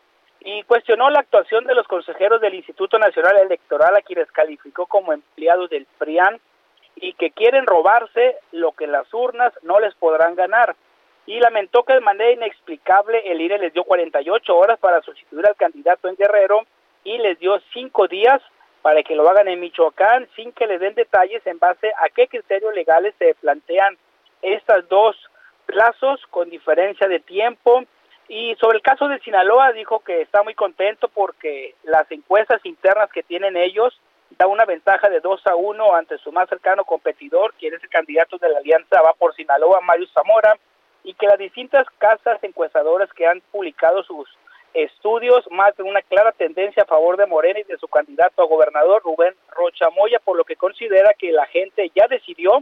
y 0.41 0.63
cuestionó 0.63 1.09
la 1.09 1.19
actuación 1.19 1.65
de 1.65 1.75
los 1.75 1.87
consejeros 1.87 2.41
del 2.41 2.55
Instituto 2.55 2.99
Nacional 2.99 3.37
Electoral 3.37 3.95
a 3.95 4.01
quienes 4.01 4.29
calificó 4.31 4.85
como 4.85 5.13
empleados 5.13 5.69
del 5.69 5.87
PRIAN 5.97 6.39
y 6.99 7.13
que 7.13 7.31
quieren 7.31 7.65
robarse 7.65 8.37
lo 8.51 8.71
que 8.71 8.87
las 8.87 9.11
urnas 9.13 9.53
no 9.63 9.79
les 9.79 9.93
podrán 9.95 10.35
ganar. 10.35 10.75
Y 11.25 11.39
lamentó 11.39 11.83
que 11.83 11.93
de 11.93 12.01
manera 12.01 12.31
inexplicable 12.31 13.19
el 13.31 13.41
INE 13.41 13.59
les 13.59 13.73
dio 13.73 13.83
48 13.83 14.55
horas 14.55 14.79
para 14.79 15.01
sustituir 15.01 15.45
al 15.45 15.55
candidato 15.55 16.07
en 16.07 16.15
Guerrero 16.15 16.65
y 17.03 17.17
les 17.17 17.37
dio 17.39 17.59
cinco 17.73 18.07
días 18.07 18.41
para 18.81 19.03
que 19.03 19.15
lo 19.15 19.29
hagan 19.29 19.47
en 19.47 19.59
Michoacán 19.59 20.27
sin 20.35 20.51
que 20.53 20.67
le 20.67 20.79
den 20.79 20.95
detalles 20.95 21.45
en 21.45 21.59
base 21.59 21.91
a 21.97 22.09
qué 22.09 22.27
criterios 22.27 22.73
legales 22.73 23.13
se 23.19 23.35
plantean 23.35 23.97
estas 24.41 24.87
dos 24.87 25.15
plazos 25.65 26.21
con 26.29 26.49
diferencia 26.49 27.07
de 27.07 27.19
tiempo. 27.19 27.83
Y 28.29 28.55
sobre 28.55 28.77
el 28.77 28.83
caso 28.83 29.07
de 29.07 29.19
Sinaloa 29.19 29.73
dijo 29.73 29.99
que 29.99 30.21
está 30.21 30.43
muy 30.43 30.53
contento 30.53 31.09
porque 31.09 31.75
las 31.83 32.09
encuestas 32.11 32.65
internas 32.65 33.11
que 33.11 33.23
tienen 33.23 33.57
ellos 33.57 33.99
da 34.31 34.47
una 34.47 34.65
ventaja 34.65 35.09
de 35.09 35.19
2 35.19 35.47
a 35.47 35.55
1 35.55 35.95
ante 35.95 36.17
su 36.19 36.31
más 36.31 36.49
cercano 36.49 36.85
competidor, 36.85 37.53
quien 37.53 37.73
es 37.73 37.83
el 37.83 37.89
candidato 37.89 38.37
de 38.37 38.49
la 38.49 38.59
alianza 38.59 39.01
va 39.01 39.13
por 39.13 39.33
Sinaloa, 39.35 39.81
Mario 39.81 40.07
Zamora, 40.13 40.57
y 41.03 41.13
que 41.13 41.27
las 41.27 41.37
distintas 41.37 41.87
casas 41.97 42.43
encuestadoras 42.43 43.11
que 43.13 43.25
han 43.25 43.41
publicado 43.51 44.03
sus 44.03 44.27
estudios 44.73 45.45
de 45.77 45.83
una 45.83 46.01
clara 46.01 46.31
tendencia 46.33 46.83
a 46.83 46.87
favor 46.87 47.17
de 47.17 47.25
Morena 47.25 47.59
y 47.59 47.63
de 47.63 47.77
su 47.77 47.87
candidato 47.87 48.41
a 48.41 48.47
gobernador 48.47 49.01
Rubén 49.03 49.33
Rocha 49.51 49.89
Moya, 49.89 50.19
por 50.19 50.37
lo 50.37 50.43
que 50.43 50.55
considera 50.55 51.13
que 51.13 51.31
la 51.31 51.45
gente 51.47 51.91
ya 51.95 52.07
decidió 52.07 52.61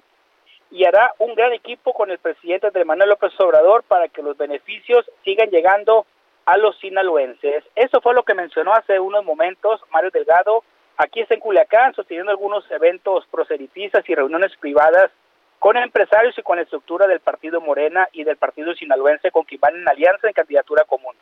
y 0.72 0.86
hará 0.86 1.14
un 1.20 1.36
gran 1.36 1.54
equipo 1.54 1.94
con 1.94 2.12
el 2.12 2.20
presidente 2.20 2.72
de 2.72 2.86
Manuel 2.86 3.10
López 3.10 3.34
Obrador 3.40 3.84
para 3.84 4.08
que 4.08 4.22
los 4.22 4.38
beneficios 4.38 5.10
sigan 5.24 5.50
llegando 5.50 6.06
a 6.46 6.58
los 6.58 6.78
sinaloenses. 6.80 7.64
Eso 7.76 8.02
fue 8.02 8.14
lo 8.14 8.24
que 8.24 8.34
mencionó 8.34 8.74
hace 8.74 9.00
unos 9.00 9.26
momentos 9.26 9.82
Mario 9.92 10.12
Delgado, 10.12 10.64
Aquí 10.98 11.20
está 11.20 11.34
en 11.34 11.42
Culiacán, 11.42 11.94
sosteniendo 11.94 12.32
algunos 12.32 12.64
eventos 12.72 13.26
proselitistas 13.30 14.08
y 14.08 14.16
reuniones 14.16 14.52
privadas 14.60 15.12
con 15.60 15.78
empresarios 15.78 16.38
y 16.38 16.42
con 16.42 16.58
la 16.58 16.64
estructura 16.64 17.08
del 17.08 17.20
Partido 17.20 17.60
Morena 17.60 18.08
y 18.14 18.24
del 18.24 18.38
Partido 18.38 18.74
Sinaloense 18.74 19.32
con 19.32 19.44
quien 19.44 19.60
van 19.60 19.76
en 19.76 19.88
alianza 19.88 20.28
en 20.28 20.34
candidatura 20.34 20.84
común. 20.86 21.14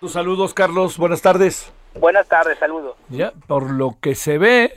Tus 0.00 0.12
saludos, 0.12 0.54
Carlos. 0.54 0.98
Buenas 0.98 1.20
tardes. 1.20 1.72
Buenas 1.94 2.28
tardes, 2.28 2.58
saludos. 2.58 2.96
Ya, 3.08 3.32
por 3.46 3.70
lo 3.70 3.96
que 4.00 4.14
se 4.14 4.38
ve, 4.38 4.72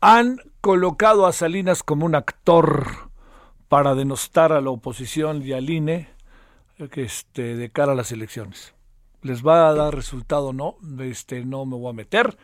han 0.00 0.38
colocado 0.60 1.26
a 1.26 1.32
Salinas 1.32 1.82
como 1.82 2.06
un 2.06 2.14
actor 2.14 2.84
para 3.68 3.94
denostar 3.94 4.52
a 4.52 4.60
la 4.60 4.70
oposición 4.70 5.42
y 5.42 5.52
al 5.52 5.68
INE 5.68 6.08
que 6.90 7.02
este, 7.02 7.56
de 7.56 7.70
cara 7.70 7.92
a 7.92 7.94
las 7.94 8.12
elecciones. 8.12 8.74
¿Les 9.22 9.46
va 9.46 9.68
a 9.68 9.74
dar 9.74 9.94
resultado 9.94 10.48
o 10.48 10.52
no? 10.52 10.76
Este, 11.00 11.44
no 11.44 11.64
me 11.64 11.76
voy 11.76 11.90
a 11.90 11.94
meter 11.94 12.36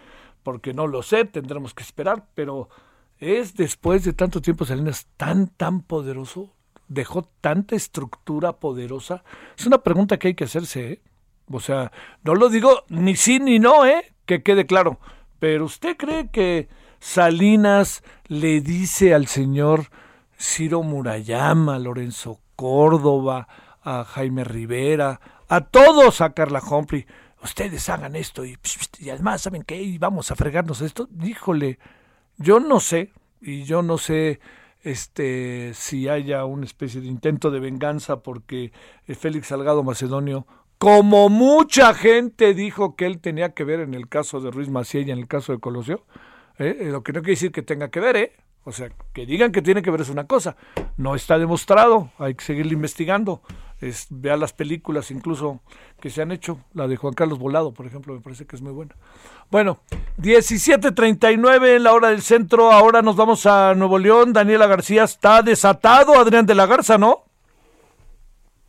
porque 0.48 0.72
no 0.72 0.86
lo 0.86 1.02
sé, 1.02 1.26
tendremos 1.26 1.74
que 1.74 1.82
esperar, 1.82 2.24
pero 2.34 2.70
es 3.18 3.54
después 3.54 4.02
de 4.02 4.14
tanto 4.14 4.40
tiempo 4.40 4.64
Salinas 4.64 5.06
tan, 5.18 5.48
tan 5.48 5.82
poderoso, 5.82 6.54
dejó 6.88 7.28
tanta 7.42 7.76
estructura 7.76 8.54
poderosa. 8.54 9.24
Es 9.58 9.66
una 9.66 9.76
pregunta 9.76 10.18
que 10.18 10.28
hay 10.28 10.34
que 10.34 10.44
hacerse, 10.44 10.92
¿eh? 10.92 11.00
O 11.52 11.60
sea, 11.60 11.92
no 12.24 12.34
lo 12.34 12.48
digo 12.48 12.84
ni 12.88 13.14
sí 13.14 13.40
ni 13.40 13.58
no, 13.58 13.84
¿eh? 13.84 14.14
Que 14.24 14.42
quede 14.42 14.64
claro. 14.64 14.98
Pero 15.38 15.66
usted 15.66 15.98
cree 15.98 16.30
que 16.30 16.70
Salinas 16.98 18.02
le 18.26 18.62
dice 18.62 19.12
al 19.12 19.26
señor 19.26 19.90
Ciro 20.40 20.82
Murayama, 20.82 21.78
Lorenzo 21.78 22.40
Córdoba, 22.56 23.48
a 23.82 24.02
Jaime 24.02 24.44
Rivera, 24.44 25.20
a 25.46 25.60
todos, 25.60 26.22
a 26.22 26.32
Carla 26.32 26.62
Humphrey, 26.66 27.04
ustedes 27.42 27.88
hagan 27.88 28.16
esto 28.16 28.44
y, 28.44 28.58
además, 29.10 29.42
¿saben 29.42 29.62
qué? 29.62 29.96
Vamos 29.98 30.30
a 30.30 30.36
fregarnos 30.36 30.80
esto. 30.80 31.08
Díjole, 31.10 31.78
yo 32.36 32.60
no 32.60 32.80
sé, 32.80 33.12
y 33.40 33.64
yo 33.64 33.82
no 33.82 33.98
sé 33.98 34.40
este 34.82 35.72
si 35.74 36.08
haya 36.08 36.44
una 36.44 36.64
especie 36.64 37.00
de 37.00 37.08
intento 37.08 37.50
de 37.50 37.58
venganza 37.58 38.20
porque 38.20 38.72
Félix 39.06 39.48
Salgado 39.48 39.82
Macedonio 39.82 40.46
como 40.78 41.28
mucha 41.28 41.92
gente 41.92 42.54
dijo 42.54 42.94
que 42.94 43.06
él 43.06 43.18
tenía 43.18 43.50
que 43.50 43.64
ver 43.64 43.80
en 43.80 43.94
el 43.94 44.08
caso 44.08 44.40
de 44.40 44.52
Ruiz 44.52 44.68
Macié 44.68 45.00
y 45.00 45.10
en 45.10 45.18
el 45.18 45.26
caso 45.26 45.52
de 45.52 45.58
Colosio, 45.58 46.04
¿eh? 46.58 46.88
lo 46.90 47.02
que 47.02 47.12
no 47.12 47.20
quiere 47.20 47.32
decir 47.32 47.50
que 47.50 47.62
tenga 47.62 47.90
que 47.90 47.98
ver, 47.98 48.16
¿eh? 48.16 48.32
O 48.62 48.70
sea, 48.70 48.90
que 49.12 49.26
digan 49.26 49.50
que 49.50 49.62
tiene 49.62 49.82
que 49.82 49.90
ver 49.90 50.02
es 50.02 50.08
una 50.08 50.28
cosa, 50.28 50.56
no 50.96 51.16
está 51.16 51.36
demostrado, 51.38 52.12
hay 52.18 52.34
que 52.34 52.44
seguirle 52.44 52.74
investigando. 52.74 53.42
Es, 53.80 54.08
vea 54.10 54.36
las 54.36 54.52
películas 54.52 55.10
incluso 55.10 55.60
que 56.00 56.10
se 56.10 56.22
han 56.22 56.32
hecho, 56.32 56.58
la 56.74 56.88
de 56.88 56.96
Juan 56.96 57.14
Carlos 57.14 57.38
Volado, 57.38 57.72
por 57.72 57.86
ejemplo, 57.86 58.14
me 58.14 58.20
parece 58.20 58.46
que 58.46 58.56
es 58.56 58.62
muy 58.62 58.72
buena. 58.72 58.96
Bueno, 59.50 59.78
17.39 60.18 61.76
en 61.76 61.84
la 61.84 61.92
hora 61.92 62.08
del 62.08 62.22
centro, 62.22 62.72
ahora 62.72 63.02
nos 63.02 63.16
vamos 63.16 63.46
a 63.46 63.74
Nuevo 63.74 63.98
León, 63.98 64.32
Daniela 64.32 64.66
García 64.66 65.04
está 65.04 65.42
desatado, 65.42 66.18
Adrián 66.18 66.46
de 66.46 66.54
la 66.54 66.66
Garza, 66.66 66.98
¿no? 66.98 67.28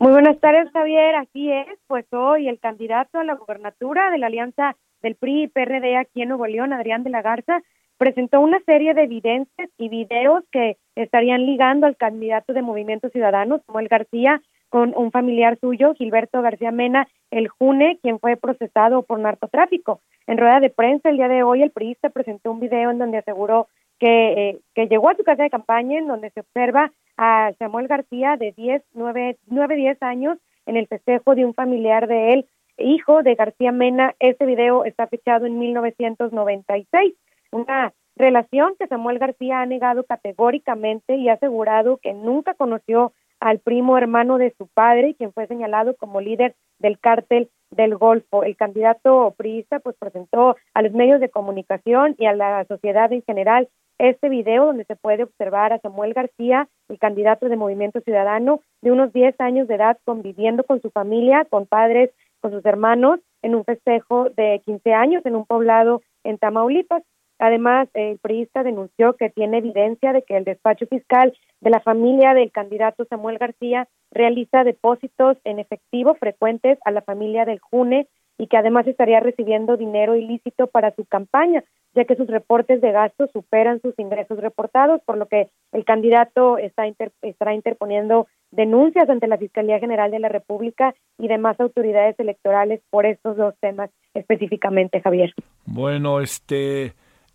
Muy 0.00 0.12
buenas 0.12 0.40
tardes, 0.40 0.72
Javier. 0.72 1.14
Así 1.16 1.52
es, 1.52 1.78
pues 1.86 2.06
hoy 2.12 2.48
el 2.48 2.58
candidato 2.58 3.18
a 3.18 3.24
la 3.24 3.34
gobernatura 3.34 4.10
de 4.10 4.16
la 4.16 4.28
alianza 4.28 4.74
del 5.02 5.14
PRI 5.14 5.42
y 5.42 5.48
PRD 5.48 5.98
aquí 5.98 6.22
en 6.22 6.30
Nuevo 6.30 6.46
León, 6.46 6.72
Adrián 6.72 7.02
de 7.02 7.10
la 7.10 7.20
Garza, 7.20 7.60
presentó 7.98 8.40
una 8.40 8.60
serie 8.60 8.94
de 8.94 9.02
evidencias 9.02 9.68
y 9.76 9.90
videos 9.90 10.42
que 10.50 10.78
estarían 10.94 11.44
ligando 11.44 11.86
al 11.86 11.98
candidato 11.98 12.54
de 12.54 12.62
Movimiento 12.62 13.10
Ciudadano, 13.10 13.60
Samuel 13.66 13.88
García, 13.88 14.40
con 14.70 14.94
un 14.96 15.10
familiar 15.10 15.58
suyo, 15.60 15.94
Gilberto 15.94 16.40
García 16.40 16.70
Mena, 16.70 17.08
el 17.30 17.48
June, 17.48 17.98
quien 18.02 18.18
fue 18.18 18.36
procesado 18.36 19.02
por 19.02 19.18
narcotráfico. 19.18 20.00
En 20.26 20.38
rueda 20.38 20.60
de 20.60 20.70
prensa 20.70 21.10
el 21.10 21.16
día 21.16 21.28
de 21.28 21.42
hoy, 21.42 21.62
el 21.62 21.70
priista 21.70 22.08
presentó 22.08 22.52
un 22.52 22.60
video 22.60 22.90
en 22.90 22.98
donde 22.98 23.18
aseguró 23.18 23.68
que, 23.98 24.50
eh, 24.50 24.58
que 24.74 24.86
llegó 24.86 25.10
a 25.10 25.16
su 25.16 25.24
casa 25.24 25.42
de 25.42 25.50
campaña, 25.50 25.98
en 25.98 26.06
donde 26.06 26.30
se 26.30 26.40
observa 26.40 26.92
a 27.16 27.52
Samuel 27.58 27.88
García 27.88 28.36
de 28.36 28.52
10, 28.52 28.82
9, 28.94 29.36
9, 29.48 29.76
10 29.76 30.02
años 30.02 30.38
en 30.66 30.76
el 30.76 30.86
festejo 30.86 31.34
de 31.34 31.44
un 31.44 31.52
familiar 31.52 32.06
de 32.06 32.32
él, 32.32 32.46
hijo 32.78 33.22
de 33.22 33.34
García 33.34 33.72
Mena. 33.72 34.14
Este 34.20 34.46
video 34.46 34.84
está 34.84 35.06
fechado 35.08 35.46
en 35.46 35.58
1996. 35.58 37.14
Una 37.50 37.92
relación 38.16 38.74
que 38.78 38.86
Samuel 38.86 39.18
García 39.18 39.60
ha 39.60 39.66
negado 39.66 40.04
categóricamente 40.04 41.16
y 41.16 41.28
ha 41.28 41.34
asegurado 41.34 41.98
que 41.98 42.14
nunca 42.14 42.54
conoció 42.54 43.12
al 43.40 43.58
primo 43.58 43.98
hermano 43.98 44.38
de 44.38 44.54
su 44.56 44.68
padre, 44.68 45.14
quien 45.16 45.32
fue 45.32 45.46
señalado 45.46 45.96
como 45.96 46.20
líder 46.20 46.54
del 46.78 46.98
cártel 46.98 47.50
del 47.70 47.96
Golfo. 47.96 48.44
El 48.44 48.56
candidato 48.56 49.34
priista 49.36 49.80
pues 49.80 49.96
presentó 49.98 50.56
a 50.74 50.82
los 50.82 50.92
medios 50.92 51.20
de 51.20 51.30
comunicación 51.30 52.14
y 52.18 52.26
a 52.26 52.34
la 52.34 52.64
sociedad 52.66 53.12
en 53.12 53.22
general 53.22 53.68
este 53.98 54.30
video 54.30 54.66
donde 54.66 54.84
se 54.84 54.96
puede 54.96 55.24
observar 55.24 55.72
a 55.72 55.78
Samuel 55.80 56.14
García, 56.14 56.68
el 56.88 56.98
candidato 56.98 57.48
de 57.48 57.56
Movimiento 57.56 58.00
Ciudadano, 58.00 58.60
de 58.80 58.92
unos 58.92 59.12
10 59.12 59.38
años 59.40 59.68
de 59.68 59.74
edad, 59.74 59.98
conviviendo 60.04 60.64
con 60.64 60.80
su 60.80 60.90
familia, 60.90 61.44
con 61.44 61.66
padres, 61.66 62.10
con 62.40 62.50
sus 62.50 62.64
hermanos, 62.64 63.20
en 63.42 63.54
un 63.54 63.64
festejo 63.64 64.30
de 64.30 64.62
15 64.64 64.94
años 64.94 65.26
en 65.26 65.36
un 65.36 65.44
poblado 65.44 66.00
en 66.24 66.38
Tamaulipas. 66.38 67.02
Además, 67.40 67.88
el 67.94 68.18
priista 68.18 68.62
denunció 68.62 69.14
que 69.16 69.30
tiene 69.30 69.58
evidencia 69.58 70.12
de 70.12 70.22
que 70.22 70.36
el 70.36 70.44
despacho 70.44 70.86
fiscal 70.86 71.32
de 71.62 71.70
la 71.70 71.80
familia 71.80 72.34
del 72.34 72.52
candidato 72.52 73.06
Samuel 73.06 73.38
García 73.38 73.88
realiza 74.10 74.62
depósitos 74.62 75.38
en 75.44 75.58
efectivo 75.58 76.14
frecuentes 76.14 76.78
a 76.84 76.90
la 76.90 77.00
familia 77.00 77.46
del 77.46 77.58
June 77.58 78.06
y 78.36 78.46
que 78.46 78.58
además 78.58 78.86
estaría 78.86 79.20
recibiendo 79.20 79.78
dinero 79.78 80.16
ilícito 80.16 80.66
para 80.66 80.94
su 80.94 81.06
campaña, 81.06 81.64
ya 81.94 82.04
que 82.04 82.14
sus 82.14 82.26
reportes 82.26 82.82
de 82.82 82.92
gastos 82.92 83.30
superan 83.32 83.80
sus 83.80 83.98
ingresos 83.98 84.38
reportados, 84.38 85.00
por 85.06 85.16
lo 85.16 85.26
que 85.26 85.48
el 85.72 85.84
candidato 85.86 86.58
está 86.58 86.84
estará 87.22 87.54
interponiendo 87.54 88.26
denuncias 88.50 89.08
ante 89.08 89.28
la 89.28 89.38
Fiscalía 89.38 89.78
General 89.78 90.10
de 90.10 90.18
la 90.18 90.28
República 90.28 90.94
y 91.18 91.28
demás 91.28 91.58
autoridades 91.58 92.20
electorales 92.20 92.82
por 92.90 93.06
estos 93.06 93.38
dos 93.38 93.54
temas 93.60 93.90
específicamente, 94.12 95.00
Javier. 95.00 95.32
Bueno, 95.64 96.20
este 96.20 96.92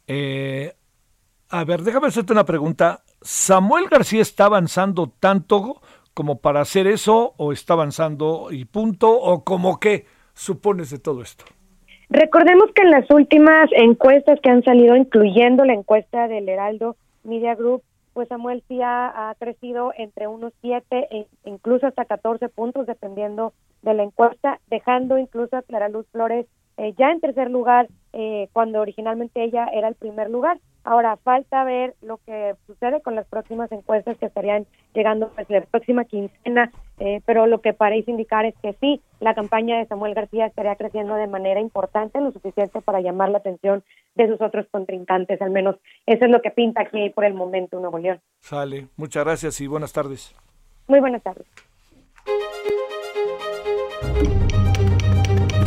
eh, 0.08 0.74
a 1.50 1.64
ver, 1.64 1.82
déjame 1.82 2.08
hacerte 2.08 2.34
una 2.34 2.46
pregunta. 2.46 3.02
¿Samuel 3.22 3.88
García 3.90 4.22
está 4.22 4.46
avanzando 4.46 5.12
tanto 5.20 5.82
como 6.14 6.40
para 6.40 6.62
hacer 6.62 6.88
eso 6.88 7.34
o 7.38 7.52
está 7.52 7.74
avanzando 7.74 8.48
y 8.52 8.66
punto 8.66 9.12
o 9.12 9.44
como 9.44 9.80
qué 9.80 10.06
supones 10.34 10.90
de 10.90 11.00
todo 11.00 11.22
esto? 11.22 11.46
Recordemos 12.10 12.70
que 12.74 12.84
en 12.84 12.92
las 12.92 13.10
últimas 13.10 13.70
encuestas 13.72 14.40
que 14.42 14.50
han 14.50 14.64
salido, 14.64 14.96
incluyendo 14.96 15.66
la 15.66 15.74
encuesta 15.74 16.28
del 16.28 16.48
Heraldo 16.48 16.96
Media 17.24 17.56
Group, 17.56 17.84
pues 18.14 18.30
Samuel 18.30 18.64
sí 18.70 18.80
ha, 18.82 19.36
crecido 19.40 19.92
entre 19.98 20.28
unos 20.28 20.54
7 20.62 21.08
e 21.12 21.28
incluso 21.44 21.88
hasta 21.88 22.06
14 22.06 22.48
puntos, 22.48 22.88
dependiendo 22.88 23.54
de 23.82 23.94
la 23.94 24.04
encuesta, 24.04 24.62
dejando 24.68 25.18
incluso 25.18 25.58
a 25.58 25.64
Clara 25.64 25.90
Luz 25.90 26.06
Flores 26.12 26.46
eh, 26.78 26.94
ya 26.98 27.12
en 27.12 27.22
tercer 27.22 27.50
lugar 27.50 27.88
eh, 28.14 28.50
cuando 28.54 28.82
originalmente 28.82 29.44
ella 29.44 29.68
era 29.74 29.88
el 29.88 29.96
primer 29.96 30.30
lugar. 30.30 30.60
Ahora 30.84 31.18
falta 31.18 31.64
ver 31.64 31.96
lo 32.02 32.18
que 32.18 32.54
sucede 32.68 33.02
con 33.02 33.16
las 33.16 33.26
próximas 33.28 33.72
encuestas 33.72 34.18
que 34.18 34.28
estarían 34.28 34.68
llegando 34.94 35.30
pues, 35.30 35.50
la 35.50 35.62
próxima 35.62 36.06
quincena, 36.06 36.72
eh, 37.00 37.22
pero 37.26 37.48
lo 37.48 37.60
que 37.60 37.74
parece 37.74 38.12
indicar 38.12 38.46
es 38.46 38.54
que 38.62 38.74
sí, 38.80 39.02
la 39.20 39.34
campaña 39.34 39.80
de 39.80 39.88
Samuel 39.88 40.14
García 40.14 40.46
estaría 40.46 40.76
creciendo 40.76 41.16
de 41.16 41.26
manera 41.26 41.60
importante, 41.60 42.22
lo 42.22 42.32
suficiente 42.32 42.82
para 42.82 43.02
llamar 43.02 43.30
la 43.30 43.40
atención 43.40 43.84
de 44.14 44.28
sus 44.28 44.40
otros 44.42 44.68
contrincantes, 44.70 45.42
al 45.42 45.50
menos 45.50 45.76
eso 46.06 46.26
es 46.26 46.32
lo 46.32 46.42
que 46.42 46.52
pinta 46.52 46.84
aquí 46.84 47.10
por 47.10 47.26
el 47.26 47.34
momento 47.34 47.80
Nuevo 47.80 47.98
León. 47.98 48.22
Sale, 48.40 48.88
muchas 48.96 49.26
gracias 49.26 49.60
y 49.62 49.68
buenas 49.68 49.92
tardes. 49.92 50.36
Muy 50.88 51.00
buenas 51.00 51.24
tardes. 51.24 51.48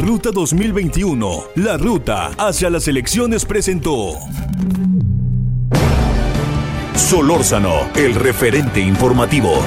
Ruta 0.00 0.30
2021, 0.30 1.44
la 1.56 1.76
ruta 1.76 2.28
hacia 2.38 2.70
las 2.70 2.86
elecciones 2.86 3.44
presentó. 3.44 4.12
Solórzano, 6.94 7.90
el 7.96 8.14
referente 8.14 8.80
informativo. 8.80 9.60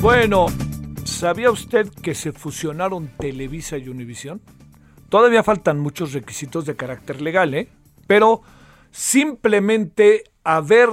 Bueno, 0.00 0.46
¿sabía 1.04 1.50
usted 1.50 1.90
que 2.02 2.14
se 2.14 2.32
fusionaron 2.32 3.10
Televisa 3.18 3.76
y 3.76 3.88
Univisión? 3.88 4.40
Todavía 5.08 5.42
faltan 5.42 5.80
muchos 5.80 6.12
requisitos 6.12 6.64
de 6.64 6.76
carácter 6.76 7.20
legal, 7.20 7.52
¿eh? 7.54 7.68
Pero 8.06 8.42
Simplemente 8.90 10.24
haber 10.44 10.90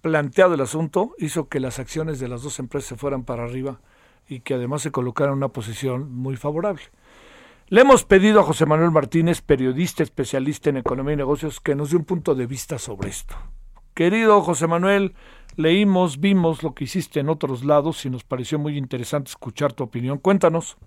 planteado 0.00 0.54
el 0.54 0.60
asunto 0.60 1.14
hizo 1.18 1.48
que 1.48 1.60
las 1.60 1.78
acciones 1.78 2.20
de 2.20 2.28
las 2.28 2.42
dos 2.42 2.58
empresas 2.58 2.88
se 2.88 2.96
fueran 2.96 3.24
para 3.24 3.44
arriba 3.44 3.80
y 4.28 4.40
que 4.40 4.54
además 4.54 4.82
se 4.82 4.92
colocaran 4.92 5.32
en 5.32 5.38
una 5.38 5.48
posición 5.48 6.12
muy 6.12 6.36
favorable. 6.36 6.82
Le 7.68 7.82
hemos 7.82 8.04
pedido 8.04 8.40
a 8.40 8.44
José 8.44 8.66
Manuel 8.66 8.90
Martínez, 8.90 9.42
periodista 9.42 10.02
especialista 10.02 10.70
en 10.70 10.78
economía 10.78 11.14
y 11.14 11.18
negocios, 11.18 11.60
que 11.60 11.74
nos 11.74 11.90
dé 11.90 11.96
un 11.96 12.04
punto 12.04 12.34
de 12.34 12.46
vista 12.46 12.78
sobre 12.78 13.10
esto. 13.10 13.36
Querido 13.94 14.40
José 14.42 14.66
Manuel, 14.66 15.14
leímos, 15.56 16.20
vimos 16.20 16.62
lo 16.62 16.74
que 16.74 16.84
hiciste 16.84 17.20
en 17.20 17.28
otros 17.28 17.64
lados 17.64 18.04
y 18.06 18.10
nos 18.10 18.24
pareció 18.24 18.58
muy 18.58 18.78
interesante 18.78 19.30
escuchar 19.30 19.72
tu 19.72 19.84
opinión. 19.84 20.18
Cuéntanos. 20.18 20.78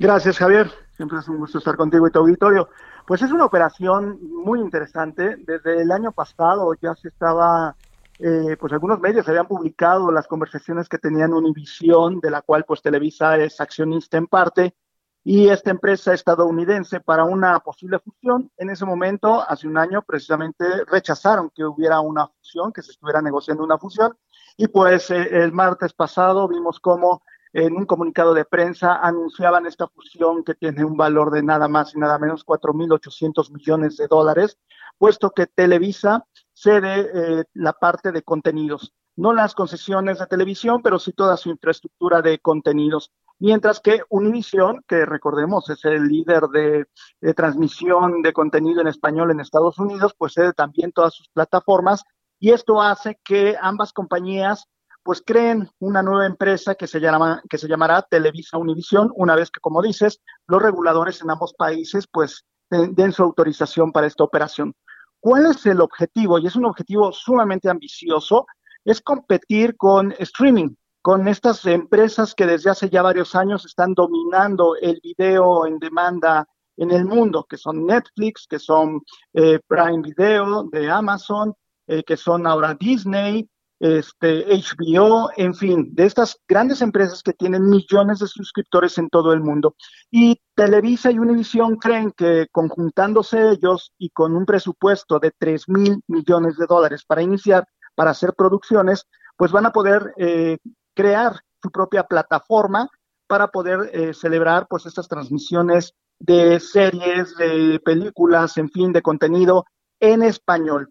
Gracias, 0.00 0.38
Javier. 0.38 0.70
Siempre 0.96 1.18
es 1.18 1.28
un 1.28 1.36
gusto 1.36 1.58
estar 1.58 1.76
contigo 1.76 2.08
y 2.08 2.10
tu 2.10 2.20
auditorio. 2.20 2.70
Pues 3.06 3.20
es 3.20 3.30
una 3.32 3.44
operación 3.44 4.18
muy 4.22 4.58
interesante. 4.58 5.36
Desde 5.36 5.82
el 5.82 5.92
año 5.92 6.10
pasado 6.10 6.72
ya 6.80 6.94
se 6.94 7.08
estaba 7.08 7.76
eh, 8.18 8.56
pues 8.58 8.72
algunos 8.72 8.98
medios 8.98 9.28
habían 9.28 9.46
publicado 9.46 10.10
las 10.10 10.26
conversaciones 10.26 10.88
que 10.88 10.96
tenían 10.96 11.34
Univisión, 11.34 12.18
de 12.18 12.30
la 12.30 12.40
cual 12.40 12.64
pues 12.64 12.80
Televisa 12.80 13.36
es 13.36 13.60
accionista 13.60 14.16
en 14.16 14.26
parte, 14.26 14.74
y 15.22 15.48
esta 15.48 15.70
empresa 15.70 16.14
estadounidense 16.14 17.00
para 17.00 17.24
una 17.24 17.60
posible 17.60 17.98
fusión. 17.98 18.50
En 18.56 18.70
ese 18.70 18.86
momento, 18.86 19.44
hace 19.46 19.68
un 19.68 19.76
año, 19.76 20.00
precisamente 20.00 20.64
rechazaron 20.86 21.50
que 21.54 21.62
hubiera 21.62 22.00
una 22.00 22.26
fusión, 22.26 22.72
que 22.72 22.82
se 22.82 22.92
estuviera 22.92 23.20
negociando 23.20 23.64
una 23.64 23.76
fusión, 23.76 24.16
y 24.56 24.66
pues 24.68 25.10
eh, 25.10 25.28
el 25.30 25.52
martes 25.52 25.92
pasado 25.92 26.48
vimos 26.48 26.80
cómo 26.80 27.22
en 27.52 27.76
un 27.76 27.86
comunicado 27.86 28.34
de 28.34 28.44
prensa 28.44 29.00
anunciaban 29.02 29.66
esta 29.66 29.88
fusión 29.88 30.44
que 30.44 30.54
tiene 30.54 30.84
un 30.84 30.96
valor 30.96 31.30
de 31.30 31.42
nada 31.42 31.68
más 31.68 31.94
y 31.94 31.98
nada 31.98 32.18
menos 32.18 32.44
4.800 32.46 33.50
millones 33.52 33.96
de 33.96 34.06
dólares, 34.06 34.58
puesto 34.98 35.30
que 35.30 35.46
Televisa 35.46 36.26
cede 36.52 37.10
eh, 37.14 37.44
la 37.54 37.72
parte 37.72 38.12
de 38.12 38.22
contenidos, 38.22 38.92
no 39.16 39.32
las 39.32 39.54
concesiones 39.54 40.18
de 40.18 40.26
televisión, 40.26 40.82
pero 40.82 40.98
sí 40.98 41.12
toda 41.12 41.36
su 41.36 41.50
infraestructura 41.50 42.22
de 42.22 42.38
contenidos. 42.38 43.12
Mientras 43.38 43.80
que 43.80 44.02
Univision, 44.10 44.84
que 44.86 45.06
recordemos 45.06 45.70
es 45.70 45.84
el 45.86 46.06
líder 46.06 46.42
de, 46.48 46.86
de 47.20 47.34
transmisión 47.34 48.22
de 48.22 48.32
contenido 48.32 48.82
en 48.82 48.88
español 48.88 49.30
en 49.30 49.40
Estados 49.40 49.78
Unidos, 49.78 50.14
pues 50.16 50.34
cede 50.34 50.52
también 50.52 50.92
todas 50.92 51.14
sus 51.14 51.28
plataformas 51.30 52.04
y 52.38 52.52
esto 52.52 52.80
hace 52.80 53.18
que 53.22 53.56
ambas 53.60 53.92
compañías 53.92 54.66
pues 55.02 55.22
creen 55.24 55.68
una 55.78 56.02
nueva 56.02 56.26
empresa 56.26 56.74
que 56.74 56.86
se, 56.86 57.00
llama, 57.00 57.42
que 57.48 57.58
se 57.58 57.68
llamará 57.68 58.02
Televisa 58.02 58.58
Univisión, 58.58 59.10
una 59.14 59.34
vez 59.34 59.50
que, 59.50 59.60
como 59.60 59.82
dices, 59.82 60.20
los 60.46 60.62
reguladores 60.62 61.20
en 61.22 61.30
ambos 61.30 61.54
países 61.54 62.06
pues 62.06 62.44
den 62.70 63.12
su 63.12 63.22
autorización 63.22 63.92
para 63.92 64.06
esta 64.06 64.24
operación. 64.24 64.74
¿Cuál 65.18 65.46
es 65.46 65.66
el 65.66 65.80
objetivo? 65.80 66.38
Y 66.38 66.46
es 66.46 66.56
un 66.56 66.64
objetivo 66.64 67.12
sumamente 67.12 67.68
ambicioso, 67.68 68.46
es 68.84 69.00
competir 69.00 69.76
con 69.76 70.14
streaming, 70.18 70.74
con 71.02 71.28
estas 71.28 71.64
empresas 71.66 72.34
que 72.34 72.46
desde 72.46 72.70
hace 72.70 72.88
ya 72.88 73.02
varios 73.02 73.34
años 73.34 73.64
están 73.64 73.94
dominando 73.94 74.76
el 74.80 75.00
video 75.02 75.66
en 75.66 75.78
demanda 75.78 76.46
en 76.76 76.90
el 76.90 77.04
mundo, 77.04 77.44
que 77.48 77.58
son 77.58 77.84
Netflix, 77.86 78.46
que 78.48 78.58
son 78.58 79.02
eh, 79.34 79.58
Prime 79.66 80.00
Video 80.02 80.64
de 80.64 80.90
Amazon, 80.90 81.54
eh, 81.86 82.02
que 82.02 82.16
son 82.16 82.46
ahora 82.46 82.74
Disney, 82.74 83.48
este, 83.80 84.44
HBO, 84.46 85.30
en 85.36 85.54
fin, 85.54 85.94
de 85.94 86.04
estas 86.04 86.38
grandes 86.46 86.82
empresas 86.82 87.22
que 87.22 87.32
tienen 87.32 87.68
millones 87.68 88.18
de 88.18 88.26
suscriptores 88.26 88.98
en 88.98 89.08
todo 89.08 89.32
el 89.32 89.40
mundo. 89.40 89.74
Y 90.10 90.38
Televisa 90.54 91.10
y 91.10 91.18
Univision 91.18 91.76
creen 91.76 92.12
que 92.12 92.46
conjuntándose 92.52 93.52
ellos 93.52 93.92
y 93.98 94.10
con 94.10 94.36
un 94.36 94.44
presupuesto 94.44 95.18
de 95.18 95.32
3 95.36 95.68
mil 95.70 96.02
millones 96.08 96.58
de 96.58 96.66
dólares 96.66 97.04
para 97.06 97.22
iniciar, 97.22 97.66
para 97.94 98.10
hacer 98.10 98.34
producciones, 98.34 99.06
pues 99.36 99.50
van 99.50 99.64
a 99.64 99.72
poder 99.72 100.12
eh, 100.18 100.58
crear 100.94 101.40
su 101.62 101.70
propia 101.70 102.04
plataforma 102.04 102.88
para 103.26 103.48
poder 103.48 103.90
eh, 103.92 104.12
celebrar 104.12 104.66
pues 104.68 104.84
estas 104.84 105.08
transmisiones 105.08 105.94
de 106.18 106.60
series, 106.60 107.34
de 107.36 107.80
películas, 107.82 108.58
en 108.58 108.68
fin, 108.70 108.92
de 108.92 109.00
contenido 109.00 109.64
en 110.00 110.22
español. 110.22 110.90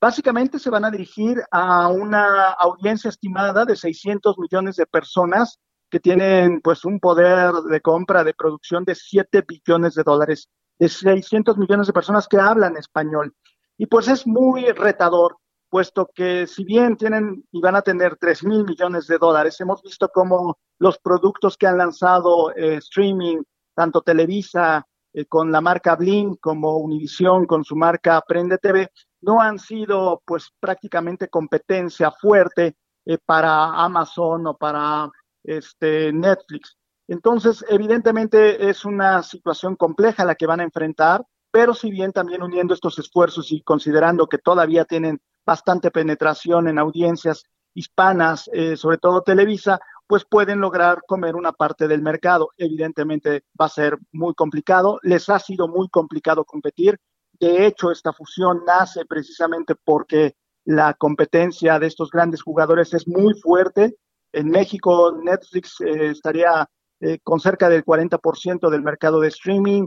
Básicamente 0.00 0.58
se 0.60 0.70
van 0.70 0.84
a 0.84 0.90
dirigir 0.90 1.42
a 1.50 1.88
una 1.88 2.50
audiencia 2.52 3.08
estimada 3.08 3.64
de 3.64 3.74
600 3.74 4.38
millones 4.38 4.76
de 4.76 4.86
personas 4.86 5.58
que 5.90 5.98
tienen 5.98 6.60
pues 6.60 6.84
un 6.84 7.00
poder 7.00 7.52
de 7.52 7.80
compra, 7.80 8.22
de 8.22 8.34
producción 8.34 8.84
de 8.84 8.94
7 8.94 9.44
billones 9.46 9.94
de 9.94 10.04
dólares, 10.04 10.48
de 10.78 10.88
600 10.88 11.58
millones 11.58 11.88
de 11.88 11.92
personas 11.92 12.28
que 12.28 12.38
hablan 12.38 12.76
español. 12.76 13.34
Y 13.76 13.86
pues 13.86 14.06
es 14.06 14.26
muy 14.26 14.70
retador, 14.70 15.36
puesto 15.68 16.08
que 16.14 16.46
si 16.46 16.64
bien 16.64 16.96
tienen 16.96 17.44
y 17.50 17.60
van 17.60 17.74
a 17.74 17.82
tener 17.82 18.16
3 18.16 18.44
mil 18.44 18.64
millones 18.64 19.06
de 19.08 19.18
dólares, 19.18 19.60
hemos 19.60 19.82
visto 19.82 20.08
cómo 20.12 20.58
los 20.78 20.98
productos 20.98 21.56
que 21.56 21.66
han 21.66 21.78
lanzado 21.78 22.54
eh, 22.54 22.76
streaming, 22.76 23.42
tanto 23.74 24.02
Televisa 24.02 24.86
eh, 25.12 25.24
con 25.26 25.50
la 25.50 25.60
marca 25.60 25.96
Blim 25.96 26.36
como 26.36 26.76
Univision 26.78 27.46
con 27.46 27.64
su 27.64 27.74
marca 27.74 28.16
Aprende 28.16 28.58
TV, 28.58 28.90
no 29.20 29.40
han 29.40 29.58
sido 29.58 30.22
pues 30.24 30.52
prácticamente 30.60 31.28
competencia 31.28 32.10
fuerte 32.10 32.76
eh, 33.04 33.18
para 33.24 33.72
Amazon 33.84 34.46
o 34.46 34.56
para 34.56 35.10
este, 35.44 36.12
Netflix. 36.12 36.76
Entonces, 37.08 37.64
evidentemente 37.68 38.68
es 38.68 38.84
una 38.84 39.22
situación 39.22 39.76
compleja 39.76 40.24
la 40.24 40.34
que 40.34 40.46
van 40.46 40.60
a 40.60 40.64
enfrentar, 40.64 41.24
pero 41.50 41.72
si 41.72 41.90
bien 41.90 42.12
también 42.12 42.42
uniendo 42.42 42.74
estos 42.74 42.98
esfuerzos 42.98 43.50
y 43.50 43.62
considerando 43.62 44.26
que 44.26 44.38
todavía 44.38 44.84
tienen 44.84 45.20
bastante 45.46 45.90
penetración 45.90 46.68
en 46.68 46.78
audiencias 46.78 47.44
hispanas, 47.72 48.50
eh, 48.52 48.76
sobre 48.76 48.98
todo 48.98 49.22
Televisa, 49.22 49.80
pues 50.06 50.24
pueden 50.24 50.60
lograr 50.60 51.02
comer 51.06 51.36
una 51.36 51.52
parte 51.52 51.88
del 51.88 52.02
mercado. 52.02 52.50
Evidentemente 52.56 53.44
va 53.58 53.66
a 53.66 53.70
ser 53.70 53.98
muy 54.12 54.34
complicado, 54.34 54.98
les 55.02 55.28
ha 55.28 55.38
sido 55.38 55.68
muy 55.68 55.88
complicado 55.88 56.44
competir, 56.44 56.98
de 57.40 57.66
hecho, 57.66 57.90
esta 57.90 58.12
fusión 58.12 58.62
nace 58.66 59.04
precisamente 59.06 59.74
porque 59.76 60.34
la 60.64 60.94
competencia 60.94 61.78
de 61.78 61.86
estos 61.86 62.10
grandes 62.10 62.42
jugadores 62.42 62.92
es 62.94 63.06
muy 63.06 63.34
fuerte. 63.40 63.96
En 64.32 64.50
México, 64.50 65.16
Netflix 65.22 65.80
eh, 65.80 66.10
estaría 66.10 66.68
eh, 67.00 67.18
con 67.22 67.40
cerca 67.40 67.68
del 67.68 67.84
40% 67.84 68.68
del 68.68 68.82
mercado 68.82 69.20
de 69.20 69.28
streaming, 69.28 69.86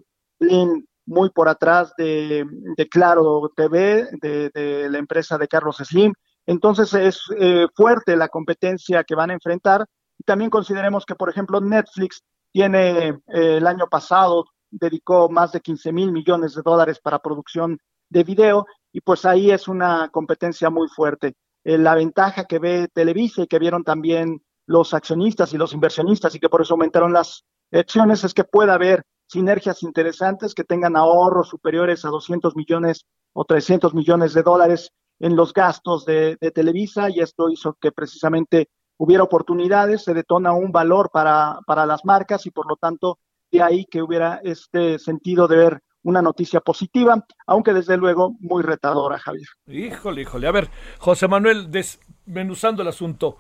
muy 1.06 1.30
por 1.30 1.50
atrás 1.50 1.94
de, 1.98 2.48
Claro 2.90 3.52
TV, 3.56 4.08
de, 4.22 4.88
la 4.90 4.98
empresa 4.98 5.38
de 5.38 5.48
Carlos 5.48 5.78
Slim. 5.78 6.14
Entonces 6.48 6.94
es 6.94 7.22
eh, 7.38 7.68
fuerte 7.76 8.16
la 8.16 8.30
competencia 8.30 9.04
que 9.04 9.14
van 9.14 9.30
a 9.30 9.34
enfrentar. 9.34 9.86
También 10.26 10.50
consideremos 10.50 11.06
que, 11.06 11.16
por 11.16 11.30
ejemplo, 11.30 11.62
Netflix 11.62 12.24
tiene 12.52 13.20
el 13.28 13.68
año 13.68 13.88
pasado 13.88 14.46
dedicó 14.72 15.30
más 15.30 15.52
de 15.52 15.62
15 15.62 15.92
mil 15.92 16.12
millones 16.12 16.56
de 16.56 16.62
dólares 16.64 17.00
para 17.00 17.20
producción 17.20 17.78
de 18.10 18.24
video 18.24 18.66
y 18.92 19.02
pues 19.02 19.26
ahí 19.26 19.52
es 19.52 19.68
una 19.68 20.10
competencia 20.10 20.70
muy 20.70 20.88
fuerte. 20.88 21.36
Eh, 21.64 21.78
la 21.78 21.96
ventaja 21.96 22.46
que 22.46 22.60
ve 22.60 22.88
Televisa 22.94 23.44
y 23.44 23.48
que 23.48 23.60
vieron 23.60 23.84
también 23.84 24.42
los 24.66 24.94
accionistas 24.94 25.54
y 25.54 25.58
los 25.58 25.74
inversionistas 25.74 26.34
y 26.36 26.40
que 26.40 26.50
por 26.50 26.62
eso 26.62 26.74
aumentaron 26.74 27.14
las 27.14 27.44
acciones 27.72 28.24
es 28.24 28.34
que 28.34 28.44
pueda 28.44 28.74
haber 28.74 29.04
sinergias 29.28 29.84
interesantes 29.84 30.54
que 30.54 30.64
tengan 30.64 30.96
ahorros 30.96 31.50
superiores 31.50 32.04
a 32.04 32.10
200 32.10 32.56
millones 32.56 33.06
o 33.34 33.46
300 33.46 33.94
millones 33.94 34.34
de 34.34 34.44
dólares 34.44 34.92
en 35.20 35.36
los 35.36 35.54
gastos 35.54 36.06
de, 36.06 36.38
Televisa 36.54 37.10
y 37.10 37.20
esto 37.20 37.50
hizo 37.50 37.78
que 37.80 37.92
precisamente 37.92 38.70
hubiera 38.98 39.24
oportunidades, 39.24 40.04
se 40.04 40.14
detona 40.14 40.52
un 40.52 40.72
valor 40.72 41.12
para, 41.14 41.60
para 41.66 41.86
las 41.86 42.04
marcas 42.04 42.46
y 42.46 42.52
por 42.52 42.68
lo 42.68 42.76
tanto 42.76 43.20
de 43.52 43.62
ahí 43.62 43.86
que 43.86 44.02
hubiera 44.02 44.40
este 44.44 44.98
sentido 45.00 45.48
de 45.48 45.58
ver 45.58 45.82
una 46.04 46.22
noticia 46.22 46.62
positiva, 46.62 47.26
aunque 47.46 47.74
desde 47.74 47.98
luego 47.98 48.36
muy 48.40 48.64
retadora, 48.64 49.20
Javier. 49.20 49.48
Híjole, 49.68 50.22
híjole. 50.22 50.48
A 50.48 50.52
ver, 50.52 50.70
José 51.00 51.28
Manuel, 51.28 51.70
desmenuzando 51.70 52.82
el 52.82 52.88
asunto, 52.88 53.38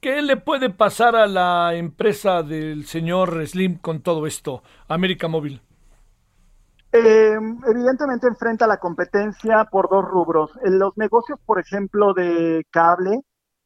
¿qué 0.00 0.22
le 0.22 0.36
puede 0.36 0.70
pasar 0.70 1.16
a 1.16 1.26
la 1.26 1.74
empresa 1.74 2.42
del 2.42 2.86
señor 2.86 3.44
Slim 3.46 3.78
con 3.78 4.00
todo 4.00 4.26
esto, 4.26 4.62
América 4.86 5.28
Móvil? 5.28 5.60
Eh, 6.92 7.36
evidentemente 7.68 8.28
enfrenta 8.28 8.68
la 8.68 8.76
competencia 8.76 9.64
por 9.64 9.90
dos 9.90 10.04
rubros. 10.04 10.52
En 10.62 10.78
los 10.78 10.96
negocios, 10.96 11.40
por 11.44 11.58
ejemplo, 11.58 12.14
de 12.14 12.64
cable 12.70 13.18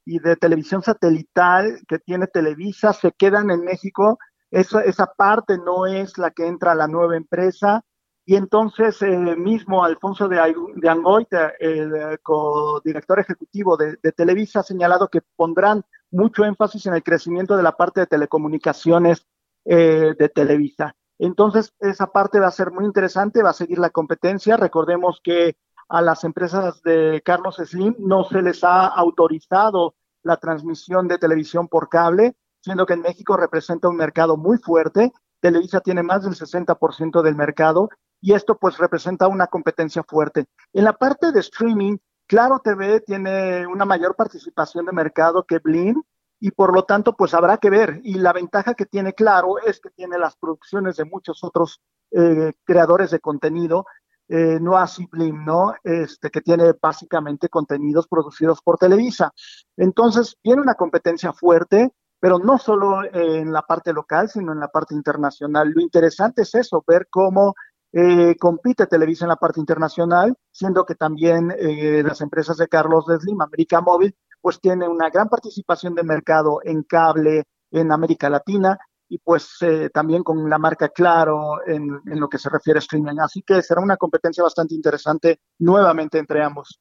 y 0.06 0.18
de 0.20 0.36
televisión 0.36 0.80
satelital 0.80 1.82
que 1.86 1.98
tiene 1.98 2.26
Televisa 2.26 2.94
se 2.94 3.12
quedan 3.12 3.50
en 3.50 3.60
México 3.60 4.18
esa, 4.50 4.82
esa 4.82 5.06
parte 5.06 5.58
no 5.58 5.86
es 5.86 6.18
la 6.18 6.30
que 6.30 6.46
entra 6.46 6.72
a 6.72 6.76
la 6.76 6.88
nueva 6.88 7.16
empresa. 7.16 7.84
Y 8.24 8.36
entonces 8.36 9.00
eh, 9.00 9.36
mismo 9.36 9.84
Alfonso 9.84 10.28
de, 10.28 10.36
de 10.76 10.88
Angoita, 10.88 11.54
el 11.58 11.94
eh, 11.94 12.18
codirector 12.22 13.20
ejecutivo 13.20 13.76
de, 13.76 13.96
Televisa, 14.12 14.60
ha 14.60 14.62
señalado 14.62 15.08
que 15.08 15.22
pondrán 15.34 15.82
mucho 16.10 16.44
énfasis 16.44 16.86
en 16.86 16.94
el 16.94 17.02
crecimiento 17.02 17.56
de 17.56 17.62
la 17.62 17.72
parte 17.72 18.00
de 18.00 18.06
telecomunicaciones 18.06 19.26
eh, 19.64 20.14
de 20.18 20.28
Televisa. 20.28 20.94
Entonces, 21.18 21.74
esa 21.80 22.12
parte 22.12 22.38
va 22.38 22.48
a 22.48 22.52
ser 22.52 22.70
muy 22.70 22.84
interesante, 22.84 23.42
va 23.42 23.50
a 23.50 23.54
seguir 23.54 23.78
la 23.78 23.90
competencia. 23.90 24.56
Recordemos 24.56 25.20
que 25.24 25.56
a 25.88 26.02
las 26.02 26.22
empresas 26.24 26.82
de 26.82 27.22
Carlos 27.24 27.56
Slim 27.56 27.96
no 27.98 28.24
se 28.24 28.42
les 28.42 28.62
ha 28.62 28.86
autorizado 28.86 29.94
la 30.22 30.36
transmisión 30.36 31.08
de 31.08 31.18
televisión 31.18 31.66
por 31.66 31.88
cable 31.88 32.36
siendo 32.60 32.86
que 32.86 32.94
en 32.94 33.02
México 33.02 33.36
representa 33.36 33.88
un 33.88 33.96
mercado 33.96 34.36
muy 34.36 34.58
fuerte. 34.58 35.12
Televisa 35.40 35.80
tiene 35.80 36.02
más 36.02 36.24
del 36.24 36.34
60% 36.34 37.22
del 37.22 37.36
mercado 37.36 37.90
y 38.20 38.32
esto 38.32 38.58
pues 38.58 38.78
representa 38.78 39.28
una 39.28 39.46
competencia 39.46 40.02
fuerte. 40.02 40.46
En 40.72 40.84
la 40.84 40.92
parte 40.92 41.32
de 41.32 41.40
streaming, 41.40 41.96
Claro 42.26 42.60
TV 42.62 43.00
tiene 43.00 43.66
una 43.66 43.84
mayor 43.84 44.14
participación 44.14 44.84
de 44.84 44.92
mercado 44.92 45.44
que 45.44 45.60
Blim 45.60 46.02
y 46.40 46.50
por 46.50 46.74
lo 46.74 46.84
tanto 46.84 47.14
pues 47.14 47.32
habrá 47.32 47.58
que 47.58 47.70
ver. 47.70 48.00
Y 48.02 48.14
la 48.14 48.32
ventaja 48.32 48.74
que 48.74 48.86
tiene 48.86 49.14
Claro 49.14 49.58
es 49.64 49.80
que 49.80 49.90
tiene 49.90 50.18
las 50.18 50.36
producciones 50.36 50.96
de 50.96 51.04
muchos 51.04 51.42
otros 51.42 51.80
eh, 52.10 52.52
creadores 52.64 53.10
de 53.10 53.20
contenido 53.20 53.86
eh, 54.28 54.58
no 54.60 54.76
así 54.76 55.06
Blim, 55.10 55.44
¿no? 55.44 55.74
Este, 55.82 56.30
que 56.30 56.42
tiene 56.42 56.74
básicamente 56.80 57.48
contenidos 57.48 58.06
producidos 58.06 58.60
por 58.60 58.76
Televisa. 58.76 59.32
Entonces, 59.76 60.36
tiene 60.42 60.60
una 60.60 60.74
competencia 60.74 61.32
fuerte, 61.32 61.90
pero 62.20 62.38
no 62.38 62.58
solo 62.58 63.02
en 63.04 63.52
la 63.52 63.62
parte 63.62 63.92
local, 63.92 64.28
sino 64.28 64.52
en 64.52 64.60
la 64.60 64.68
parte 64.68 64.94
internacional. 64.94 65.70
Lo 65.70 65.80
interesante 65.80 66.42
es 66.42 66.54
eso, 66.54 66.84
ver 66.86 67.06
cómo 67.10 67.54
eh, 67.92 68.36
compite 68.38 68.86
Televisa 68.86 69.24
en 69.24 69.30
la 69.30 69.36
parte 69.36 69.60
internacional, 69.60 70.36
siendo 70.50 70.84
que 70.84 70.94
también 70.94 71.52
eh, 71.58 72.02
las 72.04 72.20
empresas 72.20 72.56
de 72.58 72.68
Carlos 72.68 73.06
Slim, 73.06 73.40
América 73.40 73.80
Móvil, 73.80 74.14
pues 74.40 74.60
tiene 74.60 74.88
una 74.88 75.10
gran 75.10 75.28
participación 75.28 75.94
de 75.94 76.02
mercado 76.02 76.60
en 76.64 76.82
cable 76.82 77.44
en 77.70 77.92
América 77.92 78.30
Latina 78.30 78.78
y 79.08 79.18
pues 79.18 79.56
eh, 79.62 79.90
también 79.90 80.22
con 80.22 80.48
la 80.48 80.58
marca 80.58 80.90
Claro 80.90 81.66
en, 81.66 82.00
lo 82.04 82.28
que 82.28 82.38
se 82.38 82.50
refiere 82.50 82.78
a 82.78 82.80
streaming. 82.80 83.18
Así 83.20 83.42
que 83.42 83.62
será 83.62 83.80
una 83.80 83.96
competencia 83.96 84.44
bastante 84.44 84.74
interesante 84.74 85.40
nuevamente 85.58 86.18
entre 86.18 86.42
ambos. 86.42 86.78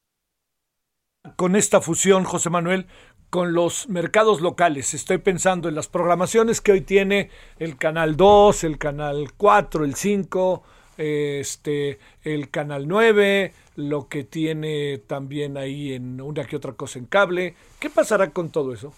Con 1.36 1.56
esta 1.56 1.82
fusión, 1.82 2.24
José 2.24 2.50
Manuel, 2.50 2.88
con 3.30 3.54
los 3.54 3.90
mercados 3.90 4.42
locales. 4.42 4.94
Estoy 4.94 5.18
pensando 5.18 5.68
en 5.68 5.76
las 5.76 5.88
programaciones 5.88 6.62
que 6.62 6.72
hoy 6.72 6.82
tiene 6.82 7.30
el 7.60 7.78
Canal 7.78 8.16
2, 8.16 8.64
el 8.64 8.78
Canal 8.78 9.34
4, 9.36 9.84
el 9.84 9.96
5, 9.96 10.64
este, 10.98 12.00
el 12.24 12.50
Canal 12.50 12.88
9, 12.88 13.54
lo 13.76 14.08
que 14.08 14.24
tiene 14.24 15.00
también 15.00 15.58
ahí 15.58 15.94
en 15.94 16.22
una 16.22 16.46
que 16.46 16.56
otra 16.56 16.74
cosa 16.74 17.00
en 17.00 17.06
cable. 17.06 17.56
¿Qué 17.80 17.90
pasará 17.90 18.32
con 18.32 18.50
todo 18.50 18.74
eso? 18.74 18.94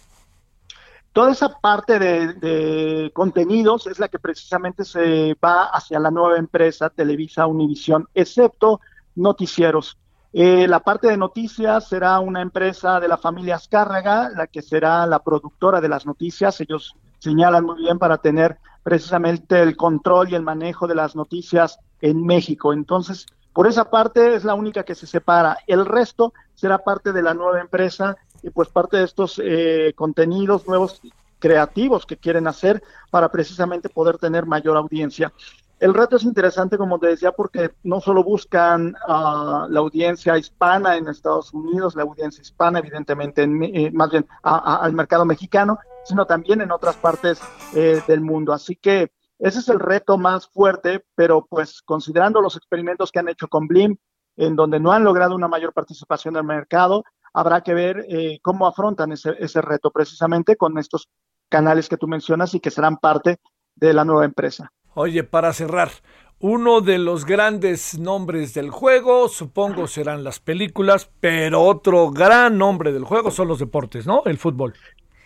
Toda 1.11 1.31
esa 1.31 1.49
parte 1.59 1.97
de, 1.97 3.11
contenidos 3.13 3.87
es 3.87 3.99
la 3.99 4.07
que 4.07 4.19
precisamente 4.19 4.85
se 4.85 5.35
va 5.43 5.65
hacia 5.65 5.99
la 5.99 6.11
nueva 6.11 6.37
empresa 6.37 6.89
Televisa 6.91 7.47
Univisión, 7.47 8.07
excepto 8.13 8.79
noticieros. 9.15 9.97
Eh, 10.31 10.67
la 10.67 10.79
parte 10.81 11.07
de 11.07 11.17
noticias 11.17 11.87
será 11.87 12.19
una 12.19 12.41
empresa 12.41 12.99
de 12.99 13.07
la 13.07 13.17
familia 13.17 13.55
Azcárraga, 13.55 14.29
la 14.29 14.47
que 14.47 14.61
será 14.61 15.05
la 15.07 15.19
productora 15.19 15.81
de 15.81 15.89
las 15.89 16.05
noticias. 16.05 16.61
Ellos 16.61 16.95
señalan 17.17 17.65
muy 17.65 17.81
bien 17.81 17.97
para 17.97 18.19
tener 18.19 18.57
precisamente 18.83 19.61
el 19.61 19.75
control 19.75 20.29
y 20.29 20.35
el 20.35 20.43
manejo 20.43 20.87
de 20.87 20.95
las 20.95 21.15
noticias 21.15 21.79
en 22.01 22.23
México. 22.25 22.73
Entonces, 22.73 23.25
por 23.53 23.67
esa 23.67 23.89
parte 23.89 24.35
es 24.35 24.43
la 24.43 24.53
única 24.53 24.83
que 24.83 24.95
se 24.95 25.07
separa. 25.07 25.57
El 25.67 25.85
resto 25.85 26.33
será 26.53 26.77
parte 26.77 27.11
de 27.11 27.23
la 27.23 27.33
nueva 27.33 27.59
empresa 27.59 28.15
y 28.43 28.51
pues 28.51 28.69
parte 28.69 28.97
de 28.97 29.03
estos 29.05 29.41
eh, 29.43 29.93
contenidos 29.95 30.67
nuevos 30.67 31.01
creativos 31.39 32.05
que 32.05 32.17
quieren 32.17 32.47
hacer 32.47 32.83
para 33.09 33.29
precisamente 33.29 33.89
poder 33.89 34.17
tener 34.17 34.45
mayor 34.45 34.77
audiencia. 34.77 35.33
El 35.79 35.93
reto 35.93 36.17
es 36.17 36.23
interesante, 36.23 36.77
como 36.77 36.99
te 36.99 37.07
decía, 37.07 37.31
porque 37.31 37.71
no 37.83 38.01
solo 38.01 38.21
buscan 38.21 38.95
uh, 39.07 39.69
la 39.69 39.79
audiencia 39.79 40.37
hispana 40.37 40.97
en 40.97 41.07
Estados 41.07 41.53
Unidos, 41.53 41.95
la 41.95 42.03
audiencia 42.03 42.41
hispana, 42.41 42.79
evidentemente, 42.79 43.43
en, 43.43 43.63
eh, 43.63 43.89
más 43.93 44.11
bien 44.11 44.27
al 44.43 44.91
mercado 44.91 45.23
mexicano, 45.23 45.79
sino 46.03 46.25
también 46.25 46.59
en 46.59 46.71
otras 46.71 46.97
partes 46.97 47.39
eh, 47.73 48.01
del 48.07 48.19
mundo. 48.19 48.51
Así 48.51 48.75
que 48.75 49.13
ese 49.39 49.59
es 49.59 49.69
el 49.69 49.79
reto 49.79 50.17
más 50.17 50.49
fuerte, 50.49 51.05
pero 51.15 51.47
pues 51.49 51.81
considerando 51.81 52.41
los 52.41 52.57
experimentos 52.57 53.09
que 53.09 53.19
han 53.19 53.29
hecho 53.29 53.47
con 53.47 53.67
Blim, 53.67 53.95
en 54.35 54.57
donde 54.57 54.81
no 54.81 54.91
han 54.91 55.05
logrado 55.05 55.33
una 55.33 55.47
mayor 55.47 55.71
participación 55.71 56.33
del 56.33 56.43
mercado, 56.43 57.05
habrá 57.31 57.61
que 57.61 57.73
ver 57.73 58.05
eh, 58.09 58.39
cómo 58.41 58.67
afrontan 58.67 59.13
ese, 59.13 59.33
ese 59.39 59.61
reto 59.61 59.91
precisamente 59.91 60.57
con 60.57 60.77
estos 60.77 61.07
canales 61.47 61.87
que 61.87 61.97
tú 61.97 62.07
mencionas 62.07 62.53
y 62.53 62.59
que 62.59 62.69
serán 62.69 62.97
parte 62.97 63.39
de 63.75 63.93
la 63.93 64.03
nueva 64.03 64.25
empresa. 64.25 64.73
Oye, 64.93 65.23
para 65.23 65.53
cerrar, 65.53 65.89
uno 66.39 66.81
de 66.81 66.97
los 66.97 67.25
grandes 67.25 67.99
nombres 67.99 68.53
del 68.53 68.69
juego, 68.69 69.27
supongo 69.27 69.87
serán 69.87 70.23
las 70.23 70.39
películas, 70.39 71.09
pero 71.19 71.61
otro 71.61 72.11
gran 72.11 72.57
nombre 72.57 72.93
del 72.93 73.03
juego 73.03 73.29
son 73.29 73.49
los 73.49 73.59
deportes, 73.59 74.07
¿no? 74.07 74.23
El 74.25 74.37
fútbol. 74.37 74.73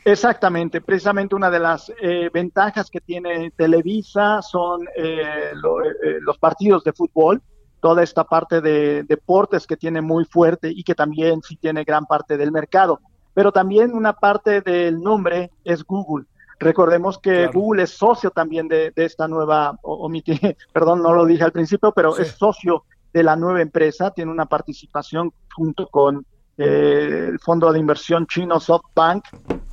Exactamente, 0.05 0.81
precisamente 0.81 1.35
una 1.35 1.49
de 1.49 1.59
las 1.59 1.91
eh, 2.01 2.29
ventajas 2.33 2.89
que 2.89 2.99
tiene 2.99 3.51
Televisa 3.51 4.41
son 4.41 4.83
eh, 4.97 5.21
eh, 5.53 6.17
los 6.19 6.37
partidos 6.37 6.83
de 6.83 6.91
fútbol, 6.91 7.41
toda 7.79 8.03
esta 8.03 8.25
parte 8.25 8.59
de 8.59 9.03
deportes 9.03 9.65
que 9.65 9.77
tiene 9.77 10.01
muy 10.01 10.25
fuerte 10.25 10.69
y 10.69 10.83
que 10.83 10.95
también 10.95 11.41
sí 11.41 11.55
tiene 11.55 11.83
gran 11.83 12.05
parte 12.05 12.37
del 12.37 12.51
mercado. 12.51 12.99
Pero 13.33 13.51
también 13.51 13.93
una 13.93 14.13
parte 14.13 14.61
del 14.61 14.99
nombre 14.99 15.51
es 15.63 15.83
Google. 15.83 16.25
Recordemos 16.63 17.19
que 17.19 17.47
Google 17.47 17.83
es 17.83 17.91
socio 17.91 18.31
también 18.31 18.67
de, 18.67 18.91
esta 18.95 19.27
nueva, 19.27 19.77
omití, 19.81 20.39
perdón, 20.73 21.01
no 21.01 21.13
lo 21.13 21.25
dije 21.25 21.43
al 21.43 21.51
principio, 21.51 21.91
pero 21.91 22.17
es 22.17 22.29
socio 22.29 22.85
de 23.11 23.23
la 23.23 23.35
nueva 23.35 23.61
empresa, 23.61 24.11
tiene 24.11 24.31
una 24.31 24.45
participación 24.45 25.31
junto 25.53 25.87
con 25.87 26.25
eh, 26.57 27.27
el 27.31 27.39
fondo 27.39 27.71
de 27.71 27.79
inversión 27.79 28.25
chino 28.27 28.59
SoftBank, 28.59 29.25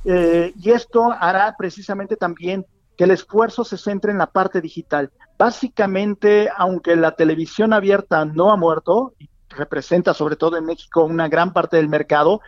eh, 0.05 0.53
y 0.55 0.69
esto 0.71 1.11
hará 1.11 1.55
precisamente 1.57 2.15
también 2.15 2.65
que 2.97 3.05
el 3.05 3.11
esfuerzo 3.11 3.63
se 3.63 3.77
centre 3.77 4.11
en 4.11 4.17
la 4.17 4.27
parte 4.27 4.61
digital. 4.61 5.11
Básicamente, 5.37 6.49
aunque 6.55 6.95
la 6.95 7.11
televisión 7.15 7.73
abierta 7.73 8.25
no 8.25 8.51
ha 8.51 8.57
muerto, 8.57 9.13
y 9.17 9.29
representa 9.49 10.13
sobre 10.13 10.35
todo 10.35 10.57
en 10.57 10.65
México 10.65 11.03
una 11.03 11.27
gran 11.27 11.53
parte 11.53 11.77
del 11.77 11.89
mercado, 11.89 12.41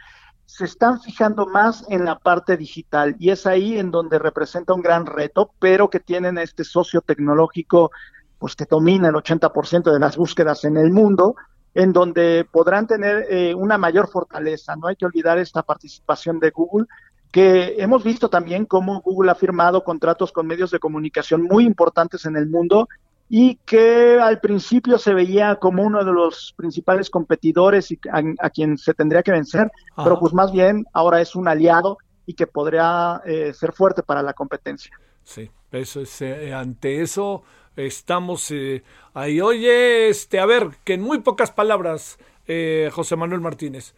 se 0.45 0.65
están 0.65 1.02
fijando 1.02 1.45
más 1.45 1.86
en 1.90 2.06
la 2.06 2.20
parte 2.20 2.57
digital 2.57 3.15
y 3.20 3.32
es 3.32 3.48
ahí 3.48 3.78
en 3.78 3.91
donde 3.91 4.20
representa 4.20 4.74
un 4.74 4.82
gran 4.82 5.06
reto, 5.06 5.52
pero 5.60 5.90
que 5.90 5.99
tienen 5.99 6.38
este 6.38 6.64
socio 6.64 7.02
tecnológico 7.02 7.91
pues 8.38 8.56
que 8.56 8.65
domina 8.65 9.07
el 9.07 9.15
80% 9.15 9.91
de 9.91 9.99
las 9.99 10.18
búsquedas 10.18 10.65
en 10.65 10.78
el 10.78 10.91
mundo 10.91 11.36
en 11.74 11.94
donde 11.94 12.45
podrán 12.52 12.88
tener 12.88 13.26
eh, 13.30 13.56
una 13.56 13.78
mayor 13.78 14.10
fortaleza. 14.10 14.76
No 14.76 14.88
hay 14.88 14.95
que 14.95 15.06
olvidar 15.06 15.38
esta 15.38 15.64
participación 15.64 16.40
de 16.40 16.52
Google, 16.52 16.86
que 17.32 17.76
hemos 17.82 18.03
visto 18.03 18.30
también 18.30 18.65
cómo 18.65 19.02
Google 19.02 19.32
ha 19.32 19.36
firmado 19.36 19.84
contratos 19.84 20.32
con 20.32 20.45
medios 20.45 20.70
de 20.72 20.80
comunicación 20.80 21.41
muy 21.41 21.65
importantes 21.65 22.26
en 22.26 22.36
el 22.36 22.48
mundo 22.48 22.88
y 23.36 23.56
que 23.66 24.20
al 24.22 24.40
principio 24.40 25.00
se 25.00 25.12
veía 25.12 25.56
como 25.56 25.82
uno 25.82 26.06
de 26.06 26.14
los 26.14 26.54
principales 26.56 27.10
competidores 27.10 27.90
y 27.90 28.00
a, 28.12 28.50
quien 28.52 28.78
se 28.78 28.94
tendría 28.94 29.24
que 29.24 29.32
vencer, 29.32 29.72
pero 29.96 30.20
pues 30.20 30.36
más 30.36 30.52
bien 30.52 30.86
ahora 30.94 31.20
es 31.20 31.34
un 31.36 31.48
aliado 31.48 31.98
y 32.28 32.36
que 32.36 32.46
podría 32.46 33.24
eh, 33.26 33.52
ser 33.52 33.74
fuerte 33.74 34.04
para 34.04 34.22
la 34.22 34.34
competencia. 34.34 34.96
Sí, 35.24 35.50
eso 35.72 36.02
es, 36.02 36.22
eh, 36.22 36.54
ante 36.54 37.02
eso 37.02 37.42
estamos 37.76 38.52
eh, 38.52 38.84
ahí. 39.16 39.42
Oye, 39.42 40.10
este, 40.10 40.40
a 40.40 40.46
ver, 40.46 40.70
que 40.84 40.94
en 40.94 41.02
muy 41.02 41.22
pocas 41.22 41.50
palabras, 41.50 42.20
eh, 42.46 42.92
José 42.94 43.16
Manuel 43.16 43.42
Martínez, 43.42 43.96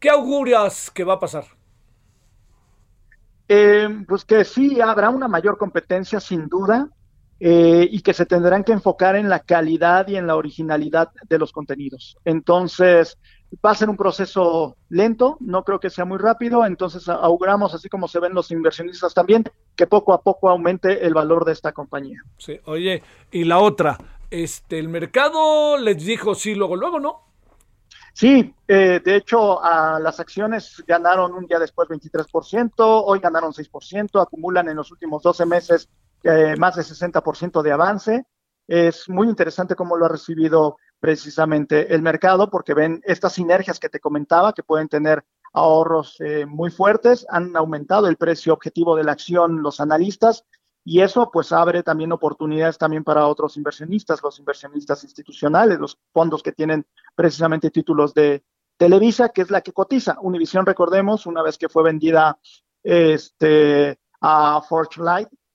¿qué 0.00 0.08
augurias 0.08 0.90
que 0.90 1.04
va 1.04 1.12
a 1.12 1.20
pasar? 1.20 1.44
Eh, 3.46 3.88
pues 4.08 4.24
que 4.24 4.42
sí, 4.46 4.80
habrá 4.80 5.10
una 5.10 5.28
mayor 5.28 5.58
competencia 5.58 6.18
sin 6.18 6.48
duda 6.48 6.88
y 7.38 8.00
que 8.00 8.14
se 8.14 8.24
tendrán 8.24 8.64
que 8.64 8.72
enfocar 8.72 9.14
en 9.16 9.28
la 9.28 9.40
calidad 9.40 10.08
y 10.08 10.16
en 10.16 10.26
la 10.26 10.36
originalidad 10.36 11.10
de 11.28 11.38
los 11.38 11.52
contenidos. 11.52 12.16
Entonces, 12.24 13.18
va 13.64 13.70
a 13.70 13.74
ser 13.74 13.88
un 13.88 13.96
proceso 13.96 14.76
lento, 14.88 15.36
no 15.40 15.64
creo 15.64 15.80
que 15.80 15.90
sea 15.90 16.04
muy 16.04 16.18
rápido, 16.18 16.64
entonces 16.64 17.08
auguramos, 17.08 17.74
así 17.74 17.88
como 17.88 18.08
se 18.08 18.20
ven 18.20 18.34
los 18.34 18.50
inversionistas 18.50 19.14
también, 19.14 19.44
que 19.74 19.86
poco 19.86 20.12
a 20.12 20.20
poco 20.20 20.48
aumente 20.48 21.06
el 21.06 21.14
valor 21.14 21.44
de 21.44 21.52
esta 21.52 21.72
compañía. 21.72 22.22
Sí, 22.38 22.58
oye, 22.64 23.02
y 23.30 23.44
la 23.44 23.58
otra, 23.58 23.98
este, 24.30 24.78
el 24.78 24.88
mercado 24.88 25.78
les 25.78 26.04
dijo 26.04 26.34
sí, 26.34 26.54
luego, 26.54 26.76
luego, 26.76 27.00
¿no? 27.00 27.22
Sí, 28.12 28.54
eh, 28.66 29.00
de 29.04 29.16
hecho, 29.16 29.62
a 29.62 30.00
las 30.00 30.20
acciones 30.20 30.82
ganaron 30.86 31.34
un 31.34 31.46
día 31.46 31.58
después 31.58 31.88
23%, 31.88 32.72
hoy 32.78 33.18
ganaron 33.18 33.52
6%, 33.52 34.22
acumulan 34.22 34.68
en 34.70 34.76
los 34.76 34.90
últimos 34.90 35.22
12 35.22 35.44
meses 35.44 35.88
eh, 36.26 36.56
más 36.56 36.74
de 36.74 36.82
60% 36.82 37.62
de 37.62 37.72
avance. 37.72 38.24
Es 38.66 39.08
muy 39.08 39.28
interesante 39.28 39.76
cómo 39.76 39.96
lo 39.96 40.06
ha 40.06 40.08
recibido 40.08 40.76
precisamente 40.98 41.94
el 41.94 42.02
mercado 42.02 42.50
porque 42.50 42.74
ven 42.74 43.00
estas 43.04 43.34
sinergias 43.34 43.78
que 43.78 43.88
te 43.88 44.00
comentaba 44.00 44.52
que 44.52 44.64
pueden 44.64 44.88
tener 44.88 45.24
ahorros 45.52 46.16
eh, 46.20 46.44
muy 46.44 46.70
fuertes, 46.70 47.24
han 47.30 47.56
aumentado 47.56 48.08
el 48.08 48.16
precio 48.16 48.52
objetivo 48.52 48.96
de 48.96 49.04
la 49.04 49.12
acción 49.12 49.62
los 49.62 49.80
analistas 49.80 50.44
y 50.84 51.00
eso 51.00 51.30
pues 51.32 51.52
abre 51.52 51.84
también 51.84 52.12
oportunidades 52.12 52.76
también 52.76 53.04
para 53.04 53.26
otros 53.26 53.56
inversionistas, 53.56 54.20
los 54.22 54.38
inversionistas 54.40 55.04
institucionales, 55.04 55.78
los 55.78 55.98
fondos 56.12 56.42
que 56.42 56.52
tienen 56.52 56.84
precisamente 57.14 57.70
títulos 57.70 58.14
de 58.14 58.44
Televisa, 58.76 59.28
que 59.28 59.42
es 59.42 59.50
la 59.50 59.60
que 59.60 59.72
cotiza. 59.72 60.18
Univisión, 60.20 60.66
recordemos, 60.66 61.26
una 61.26 61.42
vez 61.42 61.56
que 61.56 61.68
fue 61.68 61.82
vendida 61.82 62.38
este, 62.82 63.98
a 64.20 64.60
Forge 64.62 65.00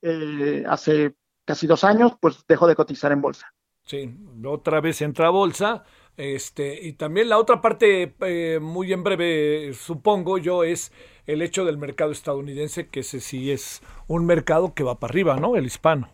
eh, 0.01 0.63
hace 0.67 1.15
casi 1.45 1.67
dos 1.67 1.83
años, 1.83 2.13
pues 2.19 2.43
dejó 2.47 2.67
de 2.67 2.75
cotizar 2.75 3.11
en 3.11 3.21
bolsa. 3.21 3.53
Sí, 3.85 4.13
otra 4.45 4.79
vez 4.81 5.01
entra 5.01 5.27
a 5.27 5.31
bolsa. 5.31 5.83
Este, 6.17 6.87
y 6.87 6.93
también 6.93 7.29
la 7.29 7.37
otra 7.37 7.61
parte, 7.61 8.15
eh, 8.19 8.59
muy 8.61 8.93
en 8.93 9.03
breve, 9.03 9.73
supongo 9.73 10.37
yo, 10.37 10.63
es 10.63 10.91
el 11.25 11.41
hecho 11.41 11.65
del 11.65 11.77
mercado 11.77 12.11
estadounidense, 12.11 12.89
que 12.89 12.99
ese 12.99 13.19
sí 13.19 13.51
es 13.51 13.81
un 14.07 14.25
mercado 14.25 14.73
que 14.73 14.83
va 14.83 14.99
para 14.99 15.11
arriba, 15.11 15.37
¿no? 15.37 15.55
El 15.55 15.65
hispano. 15.65 16.09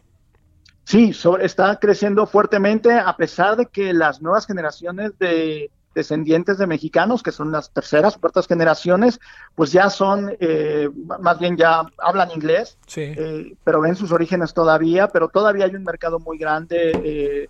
Sí, 0.84 1.12
está 1.42 1.78
creciendo 1.80 2.26
fuertemente 2.28 2.94
a 2.94 3.18
pesar 3.18 3.58
de 3.58 3.66
que 3.66 3.92
las 3.92 4.22
nuevas 4.22 4.48
generaciones 4.48 5.18
de 5.20 5.70
descendientes 5.98 6.60
de 6.60 6.68
mexicanos, 6.68 7.24
que 7.24 7.32
son 7.32 7.52
las 7.52 7.72
terceras, 7.72 8.20
cuartas 8.20 8.48
generaciones, 8.48 9.20
pues 9.56 9.72
ya 9.72 9.90
son, 9.90 10.32
eh, 10.40 10.90
más 11.20 11.40
bien 11.40 11.58
ya 11.58 11.88
hablan 11.98 12.30
inglés, 12.30 12.78
eh, 12.96 13.56
pero 13.64 13.82
ven 13.82 13.96
sus 13.96 14.12
orígenes 14.12 14.54
todavía, 14.54 15.08
pero 15.08 15.28
todavía 15.28 15.66
hay 15.66 15.74
un 15.74 15.84
mercado 15.84 16.20
muy 16.20 16.38
grande, 16.38 16.92
eh, 17.04 17.50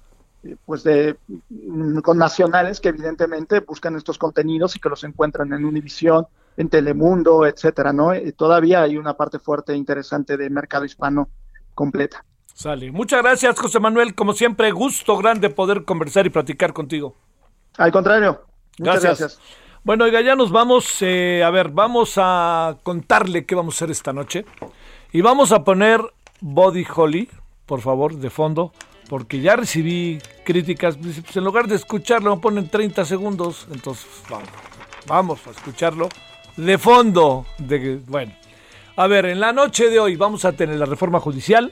pues 0.65 0.83
de 0.83 1.17
mm, 1.27 1.99
con 1.99 2.17
nacionales 2.17 2.79
que 2.79 2.87
evidentemente 2.87 3.59
buscan 3.59 3.97
estos 3.97 4.17
contenidos 4.17 4.77
y 4.77 4.79
que 4.79 4.87
los 4.87 5.03
encuentran 5.03 5.51
en 5.51 5.65
Univisión, 5.65 6.25
en 6.55 6.69
Telemundo, 6.69 7.45
etcétera, 7.45 7.91
¿no? 7.91 8.11
todavía 8.37 8.81
hay 8.83 8.95
una 8.95 9.15
parte 9.15 9.39
fuerte 9.39 9.73
e 9.73 9.75
interesante 9.75 10.37
de 10.37 10.49
mercado 10.49 10.85
hispano 10.85 11.27
completa. 11.75 12.23
Sale. 12.53 12.91
Muchas 12.91 13.21
gracias, 13.21 13.59
José 13.59 13.81
Manuel. 13.81 14.15
Como 14.15 14.31
siempre, 14.31 14.71
gusto 14.71 15.17
grande 15.17 15.49
poder 15.49 15.83
conversar 15.83 16.25
y 16.25 16.29
platicar 16.29 16.71
contigo. 16.71 17.26
Al 17.77 17.91
contrario. 17.91 18.41
Muchas 18.79 19.03
gracias. 19.03 19.39
Bueno, 19.83 20.03
oiga, 20.03 20.21
ya 20.21 20.35
nos 20.35 20.51
vamos. 20.51 21.01
Eh, 21.01 21.43
a 21.43 21.49
ver, 21.49 21.69
vamos 21.69 22.15
a 22.17 22.77
contarle 22.83 23.45
qué 23.45 23.55
vamos 23.55 23.75
a 23.75 23.77
hacer 23.77 23.91
esta 23.91 24.11
noche. 24.11 24.45
Y 25.13 25.21
vamos 25.21 25.51
a 25.51 25.63
poner 25.63 26.01
Body 26.41 26.85
Holly, 26.93 27.29
por 27.65 27.81
favor, 27.81 28.15
de 28.15 28.29
fondo. 28.29 28.73
Porque 29.07 29.39
ya 29.39 29.55
recibí 29.55 30.19
críticas. 30.43 30.97
Pues 30.97 31.37
en 31.37 31.43
lugar 31.43 31.67
de 31.67 31.75
escucharlo, 31.75 32.35
me 32.35 32.41
ponen 32.41 32.69
30 32.69 33.05
segundos. 33.05 33.67
Entonces, 33.71 34.07
vamos, 34.29 34.49
vamos 35.07 35.47
a 35.47 35.51
escucharlo 35.51 36.09
de 36.57 36.77
fondo. 36.77 37.45
De, 37.57 38.01
bueno, 38.07 38.33
a 38.97 39.07
ver, 39.07 39.27
en 39.27 39.39
la 39.39 39.53
noche 39.53 39.89
de 39.89 39.99
hoy 39.99 40.17
vamos 40.17 40.43
a 40.43 40.51
tener 40.51 40.77
la 40.77 40.85
reforma 40.85 41.19
judicial. 41.19 41.71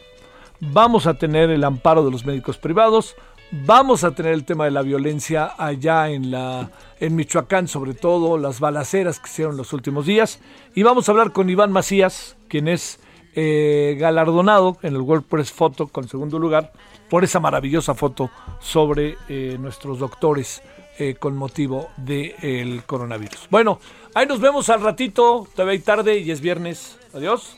Vamos 0.62 1.06
a 1.06 1.16
tener 1.16 1.50
el 1.50 1.66
amparo 1.66 2.06
de 2.06 2.12
los 2.12 2.26
médicos 2.26 2.58
privados 2.58 3.16
Vamos 3.52 4.04
a 4.04 4.12
tener 4.12 4.34
el 4.34 4.44
tema 4.44 4.66
de 4.66 4.72
la 4.72 4.82
violencia 4.82 5.54
allá 5.58 6.10
en, 6.10 6.32
la, 6.32 6.72
en 7.00 7.16
Michoacán, 7.16 7.68
sobre 7.68 7.94
todo 7.94 8.38
las 8.38 8.60
balaceras 8.60 9.20
que 9.20 9.30
hicieron 9.30 9.56
los 9.56 9.72
últimos 9.74 10.06
días. 10.06 10.40
Y 10.74 10.84
vamos 10.84 11.08
a 11.08 11.12
hablar 11.12 11.32
con 11.32 11.50
Iván 11.50 11.72
Macías, 11.72 12.36
quien 12.48 12.68
es 12.68 13.00
eh, 13.36 13.98
galardonado 14.00 14.78
en 14.82 14.96
el 14.96 15.02
WordPress 15.02 15.52
Photo 15.52 15.88
con 15.88 16.08
segundo 16.08 16.40
lugar 16.40 16.72
por 17.10 17.24
esa 17.24 17.40
maravillosa 17.40 17.94
foto 17.94 18.30
sobre 18.60 19.18
eh, 19.30 19.58
nuestros 19.60 20.00
doctores 20.00 20.62
eh, 20.98 21.16
con 21.16 21.36
motivo 21.36 21.90
del 21.98 22.84
coronavirus. 22.86 23.48
Bueno, 23.50 23.80
ahí 24.14 24.26
nos 24.26 24.40
vemos 24.40 24.70
al 24.70 24.82
ratito, 24.82 25.48
te 25.54 25.74
y 25.74 25.80
tarde 25.80 26.18
y 26.20 26.32
es 26.32 26.40
viernes. 26.40 26.98
Adiós. 27.14 27.58